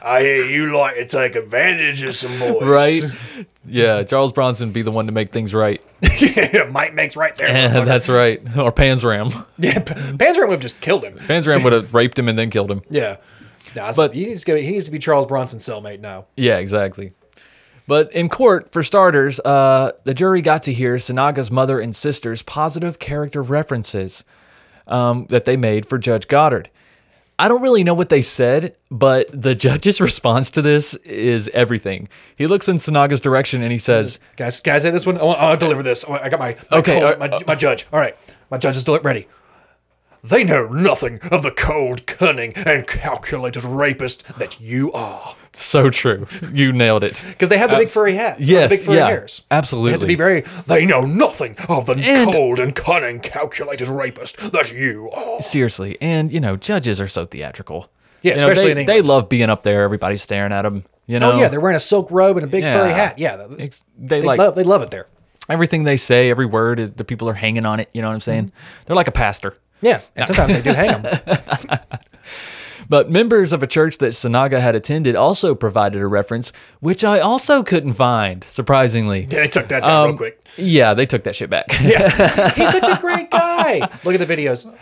I 0.07 0.21
hear 0.23 0.45
you 0.45 0.77
like 0.77 0.95
to 0.95 1.05
take 1.05 1.35
advantage 1.37 2.03
of 2.05 2.15
some 2.17 2.39
boys. 2.39 2.63
right. 2.63 3.03
Yeah, 3.69 4.05
Charles 4.05 4.31
Bronson 4.31 4.71
be 4.71 4.83
the 4.83 4.93
one 4.93 5.07
to 5.07 5.13
make 5.13 5.33
things 5.33 5.53
right. 5.53 5.81
yeah, 6.21 6.69
Mike 6.71 6.95
makes 6.95 7.17
right 7.17 7.35
there. 7.35 7.49
Motherfucker. 7.49 7.85
that's 7.85 8.09
right. 8.09 8.41
Or 8.57 8.71
Panzram. 8.71 9.45
yeah, 9.59 9.81
P- 9.81 9.93
Panzer 9.95 10.43
would 10.43 10.51
have 10.53 10.61
just 10.61 10.81
killed 10.81 11.03
him. 11.03 11.19
Panzram 11.19 11.65
would 11.65 11.73
have 11.73 11.93
raped 11.93 12.17
him 12.17 12.29
and 12.29 12.39
then 12.39 12.49
killed 12.49 12.71
him. 12.71 12.83
Yeah. 12.89 13.17
Nah, 13.75 13.93
But- 13.93 14.15
he 14.15 14.27
needs 14.27 14.43
to 14.45 14.53
go, 14.53 14.57
he 14.57 14.71
needs 14.71 14.85
to 14.85 14.93
be 14.93 15.01
Charles 15.01 15.27
Bronson's 15.27 15.65
cellmate 15.65 15.99
now. 15.99 16.27
Yeah, 16.37 16.59
exactly. 16.59 17.11
But 17.89 18.13
in 18.13 18.29
court, 18.29 18.71
for 18.71 18.85
starters, 18.85 19.41
uh, 19.41 19.91
the 20.05 20.15
jury 20.15 20.43
got 20.43 20.63
to 20.65 20.73
hear 20.73 20.95
Sinaga's 20.95 21.51
mother 21.51 21.81
and 21.81 21.95
sister's 21.95 22.43
positive 22.43 23.01
character 23.01 23.43
references 23.43 24.23
um, 24.87 25.27
that 25.31 25.45
they 25.45 25.57
made 25.57 25.87
for 25.87 25.99
Judge 25.99 26.29
Goddard. 26.29 26.71
I 27.39 27.49
don't 27.49 27.61
really 27.61 27.85
know 27.85 27.93
what 27.95 28.09
they 28.09 28.23
said, 28.23 28.75
but 28.91 29.29
the 29.33 29.55
judge's 29.55 30.01
response 30.01 30.51
to 30.53 30.63
this 30.63 30.95
is 31.05 31.49
everything. 31.53 32.09
He 32.37 32.47
looks 32.47 32.69
in 32.69 32.77
Sinaga's 32.77 33.21
direction 33.21 33.63
and 33.63 33.71
he 33.73 33.79
says, 33.79 34.19
Guys, 34.37 34.61
guys, 34.61 34.83
say 34.83 34.91
this 34.91 35.05
one. 35.05 35.19
I 35.19 35.23
want, 35.25 35.39
I'll 35.41 35.57
deliver 35.57 35.83
this. 35.83 36.05
I 36.05 36.29
got 36.29 36.41
my, 36.41 36.57
my 36.71 36.79
Okay, 36.79 37.01
cold- 37.01 37.15
uh, 37.15 37.19
my, 37.19 37.39
my 37.47 37.55
judge. 37.55 37.87
All 37.93 38.01
right, 38.01 38.17
my 38.51 38.57
judge 38.59 38.77
is 38.77 38.85
deli- 38.85 39.01
ready. 39.01 39.29
They 40.29 40.45
know 40.45 40.67
nothing 40.67 41.21
of 41.31 41.43
the 41.43 41.51
cold, 41.51 42.07
cunning, 42.07 42.53
and 42.55 42.87
calculated 42.87 43.65
rapist 43.65 44.25
that 44.39 44.61
you 44.61 44.93
are. 44.93 45.37
So 45.53 45.89
true. 45.91 46.27
You 46.53 46.73
nailed 46.73 47.05
it. 47.05 47.23
Because 47.27 47.49
they 47.49 47.59
have 47.59 47.71
the 47.71 47.77
big 47.77 47.89
furry 47.91 48.15
hats. 48.15 48.41
Yes, 48.41 48.71
the 48.71 48.77
big 48.77 48.85
furry 48.85 48.97
yeah, 48.97 49.07
hairs. 49.09 49.43
absolutely. 49.51 49.91
They 49.91 49.93
have 49.93 50.01
to 50.01 50.07
be 50.07 50.15
very. 50.15 50.45
They 50.67 50.85
know 50.85 51.03
nothing 51.03 51.57
of 51.69 51.87
the 51.87 51.95
And- 51.95 52.33
cold 52.33 52.61
and 52.61 52.75
cunning, 52.75 53.21
calculated 53.21 53.89
rapist 53.89 54.37
that 54.53 54.73
you 54.73 55.11
are. 55.13 55.41
Seriously. 55.41 55.97
And, 56.01 56.33
you 56.33 56.41
know, 56.41 56.57
judges 56.57 57.01
are 57.01 57.09
so 57.09 57.25
theatrical. 57.27 57.89
Yeah, 58.23 58.35
You 58.35 58.41
know, 58.41 58.49
especially 58.51 58.75
they, 58.75 58.85
they 58.85 59.03
love 59.03 59.29
being 59.29 59.49
up 59.51 59.63
there. 59.63 59.83
Everybody's 59.85 60.23
staring 60.23 60.53
at 60.53 60.63
them. 60.63 60.85
You 61.07 61.17
oh, 61.17 61.21
know, 61.21 61.33
Oh 61.33 61.39
yeah, 61.39 61.49
they're 61.49 61.61
wearing 61.61 61.77
a 61.77 61.81
silk 61.81 62.11
robe 62.11 62.37
and 62.37 62.45
a 62.45 62.49
big 62.49 62.65
furry 62.65 62.93
hat. 62.93 63.19
Yeah, 63.19 63.37
they 63.49 63.71
they 63.97 64.21
like- 64.23 64.39
love 64.39 64.57
they 64.57 64.65
love 64.65 64.83
it 64.83 64.91
there. 64.91 65.07
everything 65.49 65.85
they 65.85 65.97
say, 65.97 66.29
every 66.31 66.47
word, 66.47 66.81
is, 66.81 66.91
the 66.93 67.05
people 67.05 67.29
are 67.29 67.35
hanging 67.35 67.65
on 67.65 67.79
it. 67.79 67.89
You 67.95 68.03
know 68.03 68.09
what 68.09 68.15
I'm 68.15 68.21
saying? 68.21 68.47
Mm-hmm. 68.47 68.83
They're 68.87 68.97
like 68.97 69.07
a 69.07 69.13
pastor. 69.13 69.57
Yeah, 69.83 70.01
and 70.17 70.27
sometimes 70.27 70.53
they 70.55 70.63
do 70.63 70.73
hang 70.73 71.03
them. 71.03 71.79
But 72.89 73.11
members 73.11 73.53
of 73.53 73.65
a 73.65 73.67
church 73.67 73.99
that 73.99 74.13
Sinaga 74.13 74.61
had 74.61 74.77
attended 74.77 75.17
also 75.17 75.57
provided 75.57 76.01
a 76.01 76.07
reference, 76.07 76.53
which 76.79 77.03
I 77.03 77.19
also 77.19 77.65
couldn't 77.65 77.95
find, 77.95 78.45
surprisingly. 78.45 79.23
Yeah, 79.29 79.41
they 79.41 79.49
took 79.49 79.67
that 79.71 79.85
down 79.85 80.03
real 80.05 80.11
Um, 80.13 80.17
quick. 80.17 80.41
Yeah, 80.57 80.95
they 80.95 81.05
took 81.05 81.25
that 81.25 81.35
shit 81.35 81.51
back. 81.51 81.65
Yeah, 81.81 82.51
he's 82.55 82.71
such 82.71 82.85
a 82.85 83.01
great 83.01 83.29
guy. 83.33 83.81
Look 84.05 84.15
at 84.15 84.25
the 84.25 84.37
videos. 84.37 84.73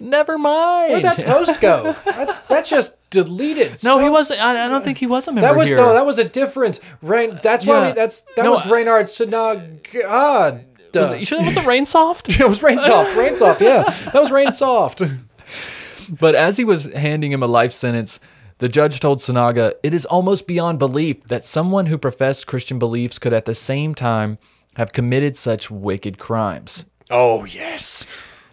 Never 0.00 0.38
mind. 0.38 0.92
Where'd 0.92 1.04
that 1.04 1.22
post 1.26 1.60
go? 1.60 1.94
That, 2.06 2.48
that 2.48 2.64
just 2.64 2.96
deleted. 3.10 3.72
no, 3.84 3.96
so- 3.96 3.98
he 3.98 4.08
wasn't. 4.08 4.40
I, 4.40 4.64
I 4.64 4.68
don't 4.68 4.82
think 4.82 4.96
he 4.96 5.06
was 5.06 5.28
a 5.28 5.32
member 5.32 5.46
That 5.46 5.54
was 5.54 5.66
here. 5.66 5.76
no, 5.76 5.92
that 5.92 6.06
was 6.06 6.18
a 6.18 6.24
different 6.24 6.80
Rain. 7.02 7.38
That's 7.42 7.66
why 7.66 7.80
Yeah. 7.80 7.86
we, 7.88 7.92
that's 7.92 8.22
that 8.36 8.44
No, 8.44 8.52
was 8.52 8.64
I- 8.66 8.70
Reynhard 8.70 9.04
Sinaga. 9.04 10.64
Was 10.94 11.10
it- 11.12 11.18
you 11.20 11.24
sure 11.24 11.40
it 11.40 11.44
wasn't 11.46 11.66
Rain 11.66 11.84
Soft? 11.86 12.28
It 12.40 12.48
was 12.48 12.62
Rain 12.62 12.78
Soft. 12.78 13.16
Rain 13.16 13.36
Soft. 13.36 13.60
Yeah, 13.60 13.82
that 14.12 14.20
was 14.20 14.30
Rain 14.30 14.52
Soft. 14.52 15.02
But 16.08 16.34
as 16.34 16.56
he 16.56 16.64
was 16.64 16.86
handing 16.86 17.30
him 17.32 17.42
a 17.42 17.46
life 17.46 17.72
sentence, 17.72 18.18
the 18.58 18.68
judge 18.68 18.98
told 19.00 19.18
Sinaga, 19.20 19.74
It 19.82 19.94
is 19.94 20.06
almost 20.06 20.46
beyond 20.46 20.78
belief 20.80 21.22
that 21.24 21.44
someone 21.44 21.86
who 21.86 21.98
professed 21.98 22.46
Christian 22.48 22.78
beliefs 22.80 23.18
could 23.18 23.32
at 23.32 23.44
the 23.44 23.54
same 23.54 23.94
time 23.94 24.38
have 24.74 24.92
committed 24.92 25.36
such 25.36 25.70
wicked 25.70 26.18
crimes. 26.18 26.84
Oh 27.10 27.44
yes. 27.44 28.06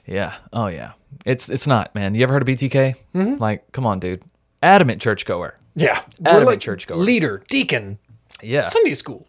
Yeah. 0.05 0.35
Oh 0.53 0.67
yeah. 0.67 0.91
It's 1.25 1.49
it's 1.49 1.65
not, 1.67 1.93
man. 1.95 2.13
You 2.15 2.23
ever 2.23 2.33
heard 2.33 2.41
of 2.43 2.47
BTK? 2.47 2.95
Mm-hmm. 3.15 3.41
Like, 3.41 3.71
come 3.71 3.85
on, 3.85 3.99
dude. 3.99 4.21
Adamant 4.61 5.01
churchgoer. 5.01 5.57
Yeah. 5.75 6.01
Adamant 6.25 6.45
like 6.47 6.59
churchgoer. 6.59 6.97
Leader, 6.97 7.43
deacon, 7.49 7.97
Yeah. 8.41 8.61
Sunday 8.69 8.93
school. 8.93 9.27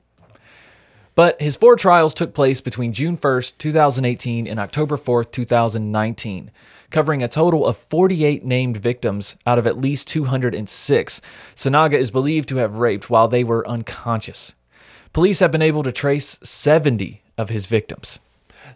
But 1.19 1.43
his 1.43 1.57
four 1.57 1.75
trials 1.75 2.15
took 2.15 2.33
place 2.33 2.61
between 2.61 2.93
June 2.93 3.19
1st, 3.19 3.59
2018 3.59 4.47
and 4.47 4.61
October 4.61 4.97
4th, 4.97 5.33
2019, 5.33 6.53
covering 6.93 7.25
a 7.25 7.27
total 7.27 7.67
of 7.67 7.77
48 7.77 8.45
named 8.45 8.77
victims 8.77 9.35
out 9.45 9.59
of 9.59 9.67
at 9.67 9.81
least 9.81 10.07
206. 10.07 11.21
Sinaga 11.57 11.95
is 11.95 12.13
believed 12.13 12.49
to 12.51 12.59
have 12.59 12.77
raped 12.77 13.11
while 13.11 13.27
they 13.27 13.43
were 13.43 13.67
unconscious. 13.67 14.55
Police 15.13 15.41
have 15.41 15.51
been 15.51 15.61
able 15.61 15.83
to 15.83 15.91
trace 15.91 16.39
70 16.45 17.21
of 17.37 17.49
his 17.49 17.67
victims. 17.67 18.21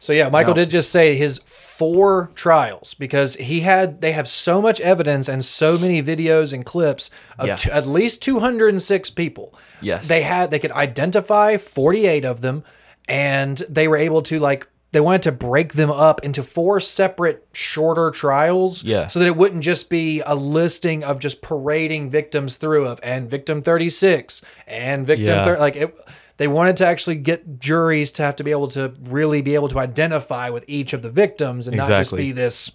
So 0.02 0.12
yeah, 0.12 0.28
Michael 0.28 0.54
Now- 0.54 0.62
did 0.62 0.70
just 0.70 0.90
say 0.90 1.14
his 1.14 1.38
four 1.46 2.30
trials 2.34 2.94
because 2.94 3.36
he 3.36 3.60
had 3.60 4.00
they 4.00 4.10
have 4.12 4.26
so 4.26 4.60
much 4.60 4.80
evidence 4.80 5.28
and 5.28 5.44
so 5.44 5.78
many 5.78 6.02
videos 6.02 6.52
and 6.52 6.64
clips 6.66 7.08
of 7.38 7.46
Yeah. 7.46 7.54
t- 7.56 7.70
at 7.70 7.86
least 7.86 8.20
206 8.20 9.10
people. 9.10 9.54
Yes. 9.80 10.08
They 10.08 10.22
had 10.22 10.50
they 10.50 10.58
could 10.58 10.72
identify 10.72 11.56
48 11.56 12.24
of 12.24 12.40
them 12.40 12.64
and 13.08 13.58
they 13.68 13.86
were 13.86 13.96
able 13.96 14.22
to 14.22 14.40
like 14.40 14.66
they 14.90 14.98
wanted 15.00 15.22
to 15.22 15.32
break 15.32 15.74
them 15.74 15.90
up 15.90 16.22
into 16.24 16.42
four 16.42 16.80
separate 16.80 17.46
shorter 17.52 18.10
trials 18.10 18.82
Yeah. 18.82 19.06
so 19.06 19.20
that 19.20 19.26
it 19.26 19.36
wouldn't 19.36 19.62
just 19.62 19.88
be 19.88 20.20
a 20.26 20.34
listing 20.34 21.04
of 21.04 21.20
just 21.20 21.42
parading 21.42 22.10
victims 22.10 22.56
through 22.56 22.86
of 22.88 22.98
and 23.04 23.30
victim 23.30 23.62
36 23.62 24.42
and 24.66 25.06
victim 25.06 25.28
Yeah. 25.28 25.44
thir- 25.44 25.58
like 25.60 25.76
it 25.76 25.94
they 26.38 26.48
wanted 26.48 26.76
to 26.78 26.86
actually 26.86 27.16
get 27.16 27.60
juries 27.60 28.10
to 28.12 28.22
have 28.22 28.36
to 28.36 28.44
be 28.44 28.50
able 28.50 28.68
to 28.68 28.94
really 29.04 29.42
be 29.42 29.54
able 29.54 29.68
to 29.68 29.78
identify 29.78 30.48
with 30.50 30.64
each 30.66 30.92
of 30.92 31.02
the 31.02 31.10
victims 31.10 31.66
and 31.68 31.76
not 31.76 31.88
just 31.88 32.12
Exactly. 32.12 32.24
be 32.26 32.32
this 32.32 32.72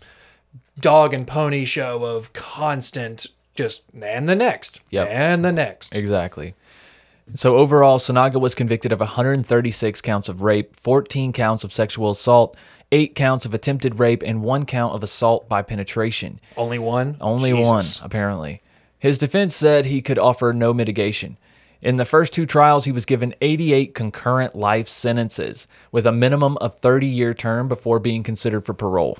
dog 0.79 1.13
and 1.13 1.25
pony 1.27 1.65
show 1.65 2.03
of 2.03 2.31
constant 2.33 3.27
just 3.55 3.83
and 3.99 4.29
the 4.29 4.35
next 4.35 4.81
Yep. 4.91 5.07
and 5.09 5.43
the 5.43 5.51
next 5.51 5.95
Exactly. 5.95 6.53
So 7.35 7.57
overall, 7.57 7.99
Sinaga 7.99 8.39
was 8.39 8.55
convicted 8.55 8.91
of 8.93 8.99
136 9.01 9.99
counts 10.01 10.29
of 10.29 10.41
rape, 10.41 10.75
14 10.79 11.33
counts 11.33 11.63
of 11.65 11.73
sexual 11.73 12.11
assault, 12.11 12.55
eight 12.93 13.15
counts 13.15 13.45
of 13.45 13.53
attempted 13.53 13.99
rape, 13.99 14.23
and 14.25 14.43
one 14.43 14.65
count 14.65 14.93
of 14.93 15.03
assault 15.03 15.49
by 15.49 15.61
penetration. 15.61 16.39
only 16.55 16.79
one 16.79 17.17
Only 17.19 17.51
Jesus. 17.51 17.99
one, 17.99 18.05
apparently. 18.05 18.61
His 18.99 19.17
defense 19.17 19.55
said 19.55 19.85
he 19.87 20.01
could 20.01 20.17
offer 20.17 20.53
no 20.53 20.73
mitigation. 20.73 21.35
In 21.81 21.97
the 21.97 22.05
first 22.05 22.33
two 22.33 22.45
trials, 22.45 22.85
he 22.85 22.91
was 22.91 23.05
given 23.05 23.35
88 23.41 23.93
concurrent 23.93 24.55
life 24.55 24.87
sentences 24.87 25.67
with 25.91 26.07
a 26.07 26.11
minimum 26.11 26.57
of 26.57 26.77
30 26.79 27.07
year 27.07 27.33
term 27.33 27.67
before 27.67 27.99
being 27.99 28.23
considered 28.23 28.65
for 28.65 28.73
parole. 28.73 29.19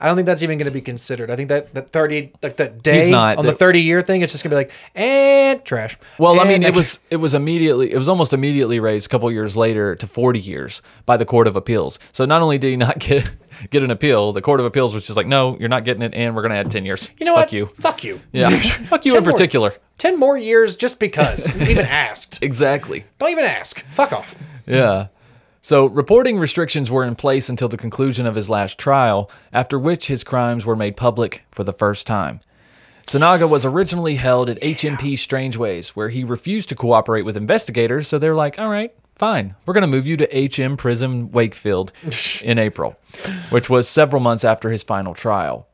I 0.00 0.06
don't 0.06 0.14
think 0.16 0.26
that's 0.26 0.42
even 0.44 0.58
going 0.58 0.66
to 0.66 0.70
be 0.70 0.80
considered. 0.80 1.30
I 1.30 1.36
think 1.36 1.48
that 1.48 1.74
that 1.74 1.90
thirty 1.90 2.32
like 2.42 2.56
that 2.58 2.82
day 2.82 3.10
not. 3.10 3.38
on 3.38 3.44
the 3.46 3.52
thirty 3.52 3.80
year 3.82 4.00
thing, 4.02 4.22
it's 4.22 4.32
just 4.32 4.44
gonna 4.44 4.52
be 4.54 4.56
like 4.58 4.70
and 4.94 5.64
trash. 5.64 5.98
Well, 6.18 6.40
I 6.40 6.44
mean, 6.44 6.62
it 6.62 6.74
was 6.74 7.00
it 7.10 7.16
was 7.16 7.34
immediately 7.34 7.92
it 7.92 7.98
was 7.98 8.08
almost 8.08 8.32
immediately 8.32 8.78
raised 8.80 9.06
a 9.06 9.08
couple 9.08 9.30
years 9.32 9.56
later 9.56 9.96
to 9.96 10.06
40 10.06 10.38
years 10.38 10.82
by 11.06 11.16
the 11.16 11.24
Court 11.24 11.46
of 11.48 11.56
Appeals. 11.56 11.98
So 12.12 12.24
not 12.24 12.42
only 12.42 12.58
did 12.58 12.70
he 12.70 12.76
not 12.76 12.98
get 13.00 13.30
get 13.70 13.82
an 13.82 13.90
appeal, 13.90 14.32
the 14.32 14.42
Court 14.42 14.60
of 14.60 14.66
Appeals 14.66 14.94
was 14.94 15.04
just 15.06 15.16
like, 15.16 15.26
no, 15.26 15.56
you're 15.58 15.68
not 15.68 15.84
getting 15.84 16.02
it, 16.02 16.14
and 16.14 16.36
we're 16.36 16.42
gonna 16.42 16.54
add 16.54 16.70
10 16.70 16.84
years. 16.84 17.10
you 17.18 17.26
know 17.26 17.34
Fuck 17.34 17.46
what? 17.46 17.52
you. 17.52 17.66
Fuck 17.74 18.04
you. 18.04 18.20
Yeah, 18.32 18.50
fuck 18.60 19.04
you 19.04 19.12
10 19.12 19.18
in 19.18 19.24
more- 19.24 19.32
particular. 19.32 19.74
Ten 19.98 20.16
more 20.16 20.38
years 20.38 20.76
just 20.76 21.00
because 21.00 21.52
you 21.56 21.62
even 21.66 21.84
asked. 21.86 22.40
Exactly. 22.40 23.04
Don't 23.18 23.30
even 23.30 23.44
ask. 23.44 23.84
Fuck 23.86 24.12
off. 24.12 24.32
Yeah. 24.64 25.08
So, 25.60 25.86
reporting 25.86 26.38
restrictions 26.38 26.90
were 26.90 27.04
in 27.04 27.16
place 27.16 27.48
until 27.48 27.68
the 27.68 27.76
conclusion 27.76 28.26
of 28.26 28.36
his 28.36 28.48
last 28.48 28.78
trial, 28.78 29.30
after 29.52 29.78
which 29.78 30.06
his 30.06 30.24
crimes 30.24 30.64
were 30.64 30.76
made 30.76 30.96
public 30.96 31.42
for 31.50 31.64
the 31.64 31.72
first 31.72 32.06
time. 32.06 32.40
Sinaga 33.06 33.48
was 33.48 33.64
originally 33.64 34.16
held 34.16 34.50
at 34.50 34.60
HMP 34.60 35.18
Strangeways, 35.18 35.96
where 35.96 36.10
he 36.10 36.24
refused 36.24 36.68
to 36.68 36.76
cooperate 36.76 37.24
with 37.24 37.36
investigators, 37.36 38.06
so 38.06 38.18
they're 38.18 38.34
like, 38.34 38.58
all 38.58 38.68
right, 38.68 38.94
fine, 39.16 39.54
we're 39.64 39.74
going 39.74 39.82
to 39.82 39.88
move 39.88 40.06
you 40.06 40.16
to 40.18 40.48
HM 40.48 40.76
Prison 40.76 41.32
Wakefield 41.32 41.92
in 42.42 42.58
April, 42.58 42.96
which 43.50 43.70
was 43.70 43.88
several 43.88 44.20
months 44.20 44.44
after 44.44 44.70
his 44.70 44.82
final 44.82 45.14
trial. 45.14 45.66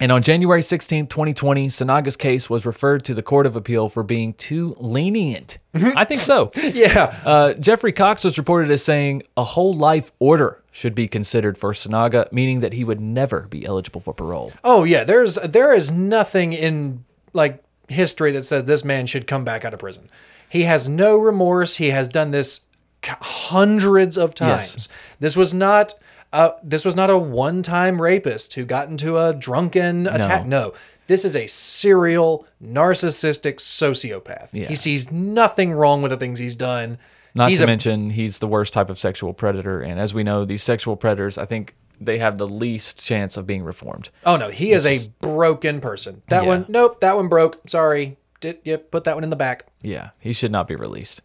And 0.00 0.12
on 0.12 0.22
January 0.22 0.62
16, 0.62 1.08
2020, 1.08 1.66
Sinaga's 1.68 2.16
case 2.16 2.48
was 2.48 2.64
referred 2.64 3.04
to 3.06 3.14
the 3.14 3.22
Court 3.22 3.46
of 3.46 3.56
Appeal 3.56 3.88
for 3.88 4.02
being 4.02 4.32
too 4.34 4.76
lenient. 4.78 5.58
I 5.74 6.04
think 6.04 6.22
so. 6.22 6.50
Yeah. 6.56 7.18
Uh, 7.24 7.54
Geoffrey 7.54 7.92
Cox 7.92 8.22
was 8.24 8.38
reported 8.38 8.70
as 8.70 8.84
saying 8.84 9.22
a 9.36 9.42
whole 9.44 9.74
life 9.74 10.12
order 10.18 10.62
should 10.70 10.94
be 10.94 11.08
considered 11.08 11.58
for 11.58 11.72
Sinaga, 11.72 12.30
meaning 12.32 12.60
that 12.60 12.72
he 12.74 12.84
would 12.84 13.00
never 13.00 13.42
be 13.50 13.64
eligible 13.66 14.00
for 14.00 14.14
parole. 14.14 14.52
Oh 14.62 14.84
yeah, 14.84 15.02
there's 15.04 15.34
there 15.36 15.74
is 15.74 15.90
nothing 15.90 16.52
in 16.52 17.04
like 17.32 17.62
history 17.88 18.30
that 18.32 18.44
says 18.44 18.64
this 18.64 18.84
man 18.84 19.06
should 19.06 19.26
come 19.26 19.44
back 19.44 19.64
out 19.64 19.72
of 19.74 19.80
prison. 19.80 20.08
He 20.48 20.62
has 20.64 20.88
no 20.88 21.16
remorse. 21.16 21.76
He 21.76 21.90
has 21.90 22.06
done 22.06 22.30
this 22.30 22.60
hundreds 23.04 24.16
of 24.16 24.30
Yes. 24.40 24.70
times. 24.72 24.88
This 25.20 25.36
was 25.36 25.52
not 25.54 25.94
uh 26.32 26.50
this 26.62 26.84
was 26.84 26.94
not 26.96 27.10
a 27.10 27.18
one-time 27.18 28.00
rapist 28.00 28.54
who 28.54 28.64
got 28.64 28.88
into 28.88 29.16
a 29.18 29.34
drunken 29.34 30.06
attack. 30.06 30.46
No. 30.46 30.74
This 31.06 31.24
is 31.24 31.34
a 31.34 31.46
serial 31.46 32.46
narcissistic 32.62 33.56
sociopath. 33.56 34.48
Yeah. 34.52 34.68
He 34.68 34.74
sees 34.74 35.10
nothing 35.10 35.72
wrong 35.72 36.02
with 36.02 36.10
the 36.10 36.16
things 36.18 36.38
he's 36.38 36.56
done. 36.56 36.98
Not 37.34 37.48
he's 37.48 37.58
to 37.58 37.64
a, 37.64 37.66
mention, 37.66 38.10
he's 38.10 38.38
the 38.38 38.46
worst 38.48 38.72
type 38.72 38.90
of 38.90 38.98
sexual 38.98 39.32
predator. 39.32 39.80
And 39.80 39.98
as 39.98 40.12
we 40.12 40.22
know, 40.22 40.44
these 40.44 40.62
sexual 40.62 40.96
predators, 40.96 41.38
I 41.38 41.46
think 41.46 41.74
they 42.00 42.18
have 42.18 42.36
the 42.38 42.46
least 42.46 42.98
chance 43.02 43.36
of 43.36 43.46
being 43.46 43.64
reformed. 43.64 44.10
Oh 44.26 44.36
no, 44.36 44.50
he 44.50 44.72
is 44.72 44.84
a 44.86 45.08
broken 45.20 45.80
person. 45.80 46.22
That 46.28 46.42
Yeah. 46.42 46.48
one, 46.48 46.66
nope, 46.68 47.00
that 47.00 47.16
one 47.16 47.28
broke. 47.28 47.60
Sorry. 47.68 48.18
Did 48.40 48.58
yep, 48.64 48.90
put 48.90 49.04
that 49.04 49.16
one 49.16 49.24
in 49.24 49.30
the 49.30 49.36
back. 49.36 49.64
Yeah, 49.82 50.10
he 50.20 50.32
should 50.32 50.52
not 50.52 50.68
be 50.68 50.76
released. 50.76 51.22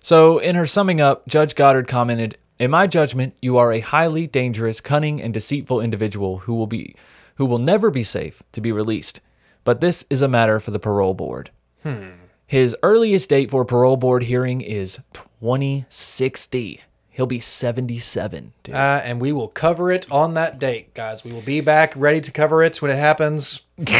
So, 0.00 0.38
in 0.38 0.56
her 0.56 0.66
summing 0.66 1.00
up, 1.00 1.28
Judge 1.28 1.54
Goddard 1.54 1.86
commented, 1.86 2.36
"In 2.62 2.70
my 2.70 2.86
judgment, 2.86 3.34
you 3.42 3.56
are 3.56 3.72
a 3.72 3.80
highly 3.80 4.28
dangerous, 4.28 4.80
cunning, 4.80 5.20
and 5.20 5.34
deceitful 5.34 5.80
individual 5.80 6.38
who 6.46 6.54
will 6.54 6.68
be 6.68 6.94
who 7.34 7.44
will 7.44 7.58
never 7.58 7.90
be 7.90 8.04
safe 8.04 8.40
to 8.52 8.60
be 8.60 8.70
released. 8.70 9.20
But 9.64 9.80
this 9.80 10.06
is 10.08 10.22
a 10.22 10.28
matter 10.28 10.60
for 10.60 10.70
the 10.70 10.78
parole 10.78 11.12
board." 11.12 11.50
Hmm. 11.82 12.10
His 12.46 12.76
earliest 12.84 13.28
date 13.28 13.50
for 13.50 13.62
a 13.62 13.66
parole 13.66 13.96
board 13.96 14.22
hearing 14.22 14.60
is 14.60 15.00
2060. 15.12 16.80
He'll 17.14 17.26
be 17.26 17.40
77. 17.40 18.54
Dude. 18.62 18.74
Uh, 18.74 19.02
and 19.04 19.20
we 19.20 19.32
will 19.32 19.48
cover 19.48 19.92
it 19.92 20.10
on 20.10 20.32
that 20.32 20.58
date, 20.58 20.94
guys. 20.94 21.22
We 21.22 21.30
will 21.30 21.42
be 21.42 21.60
back 21.60 21.92
ready 21.94 22.22
to 22.22 22.32
cover 22.32 22.62
it 22.62 22.80
when 22.80 22.90
it 22.90 22.96
happens. 22.96 23.60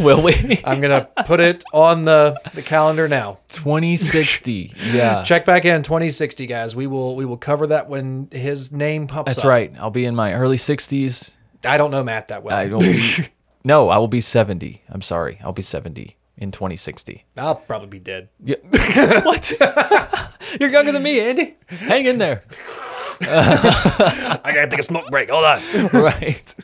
Will 0.00 0.22
we? 0.22 0.60
I'm 0.64 0.80
gonna 0.80 1.08
put 1.26 1.38
it 1.38 1.62
on 1.72 2.04
the, 2.04 2.40
the 2.54 2.62
calendar 2.62 3.08
now. 3.08 3.38
2060. 3.50 4.72
Yeah. 4.92 5.22
Check 5.22 5.44
back 5.44 5.64
in 5.64 5.82
2060, 5.82 6.46
guys. 6.46 6.74
We 6.74 6.86
will 6.86 7.14
we 7.14 7.24
will 7.24 7.36
cover 7.36 7.68
that 7.68 7.88
when 7.88 8.28
his 8.32 8.72
name 8.72 9.06
pops 9.06 9.28
That's 9.28 9.38
up. 9.40 9.44
right. 9.44 9.72
I'll 9.78 9.90
be 9.90 10.04
in 10.04 10.14
my 10.16 10.34
early 10.34 10.56
60s. 10.56 11.30
I 11.64 11.76
don't 11.76 11.90
know 11.90 12.02
Matt 12.02 12.28
that 12.28 12.42
well. 12.42 12.56
I 12.56 12.68
be, 12.68 13.28
no, 13.64 13.88
I 13.88 13.98
will 13.98 14.08
be 14.08 14.20
70. 14.20 14.82
I'm 14.88 15.02
sorry. 15.02 15.38
I'll 15.44 15.52
be 15.52 15.62
70 15.62 16.16
in 16.42 16.50
2060. 16.50 17.24
I'll 17.36 17.54
probably 17.54 17.88
be 17.88 17.98
dead. 17.98 18.28
Yeah. 18.42 18.56
what? 19.24 19.52
You're 20.60 20.70
younger 20.70 20.92
than 20.92 21.02
me, 21.02 21.20
Andy. 21.20 21.56
Hang 21.68 22.06
in 22.06 22.18
there. 22.18 22.42
I 23.22 24.40
gotta 24.44 24.68
take 24.68 24.80
a 24.80 24.82
smoke 24.82 25.08
break. 25.10 25.30
Hold 25.30 25.44
on. 25.44 25.60
right. 25.92 26.54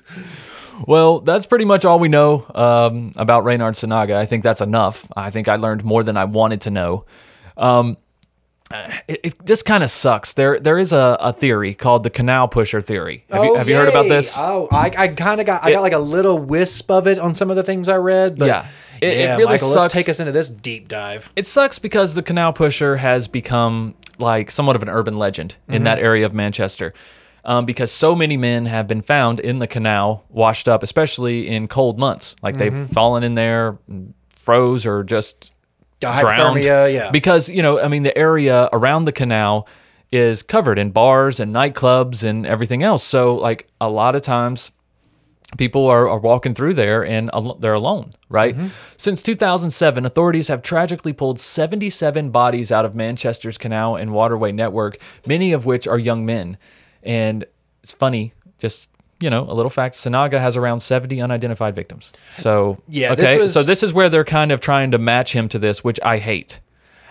Well, 0.86 1.20
that's 1.20 1.46
pretty 1.46 1.64
much 1.64 1.84
all 1.84 1.98
we 1.98 2.08
know 2.08 2.46
um, 2.54 3.12
about 3.16 3.44
Reynhard 3.44 3.74
Sinaga. 3.74 4.14
I 4.14 4.26
think 4.26 4.42
that's 4.42 4.60
enough. 4.60 5.06
I 5.16 5.30
think 5.30 5.48
I 5.48 5.56
learned 5.56 5.84
more 5.84 6.02
than 6.02 6.16
I 6.16 6.24
wanted 6.24 6.60
to 6.62 6.70
know. 6.70 7.04
Um, 7.56 7.96
uh, 8.70 8.90
it, 9.08 9.20
it 9.24 9.44
just 9.46 9.64
kind 9.64 9.82
of 9.82 9.90
sucks. 9.90 10.34
There, 10.34 10.60
there 10.60 10.78
is 10.78 10.92
a, 10.92 11.16
a 11.20 11.32
theory 11.32 11.74
called 11.74 12.02
the 12.02 12.10
canal 12.10 12.48
pusher 12.48 12.80
theory. 12.80 13.24
Have, 13.30 13.44
you, 13.44 13.54
have 13.56 13.68
you 13.68 13.74
heard 13.76 13.88
about 13.88 14.08
this? 14.08 14.36
Oh, 14.38 14.68
I, 14.70 14.92
I 14.96 15.08
kind 15.08 15.40
of 15.40 15.46
got 15.46 15.64
I 15.64 15.72
got 15.72 15.80
like 15.80 15.94
a 15.94 15.98
little 15.98 16.38
wisp 16.38 16.90
of 16.90 17.06
it 17.06 17.18
on 17.18 17.34
some 17.34 17.50
of 17.50 17.56
the 17.56 17.62
things 17.62 17.88
I 17.88 17.96
read. 17.96 18.38
But 18.38 18.46
Yeah. 18.46 18.66
It- 19.00 19.06
it 19.12 19.18
yeah, 19.20 19.32
really 19.36 19.44
Michael, 19.52 19.68
sucks. 19.68 19.80
let's 19.82 19.94
take 19.94 20.08
us 20.08 20.20
into 20.20 20.32
this 20.32 20.50
deep 20.50 20.88
dive. 20.88 21.32
it 21.36 21.46
sucks 21.46 21.78
because 21.78 22.14
the 22.14 22.22
canal 22.22 22.52
pusher 22.52 22.96
has 22.96 23.28
become 23.28 23.94
like 24.18 24.50
somewhat 24.50 24.76
of 24.76 24.82
an 24.82 24.88
urban 24.88 25.16
legend 25.18 25.54
in 25.68 25.84
that 25.84 25.98
area 25.98 26.26
of 26.26 26.34
Manchester. 26.34 26.92
Um, 27.44 27.64
because 27.64 27.90
so 27.90 28.14
many 28.14 28.36
men 28.36 28.66
have 28.66 28.86
been 28.88 29.00
found 29.00 29.40
in 29.40 29.58
the 29.58 29.66
canal, 29.66 30.24
washed 30.28 30.68
up, 30.68 30.82
especially 30.82 31.48
in 31.48 31.66
cold 31.68 31.98
months. 31.98 32.36
Like 32.42 32.58
they've 32.58 32.88
fallen 32.92 33.22
in 33.22 33.34
there, 33.36 33.78
froze, 34.36 34.84
or 34.84 35.02
just 35.04 35.52
drowned. 36.00 36.26
hypothermia, 36.26 36.92
yeah. 36.92 37.10
Because, 37.10 37.48
you 37.48 37.62
know, 37.62 37.80
I 37.80 37.88
mean, 37.88 38.02
the 38.02 38.16
area 38.18 38.68
around 38.72 39.04
the 39.06 39.12
canal 39.12 39.66
is 40.12 40.42
covered 40.42 40.78
in 40.78 40.90
bars 40.90 41.38
and 41.40 41.54
nightclubs 41.54 42.22
and 42.24 42.44
everything 42.46 42.82
else. 42.82 43.04
So, 43.04 43.36
like, 43.36 43.68
a 43.80 43.88
lot 43.88 44.14
of 44.14 44.22
times 44.22 44.70
people 45.56 45.86
are, 45.86 46.08
are 46.08 46.18
walking 46.18 46.54
through 46.54 46.74
there 46.74 47.04
and 47.04 47.30
al- 47.32 47.54
they're 47.54 47.72
alone, 47.72 48.14
right? 48.28 48.54
Mm-hmm. 48.56 48.68
Since 48.96 49.22
2007, 49.22 50.04
authorities 50.04 50.48
have 50.48 50.62
tragically 50.62 51.12
pulled 51.12 51.40
77 51.40 52.30
bodies 52.30 52.70
out 52.70 52.84
of 52.84 52.94
Manchester's 52.94 53.56
canal 53.56 53.96
and 53.96 54.12
waterway 54.12 54.52
network, 54.52 54.98
many 55.26 55.52
of 55.52 55.64
which 55.64 55.88
are 55.88 55.98
young 55.98 56.26
men. 56.26 56.58
And 57.02 57.46
it's 57.82 57.92
funny, 57.92 58.34
just 58.58 58.90
you 59.20 59.30
know, 59.30 59.42
a 59.50 59.54
little 59.54 59.70
fact: 59.70 59.96
Sinaga 59.96 60.38
has 60.38 60.56
around 60.56 60.78
70 60.80 61.20
unidentified 61.20 61.74
victims. 61.74 62.12
So 62.36 62.78
Yeah, 62.88 63.14
this 63.16 63.24
okay, 63.24 63.38
was- 63.38 63.52
so 63.52 63.62
this 63.64 63.82
is 63.82 63.92
where 63.92 64.08
they're 64.08 64.24
kind 64.24 64.52
of 64.52 64.60
trying 64.60 64.90
to 64.92 64.98
match 64.98 65.32
him 65.32 65.48
to 65.48 65.58
this, 65.58 65.82
which 65.82 65.98
I 66.04 66.18
hate. 66.18 66.60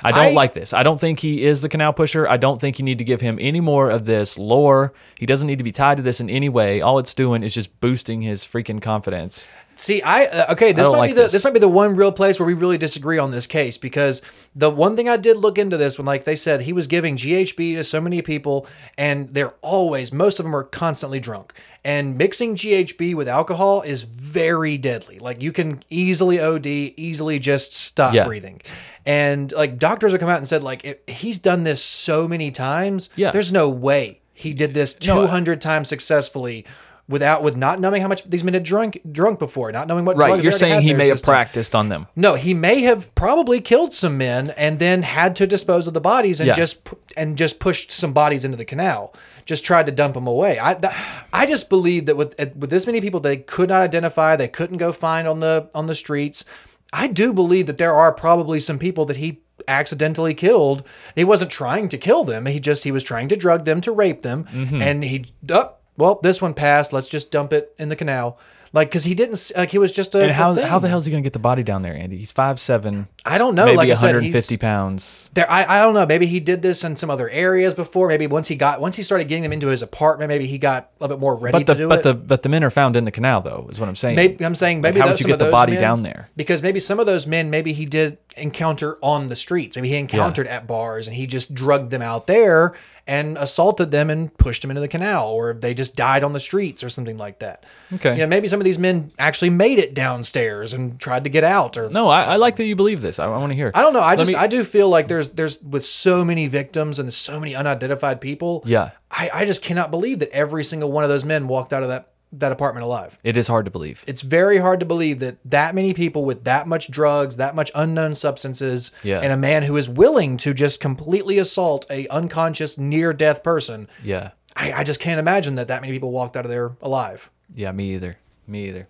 I 0.03 0.11
don't 0.11 0.25
I- 0.27 0.31
like 0.31 0.53
this. 0.53 0.73
I 0.73 0.83
don't 0.83 0.99
think 0.99 1.19
he 1.19 1.43
is 1.43 1.61
the 1.61 1.69
canal 1.69 1.93
pusher. 1.93 2.27
I 2.27 2.37
don't 2.37 2.59
think 2.61 2.77
you 2.79 2.85
need 2.85 2.97
to 2.99 3.03
give 3.03 3.21
him 3.21 3.37
any 3.41 3.59
more 3.61 3.89
of 3.89 4.05
this 4.05 4.37
lore. 4.37 4.93
He 5.17 5.25
doesn't 5.25 5.47
need 5.47 5.57
to 5.57 5.63
be 5.63 5.71
tied 5.71 5.97
to 5.97 6.03
this 6.03 6.19
in 6.19 6.29
any 6.29 6.49
way. 6.49 6.81
All 6.81 6.99
it's 6.99 7.13
doing 7.13 7.43
is 7.43 7.53
just 7.53 7.79
boosting 7.81 8.21
his 8.21 8.43
freaking 8.45 8.81
confidence. 8.81 9.47
See, 9.77 10.01
I 10.01 10.25
uh, 10.25 10.51
okay. 10.53 10.71
This 10.73 10.83
don't 10.83 10.93
might 10.93 10.97
like 10.99 11.09
be 11.11 11.13
the 11.13 11.21
this. 11.23 11.31
this. 11.33 11.43
might 11.43 11.53
be 11.53 11.59
the 11.59 11.67
one 11.67 11.95
real 11.95 12.11
place 12.11 12.39
where 12.39 12.47
we 12.47 12.53
really 12.53 12.77
disagree 12.77 13.17
on 13.17 13.29
this 13.29 13.47
case 13.47 13.77
because 13.77 14.21
the 14.55 14.69
one 14.69 14.95
thing 14.95 15.07
I 15.07 15.17
did 15.17 15.37
look 15.37 15.57
into 15.57 15.77
this 15.77 15.97
when, 15.97 16.05
like 16.05 16.23
they 16.23 16.35
said, 16.35 16.61
he 16.61 16.73
was 16.73 16.87
giving 16.87 17.15
GHB 17.15 17.75
to 17.75 17.83
so 17.83 18.01
many 18.01 18.21
people, 18.21 18.65
and 18.97 19.33
they're 19.33 19.53
always 19.61 20.11
most 20.11 20.39
of 20.39 20.43
them 20.45 20.55
are 20.55 20.63
constantly 20.63 21.19
drunk. 21.19 21.53
And 21.83 22.17
mixing 22.17 22.55
GHB 22.55 23.15
with 23.15 23.29
alcohol 23.29 23.81
is 23.83 24.01
very 24.01 24.77
deadly. 24.77 25.19
Like 25.19 25.41
you 25.41 25.53
can 25.53 25.83
easily 25.89 26.39
OD, 26.41 26.65
easily 26.65 27.39
just 27.39 27.73
stop 27.75 28.13
Yeah. 28.13 28.25
breathing. 28.25 28.61
And 29.05 29.51
like 29.53 29.77
doctors 29.79 30.11
have 30.11 30.19
come 30.19 30.29
out 30.29 30.37
and 30.37 30.47
said, 30.47 30.63
like 30.63 30.83
if 30.83 30.97
he's 31.07 31.39
done 31.39 31.63
this 31.63 31.81
so 31.81 32.27
many 32.27 32.51
times. 32.51 33.09
Yeah. 33.15 33.31
there's 33.31 33.53
no 33.53 33.69
way 33.69 34.19
he 34.33 34.53
did 34.53 34.73
this 34.73 34.97
No, 35.07 35.19
I- 35.21 35.25
200 35.27 35.61
times 35.61 35.87
successfully 35.87 36.65
without 37.09 37.41
with 37.41 37.55
not 37.55 37.79
knowing 37.79 38.01
how 38.01 38.07
much 38.07 38.29
these 38.29 38.43
men 38.43 38.53
had 38.53 38.63
drunk 38.63 38.99
drunk 39.11 39.39
before, 39.39 39.71
not 39.71 39.87
knowing 39.87 40.03
what 40.05 40.17
Right. 40.17 40.27
drugs 40.27 40.43
You're 40.43 40.51
they 40.51 40.57
already 40.57 40.73
had 40.73 40.77
saying 40.79 40.87
he 40.87 40.93
may 40.93 41.07
have 41.07 41.23
practiced 41.23 41.73
on 41.75 41.89
them. 41.89 42.07
No, 42.15 42.35
he 42.35 42.53
may 42.53 42.81
have 42.81 43.13
probably 43.15 43.61
killed 43.61 43.93
some 43.93 44.17
men 44.17 44.49
and 44.51 44.79
then 44.79 45.03
had 45.03 45.35
to 45.37 45.47
dispose 45.47 45.87
of 45.87 45.93
the 45.93 46.01
bodies 46.01 46.39
and 46.39 46.47
Yeah. 46.47 46.53
just 46.53 46.79
and 47.15 47.37
just 47.37 47.59
pushed 47.59 47.91
some 47.91 48.11
bodies 48.13 48.43
into 48.43 48.57
the 48.57 48.65
canal. 48.65 49.13
Just 49.45 49.63
tried 49.63 49.85
to 49.85 49.91
dump 49.93 50.15
them 50.15 50.27
away. 50.27 50.59
I 50.59 50.73
that, 50.73 50.93
I 51.31 51.45
just 51.45 51.69
believe 51.69 52.05
that 52.07 52.17
with 52.17 52.35
with 52.57 52.69
this 52.69 52.85
many 52.85 52.99
people 52.99 53.19
they 53.21 53.37
could 53.37 53.69
not 53.69 53.81
identify, 53.81 54.35
they 54.35 54.49
couldn't 54.49 54.77
go 54.77 54.91
find 54.91 55.27
on 55.27 55.39
the 55.39 55.69
on 55.73 55.87
the 55.87 55.95
streets. 55.95 56.43
I 56.91 57.07
do 57.07 57.31
believe 57.33 57.65
that 57.67 57.77
there 57.77 57.93
are 57.93 58.11
probably 58.11 58.59
some 58.59 58.77
people 58.79 59.05
that 59.05 59.17
he 59.17 59.41
accidentally 59.67 60.33
killed. 60.33 60.83
He 61.15 61.23
wasn't 61.23 61.51
trying 61.51 61.89
to 61.89 61.97
kill 61.97 62.23
them. 62.23 62.45
He 62.45 62.59
just 62.59 62.83
he 62.83 62.91
was 62.91 63.03
trying 63.03 63.27
to 63.29 63.35
drug 63.35 63.65
them 63.65 63.81
to 63.81 63.91
rape 63.91 64.21
them, 64.21 64.45
Mm-hmm. 64.53 64.81
and 64.81 65.03
he 65.03 65.25
oh, 65.51 65.71
well 65.97 66.19
this 66.23 66.41
one 66.41 66.53
passed. 66.53 66.93
Let's 66.93 67.07
just 67.09 67.31
dump 67.31 67.51
it 67.53 67.73
in 67.77 67.89
the 67.89 67.95
canal. 67.95 68.37
Like 68.73 68.89
because 68.89 69.05
he 69.05 69.15
didn't 69.15 69.49
like 69.55 69.71
he 69.71 69.77
was 69.77 69.93
just 69.93 70.13
a 70.13 70.23
And 70.23 70.31
how, 70.33 70.53
thing. 70.53 70.65
how 70.67 70.77
the 70.77 70.89
hell 70.89 70.97
is 70.97 71.05
he 71.05 71.11
going 71.11 71.23
to 71.23 71.25
get 71.25 71.31
the 71.31 71.39
body 71.39 71.63
down 71.63 71.83
there, 71.83 71.95
Andy? 71.95 72.17
He's 72.17 72.33
five 72.33 72.59
seven. 72.59 73.07
I 73.25 73.37
don't 73.37 73.55
know. 73.55 73.63
maybe 73.65 73.77
like 73.77 73.89
I 73.89 73.93
said, 73.93 74.07
150 74.07 74.57
pounds. 74.57 75.29
there, 75.33 75.49
I, 75.49 75.77
I 75.77 75.81
don't 75.81 75.93
know. 75.93 76.05
Maybe 76.05 76.25
he 76.27 76.41
did 76.41 76.61
this 76.61 76.83
in 76.83 76.97
some 76.97 77.09
other 77.09 77.29
areas 77.29 77.73
before. 77.73 78.09
Maybe 78.09 78.27
once 78.27 78.49
he 78.49 78.55
got 78.57 78.81
once 78.81 78.97
he 78.97 79.03
started 79.03 79.29
getting 79.29 79.43
them 79.43 79.53
into 79.53 79.67
his 79.67 79.81
apartment, 79.81 80.27
maybe 80.27 80.47
he 80.47 80.57
got 80.57 80.91
a 80.99 81.03
little 81.03 81.15
bit 81.15 81.21
more 81.21 81.35
ready 81.35 81.53
But 81.59 81.65
the 81.65 81.73
to 81.75 81.77
do 81.77 81.87
but 81.87 81.99
it. 81.99 82.03
the 82.03 82.13
but 82.13 82.43
the 82.43 82.49
men 82.49 82.61
are 82.61 82.69
found 82.69 82.97
in 82.97 83.05
the 83.05 83.11
canal 83.11 83.39
though, 83.41 83.67
is 83.71 83.79
what 83.79 83.87
I'm 83.87 83.95
saying. 83.95 84.17
maybe 84.17 84.45
I'm 84.45 84.53
saying 84.53 84.79
Like, 84.81 84.93
maybe 84.95 84.99
how 84.99 85.07
those- 85.07 85.13
would 85.13 85.19
you 85.21 85.27
get 85.27 85.39
the 85.39 85.49
body 85.49 85.71
men- 85.73 85.81
down 85.81 86.03
there? 86.03 86.29
Because 86.35 86.61
maybe 86.61 86.81
some 86.81 86.99
of 86.99 87.05
those 87.05 87.25
men, 87.25 87.49
maybe 87.49 87.71
he 87.71 87.85
did 87.85 88.17
encounter 88.35 88.97
on 89.01 89.27
the 89.27 89.35
streets. 89.37 89.77
Maybe 89.77 89.87
he 89.89 89.95
encountered 89.95 90.45
at 90.47 90.67
bars 90.67 91.07
and 91.07 91.15
he 91.15 91.25
just 91.25 91.53
drugged 91.53 91.89
them 91.89 92.01
out 92.01 92.27
there 92.27 92.73
and 93.07 93.37
assaulted 93.37 93.89
them 93.91 94.09
and 94.09 94.35
pushed 94.37 94.61
them 94.61 94.69
into 94.69 94.81
the 94.81 94.87
canal, 94.87 95.29
or 95.29 95.53
they 95.53 95.73
just 95.73 95.95
died 95.95 96.23
on 96.23 96.33
the 96.33 96.39
streets 96.39 96.83
or 96.83 96.89
something 96.89 97.17
like 97.17 97.39
that. 97.39 97.65
Okay. 97.93 98.13
You 98.13 98.19
know, 98.21 98.27
maybe 98.27 98.47
some 98.47 98.59
of 98.59 98.65
these 98.65 98.77
men 98.77 99.11
actually 99.17 99.49
made 99.49 99.79
it 99.79 99.93
downstairs 99.93 100.73
and 100.73 100.99
tried 100.99 101.23
to 101.23 101.29
get 101.29 101.43
out, 101.43 101.77
or 101.77 101.89
No, 101.89 102.07
I, 102.09 102.23
I 102.23 102.35
like 102.35 102.57
that 102.57 102.65
you 102.65 102.75
believe 102.75 103.01
this. 103.01 103.17
I, 103.17 103.25
I 103.25 103.37
want 103.37 103.51
to 103.51 103.55
hear. 103.55 103.71
I 103.73 103.81
don't 103.81 103.93
know. 103.93 104.01
I 104.01 104.11
Let 104.11 104.19
just 104.19 104.31
me- 104.31 104.35
I 104.35 104.47
do 104.47 104.63
feel 104.63 104.89
like 104.89 105.07
there's 105.07 105.31
there's 105.31 105.61
with 105.63 105.85
so 105.85 106.25
many 106.25 106.47
victims 106.47 106.99
and 106.99 107.13
so 107.13 107.39
many 107.39 107.55
unidentified 107.55 108.19
people. 108.21 108.61
Yeah. 108.65 108.91
I, 109.09 109.29
I 109.33 109.45
just 109.45 109.63
cannot 109.63 109.89
believe 109.89 110.19
that 110.19 110.29
every 110.31 110.63
single 110.65 110.91
one 110.91 111.03
of 111.05 111.09
those 111.09 111.23
men 111.23 111.47
walked 111.47 111.71
out 111.71 111.81
of 111.83 111.89
that 111.89 112.09
that 112.33 112.51
apartment 112.51 112.83
alive. 112.83 113.17
It 113.23 113.37
is 113.37 113.47
hard 113.47 113.65
to 113.65 113.71
believe. 113.71 114.03
It's 114.07 114.21
very 114.21 114.57
hard 114.57 114.79
to 114.81 114.85
believe 114.85 115.19
that 115.19 115.37
that 115.45 115.73
many 115.73 115.93
people 115.93 116.25
with 116.25 116.43
that 116.43 116.67
much 116.67 116.91
drugs, 116.91 117.37
that 117.37 117.55
much 117.55 117.71
unknown 117.73 118.15
substances, 118.15 118.91
Yeah. 119.03 119.21
and 119.21 119.31
a 119.31 119.37
man 119.37 119.63
who 119.63 119.77
is 119.77 119.89
willing 119.89 120.37
to 120.37 120.53
just 120.53 120.79
completely 120.81 121.37
assault 121.37 121.85
a 121.89 122.07
unconscious 122.09 122.77
near 122.77 123.13
death 123.13 123.43
person. 123.43 123.87
Yeah. 124.03 124.31
I, 124.55 124.73
I 124.73 124.83
just 124.83 124.99
can't 124.99 125.19
imagine 125.19 125.55
that 125.55 125.67
that 125.69 125.81
many 125.81 125.93
people 125.93 126.11
walked 126.11 126.35
out 126.35 126.43
of 126.45 126.49
there 126.51 126.71
alive. 126.81 127.29
Yeah, 127.55 127.71
me 127.71 127.93
either. 127.93 128.17
Me 128.45 128.67
either. 128.67 128.87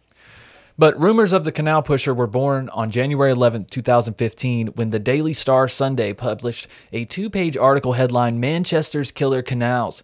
But 0.80 1.00
rumors 1.00 1.34
of 1.34 1.44
the 1.44 1.52
canal 1.52 1.82
pusher 1.82 2.14
were 2.14 2.28
born 2.28 2.70
on 2.70 2.92
January 2.92 3.34
11th, 3.34 3.70
2015, 3.72 4.68
when 4.68 4.92
the 4.92 5.00
Daily 5.00 5.34
Star 5.34 5.68
Sunday 5.68 6.14
published 6.14 6.68
a 6.94 7.06
two 7.06 7.30
page 7.30 7.58
article 7.58 7.94
headlined 7.94 8.40
Manchester's 8.40 9.12
Killer 9.12 9.42
Canals, 9.42 10.04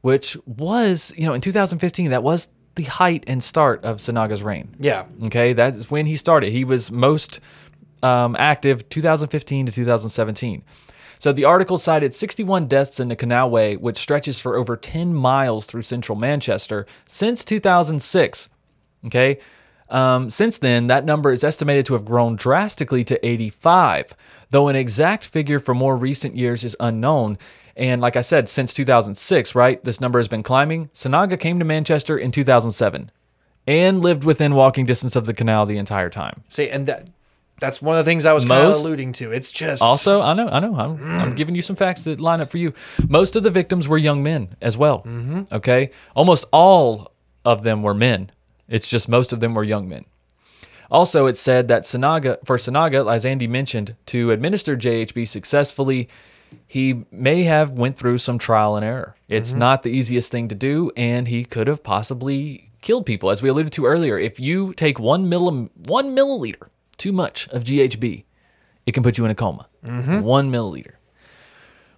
which 0.00 0.36
was, 0.46 1.12
you 1.16 1.26
know, 1.26 1.34
in 1.34 1.40
2015, 1.42 2.10
that 2.10 2.22
was 2.22 2.48
the 2.74 2.84
height 2.84 3.24
and 3.26 3.42
start 3.42 3.84
of 3.84 3.98
Sinaga's 3.98 4.42
reign. 4.42 4.74
Yeah. 4.78 5.06
Okay, 5.24 5.52
that's 5.52 5.90
when 5.90 6.06
he 6.06 6.16
started. 6.16 6.52
He 6.52 6.64
was 6.64 6.90
most 6.90 7.40
um, 8.02 8.36
active 8.38 8.88
2015 8.88 9.66
to 9.66 9.72
2017. 9.72 10.62
So 11.18 11.32
the 11.32 11.44
article 11.44 11.78
cited 11.78 12.12
61 12.12 12.66
deaths 12.66 13.00
in 13.00 13.08
the 13.08 13.16
canalway, 13.16 13.78
which 13.78 13.96
stretches 13.96 14.38
for 14.38 14.56
over 14.56 14.76
10 14.76 15.14
miles 15.14 15.64
through 15.64 15.82
central 15.82 16.16
Manchester 16.16 16.86
since 17.06 17.44
2006. 17.44 18.48
Okay. 19.06 19.38
Um, 19.88 20.30
since 20.30 20.58
then, 20.58 20.86
that 20.88 21.04
number 21.04 21.30
is 21.30 21.44
estimated 21.44 21.86
to 21.86 21.94
have 21.94 22.04
grown 22.04 22.36
drastically 22.36 23.04
to 23.04 23.26
85, 23.26 24.14
though 24.50 24.68
an 24.68 24.76
exact 24.76 25.26
figure 25.26 25.60
for 25.60 25.74
more 25.74 25.96
recent 25.96 26.36
years 26.36 26.64
is 26.64 26.76
unknown. 26.80 27.38
And 27.76 28.00
like 28.00 28.16
I 28.16 28.20
said, 28.20 28.48
since 28.48 28.72
2006, 28.72 29.54
right, 29.54 29.82
this 29.84 30.00
number 30.00 30.18
has 30.18 30.28
been 30.28 30.42
climbing. 30.42 30.88
Sinaga 30.94 31.38
came 31.38 31.58
to 31.58 31.64
Manchester 31.64 32.16
in 32.16 32.30
2007 32.30 33.10
and 33.66 34.00
lived 34.00 34.24
within 34.24 34.54
walking 34.54 34.86
distance 34.86 35.16
of 35.16 35.26
the 35.26 35.34
canal 35.34 35.66
the 35.66 35.78
entire 35.78 36.10
time. 36.10 36.44
See, 36.48 36.68
and 36.68 36.86
that 36.86 37.08
that's 37.60 37.80
one 37.80 37.96
of 37.96 38.04
the 38.04 38.10
things 38.10 38.26
I 38.26 38.32
was 38.32 38.44
kind 38.44 38.66
of 38.66 38.74
alluding 38.74 39.12
to. 39.14 39.32
It's 39.32 39.52
just 39.52 39.80
Also, 39.82 40.20
I 40.20 40.34
know, 40.34 40.48
I 40.48 40.58
know, 40.60 40.74
I'm, 40.74 41.20
I'm 41.20 41.34
giving 41.34 41.54
you 41.54 41.62
some 41.62 41.76
facts 41.76 42.02
that 42.04 42.20
line 42.20 42.40
up 42.40 42.50
for 42.50 42.58
you. 42.58 42.74
Most 43.08 43.36
of 43.36 43.42
the 43.42 43.50
victims 43.50 43.86
were 43.86 43.98
young 43.98 44.22
men 44.22 44.56
as 44.60 44.76
well. 44.76 45.00
Mm-hmm. 45.00 45.42
Okay, 45.52 45.90
almost 46.14 46.44
all 46.52 47.12
of 47.44 47.62
them 47.62 47.82
were 47.82 47.94
men. 47.94 48.32
It's 48.68 48.88
just 48.88 49.08
most 49.08 49.32
of 49.32 49.40
them 49.40 49.54
were 49.54 49.64
young 49.64 49.88
men. 49.88 50.04
Also, 50.90 51.26
it 51.26 51.36
said 51.36 51.68
that 51.68 51.82
Sinaga, 51.82 52.38
for 52.44 52.56
Sinaga, 52.56 53.12
as 53.12 53.24
Andy 53.24 53.46
mentioned, 53.46 53.96
to 54.06 54.30
administer 54.30 54.76
GHB 54.76 55.26
successfully, 55.26 56.08
he 56.66 57.04
may 57.10 57.44
have 57.44 57.70
went 57.72 57.96
through 57.96 58.18
some 58.18 58.38
trial 58.38 58.76
and 58.76 58.84
error. 58.84 59.16
It's 59.28 59.52
not 59.54 59.82
the 59.82 59.90
easiest 59.90 60.30
thing 60.30 60.48
to 60.48 60.54
do, 60.54 60.90
and 60.96 61.28
he 61.28 61.44
could 61.44 61.66
have 61.66 61.82
possibly 61.82 62.70
killed 62.82 63.06
people, 63.06 63.30
as 63.30 63.42
we 63.42 63.48
alluded 63.48 63.72
to 63.72 63.86
earlier. 63.86 64.18
If 64.18 64.38
you 64.38 64.74
take 64.74 64.98
one 64.98 65.26
millim, 65.26 65.70
one 65.86 66.14
milliliter 66.14 66.68
too 66.96 67.12
much 67.12 67.48
of 67.48 67.64
GHB, 67.64 68.24
it 68.86 68.92
can 68.92 69.02
put 69.02 69.18
you 69.18 69.24
in 69.24 69.30
a 69.30 69.34
coma. 69.34 69.66
One 70.20 70.50
milliliter. 70.52 70.92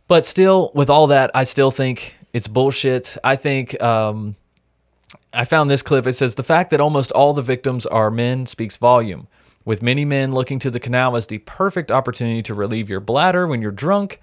But 0.08 0.24
still, 0.24 0.70
with 0.74 0.88
all 0.88 1.08
that, 1.08 1.30
I 1.34 1.44
still 1.44 1.70
think 1.70 2.16
it's 2.32 2.46
bullshit. 2.46 3.16
I 3.24 3.34
think 3.36 3.80
um, 3.82 4.36
I 5.32 5.44
found 5.44 5.68
this 5.68 5.82
clip. 5.82 6.06
It 6.06 6.12
says 6.12 6.36
the 6.36 6.42
fact 6.44 6.70
that 6.70 6.80
almost 6.80 7.10
all 7.12 7.34
the 7.34 7.42
victims 7.42 7.86
are 7.86 8.10
men 8.10 8.46
speaks 8.46 8.76
volume. 8.76 9.26
With 9.64 9.82
many 9.82 10.04
men 10.04 10.32
looking 10.32 10.60
to 10.60 10.70
the 10.70 10.78
canal 10.78 11.16
as 11.16 11.26
the 11.26 11.38
perfect 11.38 11.90
opportunity 11.90 12.40
to 12.44 12.54
relieve 12.54 12.88
your 12.88 13.00
bladder 13.00 13.48
when 13.48 13.60
you're 13.60 13.72
drunk. 13.72 14.20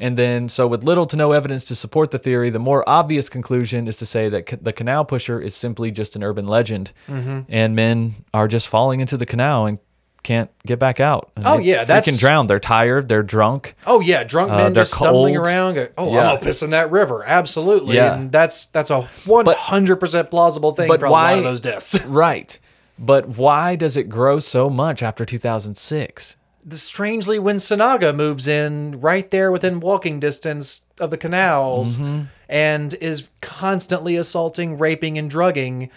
And 0.00 0.16
then, 0.16 0.48
so 0.48 0.66
with 0.68 0.84
little 0.84 1.06
to 1.06 1.16
no 1.16 1.32
evidence 1.32 1.64
to 1.66 1.74
support 1.74 2.12
the 2.12 2.18
theory, 2.18 2.50
the 2.50 2.60
more 2.60 2.88
obvious 2.88 3.28
conclusion 3.28 3.88
is 3.88 3.96
to 3.96 4.06
say 4.06 4.28
that 4.28 4.62
the 4.62 4.72
canal 4.72 5.04
pusher 5.04 5.40
is 5.40 5.56
simply 5.56 5.90
just 5.90 6.14
an 6.14 6.22
urban 6.22 6.46
legend, 6.46 6.92
and 7.08 7.74
men 7.74 8.24
are 8.32 8.46
just 8.46 8.68
falling 8.68 9.00
into 9.00 9.16
the 9.16 9.26
canal 9.26 9.66
and 9.66 9.78
can't 10.24 10.50
get 10.66 10.78
back 10.78 11.00
out. 11.00 11.30
And 11.36 11.46
Oh, 11.46 11.58
yeah, 11.58 11.84
that's- 11.84 12.18
drown. 12.18 12.46
They're 12.48 12.60
tired. 12.60 13.08
They're 13.08 13.22
drunk. 13.22 13.74
Oh 13.86 14.00
yeah, 14.00 14.24
drunk 14.24 14.50
Uh, 14.52 14.56
men 14.56 14.72
they're 14.72 14.82
just 14.82 14.94
stumbling 14.94 15.36
around. 15.36 15.74
Go, 15.74 15.88
oh, 15.96 16.12
Yeah. 16.12 16.18
I'm 16.20 16.26
gonna 16.34 16.40
piss 16.40 16.62
in 16.62 16.70
that 16.70 16.90
river. 16.90 17.24
Absolutely. 17.24 17.96
Yeah. 17.96 18.18
And 18.18 18.30
that's 18.32 18.66
that's 18.66 18.90
a 18.90 19.02
100 19.26 19.96
percent 19.96 20.28
plausible 20.28 20.72
thing 20.72 20.88
but 20.88 21.00
for 21.00 21.06
a 21.06 21.10
lot 21.10 21.38
of 21.38 21.44
those 21.44 21.60
deaths. 21.60 21.98
Right. 22.06 22.58
But 22.98 23.28
why 23.36 23.76
does 23.76 23.96
it 23.96 24.08
grow 24.08 24.38
so 24.40 24.68
much 24.68 25.02
after 25.04 25.24
2006? 25.24 26.36
Strangely, 26.72 27.38
when 27.38 27.56
Sinaga 27.56 28.14
moves 28.14 28.46
in 28.48 29.00
right 29.00 29.28
there 29.30 29.50
within 29.52 29.80
walking 29.80 30.20
distance 30.20 30.82
of 30.98 31.10
the 31.10 31.16
canals 31.16 31.96
Mm-hmm. 31.96 32.22
and 32.48 32.94
is 32.94 33.24
constantly 33.40 34.16
assaulting, 34.16 34.78
raping, 34.78 35.16
and 35.18 35.30
drugging 35.30 35.90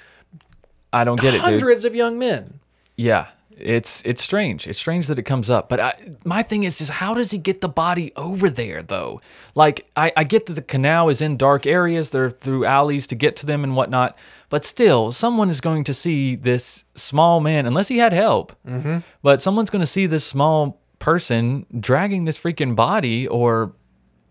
I 0.93 1.03
don't 1.03 1.19
get 1.19 1.33
it, 1.33 1.41
hundreds 1.41 1.85
of 1.85 1.95
young 1.95 2.19
men. 2.19 2.59
Yeah, 2.97 3.27
it's 3.63 4.01
it's 4.03 4.21
strange. 4.23 4.67
It's 4.67 4.79
strange 4.79 5.07
that 5.07 5.19
it 5.19 5.23
comes 5.23 5.49
up. 5.49 5.69
But 5.69 5.79
I, 5.79 5.93
my 6.23 6.43
thing 6.43 6.63
is, 6.63 6.81
is 6.81 6.89
how 6.89 7.13
does 7.13 7.31
he 7.31 7.37
get 7.37 7.61
the 7.61 7.69
body 7.69 8.11
over 8.15 8.49
there 8.49 8.83
though? 8.83 9.21
Like 9.55 9.85
I, 9.95 10.11
I 10.15 10.23
get 10.23 10.45
that 10.47 10.53
the 10.53 10.61
canal 10.61 11.09
is 11.09 11.21
in 11.21 11.37
dark 11.37 11.65
areas. 11.65 12.09
They're 12.09 12.29
through 12.29 12.65
alleys 12.65 13.07
to 13.07 13.15
get 13.15 13.35
to 13.37 13.45
them 13.45 13.63
and 13.63 13.75
whatnot. 13.75 14.17
But 14.49 14.65
still, 14.65 15.11
someone 15.11 15.49
is 15.49 15.61
going 15.61 15.83
to 15.85 15.93
see 15.93 16.35
this 16.35 16.83
small 16.95 17.39
man, 17.39 17.65
unless 17.65 17.87
he 17.87 17.97
had 17.97 18.13
help. 18.13 18.53
Mm-hmm. 18.67 18.99
But 19.21 19.41
someone's 19.41 19.69
going 19.69 19.81
to 19.81 19.85
see 19.85 20.05
this 20.05 20.25
small 20.25 20.81
person 20.99 21.65
dragging 21.79 22.25
this 22.25 22.39
freaking 22.39 22.75
body 22.75 23.27
or 23.27 23.73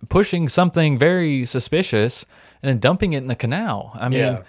pushing 0.08 0.48
something 0.48 0.98
very 0.98 1.44
suspicious 1.44 2.24
and 2.62 2.68
then 2.68 2.78
dumping 2.78 3.12
it 3.12 3.18
in 3.18 3.26
the 3.26 3.36
canal. 3.36 3.92
I 3.94 4.08
mean. 4.08 4.18
Yeah. 4.18 4.42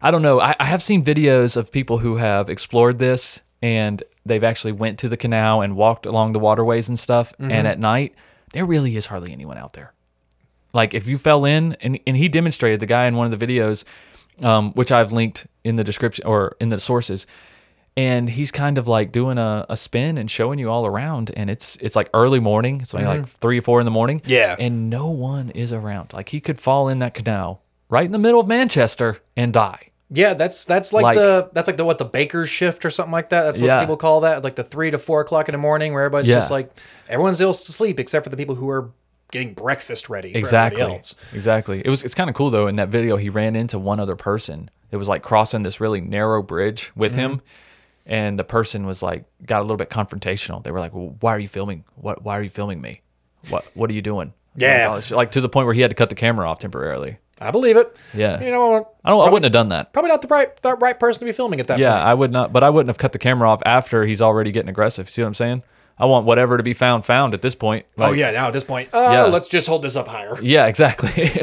I 0.00 0.12
don't 0.12 0.22
know. 0.22 0.40
I, 0.40 0.54
I 0.60 0.64
have 0.66 0.80
seen 0.82 1.04
videos 1.04 1.56
of 1.56 1.72
people 1.72 1.98
who 1.98 2.16
have 2.16 2.48
explored 2.48 3.00
this 3.00 3.40
and 3.62 4.02
they've 4.24 4.44
actually 4.44 4.72
went 4.72 4.98
to 5.00 5.08
the 5.08 5.16
canal 5.16 5.62
and 5.62 5.76
walked 5.76 6.06
along 6.06 6.32
the 6.32 6.38
waterways 6.38 6.88
and 6.88 6.98
stuff. 6.98 7.32
And 7.38 7.66
at 7.66 7.78
night, 7.78 8.14
there 8.52 8.64
really 8.64 8.96
is 8.96 9.06
hardly 9.06 9.32
anyone 9.32 9.58
out 9.58 9.72
there. 9.72 9.92
Like 10.72 10.94
if 10.94 11.08
you 11.08 11.18
fell 11.18 11.44
in, 11.44 11.76
and, 11.80 11.98
and 12.06 12.16
he 12.16 12.28
demonstrated 12.28 12.80
the 12.80 12.86
guy 12.86 13.06
in 13.06 13.16
one 13.16 13.32
of 13.32 13.38
the 13.38 13.46
videos, 13.46 13.84
um, 14.42 14.72
which 14.72 14.92
I've 14.92 15.12
linked 15.12 15.46
in 15.64 15.76
the 15.76 15.84
description 15.84 16.26
or 16.26 16.56
in 16.60 16.68
the 16.68 16.78
sources, 16.78 17.26
and 17.96 18.30
he's 18.30 18.52
kind 18.52 18.78
of 18.78 18.86
like 18.86 19.10
doing 19.10 19.38
a, 19.38 19.66
a 19.68 19.76
spin 19.76 20.18
and 20.18 20.30
showing 20.30 20.60
you 20.60 20.70
all 20.70 20.86
around. 20.86 21.32
And 21.36 21.50
it's 21.50 21.76
it's 21.76 21.96
like 21.96 22.08
early 22.14 22.38
morning. 22.38 22.80
It's 22.80 22.94
only 22.94 23.06
like 23.06 23.28
three 23.28 23.58
or 23.58 23.62
four 23.62 23.80
in 23.80 23.84
the 23.86 23.90
morning. 23.90 24.22
Yeah. 24.24 24.54
And 24.56 24.88
no 24.88 25.08
one 25.08 25.50
is 25.50 25.72
around. 25.72 26.12
Like 26.12 26.28
he 26.28 26.40
could 26.40 26.60
fall 26.60 26.88
in 26.88 27.00
that 27.00 27.14
canal 27.14 27.62
right 27.88 28.06
in 28.06 28.12
the 28.12 28.18
middle 28.18 28.40
of 28.40 28.46
Manchester 28.46 29.18
and 29.36 29.52
die. 29.52 29.90
Yeah, 30.10 30.34
that's 30.34 30.64
that's 30.64 30.92
like, 30.92 31.02
Like- 31.02 31.16
the 31.16 31.50
that's 31.52 31.66
like 31.66 31.76
the 31.76 31.84
what 31.84 31.98
the 31.98 32.04
baker's 32.04 32.48
shift 32.48 32.84
or 32.84 32.90
something 32.90 33.12
like 33.12 33.28
that. 33.30 33.42
That's 33.42 33.60
what 33.60 33.66
Yeah. 33.66 33.80
people 33.80 33.96
call 33.98 34.20
that, 34.20 34.42
like 34.42 34.56
the 34.56 34.64
three 34.64 34.90
to 34.90 34.98
four 34.98 35.20
o'clock 35.20 35.48
in 35.48 35.52
the 35.52 35.58
morning, 35.58 35.92
where 35.92 36.02
everybody's 36.04 36.28
Yeah. 36.28 36.36
just 36.36 36.50
like 36.50 36.70
everyone's 37.08 37.40
ill 37.40 37.52
to 37.52 37.72
sleep 37.72 38.00
except 38.00 38.24
for 38.24 38.30
the 38.30 38.36
people 38.36 38.54
who 38.54 38.70
are 38.70 38.90
getting 39.30 39.52
breakfast 39.52 40.08
ready. 40.08 40.32
For 40.32 40.38
exactly 40.38 40.98
exactly 41.34 41.82
it 41.84 41.88
was 41.90 42.02
it's 42.02 42.14
kind 42.14 42.30
of 42.30 42.36
cool 42.36 42.48
though 42.48 42.66
in 42.68 42.76
that 42.76 42.88
video 42.88 43.16
he 43.18 43.28
ran 43.28 43.54
into 43.56 43.78
one 43.78 44.00
other 44.00 44.16
person 44.16 44.70
it 44.90 44.96
was 44.96 45.06
like 45.06 45.22
crossing 45.22 45.62
this 45.62 45.80
really 45.80 46.00
narrow 46.00 46.42
bridge 46.42 46.90
with 46.96 47.12
Mm-hmm. 47.12 47.20
him 47.20 47.40
and 48.06 48.38
the 48.38 48.44
person 48.44 48.86
was 48.86 49.02
like 49.02 49.24
got 49.44 49.58
a 49.60 49.64
little 49.64 49.76
bit 49.76 49.90
confrontational 49.90 50.64
they 50.64 50.70
were 50.70 50.80
like 50.80 50.94
well, 50.94 51.14
why 51.20 51.32
are 51.34 51.38
you 51.38 51.48
filming 51.48 51.84
what 51.96 52.24
why 52.24 52.38
are 52.38 52.42
you 52.42 52.48
filming 52.48 52.80
me 52.80 53.02
what 53.50 53.66
what 53.74 53.90
are 53.90 53.92
you 53.92 54.00
doing 54.00 54.32
Yeah. 54.56 54.78
like, 54.78 54.88
all 54.88 54.96
this- 54.96 55.10
like 55.10 55.30
to 55.32 55.42
the 55.42 55.48
point 55.50 55.66
where 55.66 55.74
he 55.74 55.82
had 55.82 55.90
to 55.90 55.94
cut 55.94 56.08
the 56.08 56.14
camera 56.14 56.48
off 56.48 56.58
temporarily 56.60 57.18
I 57.40 57.50
believe 57.50 57.76
it. 57.76 57.96
Yeah. 58.14 58.40
You 58.42 58.50
know, 58.50 58.88
i 59.04 59.10
don't 59.10 59.26
i 59.26 59.30
wouldn't 59.30 59.44
have 59.44 59.52
done 59.52 59.70
that 59.70 59.92
probably 59.92 60.10
not 60.10 60.22
the 60.22 60.28
right 60.28 60.54
the 60.62 60.74
right 60.74 60.98
person 60.98 61.20
to 61.20 61.24
be 61.24 61.32
filming 61.32 61.60
at 61.60 61.66
that 61.68 61.78
yeah 61.78 61.92
point. 61.92 62.02
i 62.08 62.14
would 62.14 62.32
not 62.32 62.52
but 62.52 62.62
i 62.62 62.68
wouldn't 62.70 62.88
have 62.88 62.98
cut 62.98 63.12
the 63.12 63.18
camera 63.18 63.48
off 63.48 63.62
after 63.64 64.04
he's 64.04 64.20
already 64.20 64.50
getting 64.52 64.68
aggressive 64.68 65.08
see 65.08 65.22
what 65.22 65.28
i'm 65.28 65.34
saying 65.34 65.62
i 65.98 66.04
want 66.04 66.24
whatever 66.26 66.56
to 66.56 66.62
be 66.62 66.72
found 66.72 67.04
found 67.04 67.34
at 67.34 67.42
this 67.42 67.54
point 67.54 67.84
oh 67.98 68.12
yeah, 68.12 68.30
now 68.30 68.46
at 68.48 68.52
this 68.52 68.64
point, 68.64 68.88
uh, 68.92 69.08
Yeah. 69.12 69.24
let's 69.24 69.48
just 69.48 69.66
hold 69.66 69.82
this 69.82 69.96
up 69.96 70.08
higher. 70.08 70.38
yeah 70.42 70.66
exactly 70.66 71.10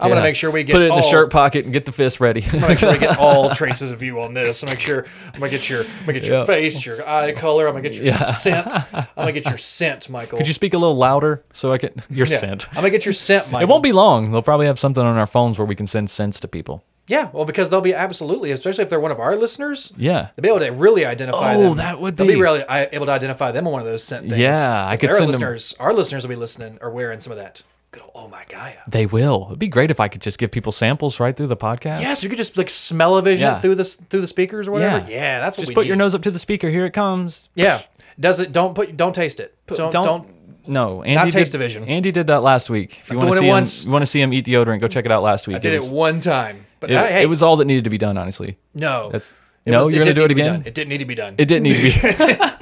I'm 0.00 0.10
gonna 0.10 0.20
make 0.22 0.36
sure 0.36 0.50
we 0.50 0.64
get 0.64 0.72
put 0.74 0.82
it 0.82 0.90
in 0.90 0.96
the 0.96 1.02
shirt 1.02 1.30
pocket 1.30 1.64
and 1.64 1.72
get 1.72 1.86
the 1.86 1.92
fist 1.92 2.20
ready 2.20 2.42
I'm 2.44 2.50
gonna 2.52 2.68
make 2.68 2.78
sure 2.78 2.92
we 2.92 2.98
get 2.98 3.18
all 3.18 3.50
traces 3.54 3.90
of 3.90 4.02
you 4.02 4.20
on 4.20 4.34
this. 4.34 4.62
I'm 4.62 4.66
gonna 4.66 4.76
make 4.76 4.80
sure 4.82 5.06
I'm 5.32 5.40
gonna 5.40 5.50
get 5.50 5.68
your 5.70 5.82
I'm 5.82 6.00
gonna 6.00 6.12
get 6.14 6.26
your 6.26 6.38
Yeah. 6.40 6.44
face, 6.44 6.84
your 6.84 7.08
eye 7.08 7.32
color. 7.32 7.66
I'm 7.68 7.74
gonna 7.74 7.88
get 7.88 7.94
your 7.94 8.12
scent. 8.14 8.72
I'm 8.92 9.06
gonna 9.16 9.32
get 9.32 9.46
your 9.46 9.58
scent, 9.58 10.08
Michael. 10.08 10.38
Could 10.38 10.48
you 10.48 10.54
speak 10.54 10.74
a 10.74 10.78
little 10.78 10.96
louder 10.96 11.44
so 11.52 11.72
I 11.72 11.78
can 11.78 12.02
your 12.10 12.26
Yeah. 12.26 12.38
scent? 12.38 12.68
I'm 12.70 12.76
gonna 12.76 12.90
get 12.90 13.04
your 13.04 13.12
scent, 13.14 13.50
Michael. 13.50 13.62
It 13.62 13.70
won't 13.70 13.82
be 13.82 13.92
long. 13.92 14.32
They'll 14.32 14.42
probably 14.42 14.66
have 14.66 14.78
something 14.78 15.04
on 15.04 15.16
our 15.16 15.26
phones 15.26 15.58
where 15.58 15.66
we 15.66 15.74
can 15.74 15.86
send 15.86 16.10
scents 16.10 16.40
to 16.40 16.48
people. 16.48 16.84
Yeah, 17.08 17.28
well, 17.32 17.44
because 17.44 17.70
they'll 17.70 17.80
be 17.80 17.94
absolutely, 17.94 18.50
especially 18.50 18.82
if 18.84 18.90
they're 18.90 18.98
one 19.00 19.12
of 19.12 19.20
our 19.20 19.36
listeners. 19.36 19.92
Yeah. 19.96 20.28
They'll 20.34 20.42
be 20.42 20.48
able 20.48 20.66
to 20.66 20.72
really 20.72 21.04
identify 21.06 21.54
Oh, 21.54 21.60
them. 21.62 21.76
that 21.76 22.00
would 22.00 22.16
They'll 22.16 22.26
be. 22.26 22.34
be 22.34 22.40
really 22.40 22.64
able 22.68 23.06
to 23.06 23.12
identify 23.12 23.52
them 23.52 23.66
on 23.66 23.72
one 23.72 23.80
of 23.80 23.86
those 23.86 24.02
scent 24.02 24.28
things. 24.28 24.38
Yeah, 24.38 24.84
I 24.86 24.96
could 24.96 25.10
send 25.12 25.22
them- 25.22 25.28
listeners. 25.30 25.74
Our 25.78 25.92
listeners 25.92 26.24
will 26.24 26.30
be 26.30 26.36
listening 26.36 26.78
or 26.80 26.90
wearing 26.90 27.20
some 27.20 27.30
of 27.32 27.38
that. 27.38 27.62
Good 27.92 28.02
old 28.02 28.10
oh 28.16 28.28
my 28.28 28.42
Gaia. 28.48 28.74
They 28.88 29.06
will. 29.06 29.44
It'd 29.48 29.58
be 29.60 29.68
great 29.68 29.90
if 29.92 30.00
I 30.00 30.08
could 30.08 30.20
just 30.20 30.38
give 30.38 30.50
people 30.50 30.72
samples 30.72 31.20
right 31.20 31.34
through 31.34 31.46
the 31.46 31.56
podcast. 31.56 32.00
Yes, 32.00 32.22
you 32.22 32.28
could 32.28 32.36
just 32.36 32.58
like 32.58 32.68
smell 32.68 33.16
a 33.16 33.22
vision 33.22 33.46
Yeah. 33.46 33.60
through 33.60 33.76
the 33.76 33.84
through 33.84 34.20
the 34.20 34.26
speakers 34.26 34.66
or 34.68 34.72
whatever. 34.72 35.06
Yeah. 35.08 35.16
Yeah, 35.16 35.40
that's 35.40 35.56
what 35.56 35.62
Just 35.66 35.74
put 35.74 35.82
need. 35.82 35.88
your 35.88 35.96
nose 35.96 36.14
up 36.14 36.22
to 36.22 36.30
the 36.32 36.38
speaker. 36.40 36.68
Here 36.68 36.84
it 36.84 36.92
comes. 36.92 37.48
Yeah, 37.54 37.82
does 38.18 38.40
it? 38.40 38.52
Don't 38.52 38.74
put. 38.74 38.96
Don't 38.96 39.14
taste 39.14 39.38
it. 39.40 39.54
Don't. 39.68 39.92
Don't. 39.92 40.28
No, 40.68 41.04
Andy 41.04 41.30
taste 41.30 41.52
did, 41.52 41.58
division. 41.58 41.84
Andy 41.84 42.10
did 42.10 42.26
that 42.26 42.42
last 42.42 42.68
week. 42.68 42.98
If 43.04 43.10
you 43.12 43.18
want 43.18 43.30
to 43.30 43.38
see 43.38 43.44
him, 43.44 43.50
once. 43.50 43.84
you 43.84 43.90
want 43.92 44.02
to 44.02 44.06
see 44.06 44.20
him 44.20 44.32
eat 44.32 44.46
deodorant, 44.46 44.80
go 44.80 44.88
check 44.88 45.04
it 45.04 45.12
out 45.12 45.22
last 45.22 45.46
week. 45.46 45.56
I 45.58 45.60
did 45.60 45.72
it 45.74 45.80
was, 45.82 45.90
one 45.90 46.20
time, 46.20 46.66
but 46.86 46.92
it, 46.92 46.96
uh, 46.96 47.06
hey, 47.06 47.22
it 47.22 47.26
was 47.26 47.42
all 47.42 47.56
that 47.56 47.64
needed 47.66 47.84
to 47.84 47.90
be 47.90 47.98
done, 47.98 48.16
honestly. 48.18 48.56
no. 48.74 49.10
That's 49.12 49.34
It 49.64 49.72
no. 49.72 49.78
was- 49.84 49.92
you're 49.92 50.02
gonna 50.04 50.14
didn't 50.14 50.16
do 50.16 50.22
it 50.22 50.24
need 50.24 50.28
to 50.28 50.34
be 50.34 50.40
again. 50.42 50.52
done. 50.54 50.62
It 50.66 50.74
didn't 50.74 50.88
need 50.88 50.98
to 50.98 51.04
be 51.04 51.14
done. 51.14 51.34
It 51.38 51.44
didn't 51.46 51.62
need 51.64 51.92
to 51.92 52.00
be. 52.00 52.44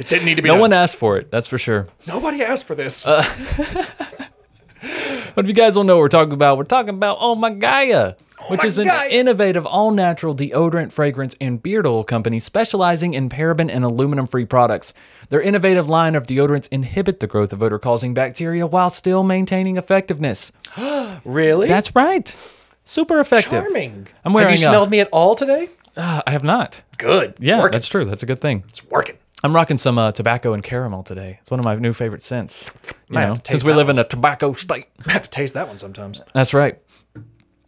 It 0.00 0.08
didn't 0.08 0.24
need 0.24 0.36
to 0.36 0.42
be 0.42 0.48
no 0.48 0.54
done. 0.54 0.60
one 0.62 0.72
asked 0.72 0.96
for 0.96 1.18
it. 1.18 1.30
That's 1.30 1.46
for 1.46 1.58
sure. 1.58 1.86
Nobody 2.06 2.42
asked 2.42 2.66
for 2.66 2.74
this. 2.74 3.06
But 5.34 5.44
if 5.44 5.48
you 5.48 5.54
guys 5.54 5.74
don't 5.74 5.86
know 5.86 5.96
what 5.96 6.00
we're 6.02 6.08
talking 6.08 6.32
about, 6.32 6.58
we're 6.58 6.64
talking 6.64 6.88
about 6.94 7.18
Oh 7.20 7.34
My 7.34 7.50
Gaia, 7.50 8.14
which 8.48 8.62
My 8.62 8.66
is 8.66 8.78
an 8.78 8.86
Gaia. 8.88 9.08
innovative 9.08 9.64
all 9.66 9.90
natural 9.90 10.34
deodorant, 10.34 10.90
fragrance, 10.90 11.36
and 11.40 11.62
beard 11.62 11.86
oil 11.86 12.02
company 12.02 12.40
specializing 12.40 13.14
in 13.14 13.28
paraben 13.28 13.70
and 13.72 13.84
aluminum 13.84 14.26
free 14.26 14.44
products. 14.46 14.92
Their 15.28 15.40
innovative 15.40 15.88
line 15.88 16.14
of 16.16 16.26
deodorants 16.26 16.66
inhibit 16.72 17.20
the 17.20 17.26
growth 17.28 17.52
of 17.52 17.62
odor 17.62 17.78
causing 17.78 18.12
bacteria 18.14 18.66
while 18.66 18.90
still 18.90 19.22
maintaining 19.22 19.76
effectiveness. 19.76 20.50
really? 21.24 21.68
That's 21.68 21.94
right. 21.94 22.34
Super 22.84 23.20
effective. 23.20 23.50
charming. 23.64 24.08
I'm 24.24 24.32
wearing 24.32 24.50
Have 24.50 24.58
you 24.60 24.66
a- 24.66 24.70
smelled 24.70 24.90
me 24.90 25.00
at 25.00 25.08
all 25.12 25.34
today? 25.34 25.68
Uh, 25.96 26.22
I 26.26 26.30
have 26.30 26.44
not. 26.44 26.82
Good. 26.98 27.34
Yeah, 27.40 27.58
Working. 27.60 27.72
that's 27.72 27.88
true. 27.88 28.04
That's 28.04 28.22
a 28.22 28.26
good 28.26 28.40
thing. 28.40 28.64
It's 28.68 28.84
working. 28.86 29.16
I'm 29.42 29.54
rocking 29.54 29.78
some 29.78 29.96
uh, 29.98 30.12
tobacco 30.12 30.52
and 30.52 30.62
caramel 30.62 31.02
today. 31.02 31.38
It's 31.42 31.50
one 31.50 31.58
of 31.58 31.64
my 31.64 31.74
new 31.76 31.92
favorite 31.94 32.22
scents. 32.22 32.70
You 32.86 32.92
Might 33.14 33.20
have 33.22 33.28
know, 33.30 33.34
to 33.36 33.40
taste 33.40 33.50
since 33.50 33.64
we 33.64 33.72
that 33.72 33.76
live 33.78 33.88
in 33.88 33.98
a 33.98 34.04
tobacco 34.04 34.52
state. 34.52 34.86
I 35.06 35.12
have 35.12 35.22
to 35.22 35.30
taste 35.30 35.54
that 35.54 35.66
one 35.66 35.78
sometimes. 35.78 36.20
That's 36.34 36.52
right. 36.54 36.78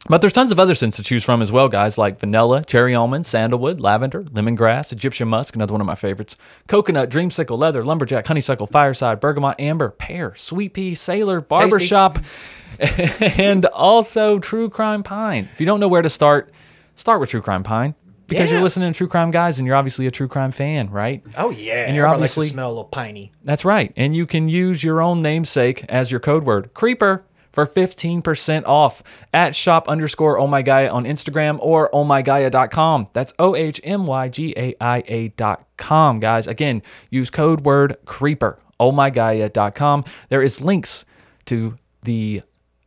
But 0.08 0.20
there's 0.20 0.32
tons 0.32 0.50
of 0.50 0.58
other 0.58 0.74
scents 0.74 0.96
to 0.96 1.02
choose 1.04 1.22
from 1.22 1.40
as 1.42 1.52
well, 1.52 1.68
guys, 1.68 1.96
like 1.96 2.18
vanilla, 2.18 2.64
cherry 2.64 2.92
almond, 2.92 3.24
sandalwood, 3.24 3.80
lavender, 3.80 4.24
lemongrass, 4.24 4.90
Egyptian 4.92 5.28
musk, 5.28 5.54
another 5.54 5.72
one 5.72 5.80
of 5.80 5.86
my 5.86 5.94
favorites, 5.94 6.36
coconut, 6.66 7.08
dreamsicle, 7.08 7.56
leather, 7.56 7.84
lumberjack, 7.84 8.26
honeysuckle, 8.26 8.66
fireside, 8.66 9.20
bergamot, 9.20 9.54
amber, 9.60 9.90
pear, 9.90 10.34
sweet 10.34 10.74
pea, 10.74 10.94
sailor, 10.96 11.40
barbershop, 11.40 12.18
and 13.20 13.64
also 13.66 14.40
true 14.40 14.68
crime 14.68 15.04
pine. 15.04 15.48
If 15.54 15.60
you 15.60 15.66
don't 15.66 15.78
know 15.78 15.88
where 15.88 16.02
to 16.02 16.10
start, 16.10 16.52
start 16.96 17.20
with 17.20 17.30
true 17.30 17.42
crime 17.42 17.62
pine 17.62 17.94
because 18.26 18.50
Yeah. 18.50 18.56
you're 18.56 18.64
listening 18.64 18.92
to 18.92 18.96
true 18.96 19.08
crime 19.08 19.30
guys 19.30 19.58
and 19.58 19.66
you're 19.68 19.76
obviously 19.76 20.06
a 20.06 20.10
true 20.10 20.26
crime 20.28 20.50
fan, 20.50 20.90
right? 20.90 21.22
Oh 21.38 21.50
yeah. 21.50 21.84
And 21.86 21.94
you're 21.94 22.06
Everybody 22.06 22.22
obviously- 22.24 22.48
smell 22.48 22.66
a 22.68 22.70
little 22.70 22.84
piney. 22.86 23.30
That's 23.44 23.64
right. 23.64 23.92
And 23.96 24.16
you 24.16 24.26
can 24.26 24.48
use 24.48 24.82
your 24.82 25.00
own 25.00 25.22
namesake 25.22 25.84
as 25.88 26.10
your 26.10 26.18
code 26.20 26.42
word, 26.44 26.74
creeper, 26.74 27.24
for 27.52 27.66
15% 27.66 28.64
off 28.66 29.02
at 29.32 29.54
shop 29.54 29.88
underscore 29.88 30.38
oh 30.38 30.46
my 30.46 30.62
Gaia 30.62 30.90
on 30.90 31.04
Instagram 31.04 31.58
or 31.60 31.90
ohmygaia.com. 31.90 33.08
That's 33.12 33.32
O 33.38 33.54
H 33.54 33.80
M 33.84 34.06
Y 34.06 34.28
G 34.28 34.54
A 34.56 34.74
I 34.80 35.02
A 35.06 35.28
dot 35.28 35.66
com, 35.76 36.20
guys. 36.20 36.46
Again, 36.46 36.82
use 37.10 37.30
code 37.30 37.62
word 37.62 37.96
creeper, 38.04 38.58
ohmygaia.com. 38.80 40.04
There 40.28 40.42
is 40.42 40.60
links 40.60 41.04
to 41.46 41.78
the 42.02 42.42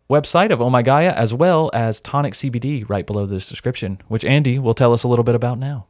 website 0.09 0.51
of 0.51 0.61
Oh 0.61 0.69
My 0.69 0.81
Gaia 0.81 1.11
as 1.11 1.33
well 1.33 1.71
as 1.73 1.99
Tonic 1.99 2.33
CBD 2.33 2.87
right 2.87 3.05
below 3.05 3.25
this 3.25 3.49
description, 3.49 4.01
which 4.07 4.25
Andy 4.25 4.59
will 4.59 4.73
tell 4.73 4.93
us 4.93 5.03
a 5.03 5.07
little 5.07 5.23
bit 5.23 5.35
about 5.35 5.57
now. 5.57 5.87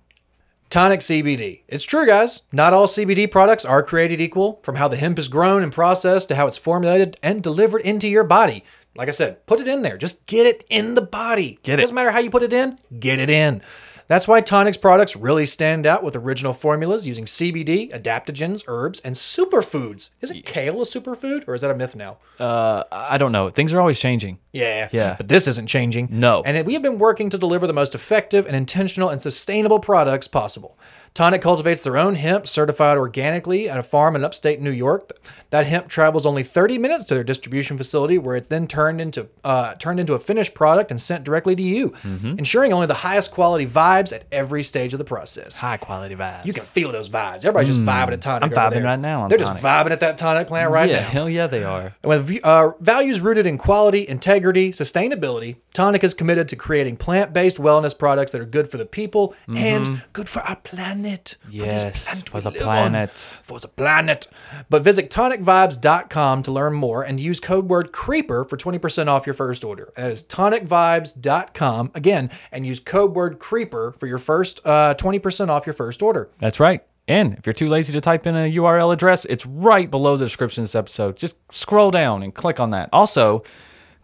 Tonic 0.76 1.00
CBD. 1.00 1.62
It's 1.70 1.86
true, 1.86 2.06
guys. 2.06 2.42
Not 2.52 2.74
all 2.74 2.86
CBD 2.86 3.32
products 3.32 3.64
are 3.64 3.82
created 3.82 4.20
equal, 4.20 4.60
from 4.62 4.76
how 4.76 4.90
the 4.90 4.98
hemp 4.98 5.18
is 5.18 5.30
grown 5.30 5.64
and 5.64 5.72
processed 5.72 6.28
to 6.28 6.36
how 6.36 6.48
it's 6.48 6.58
formulated 6.58 7.18
and 7.24 7.42
delivered 7.42 7.84
into 7.84 8.10
your 8.10 8.26
body. 8.26 8.62
Like 8.94 9.08
I 9.08 9.12
said, 9.12 9.46
put 9.46 9.62
it 9.62 9.70
in 9.70 9.84
there. 9.84 9.98
Just 9.98 10.26
get 10.26 10.46
it 10.46 10.66
in 10.70 10.96
the 10.96 11.02
body. 11.02 11.60
Get 11.64 11.80
it. 11.80 11.84
Doesn't 11.84 11.96
matter 11.96 12.12
how 12.12 12.20
you 12.20 12.30
put 12.30 12.44
it 12.44 12.52
in, 12.52 12.78
get 13.00 13.20
it 13.20 13.30
in. 13.30 13.62
That's 14.08 14.28
why 14.28 14.42
Tonic's 14.42 14.78
products 14.78 15.16
really 15.16 15.46
stand 15.46 15.88
out 15.88 16.04
with 16.04 16.16
original 16.16 16.54
formulas 16.54 17.08
using 17.08 17.26
CBD, 17.26 17.92
adaptogens, 17.92 18.64
herbs, 18.68 19.00
and 19.02 19.16
superfoods. 19.16 20.10
Isn't 20.22 20.46
kale 20.46 20.82
a 20.82 20.86
superfood, 20.86 21.48
or 21.48 21.56
is 21.56 21.62
that 21.62 21.72
a 21.72 21.76
myth 21.76 21.96
now? 21.96 22.18
Uh, 22.40 22.84
I 22.92 23.18
don't 23.18 23.32
know. 23.32 23.50
Things 23.50 23.74
are 23.74 23.80
always 23.80 24.00
changing. 24.00 24.40
Yeah. 24.52 24.90
Yeah. 24.92 25.16
But 25.18 25.28
this 25.28 25.48
isn't 25.48 25.68
changing. 25.68 26.10
No. 26.12 26.44
And 26.46 26.66
we 26.66 26.74
have 26.74 26.84
been 26.84 27.00
working 27.00 27.30
to 27.32 27.38
deliver 27.38 27.68
the 27.68 27.74
most 27.74 27.96
effective 27.96 28.46
and 28.46 28.56
intentional 28.56 29.10
and 29.10 29.22
sustainable 29.22 29.80
products 29.80 30.28
possible. 30.28 30.78
Tonic 31.16 31.42
cultivates 31.42 31.82
their 31.82 31.96
own 31.98 32.16
hemp 32.16 32.46
certified 32.46 32.98
organically 32.98 33.70
at 33.70 33.78
a 33.78 33.84
farm 33.84 34.18
in 34.18 34.26
upstate 34.26 34.60
New 34.60 34.70
York. 34.70 35.12
That 35.50 35.66
hemp 35.66 35.88
travels 35.88 36.26
only 36.26 36.44
30 36.44 36.78
minutes 36.78 37.06
to 37.06 37.14
their 37.16 37.24
distribution 37.24 37.78
facility 37.78 38.18
where 38.18 38.36
it's 38.36 38.50
then 38.50 38.68
turned 38.68 39.00
into 39.00 39.30
uh, 39.46 39.76
turned 39.76 40.02
into 40.02 40.14
a 40.14 40.20
finished 40.20 40.54
product 40.54 40.92
and 40.92 41.02
sent 41.02 41.24
directly 41.24 41.56
to 41.56 41.64
you, 41.64 41.92
Mm-hmm. 42.04 42.38
ensuring 42.38 42.74
only 42.74 42.88
the 42.88 42.94
highest 42.96 43.32
quality 43.32 43.66
vibes 43.66 44.12
at 44.12 44.26
every 44.32 44.62
stage 44.62 44.94
of 44.94 44.98
the 44.98 45.06
process. 45.06 45.58
High 45.58 45.78
quality 45.78 46.16
vibes. 46.16 46.46
You 46.46 46.52
can 46.52 46.64
feel 46.66 46.92
those 46.92 47.10
vibes. 47.10 47.46
Everybody's 47.46 47.70
just 47.70 47.82
vibing 47.86 48.12
at 48.12 48.22
tonic. 48.22 48.52
Mm. 48.52 48.58
I'm 48.58 48.72
vibing 48.74 48.84
right 48.84 49.00
now 49.00 49.28
They're 49.30 49.38
Tonic. 49.38 49.54
just 49.54 49.64
vibing 49.66 49.92
at 49.92 50.02
that 50.02 50.18
tonic 50.18 50.48
plant 50.48 50.70
right 50.72 50.90
yeah, 50.90 51.00
now. 51.00 51.08
hell 51.08 51.30
yeah, 51.30 51.48
they 51.48 51.64
are. 51.64 51.96
And 52.04 52.10
with 52.10 52.44
uh, 52.44 52.72
values 52.82 53.22
rooted 53.22 53.48
in 53.48 53.58
quality, 53.58 54.06
integrity, 54.06 54.72
sustainability, 54.72 55.56
Tonic 55.76 56.04
is 56.04 56.14
committed 56.14 56.48
to 56.50 56.56
creating 56.56 56.96
plant 56.98 57.34
based 57.34 57.58
wellness 57.58 57.98
products 57.98 58.32
that 58.32 58.40
are 58.40 58.46
good 58.46 58.72
for 58.72 58.78
the 58.78 58.86
people 58.86 59.36
and 59.48 60.02
good 60.14 60.30
for 60.30 60.42
our 60.42 60.56
planet. 60.56 61.36
Mm-hmm. 61.48 61.58
Yes, 61.58 61.94
for, 61.94 62.00
planet 62.00 62.30
for 62.30 62.42
the 62.42 62.52
planet. 62.52 63.10
On, 63.10 63.44
for 63.44 63.60
the 63.60 63.68
planet. 63.68 64.28
But 64.70 64.84
visit 64.84 65.10
tonicvibes.com 65.10 66.44
to 66.44 66.52
learn 66.52 66.74
more 66.74 67.04
and 67.04 67.20
use 67.20 67.40
code 67.40 67.68
word 67.68 67.92
CREEPER 67.92 68.46
for 68.46 68.58
20% 68.58 69.08
off 69.08 69.28
your 69.28 69.34
first 69.34 69.64
order. 69.64 69.92
That 69.98 70.10
is 70.10 70.24
tonicvibes.com 70.24 71.92
again 71.94 72.32
and 72.52 72.66
use 72.66 72.80
code 72.80 73.14
word 73.14 73.40
CREEPER 73.40 73.96
for 74.00 74.08
your 74.08 74.20
first 74.20 74.62
uh, 74.66 74.96
20% 74.96 75.50
off 75.50 75.66
your 75.66 75.74
first 75.74 76.02
order. 76.02 76.30
That's 76.40 76.60
right. 76.60 76.84
And 77.08 77.38
if 77.38 77.46
you're 77.46 77.54
too 77.54 77.70
lazy 77.70 77.94
to 77.94 78.02
type 78.02 78.26
in 78.26 78.36
a 78.36 78.52
URL 78.56 78.92
address, 78.94 79.26
it's 79.26 79.46
right 79.46 79.92
below 79.92 80.18
the 80.18 80.26
description 80.26 80.62
of 80.62 80.70
this 80.70 80.76
episode. 80.76 81.18
Just 81.18 81.36
scroll 81.52 81.92
down 81.92 82.24
and 82.24 82.34
click 82.34 82.60
on 82.60 82.72
that. 82.72 82.90
Also, 82.92 83.44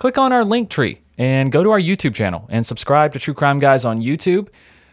click 0.02 0.18
on 0.18 0.34
our 0.34 0.44
link 0.44 0.72
tree 0.72 1.00
and 1.20 1.52
go 1.52 1.62
to 1.62 1.70
our 1.70 1.80
YouTube 1.80 2.16
channel 2.16 2.48
and 2.50 2.66
subscribe 2.66 3.14
to 3.14 3.20
True 3.20 3.36
Crime 3.36 3.60
Guys 3.60 3.86
on 3.86 4.02
YouTube. 4.02 4.48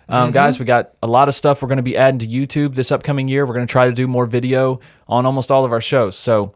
Um, 0.07 0.33
Guys, 0.33 0.59
we 0.59 0.67
got 0.67 0.93
a 1.03 1.07
lot 1.07 1.29
of 1.29 1.35
stuff 1.35 1.63
we're 1.63 1.69
going 1.69 1.79
to 1.79 1.83
be 1.83 1.97
adding 1.97 2.19
to 2.19 2.27
YouTube 2.27 2.75
this 2.75 2.93
upcoming 2.93 3.27
year. 3.27 3.47
We're 3.47 3.55
going 3.55 3.67
to 3.67 3.73
try 3.73 3.87
to 3.87 3.95
do 3.95 4.07
more 4.07 4.27
video 4.27 4.81
on 5.09 5.25
almost 5.25 5.51
all 5.51 5.65
of 5.65 5.73
our 5.73 5.81
shows. 5.81 6.15
So 6.15 6.55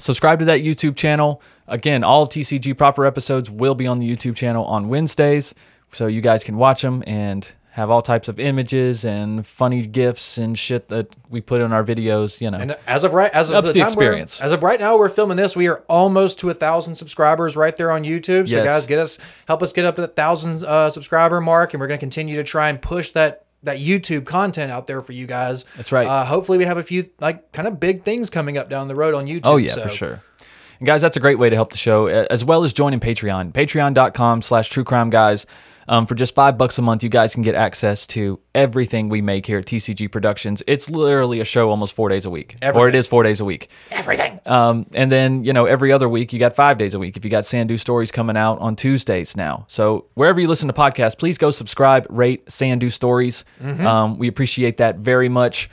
subscribe 0.00 0.38
to 0.38 0.46
that 0.46 0.62
YouTube 0.62 0.96
channel. 0.96 1.42
Again, 1.68 2.02
all 2.02 2.26
TCG 2.26 2.78
proper 2.78 3.04
episodes 3.04 3.50
will 3.50 3.74
be 3.74 3.86
on 3.86 3.98
the 3.98 4.10
YouTube 4.10 4.36
channel 4.36 4.64
on 4.64 4.88
Wednesdays, 4.88 5.54
so 5.92 6.06
you 6.06 6.22
guys 6.22 6.44
can 6.44 6.56
watch 6.56 6.80
them 6.80 7.04
and 7.06 7.52
have 7.74 7.90
all 7.90 8.02
types 8.02 8.28
of 8.28 8.38
images 8.38 9.02
and 9.04 9.46
funny 9.46 9.86
gifs 9.86 10.36
and 10.36 10.58
shit 10.58 10.88
that 10.90 11.16
we 11.30 11.40
put 11.40 11.60
in 11.62 11.72
our 11.72 11.82
videos. 11.82 12.40
You 12.40 12.50
know, 12.50 12.58
And 12.58 12.76
as 12.86 13.02
of 13.02 13.14
right 13.14 13.30
as 13.32 13.50
of 13.50 13.64
the, 13.64 13.72
the 13.72 13.78
time 13.80 13.88
experience. 13.88 14.40
as 14.42 14.52
of 14.52 14.62
right 14.62 14.78
now, 14.78 14.98
we're 14.98 15.08
filming 15.08 15.38
this. 15.38 15.56
We 15.56 15.68
are 15.68 15.82
almost 15.88 16.38
to 16.40 16.50
a 16.50 16.54
thousand 16.54 16.96
subscribers 16.96 17.56
right 17.56 17.74
there 17.76 17.90
on 17.90 18.02
YouTube. 18.02 18.46
So 18.48 18.56
Yes. 18.56 18.66
guys, 18.66 18.86
get 18.86 18.98
us 18.98 19.18
help 19.48 19.62
us 19.62 19.72
get 19.72 19.84
up 19.86 19.94
to 19.96 20.02
that 20.02 20.16
thousand 20.16 20.62
uh, 20.64 20.90
subscriber 20.90 21.40
mark, 21.40 21.72
and 21.72 21.80
we're 21.80 21.86
going 21.86 21.98
to 21.98 22.02
continue 22.02 22.36
to 22.36 22.44
try 22.44 22.68
and 22.68 22.80
push 22.80 23.10
that 23.12 23.46
that 23.62 23.78
YouTube 23.78 24.26
content 24.26 24.70
out 24.72 24.86
there 24.86 25.00
for 25.02 25.12
you 25.12 25.26
guys. 25.26 25.64
That's 25.76 25.92
right. 25.92 26.06
Uh, 26.06 26.24
hopefully, 26.26 26.58
we 26.58 26.64
have 26.64 26.78
a 26.78 26.82
few 26.82 27.08
like 27.20 27.52
kind 27.52 27.66
of 27.66 27.80
big 27.80 28.04
things 28.04 28.28
coming 28.28 28.58
up 28.58 28.68
down 28.68 28.88
the 28.88 28.94
road 28.94 29.14
on 29.14 29.26
YouTube. 29.26 29.42
Oh 29.44 29.56
yeah, 29.56 29.72
so- 29.72 29.82
for 29.84 29.88
sure. 29.88 30.22
And 30.78 30.86
guys, 30.88 31.00
that's 31.00 31.16
a 31.16 31.20
great 31.20 31.38
way 31.38 31.48
to 31.48 31.54
help 31.54 31.70
the 31.70 31.78
show, 31.78 32.06
as 32.08 32.44
well 32.44 32.64
as 32.64 32.72
joining 32.72 32.98
Patreon. 32.98 33.52
Patreon.com 33.52 34.42
slash 34.42 34.68
true 34.68 34.82
crime 34.82 35.10
guys. 35.10 35.46
Um, 35.88 36.06
for 36.06 36.14
just 36.14 36.34
five 36.34 36.56
bucks 36.58 36.78
a 36.78 36.82
month, 36.82 37.02
you 37.02 37.08
guys 37.08 37.34
can 37.34 37.42
get 37.42 37.54
access 37.54 38.06
to 38.08 38.38
everything 38.54 39.08
we 39.08 39.20
make 39.20 39.46
here 39.46 39.58
at 39.58 39.66
TCG 39.66 40.10
Productions. 40.10 40.62
It's 40.66 40.90
literally 40.90 41.40
a 41.40 41.44
show 41.44 41.70
almost 41.70 41.94
four 41.94 42.08
days 42.08 42.24
a 42.24 42.30
week. 42.30 42.56
Or 42.62 42.66
it 42.66 42.68
Everything. 42.68 42.98
is 42.98 43.06
four 43.06 43.22
days 43.22 43.40
a 43.40 43.44
week. 43.44 43.68
Everything. 43.90 44.40
Um, 44.46 44.86
and 44.94 45.10
then, 45.10 45.44
you 45.44 45.52
know, 45.52 45.66
every 45.66 45.92
other 45.92 46.08
week, 46.08 46.32
you 46.32 46.38
got 46.38 46.54
five 46.54 46.78
days 46.78 46.94
a 46.94 46.98
week. 46.98 47.16
If 47.16 47.24
you 47.24 47.30
got 47.30 47.46
Sandu 47.46 47.76
Stories 47.78 48.10
coming 48.10 48.36
out 48.36 48.58
on 48.60 48.76
Tuesdays 48.76 49.36
now. 49.36 49.64
So 49.68 50.06
wherever 50.14 50.40
you 50.40 50.48
listen 50.48 50.68
to 50.68 50.74
podcasts, 50.74 51.18
please 51.18 51.38
go 51.38 51.50
subscribe, 51.50 52.06
rate 52.10 52.50
Sandu 52.50 52.90
Stories. 52.90 53.44
Um, 53.62 54.18
we 54.18 54.28
appreciate 54.28 54.76
that 54.78 54.96
very 54.98 55.28
much 55.28 55.70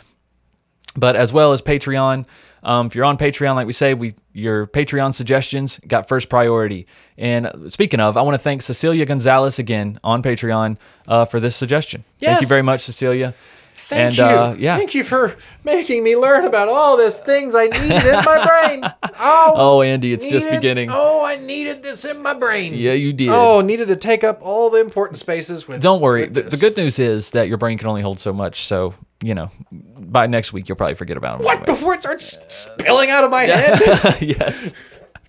but 1.00 1.16
as 1.16 1.34
well 1.34 1.54
as 1.54 1.62
Patreon. 1.62 2.26
Um, 2.62 2.88
if 2.88 2.96
you're 2.96 3.06
on 3.06 3.18
Patreon, 3.18 3.56
like 3.56 3.68
we 3.68 3.74
say, 3.74 3.94
we 3.94 4.16
your 4.34 4.68
Patreon 4.68 5.14
suggestions 5.14 5.80
got 5.88 6.10
first 6.10 6.28
priority. 6.30 6.88
And 7.18 7.72
speaking 7.72 8.00
of, 8.02 8.18
I 8.18 8.22
want 8.22 8.36
to 8.36 8.40
thank 8.40 8.62
Cecilia 8.62 9.06
Gonzalez 9.06 9.60
again 9.60 10.00
on 10.04 10.22
Patreon 10.22 10.78
uh, 11.08 11.26
for 11.26 11.40
this 11.40 11.56
suggestion. 11.56 12.04
Thank 12.20 12.42
you 12.42 12.48
very 12.48 12.62
much, 12.62 12.82
Cecilia. 12.82 13.34
Thank 13.90 14.02
and 14.02 14.18
you. 14.18 14.24
uh, 14.24 14.56
yeah. 14.60 14.78
Thank 14.78 14.94
you 14.94 15.04
for 15.04 15.36
making 15.64 16.04
me 16.04 16.16
learn 16.16 16.46
about 16.46 16.68
all 16.70 16.96
these 16.96 17.20
things 17.20 17.56
I 17.56 17.66
needed 17.66 18.06
in 18.06 18.24
my 18.24 18.46
brain. 18.46 18.84
Oh, 19.22 19.54
Oh, 19.58 19.82
Andy, 19.82 20.14
it's 20.14 20.26
just 20.28 20.50
beginning. 20.50 20.90
Oh, 20.90 21.26
I 21.26 21.36
needed 21.36 21.84
this 21.84 22.06
in 22.06 22.22
my 22.22 22.34
brain. 22.34 22.74
Yeah, 22.74 22.94
you 22.94 23.12
did. 23.12 23.28
Oh, 23.28 23.60
needed 23.60 23.90
to 23.90 23.98
take 23.98 24.24
up 24.24 24.40
all 24.42 24.70
the 24.70 24.80
important 24.80 25.18
spaces 25.18 25.68
with. 25.68 25.82
Don't 25.82 26.00
worry. 26.00 26.22
with 26.22 26.36
The, 26.36 26.44
the 26.44 26.56
good 26.58 26.78
news 26.78 27.00
is 27.00 27.32
that 27.32 27.50
your 27.50 27.58
brain 27.58 27.78
can 27.78 27.88
only 27.88 28.02
hold 28.02 28.22
so 28.22 28.32
much. 28.32 28.66
So, 28.66 28.94
you 29.22 29.36
know, 29.36 29.52
by 29.72 30.28
next 30.28 30.54
week, 30.54 30.70
you'll 30.70 30.76
probably 30.78 30.96
forget 30.96 31.18
about 31.18 31.38
them. 31.40 31.46
What 31.46 31.66
before 31.66 31.94
it 31.94 32.02
starts 32.02 32.38
spilling 32.48 33.10
out 33.10 33.24
of 33.24 33.32
my 33.32 33.44
head? 33.44 34.22
yes. 34.22 34.74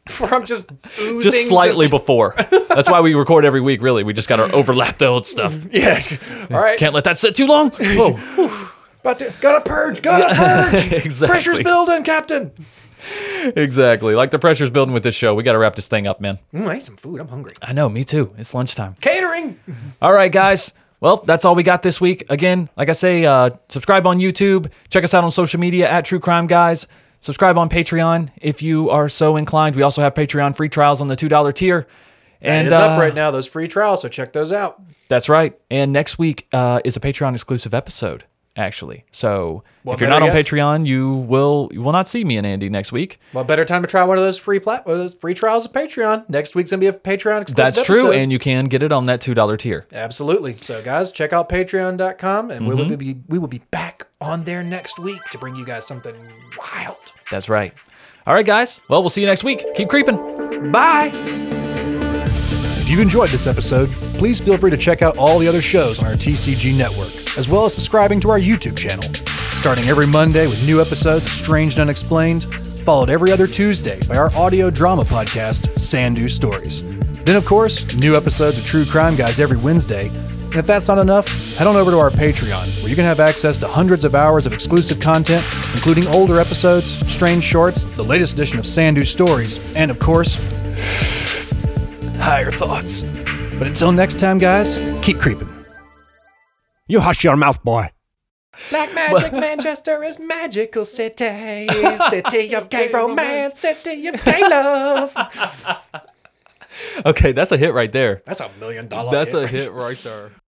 Before 0.06 0.34
I'm 0.34 0.44
just 0.44 0.70
oozing. 0.98 1.20
Just 1.30 1.48
slightly 1.48 1.86
just- 1.86 1.90
before. 1.90 2.34
That's 2.68 2.88
why 2.88 3.00
we 3.00 3.14
record 3.14 3.44
every 3.44 3.60
week, 3.60 3.82
really. 3.82 4.02
We 4.04 4.12
just 4.12 4.28
got 4.28 4.36
to 4.36 4.50
overlap 4.52 4.98
the 4.98 5.06
old 5.06 5.26
stuff. 5.26 5.56
Yeah. 5.72 6.00
All 6.50 6.58
right. 6.60 6.78
Can't 6.78 6.94
let 6.94 7.04
that 7.04 7.18
sit 7.18 7.34
too 7.34 7.46
long. 7.46 7.70
Whoa. 7.70 8.18
About 9.00 9.18
to, 9.20 9.32
gotta 9.40 9.62
purge. 9.62 10.02
Gotta 10.02 10.34
purge. 10.34 10.92
exactly. 10.92 11.28
Pressure's 11.32 11.58
building, 11.62 12.04
Captain. 12.04 12.52
Exactly. 13.56 14.14
Like 14.14 14.30
the 14.30 14.38
pressure's 14.38 14.68
building 14.70 14.92
with 14.92 15.02
this 15.02 15.14
show. 15.14 15.34
We 15.34 15.42
got 15.42 15.52
to 15.52 15.58
wrap 15.58 15.74
this 15.74 15.88
thing 15.88 16.06
up, 16.06 16.20
man. 16.20 16.38
Mm, 16.52 16.66
I 16.68 16.74
need 16.74 16.82
some 16.84 16.96
food. 16.96 17.20
I'm 17.20 17.28
hungry. 17.28 17.54
I 17.62 17.72
know, 17.72 17.88
me 17.88 18.04
too. 18.04 18.34
It's 18.36 18.52
lunchtime. 18.52 18.96
Catering. 19.00 19.58
All 20.02 20.12
right, 20.12 20.30
guys. 20.30 20.74
Well, 21.00 21.22
that's 21.24 21.44
all 21.44 21.54
we 21.54 21.62
got 21.62 21.82
this 21.82 22.00
week. 22.00 22.24
Again, 22.28 22.68
like 22.76 22.88
I 22.90 22.92
say, 22.92 23.24
uh, 23.24 23.50
subscribe 23.68 24.06
on 24.06 24.18
YouTube. 24.18 24.70
Check 24.90 25.02
us 25.02 25.14
out 25.14 25.24
on 25.24 25.30
social 25.30 25.58
media 25.58 25.88
at 25.88 26.04
True 26.04 26.20
Crime 26.20 26.46
Guys. 26.46 26.86
Subscribe 27.20 27.58
on 27.58 27.68
Patreon 27.68 28.30
if 28.36 28.62
you 28.62 28.90
are 28.90 29.08
so 29.08 29.36
inclined. 29.36 29.76
We 29.76 29.82
also 29.82 30.02
have 30.02 30.14
Patreon 30.14 30.56
free 30.56 30.68
trials 30.68 31.00
on 31.00 31.08
the 31.08 31.16
$2 31.16 31.54
tier. 31.54 31.86
And 32.42 32.66
it's 32.66 32.74
up 32.74 32.96
uh, 32.96 33.00
right 33.00 33.14
now. 33.14 33.30
Those 33.30 33.46
free 33.46 33.68
trials, 33.68 34.02
so 34.02 34.08
check 34.08 34.32
those 34.32 34.52
out. 34.52 34.82
That's 35.08 35.28
right. 35.28 35.58
And 35.70 35.92
next 35.92 36.18
week 36.18 36.46
uh, 36.52 36.80
is 36.84 36.96
a 36.96 37.00
Patreon 37.00 37.34
exclusive 37.34 37.74
episode, 37.74 38.24
actually. 38.60 39.04
So 39.10 39.64
Well, 39.84 39.94
if 39.94 40.00
you're 40.00 40.08
not 40.10 40.22
on 40.22 40.28
yet- 40.28 40.36
Patreon, 40.44 40.86
you 40.86 41.10
will 41.14 41.68
you 41.72 41.82
will 41.82 41.92
not 41.92 42.06
see 42.06 42.22
me 42.22 42.36
and 42.36 42.46
Andy 42.46 42.68
next 42.68 42.92
week. 42.92 43.18
Well, 43.32 43.42
better 43.42 43.64
time 43.64 43.82
to 43.82 43.88
try 43.88 44.04
one 44.04 44.18
of 44.18 44.22
those 44.24 44.38
free 44.38 44.60
plat, 44.60 44.86
one 44.86 44.92
of 44.94 45.00
those 45.00 45.14
free 45.14 45.34
trials 45.34 45.64
of 45.66 45.72
Patreon. 45.72 46.28
Next 46.28 46.54
week's 46.54 46.70
gonna 46.70 46.80
be 46.80 46.86
a 46.86 46.92
Patreon 46.92 47.42
exclusive. 47.42 47.74
That's 47.74 47.82
true, 47.86 48.06
episode. 48.08 48.16
and 48.16 48.30
you 48.30 48.38
can 48.38 48.66
get 48.66 48.82
it 48.82 48.92
on 48.92 49.06
that 49.06 49.20
two 49.20 49.34
dollar 49.34 49.56
tier. 49.56 49.86
Absolutely. 49.92 50.56
So, 50.60 50.82
guys, 50.82 51.10
check 51.10 51.32
out 51.32 51.48
patreon.com 51.48 52.50
and 52.50 52.66
we 52.68 52.74
Mm-hmm. 52.74 52.88
will 52.90 52.96
be 52.96 53.16
we 53.28 53.38
will 53.38 53.48
be 53.48 53.62
back 53.70 54.06
on 54.20 54.44
there 54.44 54.62
next 54.62 54.98
week 55.00 55.22
to 55.30 55.38
bring 55.38 55.56
you 55.56 55.64
guys 55.64 55.86
something 55.86 56.14
wild. 56.58 57.12
That's 57.30 57.48
right. 57.48 57.72
All 58.26 58.34
right, 58.34 58.44
guys. 58.46 58.80
Well, 58.88 59.00
we'll 59.02 59.08
see 59.08 59.22
you 59.22 59.26
next 59.26 59.42
week. 59.44 59.64
Keep 59.74 59.88
creeping. 59.88 60.70
Bye. 60.70 61.59
If 62.90 62.94
you've 62.94 63.02
enjoyed 63.02 63.28
this 63.28 63.46
episode, 63.46 63.88
please 64.18 64.40
feel 64.40 64.58
free 64.58 64.72
to 64.72 64.76
check 64.76 65.00
out 65.00 65.16
all 65.16 65.38
the 65.38 65.46
other 65.46 65.62
shows 65.62 66.00
on 66.00 66.06
our 66.06 66.14
TCG 66.14 66.76
network, 66.76 67.38
as 67.38 67.48
well 67.48 67.64
as 67.64 67.72
subscribing 67.72 68.18
to 68.18 68.30
our 68.30 68.40
YouTube 68.40 68.76
channel. 68.76 69.04
Starting 69.60 69.86
every 69.86 70.08
Monday 70.08 70.48
with 70.48 70.66
new 70.66 70.80
episodes 70.80 71.24
of 71.24 71.30
Strange 71.30 71.74
and 71.74 71.82
Unexplained, 71.82 72.52
followed 72.52 73.08
every 73.08 73.30
other 73.30 73.46
Tuesday 73.46 74.00
by 74.08 74.16
our 74.16 74.32
audio 74.32 74.70
drama 74.70 75.04
podcast, 75.04 75.78
Sandu 75.78 76.26
Stories. 76.26 76.98
Then, 77.22 77.36
of 77.36 77.46
course, 77.46 77.96
new 78.00 78.16
episodes 78.16 78.58
of 78.58 78.66
True 78.66 78.84
Crime 78.84 79.14
Guys 79.14 79.38
every 79.38 79.58
Wednesday. 79.58 80.08
And 80.08 80.56
if 80.56 80.66
that's 80.66 80.88
not 80.88 80.98
enough, 80.98 81.28
head 81.56 81.68
on 81.68 81.76
over 81.76 81.92
to 81.92 81.98
our 82.00 82.10
Patreon, 82.10 82.82
where 82.82 82.90
you 82.90 82.96
can 82.96 83.04
have 83.04 83.20
access 83.20 83.56
to 83.58 83.68
hundreds 83.68 84.04
of 84.04 84.16
hours 84.16 84.46
of 84.46 84.52
exclusive 84.52 84.98
content, 84.98 85.44
including 85.74 86.08
older 86.08 86.40
episodes, 86.40 86.86
strange 87.08 87.44
shorts, 87.44 87.84
the 87.84 88.02
latest 88.02 88.32
edition 88.32 88.58
of 88.58 88.66
Sandu 88.66 89.04
Stories, 89.04 89.76
and 89.76 89.92
of 89.92 90.00
course, 90.00 90.58
higher 92.20 92.50
thoughts. 92.50 93.04
But 93.58 93.68
until 93.68 93.92
next 93.92 94.18
time, 94.18 94.38
guys, 94.38 94.76
keep 95.02 95.18
creeping. 95.20 95.48
You 96.86 97.00
hush 97.00 97.24
your 97.24 97.36
mouth, 97.36 97.62
boy. 97.62 97.90
Black 98.70 98.94
Magic 98.94 99.32
Manchester 99.46 100.02
is 100.02 100.18
magical 100.18 100.84
city, 100.84 101.68
city 102.10 102.54
of 102.54 102.68
gay 102.68 102.88
romance, 102.88 103.58
city 103.58 104.06
of 104.08 104.22
gay 104.24 104.40
love. 104.40 105.16
Okay, 107.04 107.32
that's 107.32 107.50
a 107.50 107.56
hit 107.56 107.74
right 107.74 107.90
there. 107.90 108.22
That's 108.24 108.38
a 108.38 108.48
million 108.60 108.86
dollar. 108.86 109.10
That's 109.10 109.32
hit 109.32 109.38
a 109.38 109.42
right 109.42 109.50
hit 109.50 109.72
right 109.72 109.98
there. 110.04 110.30